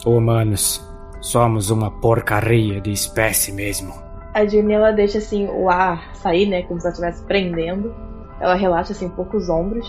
humanos, 0.06 0.84
somos 1.22 1.70
uma 1.70 1.90
porcaria 1.90 2.80
de 2.82 2.92
espécie 2.92 3.52
mesmo. 3.52 4.05
A 4.36 4.46
Juni 4.46 4.74
ela 4.74 4.92
deixa 4.92 5.20
assim 5.20 5.48
o 5.48 5.70
ar 5.70 6.14
sair, 6.14 6.46
né? 6.46 6.64
Como 6.64 6.78
se 6.82 6.86
ela 6.86 6.92
estivesse 6.92 7.24
prendendo. 7.24 7.96
Ela 8.42 8.54
relaxa 8.56 8.92
assim 8.92 9.06
um 9.06 9.12
pouco 9.12 9.38
os 9.38 9.48
ombros. 9.48 9.88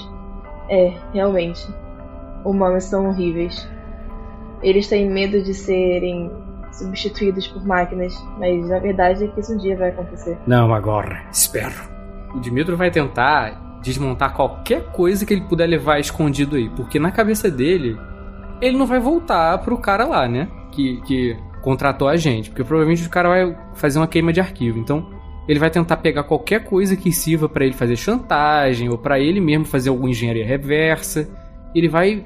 É, 0.70 0.94
realmente. 1.12 1.66
Humanos 2.44 2.85
são 2.85 3.09
horríveis. 3.09 3.68
Eles 4.62 4.86
têm 4.86 5.10
medo 5.10 5.43
de 5.43 5.52
serem 5.52 6.31
substituídos 6.70 7.48
por 7.48 7.66
máquinas, 7.66 8.14
mas 8.39 8.70
a 8.70 8.78
verdade 8.78 9.24
é 9.24 9.28
que 9.28 9.40
isso 9.40 9.52
um 9.52 9.56
dia 9.56 9.77
vai 9.77 9.89
acontecer. 9.89 10.39
Não 10.47 10.73
agora, 10.73 11.24
espero. 11.32 11.74
O 12.32 12.39
Dimitro 12.39 12.77
vai 12.77 12.90
tentar 12.90 13.81
desmontar 13.82 14.32
qualquer 14.32 14.93
coisa 14.93 15.27
que 15.27 15.35
ele 15.35 15.43
puder 15.43 15.66
levar 15.66 15.98
escondido 15.98 16.55
aí, 16.55 16.68
porque 16.70 17.01
na 17.01 17.10
cabeça 17.10 17.51
dele, 17.51 17.98
ele 18.60 18.77
não 18.77 18.86
vai 18.86 19.01
voltar 19.01 19.59
pro 19.59 19.78
cara 19.78 20.05
lá, 20.05 20.28
né? 20.28 20.48
Que, 20.70 21.01
que 21.02 21.36
contratou 21.66 22.06
a 22.06 22.16
gente, 22.16 22.48
porque 22.48 22.62
provavelmente 22.62 23.05
o 23.05 23.10
cara 23.10 23.28
vai 23.28 23.59
fazer 23.74 23.98
uma 23.98 24.06
queima 24.06 24.32
de 24.32 24.38
arquivo. 24.38 24.78
Então, 24.78 25.10
ele 25.48 25.59
vai 25.59 25.68
tentar 25.68 25.97
pegar 25.97 26.22
qualquer 26.22 26.62
coisa 26.62 26.97
que 26.97 27.10
sirva 27.10 27.48
pra 27.48 27.64
ele 27.64 27.74
fazer 27.74 27.97
chantagem 27.97 28.88
ou 28.88 28.97
pra 28.97 29.18
ele 29.18 29.40
mesmo 29.40 29.64
fazer 29.64 29.88
alguma 29.88 30.09
engenharia 30.09 30.47
reversa. 30.47 31.28
Ele 31.74 31.88
vai 31.88 32.24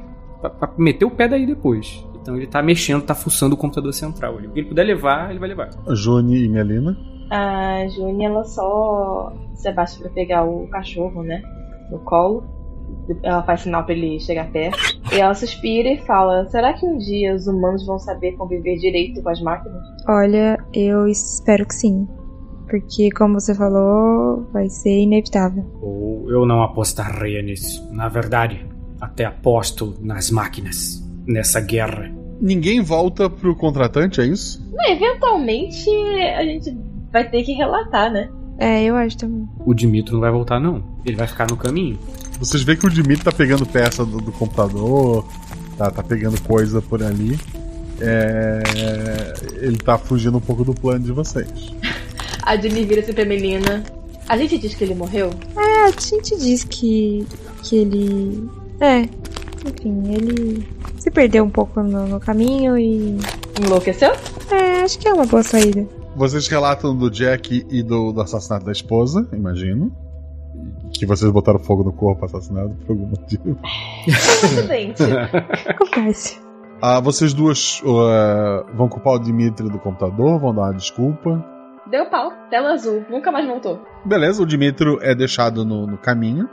meter 0.77 1.07
o 1.07 1.11
pé 1.11 1.27
daí 1.27 1.47
depois. 1.47 2.07
Então 2.21 2.37
ele 2.37 2.47
tá 2.47 2.63
mexendo, 2.63 3.03
tá 3.03 3.15
fuçando 3.15 3.55
o 3.55 3.57
computador 3.57 3.95
central. 3.95 4.35
O 4.35 4.53
que 4.53 4.61
ele 4.61 4.69
puder 4.69 4.85
levar, 4.85 5.31
ele 5.31 5.39
vai 5.39 5.49
levar. 5.49 5.71
Juni 5.95 6.45
e 6.45 6.49
Melina. 6.51 6.95
A 7.31 7.89
Juni 7.89 8.27
ela 8.27 8.45
só 8.45 9.33
se 9.55 9.67
abaixa 9.69 9.99
pra 10.01 10.11
pegar 10.11 10.45
o 10.45 10.69
cachorro, 10.69 11.23
né? 11.23 11.41
No 11.91 11.99
colo. 12.01 12.45
Ela 13.23 13.43
faz 13.43 13.63
sinal 13.63 13.85
pra 13.85 13.95
ele 13.95 14.21
chegar 14.21 14.51
perto. 14.51 14.79
E 15.13 15.21
ela 15.21 15.35
suspira 15.35 15.91
e 15.91 15.99
fala: 15.99 16.47
Será 16.49 16.73
que 16.73 16.87
um 16.87 16.99
dia 16.99 17.35
os 17.35 17.47
humanos 17.47 17.85
vão 17.87 17.99
saber 17.99 18.33
conviver 18.33 18.77
direito 18.77 19.23
com 19.23 19.29
as 19.29 19.41
máquinas? 19.41 19.83
Olha, 20.09 20.59
eu 20.73 21.07
espero 21.09 21.67
que 21.67 21.75
sim. 21.75 22.07
Porque, 22.69 23.11
como 23.11 23.41
você 23.41 23.53
falou, 23.53 24.47
vai 24.53 24.69
ser 24.69 25.01
inevitável. 25.01 25.65
Ou 25.83 26.31
eu 26.31 26.47
não 26.47 26.63
apostaria 26.63 27.43
nisso. 27.43 27.89
Na 27.93 28.09
verdade, 28.09 28.65
até 29.01 29.25
aposto 29.25 29.97
nas 30.01 30.31
máquinas. 30.31 31.05
Nessa 31.27 31.61
guerra. 31.61 32.11
Ninguém 32.41 32.81
volta 32.81 33.29
pro 33.29 33.57
contratante, 33.57 34.21
é 34.21 34.27
isso? 34.27 34.65
Não, 34.73 34.89
eventualmente 34.89 35.91
a 36.37 36.43
gente 36.45 36.77
vai 37.13 37.29
ter 37.29 37.43
que 37.43 37.53
relatar, 37.53 38.11
né? 38.11 38.31
É, 38.59 38.85
eu 38.85 38.95
acho 38.95 39.17
também. 39.17 39.49
O 39.65 39.75
Dimitro 39.75 40.15
não 40.15 40.21
vai 40.21 40.31
voltar, 40.31 40.61
não. 40.61 40.83
Ele 41.05 41.17
vai 41.17 41.27
ficar 41.27 41.49
no 41.51 41.57
caminho. 41.57 41.99
Vocês 42.41 42.63
veem 42.63 42.79
que 42.79 42.87
o 42.87 42.91
Dimitri 42.91 43.23
tá 43.23 43.31
pegando 43.31 43.67
peça 43.67 44.03
do, 44.03 44.17
do 44.17 44.33
computador, 44.33 45.27
tá, 45.77 45.91
tá 45.91 46.03
pegando 46.03 46.41
coisa 46.41 46.81
por 46.81 47.03
ali. 47.03 47.39
É, 48.01 48.63
ele 49.61 49.77
tá 49.77 49.99
fugindo 49.99 50.39
um 50.39 50.41
pouco 50.41 50.65
do 50.65 50.75
plano 50.75 51.05
de 51.05 51.13
vocês. 51.13 51.71
A 52.43 52.57
Jenny 52.57 52.87
vira 52.87 53.03
assim 53.03 53.13
pra 53.13 53.27
menina. 53.27 53.85
A 54.27 54.39
gente 54.39 54.57
diz 54.57 54.75
que 54.75 54.83
ele 54.85 54.95
morreu? 54.95 55.31
É, 55.55 55.85
a 55.85 55.91
gente 55.91 56.35
diz 56.39 56.65
que. 56.65 57.27
que 57.63 57.77
ele. 57.77 58.49
É. 58.81 59.01
Enfim, 59.69 60.15
ele 60.15 60.67
se 60.99 61.11
perdeu 61.11 61.45
um 61.45 61.51
pouco 61.51 61.83
no, 61.83 62.09
no 62.09 62.19
caminho 62.19 62.79
e. 62.79 63.19
Enlouqueceu? 63.63 64.13
É, 64.51 64.81
acho 64.81 64.99
que 64.99 65.07
é 65.07 65.13
uma 65.13 65.27
boa 65.27 65.43
saída. 65.43 65.87
Vocês 66.17 66.49
relatam 66.49 66.97
do 66.97 67.11
Jack 67.11 67.67
e 67.69 67.83
do, 67.83 68.13
do 68.13 68.21
assassinato 68.23 68.65
da 68.65 68.73
esposa, 68.73 69.29
imagino. 69.33 69.93
Que 71.01 71.07
vocês 71.07 71.33
botaram 71.33 71.59
fogo 71.59 71.83
no 71.83 71.95
corpo 71.95 72.27
assassinado 72.27 72.77
por 72.85 72.93
algum 72.93 73.07
motivo. 73.07 73.59
Acidente. 74.07 75.03
Acontece. 75.67 76.39
Ah, 76.83 77.01
vocês 77.01 77.33
duas 77.33 77.81
uh, 77.81 78.67
vão 78.75 78.87
culpar 78.87 79.15
o 79.15 79.19
Dimitri 79.19 79.71
do 79.71 79.79
computador, 79.79 80.39
vão 80.39 80.55
dar 80.55 80.65
uma 80.65 80.75
desculpa. 80.75 81.43
Deu 81.91 82.05
pau, 82.11 82.31
tela 82.51 82.73
azul, 82.75 83.03
nunca 83.09 83.33
mais 83.33 83.47
voltou. 83.47 83.81
Beleza, 84.05 84.43
o 84.43 84.47
Dimitri 84.47 84.99
é 85.01 85.15
deixado 85.15 85.65
no, 85.65 85.87
no 85.87 85.97
caminho. 85.97 86.47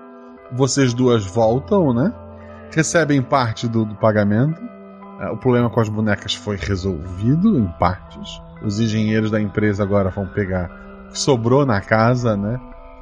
Vocês 0.53 0.93
duas 0.93 1.25
voltam, 1.25 1.93
né? 1.93 2.13
Recebem 2.73 3.21
parte 3.21 3.67
do, 3.67 3.83
do 3.83 3.95
pagamento. 3.95 4.61
Uh, 5.19 5.33
o 5.33 5.37
problema 5.37 5.69
com 5.69 5.81
as 5.81 5.89
bonecas 5.89 6.33
foi 6.33 6.55
resolvido 6.55 7.59
em 7.59 7.67
partes. 7.77 8.41
Os 8.63 8.79
engenheiros 8.79 9.29
da 9.29 9.41
empresa 9.41 9.83
agora 9.83 10.09
vão 10.09 10.25
pegar 10.25 10.71
o 11.09 11.11
que 11.11 11.19
sobrou 11.19 11.65
na 11.65 11.81
casa, 11.81 12.37
né? 12.37 12.57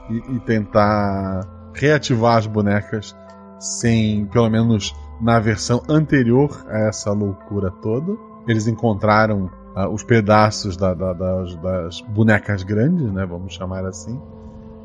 E, 0.10 0.18
e 0.36 0.40
tentar 0.42 1.42
reativar 1.74 2.38
as 2.38 2.48
bonecas 2.48 3.16
sem, 3.60 4.26
pelo 4.26 4.50
menos 4.50 4.96
na 5.22 5.40
versão 5.40 5.82
anterior 5.90 6.66
a 6.68 6.88
essa 6.88 7.12
loucura 7.12 7.72
toda. 7.82 8.16
Eles 8.48 8.68
encontraram 8.68 9.50
uh, 9.76 9.90
os 9.92 10.04
pedaços 10.04 10.78
da, 10.78 10.94
da, 10.94 11.14
das, 11.14 11.56
das, 11.56 12.02
bonecas 12.02 12.64
grandes, 12.64 13.12
né? 13.12 13.26
Vamos 13.26 13.54
chamar 13.54 13.86
assim. 13.86 14.20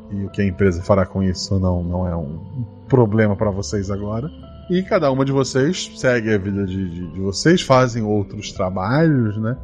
E 0.09 0.25
o 0.25 0.29
que 0.29 0.41
a 0.41 0.45
empresa 0.45 0.81
fará 0.81 1.05
com 1.05 1.23
isso 1.23 1.57
não, 1.59 1.83
não 1.83 2.07
é 2.07 2.15
um 2.15 2.65
problema 2.87 3.35
para 3.35 3.49
vocês 3.49 3.89
agora. 3.89 4.29
E 4.69 4.83
cada 4.83 5.11
uma 5.11 5.23
de 5.23 5.31
vocês 5.31 5.91
segue 5.95 6.33
a 6.33 6.37
vida 6.37 6.65
de, 6.65 6.89
de, 6.89 7.11
de 7.11 7.19
vocês, 7.19 7.61
fazem 7.61 8.03
outros 8.03 8.51
trabalhos, 8.51 9.37
né? 9.37 9.57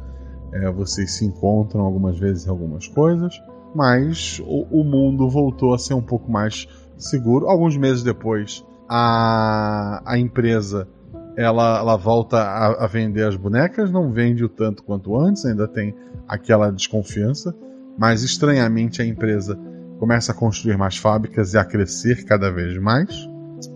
É, 0.52 0.70
vocês 0.70 1.12
se 1.12 1.26
encontram 1.26 1.82
algumas 1.82 2.18
vezes 2.18 2.46
em 2.46 2.50
algumas 2.50 2.86
coisas, 2.86 3.34
mas 3.74 4.40
o, 4.44 4.66
o, 4.80 4.84
mundo 4.84 5.28
voltou 5.28 5.74
a 5.74 5.78
ser 5.78 5.94
um 5.94 6.02
pouco 6.02 6.30
mais 6.30 6.66
seguro. 6.96 7.48
Alguns 7.48 7.76
meses 7.76 8.02
depois, 8.02 8.64
a, 8.88 10.02
a 10.04 10.18
empresa 10.18 10.88
ela, 11.36 11.78
ela 11.78 11.96
volta 11.96 12.38
a, 12.38 12.84
a, 12.84 12.86
vender 12.88 13.24
as 13.24 13.36
bonecas, 13.36 13.90
não 13.90 14.10
vende 14.10 14.44
o 14.44 14.48
tanto 14.48 14.82
quanto 14.82 15.16
antes, 15.16 15.44
ainda 15.44 15.68
tem 15.68 15.94
aquela 16.26 16.70
desconfiança, 16.72 17.54
mas 17.96 18.24
estranhamente 18.24 19.00
a 19.00 19.06
empresa 19.06 19.56
começa 20.00 20.32
a 20.32 20.34
construir 20.34 20.76
mais 20.76 20.96
fábricas 20.96 21.54
e 21.54 21.58
a 21.58 21.64
crescer 21.64 22.24
cada 22.24 22.50
vez 22.50 22.76
mais. 22.78 23.28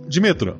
Dimitro, 0.08 0.56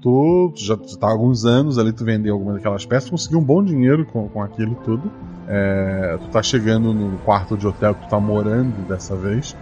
tu 0.00 0.52
já 0.56 0.74
está 0.74 1.06
há 1.06 1.10
alguns 1.10 1.44
anos 1.44 1.78
ali, 1.78 1.92
tu 1.92 2.04
vendeu 2.04 2.34
algumas 2.34 2.56
daquelas 2.56 2.84
peças, 2.86 3.10
conseguiu 3.10 3.38
um 3.38 3.44
bom 3.44 3.62
dinheiro 3.62 4.04
com, 4.06 4.28
com 4.28 4.42
aquilo 4.42 4.74
tudo. 4.84 5.10
É, 5.48 6.18
tu 6.20 6.28
tá 6.28 6.42
chegando 6.42 6.92
no 6.92 7.18
quarto 7.18 7.56
de 7.56 7.66
hotel 7.66 7.94
que 7.94 8.06
tu 8.06 8.08
tá 8.08 8.20
morando 8.20 8.86
dessa 8.88 9.14
vez. 9.16 9.56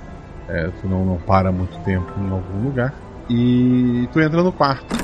É, 0.48 0.70
tu 0.80 0.88
não, 0.88 1.04
não 1.04 1.16
para 1.16 1.50
muito 1.50 1.78
tempo 1.80 2.12
em 2.18 2.30
algum 2.30 2.64
lugar. 2.64 2.92
E 3.28 4.08
tu 4.12 4.20
entra 4.20 4.42
no 4.42 4.52
quarto. 4.52 4.94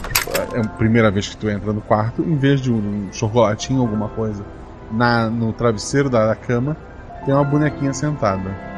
É 0.54 0.60
a 0.60 0.68
primeira 0.68 1.10
vez 1.10 1.28
que 1.28 1.36
tu 1.36 1.48
entra 1.48 1.72
no 1.72 1.80
quarto, 1.80 2.22
em 2.22 2.36
vez 2.36 2.60
de 2.60 2.72
um, 2.72 3.08
chocolatinho, 3.12 3.80
alguma 3.80 4.08
coisa, 4.08 4.44
na, 4.90 5.30
no 5.30 5.52
travesseiro 5.52 6.10
da, 6.10 6.26
da 6.26 6.34
cama, 6.34 6.76
tem 7.24 7.32
uma 7.32 7.44
bonequinha 7.44 7.92
sentada. 7.92 8.69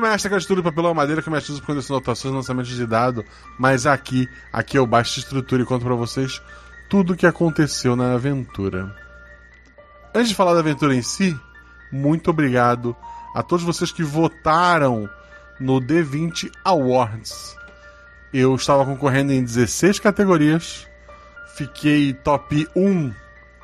Mestre 0.00 0.32
é 0.32 0.36
estrutura 0.36 0.62
de 0.62 0.68
papelão 0.70 0.94
madeira 0.94 1.22
que 1.22 1.30
usa 1.30 1.54
para 1.56 1.66
condição 1.66 1.96
anotações 1.96 2.34
lançamentos 2.34 2.70
de 2.70 2.86
dado. 2.86 3.24
Mas 3.58 3.86
aqui, 3.86 4.28
aqui 4.52 4.78
eu 4.78 4.86
baixo 4.86 5.18
estrutura 5.18 5.62
e 5.62 5.66
conto 5.66 5.84
para 5.84 5.94
vocês 5.94 6.40
tudo 6.88 7.12
o 7.12 7.16
que 7.16 7.26
aconteceu 7.26 7.96
na 7.96 8.14
aventura. 8.14 8.94
Antes 10.14 10.28
de 10.28 10.34
falar 10.34 10.54
da 10.54 10.60
aventura 10.60 10.94
em 10.94 11.02
si, 11.02 11.38
muito 11.90 12.30
obrigado 12.30 12.96
a 13.34 13.42
todos 13.42 13.64
vocês 13.64 13.90
que 13.90 14.02
votaram 14.02 15.08
no 15.58 15.80
D20 15.80 16.50
Awards. 16.64 17.56
Eu 18.32 18.54
estava 18.54 18.84
concorrendo 18.84 19.32
em 19.32 19.42
16 19.42 19.98
categorias, 19.98 20.86
fiquei 21.54 22.12
top 22.12 22.66
1 22.76 23.12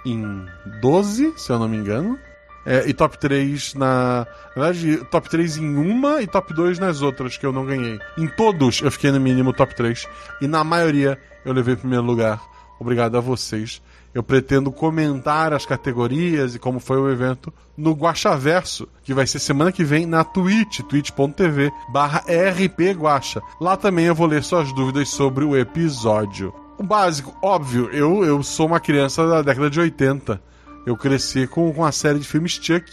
em 0.06 0.46
12, 0.80 1.34
se 1.36 1.52
eu 1.52 1.58
não 1.58 1.68
me 1.68 1.76
engano. 1.76 2.18
É, 2.64 2.88
e 2.88 2.92
top 2.92 3.18
3 3.18 3.74
na. 3.74 4.26
Na 4.54 4.64
verdade, 4.64 4.96
top 5.10 5.30
3 5.30 5.56
em 5.58 5.76
uma 5.76 6.20
e 6.20 6.26
top 6.26 6.52
2 6.52 6.78
nas 6.78 7.00
outras 7.02 7.36
que 7.36 7.46
eu 7.46 7.52
não 7.52 7.64
ganhei. 7.64 7.98
Em 8.18 8.26
todos 8.26 8.80
eu 8.82 8.90
fiquei 8.90 9.10
no 9.10 9.20
mínimo 9.20 9.52
top 9.52 9.74
3. 9.74 10.06
E 10.40 10.46
na 10.46 10.62
maioria 10.62 11.18
eu 11.44 11.52
levei 11.52 11.76
primeiro 11.76 12.04
lugar. 12.04 12.40
Obrigado 12.78 13.16
a 13.16 13.20
vocês. 13.20 13.82
Eu 14.12 14.22
pretendo 14.22 14.72
comentar 14.72 15.52
as 15.52 15.64
categorias 15.64 16.54
e 16.54 16.58
como 16.58 16.80
foi 16.80 16.98
o 16.98 17.08
evento 17.08 17.52
no 17.76 17.92
Guaxaverso, 17.92 18.88
que 19.04 19.14
vai 19.14 19.26
ser 19.26 19.38
semana 19.38 19.70
que 19.70 19.84
vem 19.84 20.04
na 20.04 20.24
Twitch, 20.24 20.80
twitch.tv 20.80 21.70
barra 21.92 22.24
rpguacha. 22.26 23.40
Lá 23.60 23.76
também 23.76 24.06
eu 24.06 24.14
vou 24.14 24.26
ler 24.26 24.42
suas 24.42 24.72
dúvidas 24.72 25.08
sobre 25.10 25.44
o 25.44 25.56
episódio. 25.56 26.52
O 26.76 26.82
básico, 26.82 27.36
óbvio, 27.42 27.88
eu, 27.92 28.24
eu 28.24 28.42
sou 28.42 28.66
uma 28.66 28.80
criança 28.80 29.26
da 29.28 29.42
década 29.42 29.70
de 29.70 29.78
80. 29.78 30.49
Eu 30.90 30.96
cresci 30.96 31.46
com, 31.46 31.72
com 31.72 31.84
a 31.84 31.92
série 31.92 32.18
de 32.18 32.26
filmes 32.26 32.58
Chuck, 32.60 32.84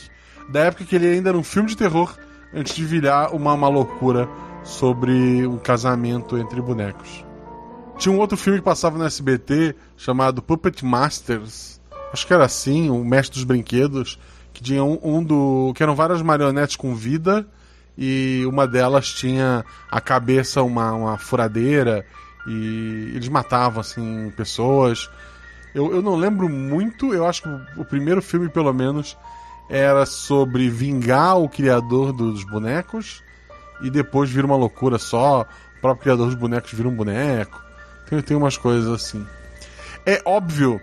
da 0.47 0.59
época 0.65 0.85
que 0.85 0.95
ele 0.95 1.07
ainda 1.07 1.29
era 1.29 1.37
um 1.37 1.43
filme 1.43 1.67
de 1.67 1.75
terror, 1.75 2.15
antes 2.53 2.75
de 2.75 2.85
virar 2.85 3.33
uma, 3.33 3.53
uma 3.53 3.67
loucura 3.67 4.29
sobre 4.63 5.47
um 5.47 5.57
casamento 5.57 6.37
entre 6.37 6.61
bonecos. 6.61 7.25
Tinha 7.97 8.13
um 8.13 8.19
outro 8.19 8.37
filme 8.37 8.59
que 8.59 8.63
passava 8.63 8.99
no 8.99 9.03
SBT 9.03 9.75
chamado 9.97 10.43
Puppet 10.43 10.85
Masters. 10.85 11.81
Acho 12.13 12.27
que 12.27 12.33
era 12.35 12.45
assim, 12.45 12.91
o 12.91 13.03
Mestre 13.03 13.39
dos 13.39 13.43
Brinquedos, 13.43 14.19
que 14.53 14.61
tinha 14.61 14.83
um, 14.83 14.99
um 15.01 15.23
do. 15.23 15.73
que 15.75 15.81
eram 15.81 15.95
várias 15.95 16.21
marionetes 16.21 16.75
com 16.75 16.93
vida 16.93 17.47
e 17.97 18.43
uma 18.45 18.67
delas 18.67 19.11
tinha 19.11 19.65
a 19.89 19.99
cabeça 19.99 20.61
uma, 20.61 20.93
uma 20.93 21.17
furadeira 21.17 22.05
e 22.45 23.13
eles 23.15 23.27
matavam 23.27 23.81
assim 23.81 24.31
pessoas. 24.37 25.09
Eu, 25.77 25.93
eu 25.93 26.01
não 26.01 26.15
lembro 26.15 26.49
muito, 26.49 27.13
eu 27.13 27.27
acho 27.27 27.43
que 27.43 27.49
o 27.79 27.85
primeiro 27.85 28.19
filme, 28.19 28.49
pelo 28.49 28.73
menos, 28.73 29.15
era 29.69 30.07
sobre 30.07 30.71
vingar 30.71 31.37
o 31.37 31.47
criador 31.47 32.11
dos 32.11 32.43
bonecos 32.43 33.23
e 33.83 33.91
depois 33.91 34.27
vira 34.27 34.47
uma 34.47 34.55
loucura 34.55 34.97
só. 34.97 35.41
O 35.41 35.81
próprio 35.81 36.01
criador 36.01 36.25
dos 36.25 36.35
bonecos 36.35 36.73
vira 36.73 36.89
um 36.89 36.95
boneco. 36.95 37.63
Tem, 38.09 38.19
tem 38.23 38.35
umas 38.35 38.57
coisas 38.57 38.89
assim. 38.91 39.23
É 40.03 40.19
óbvio, 40.25 40.81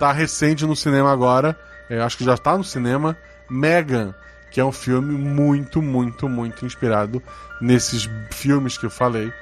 tá 0.00 0.10
recente 0.10 0.66
no 0.66 0.74
cinema 0.74 1.12
agora. 1.12 1.56
É, 1.88 2.00
acho 2.00 2.18
que 2.18 2.24
já 2.24 2.36
tá 2.36 2.58
no 2.58 2.64
cinema. 2.64 3.16
Megan, 3.48 4.12
que 4.50 4.60
é 4.60 4.64
um 4.64 4.72
filme 4.72 5.14
muito, 5.16 5.80
muito, 5.80 6.28
muito 6.28 6.66
inspirado 6.66 7.22
nesses 7.60 8.10
filmes 8.32 8.76
que 8.76 8.86
eu 8.86 8.90
falei. 8.90 9.32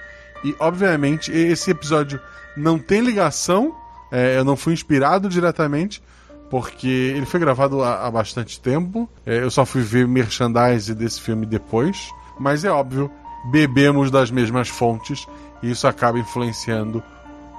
E, 0.45 0.55
obviamente, 0.59 1.33
esse 1.33 1.71
episódio 1.71 2.21
não 2.55 2.79
tem 2.79 3.01
ligação 3.01 3.75
é, 4.11 4.39
eu 4.39 4.45
não 4.45 4.57
fui 4.57 4.73
inspirado 4.73 5.29
diretamente, 5.29 6.03
porque 6.51 6.89
ele 6.89 7.27
foi 7.27 7.39
gravado 7.39 7.83
há, 7.83 8.07
há 8.07 8.11
bastante 8.11 8.61
tempo. 8.61 9.09
É, 9.25 9.43
eu 9.43 9.51
só 9.51 9.65
fui 9.65 9.83
ver 9.83 10.07
merchandise 10.07 10.95
desse 10.95 11.21
filme 11.21 11.47
depois. 11.47 12.11
Mas 12.39 12.65
é 12.65 12.71
óbvio, 12.71 13.11
bebemos 13.51 14.11
das 14.11 14.31
mesmas 14.31 14.69
fontes 14.69 15.27
e 15.63 15.71
isso 15.71 15.87
acaba 15.87 16.19
influenciando 16.19 17.03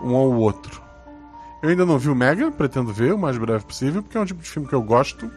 um 0.03 0.15
ao 0.15 0.32
outro. 0.32 0.82
Eu 1.61 1.69
ainda 1.69 1.86
não 1.86 1.99
vi 1.99 2.10
o 2.10 2.15
Mega, 2.15 2.52
pretendo 2.52 2.91
ver 2.91 3.14
o 3.14 3.18
mais 3.18 3.38
breve 3.38 3.64
possível, 3.64 4.02
porque 4.02 4.18
é 4.18 4.22
um 4.22 4.26
tipo 4.26 4.41
de 4.41 4.49
filme 4.49 4.68
que 4.68 4.73
eu 4.73 4.82
gosto. 4.82 5.30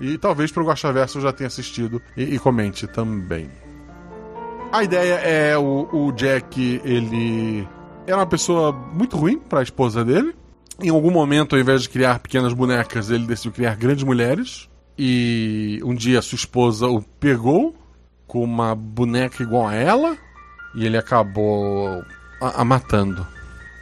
E 0.00 0.16
talvez 0.18 0.52
pro 0.52 0.64
Verso 0.64 1.18
eu 1.18 1.22
já 1.22 1.32
tenha 1.32 1.48
assistido 1.48 2.00
e, 2.16 2.34
e, 2.34 2.38
comente 2.38 2.86
também. 2.86 3.50
A 4.72 4.84
ideia 4.84 5.14
é 5.14 5.58
o, 5.58 5.88
o 5.92 6.12
Jack, 6.12 6.80
ele 6.84 7.66
era 8.10 8.18
uma 8.18 8.26
pessoa 8.26 8.72
muito 8.72 9.16
ruim 9.16 9.38
para 9.38 9.60
a 9.60 9.62
esposa 9.62 10.04
dele. 10.04 10.34
Em 10.82 10.88
algum 10.88 11.10
momento, 11.10 11.54
ao 11.54 11.60
invés 11.60 11.82
de 11.82 11.88
criar 11.88 12.18
pequenas 12.18 12.52
bonecas, 12.52 13.10
ele 13.10 13.26
decidiu 13.26 13.52
criar 13.52 13.76
grandes 13.76 14.02
mulheres. 14.02 14.68
E 14.98 15.80
um 15.84 15.94
dia 15.94 16.20
sua 16.20 16.36
esposa 16.36 16.86
o 16.86 17.00
pegou 17.00 17.74
com 18.26 18.42
uma 18.42 18.74
boneca 18.74 19.42
igual 19.42 19.66
a 19.66 19.74
ela 19.74 20.16
e 20.74 20.84
ele 20.84 20.96
acabou 20.96 22.04
a, 22.40 22.60
a 22.60 22.64
matando. 22.64 23.26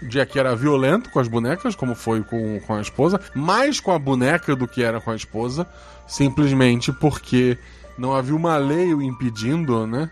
Jack 0.02 0.38
era 0.38 0.54
violento 0.54 1.10
com 1.10 1.18
as 1.18 1.26
bonecas, 1.26 1.74
como 1.74 1.94
foi 1.94 2.22
com, 2.22 2.60
com 2.60 2.74
a 2.74 2.80
esposa, 2.80 3.20
mais 3.34 3.80
com 3.80 3.92
a 3.92 3.98
boneca 3.98 4.54
do 4.54 4.68
que 4.68 4.82
era 4.82 5.00
com 5.00 5.10
a 5.10 5.16
esposa, 5.16 5.66
simplesmente 6.06 6.92
porque 6.92 7.58
não 7.96 8.14
havia 8.14 8.36
uma 8.36 8.56
lei 8.56 8.94
o 8.94 9.02
impedindo, 9.02 9.86
né? 9.86 10.08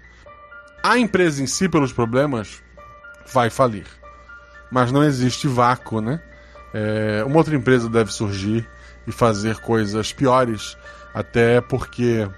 A 0.83 0.99
empresa 0.99 1.43
em 1.43 1.47
si, 1.47 1.69
pelos 1.69 1.93
problemas, 1.93 2.63
vai 3.33 3.51
falir. 3.51 3.87
Mas 4.77 4.93
não 4.93 5.03
existe 5.03 5.49
vácuo, 5.49 6.03
né? 6.03 6.21
É, 6.75 7.25
uma 7.25 7.39
outra 7.39 7.57
empresa 7.57 7.89
deve 7.89 8.13
surgir 8.13 8.69
e 9.07 9.11
fazer 9.11 9.57
coisas 9.61 10.13
piores, 10.13 10.77
até 11.15 11.63
porque 11.63 12.29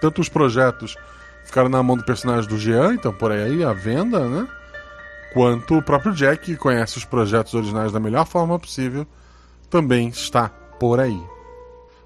tanto 0.00 0.20
os 0.20 0.28
projetos 0.28 0.96
ficaram 1.44 1.68
na 1.68 1.82
mão 1.82 1.96
do 1.96 2.04
personagem 2.04 2.48
do 2.48 2.56
Jean, 2.56 2.94
então 2.94 3.12
por 3.12 3.32
aí 3.32 3.64
a 3.64 3.72
venda, 3.72 4.20
né? 4.28 4.46
Quanto 5.32 5.78
o 5.78 5.82
próprio 5.82 6.12
Jack, 6.12 6.44
que 6.44 6.56
conhece 6.56 6.98
os 6.98 7.04
projetos 7.04 7.54
originais 7.54 7.90
da 7.90 7.98
melhor 7.98 8.24
forma 8.24 8.56
possível, 8.56 9.04
também 9.68 10.10
está 10.10 10.48
por 10.78 11.00
aí. 11.00 11.20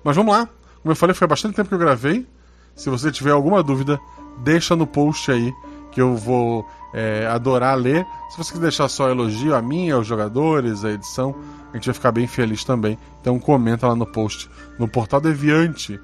Mas 0.02 0.16
vamos 0.16 0.34
lá. 0.34 0.48
Como 0.80 0.92
eu 0.92 0.96
falei, 0.96 1.12
foi 1.12 1.28
bastante 1.28 1.56
tempo 1.56 1.68
que 1.68 1.74
eu 1.74 1.78
gravei. 1.78 2.26
Se 2.74 2.88
você 2.88 3.12
tiver 3.12 3.32
alguma 3.32 3.62
dúvida, 3.62 4.00
deixa 4.38 4.74
no 4.74 4.86
post 4.86 5.30
aí 5.30 5.52
que 5.94 6.00
eu 6.00 6.16
vou 6.16 6.66
é, 6.92 7.26
adorar 7.26 7.78
ler. 7.78 8.04
Se 8.30 8.36
você 8.36 8.52
quiser 8.52 8.62
deixar 8.62 8.88
só 8.88 9.08
elogio 9.08 9.54
a 9.54 9.62
mim, 9.62 9.90
aos 9.90 10.06
jogadores, 10.06 10.84
a 10.84 10.90
edição, 10.90 11.34
a 11.72 11.76
gente 11.76 11.86
vai 11.86 11.94
ficar 11.94 12.10
bem 12.12 12.26
feliz 12.26 12.64
também. 12.64 12.98
Então 13.20 13.38
comenta 13.38 13.86
lá 13.86 13.94
no 13.94 14.04
post, 14.04 14.50
no 14.78 14.88
portal 14.88 15.20
Deviante. 15.20 16.00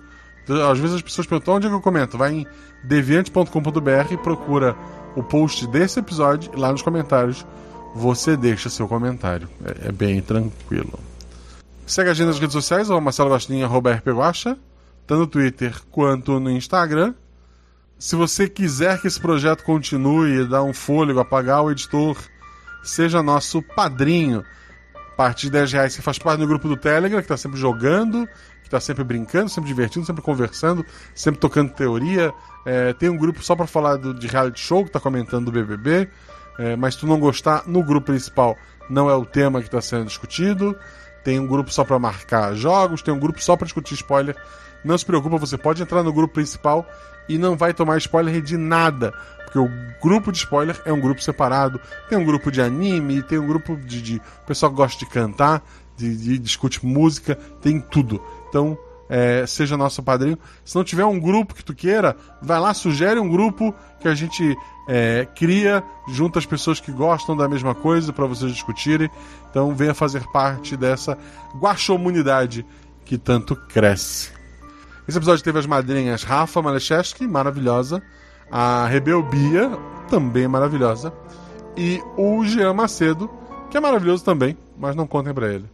Às 0.71 0.79
vezes 0.79 0.97
as 0.97 1.03
pessoas 1.03 1.27
perguntam 1.27 1.55
onde 1.55 1.67
é 1.67 1.71
que 1.71 1.75
eu 1.75 1.81
comento. 1.81 2.17
Vai 2.17 2.33
em 2.33 2.47
deviante.com.br 2.85 4.13
e 4.13 4.17
procura 4.17 4.77
o 5.17 5.23
post 5.23 5.67
desse 5.67 5.99
episódio 5.99 6.53
e 6.55 6.57
lá 6.57 6.71
nos 6.71 6.83
comentários 6.83 7.45
você 7.95 8.37
deixa 8.37 8.69
seu 8.69 8.87
comentário. 8.87 9.49
É, 9.65 9.89
é 9.89 9.93
bem 9.93 10.21
tranquilo. 10.23 10.99
Segue 11.85 12.11
a 12.11 12.15
gente 12.15 12.29
nas 12.29 12.39
redes 12.39 12.53
sociais, 12.53 12.89
o 12.89 13.01
Marcelo 13.01 13.31
Gostinho, 13.31 13.65
arroba 13.65 13.93
rpguacha, 13.93 14.57
tanto 15.07 15.21
no 15.21 15.27
Twitter 15.27 15.75
quanto 15.91 16.39
no 16.39 16.49
Instagram. 16.49 17.15
Se 18.01 18.17
você 18.17 18.49
quiser 18.49 18.99
que 18.99 19.07
esse 19.07 19.21
projeto 19.21 19.63
continue, 19.63 20.47
dar 20.47 20.63
um 20.63 20.73
fôlego, 20.73 21.21
apagar 21.21 21.63
o 21.63 21.71
editor, 21.71 22.17
seja 22.83 23.23
nosso 23.23 23.61
padrinho. 23.61 24.43
A 24.95 25.17
partir 25.17 25.49
de 25.49 25.51
10 25.51 25.73
reais 25.75 25.93
você 25.93 26.01
faz 26.01 26.19
parte 26.19 26.41
do 26.41 26.47
grupo 26.47 26.67
do 26.67 26.79
Telegram, 26.79 27.19
que 27.19 27.27
está 27.27 27.37
sempre 27.37 27.61
jogando, 27.61 28.27
que 28.63 28.69
está 28.69 28.81
sempre 28.81 29.05
brincando, 29.05 29.51
sempre 29.51 29.69
divertindo, 29.69 30.07
sempre 30.07 30.23
conversando, 30.23 30.83
sempre 31.15 31.39
tocando 31.39 31.75
teoria, 31.75 32.33
é, 32.65 32.95
tem 32.95 33.11
um 33.11 33.19
grupo 33.19 33.43
só 33.45 33.55
para 33.55 33.67
falar 33.67 33.97
do, 33.97 34.15
de 34.15 34.27
reality 34.27 34.61
show 34.61 34.83
que 34.83 34.91
tá 34.91 34.99
comentando 34.99 35.45
do 35.45 35.53
BBB. 35.53 36.09
É, 36.59 36.77
mas 36.77 36.97
tu 36.97 37.07
não 37.07 37.21
gostar, 37.21 37.65
no 37.67 37.83
grupo 37.83 38.07
principal 38.07 38.57
não 38.89 39.11
é 39.11 39.15
o 39.15 39.27
tema 39.27 39.61
que 39.61 39.69
está 39.69 39.83
sendo 39.83 40.07
discutido. 40.07 40.75
Tem 41.23 41.39
um 41.39 41.47
grupo 41.47 41.71
só 41.71 41.85
para 41.85 41.99
marcar 41.99 42.55
jogos, 42.55 43.03
tem 43.03 43.13
um 43.13 43.21
grupo 43.21 43.43
só 43.43 43.57
para 43.57 43.67
discutir 43.67 43.93
spoiler. 43.93 44.35
Não 44.83 44.97
se 44.97 45.05
preocupa, 45.05 45.37
você 45.37 45.59
pode 45.59 45.83
entrar 45.83 46.03
no 46.03 46.15
grupo 46.15 46.33
principal 46.33 46.87
e 47.31 47.39
não 47.39 47.57
vai 47.57 47.73
tomar 47.73 47.97
spoiler 47.99 48.43
de 48.43 48.57
nada. 48.57 49.15
Porque 49.45 49.59
o 49.59 49.71
grupo 50.03 50.33
de 50.33 50.39
spoiler 50.39 50.81
é 50.85 50.93
um 50.93 51.01
grupo 51.01 51.23
separado. 51.23 51.81
Tem 52.09 52.19
um 52.19 52.25
grupo 52.25 52.51
de 52.51 52.61
anime, 52.61 53.23
tem 53.23 53.39
um 53.39 53.47
grupo 53.47 53.77
de, 53.77 54.03
de 54.03 54.23
pessoal 54.47 54.71
que 54.71 54.77
gosta 54.77 54.99
de 54.99 55.11
cantar, 55.11 55.63
de, 55.97 56.17
de 56.17 56.39
discute 56.39 56.85
música, 56.85 57.37
tem 57.61 57.81
tudo. 57.81 58.21
Então, 58.49 58.77
é, 59.09 59.45
seja 59.47 59.77
nosso 59.77 60.03
padrinho. 60.03 60.39
Se 60.65 60.75
não 60.75 60.85
tiver 60.85 61.05
um 61.05 61.19
grupo 61.19 61.55
que 61.55 61.65
tu 61.65 61.75
queira, 61.75 62.17
vai 62.43 62.59
lá, 62.59 62.75
sugere 62.75 63.19
um 63.19 63.29
grupo 63.29 63.75
que 64.01 64.09
a 64.09 64.15
gente 64.15 64.57
é, 64.89 65.27
cria 65.37 65.85
junto 66.09 66.39
às 66.39 66.47
pessoas 66.47 66.81
que 66.81 66.91
gostam 66.91 67.37
da 67.37 67.49
mesma 67.49 67.75
coisa 67.75 68.13
para 68.13 68.27
vocês 68.27 68.53
discutirem. 68.53 69.11
Então 69.51 69.75
venha 69.75 69.95
fazer 69.95 70.25
parte 70.33 70.77
dessa 70.77 71.17
guaxomunidade 71.61 72.67
que 73.05 73.19
tanto 73.19 73.55
cresce. 73.55 74.40
Esse 75.09 75.19
episódio 75.19 75.43
teve 75.43 75.59
as 75.59 75.67
madrinhas 75.67 76.23
Rafa 76.23 76.63
Malecheski, 76.63 77.27
maravilhosa, 77.27 78.03
a 78.51 78.87
Rebel 78.87 79.23
Bia, 79.23 79.71
também 80.09 80.47
maravilhosa, 80.47 81.13
e 81.77 82.01
o 82.17 82.45
Jean 82.45 82.75
Macedo, 82.75 83.31
que 83.71 83.77
é 83.77 83.81
maravilhoso 83.81 84.25
também, 84.25 84.57
mas 84.79 84.95
não 84.95 85.07
contem 85.07 85.35
para 85.35 85.53
ele. 85.53 85.65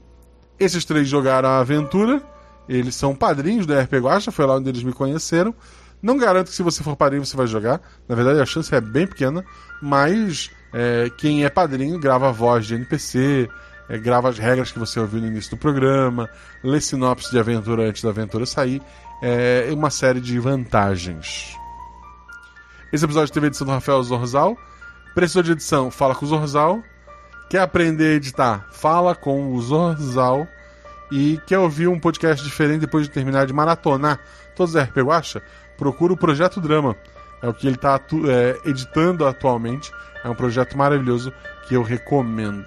Esses 0.58 0.84
três 0.84 1.08
jogaram 1.08 1.48
a 1.48 1.58
aventura 1.58 2.22
eles 2.68 2.94
são 2.94 3.14
padrinhos 3.14 3.66
do 3.66 3.78
RP 3.78 3.94
Guacha, 3.94 4.32
foi 4.32 4.44
lá 4.44 4.56
onde 4.56 4.68
eles 4.68 4.82
me 4.82 4.92
conheceram. 4.92 5.54
Não 6.02 6.16
garanto 6.16 6.48
que 6.48 6.54
se 6.54 6.62
você 6.62 6.82
for 6.82 6.96
padrinho 6.96 7.24
você 7.24 7.36
vai 7.36 7.46
jogar. 7.46 7.80
Na 8.08 8.14
verdade, 8.14 8.40
a 8.40 8.46
chance 8.46 8.74
é 8.74 8.80
bem 8.80 9.06
pequena. 9.06 9.44
Mas 9.80 10.50
é, 10.72 11.10
quem 11.16 11.44
é 11.44 11.50
padrinho 11.50 11.98
grava 11.98 12.28
a 12.28 12.32
voz 12.32 12.66
de 12.66 12.74
NPC, 12.74 13.48
é, 13.88 13.98
grava 13.98 14.28
as 14.28 14.38
regras 14.38 14.72
que 14.72 14.78
você 14.78 14.98
ouviu 14.98 15.20
no 15.20 15.28
início 15.28 15.52
do 15.52 15.56
programa, 15.56 16.28
lê 16.62 16.80
sinopse 16.80 17.30
de 17.30 17.38
aventura 17.38 17.88
antes 17.88 18.02
da 18.02 18.10
aventura 18.10 18.44
sair. 18.44 18.82
É 19.22 19.68
uma 19.72 19.90
série 19.90 20.20
de 20.20 20.38
vantagens. 20.38 21.56
Esse 22.92 23.04
episódio 23.04 23.32
teve 23.32 23.46
edição 23.46 23.66
do 23.66 23.72
Rafael 23.72 24.02
Zorzal. 24.02 24.56
Precisou 25.14 25.42
de 25.42 25.52
edição? 25.52 25.90
Fala 25.90 26.14
com 26.14 26.24
o 26.24 26.28
Zorzal. 26.28 26.82
Quer 27.48 27.60
aprender 27.60 28.12
a 28.12 28.14
editar? 28.14 28.66
Fala 28.72 29.14
com 29.14 29.52
o 29.52 29.60
Zorzal 29.60 30.46
e 31.10 31.40
quer 31.46 31.58
ouvir 31.58 31.88
um 31.88 31.98
podcast 31.98 32.44
diferente 32.44 32.80
depois 32.80 33.04
de 33.04 33.10
terminar 33.10 33.46
de 33.46 33.52
maratonar 33.52 34.20
todos 34.56 34.74
os 34.74 34.82
RP 34.82 34.98
Guacha, 34.98 35.42
procura 35.76 36.12
o 36.12 36.16
Projeto 36.16 36.60
Drama. 36.60 36.96
É 37.42 37.48
o 37.48 37.54
que 37.54 37.66
ele 37.66 37.76
está 37.76 38.00
é, 38.28 38.68
editando 38.68 39.26
atualmente. 39.26 39.92
É 40.24 40.28
um 40.28 40.34
projeto 40.34 40.76
maravilhoso 40.76 41.32
que 41.68 41.74
eu 41.74 41.82
recomendo. 41.82 42.66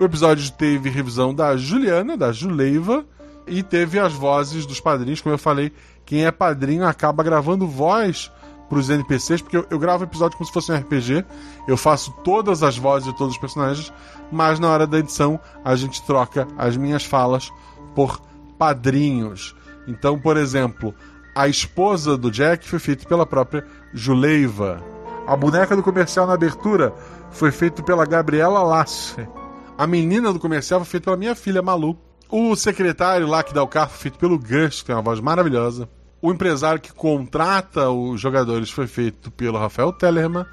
O 0.00 0.04
episódio 0.04 0.50
teve 0.52 0.88
revisão 0.88 1.34
da 1.34 1.56
Juliana, 1.56 2.16
da 2.16 2.32
Juleiva, 2.32 3.04
e 3.48 3.62
teve 3.62 3.98
as 3.98 4.12
vozes 4.12 4.66
dos 4.66 4.80
padrinhos. 4.80 5.20
Como 5.20 5.34
eu 5.34 5.38
falei, 5.38 5.72
quem 6.04 6.24
é 6.24 6.30
padrinho 6.30 6.86
acaba 6.86 7.22
gravando 7.22 7.66
voz 7.66 8.30
para 8.68 8.78
os 8.78 8.90
NPCs, 8.90 9.40
porque 9.40 9.56
eu, 9.56 9.66
eu 9.70 9.78
gravo 9.78 10.04
o 10.04 10.06
episódio 10.06 10.36
como 10.36 10.46
se 10.46 10.52
fosse 10.52 10.70
um 10.70 10.76
RPG. 10.76 11.24
Eu 11.66 11.76
faço 11.76 12.12
todas 12.22 12.62
as 12.62 12.76
vozes 12.76 13.08
de 13.08 13.16
todos 13.16 13.34
os 13.34 13.40
personagens, 13.40 13.92
mas 14.30 14.60
na 14.60 14.68
hora 14.68 14.86
da 14.86 14.98
edição 14.98 15.40
a 15.64 15.74
gente 15.74 16.02
troca 16.04 16.46
as 16.56 16.76
minhas 16.76 17.04
falas 17.04 17.50
por 17.94 18.20
padrinhos. 18.58 19.56
Então, 19.86 20.18
por 20.18 20.36
exemplo, 20.36 20.94
a 21.34 21.48
esposa 21.48 22.16
do 22.16 22.30
Jack 22.30 22.68
foi 22.68 22.78
feita 22.78 23.08
pela 23.08 23.24
própria 23.24 23.64
Juleiva. 23.94 24.82
A 25.26 25.36
boneca 25.36 25.76
do 25.76 25.82
comercial 25.82 26.26
na 26.26 26.34
abertura 26.34 26.92
foi 27.30 27.50
feita 27.50 27.82
pela 27.82 28.04
Gabriela 28.04 28.62
Lasse. 28.62 29.28
A 29.76 29.86
menina 29.86 30.32
do 30.32 30.40
comercial 30.40 30.80
foi 30.80 30.90
feita 30.90 31.04
pela 31.04 31.16
minha 31.16 31.34
filha 31.34 31.62
Malu. 31.62 31.96
O 32.30 32.54
secretário 32.54 33.26
lá 33.26 33.42
que 33.42 33.54
dá 33.54 33.62
o 33.62 33.68
carro 33.68 33.90
feito 33.90 34.18
pelo 34.18 34.38
Gus, 34.38 34.80
que 34.80 34.86
tem 34.86 34.94
uma 34.94 35.02
voz 35.02 35.18
maravilhosa. 35.18 35.88
O 36.20 36.30
empresário 36.30 36.80
que 36.80 36.92
contrata 36.92 37.88
os 37.88 38.20
jogadores 38.20 38.70
foi 38.70 38.86
feito 38.86 39.30
pelo 39.30 39.58
Rafael 39.58 39.92
Tellerman. 39.92 40.44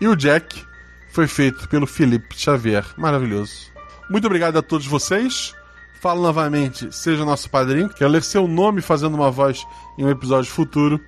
E 0.00 0.08
o 0.08 0.16
Jack 0.16 0.64
foi 1.12 1.28
feito 1.28 1.68
pelo 1.68 1.86
Felipe 1.86 2.34
Xavier. 2.36 2.84
Maravilhoso. 2.96 3.70
Muito 4.10 4.26
obrigado 4.26 4.56
a 4.58 4.62
todos 4.62 4.86
vocês. 4.86 5.54
Falo 6.00 6.20
novamente, 6.22 6.92
seja 6.92 7.24
nosso 7.24 7.48
padrinho. 7.48 7.88
Quero 7.88 8.10
ler 8.10 8.24
seu 8.24 8.48
nome 8.48 8.80
fazendo 8.80 9.14
uma 9.14 9.30
voz 9.30 9.64
em 9.96 10.04
um 10.04 10.10
episódio 10.10 10.50
futuro. 10.50 11.00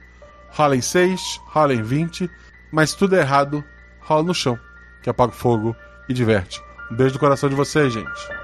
Rola 0.51 0.77
em 0.77 0.81
6, 0.81 1.41
rola 1.47 1.75
em 1.75 1.83
20. 1.83 2.31
Mas 2.71 2.91
se 2.91 2.99
tudo 2.99 3.17
é 3.17 3.21
errado, 3.21 3.65
rola 4.01 4.23
no 4.23 4.35
chão, 4.35 4.57
que 5.03 5.11
apaga 5.11 5.33
o 5.33 5.37
fogo 5.37 5.75
e 6.09 6.15
diverte. 6.15 6.63
Um 6.93 6.95
beijo 6.95 7.15
do 7.15 7.19
coração 7.19 7.49
de 7.49 7.57
vocês, 7.57 7.93
gente. 7.93 8.44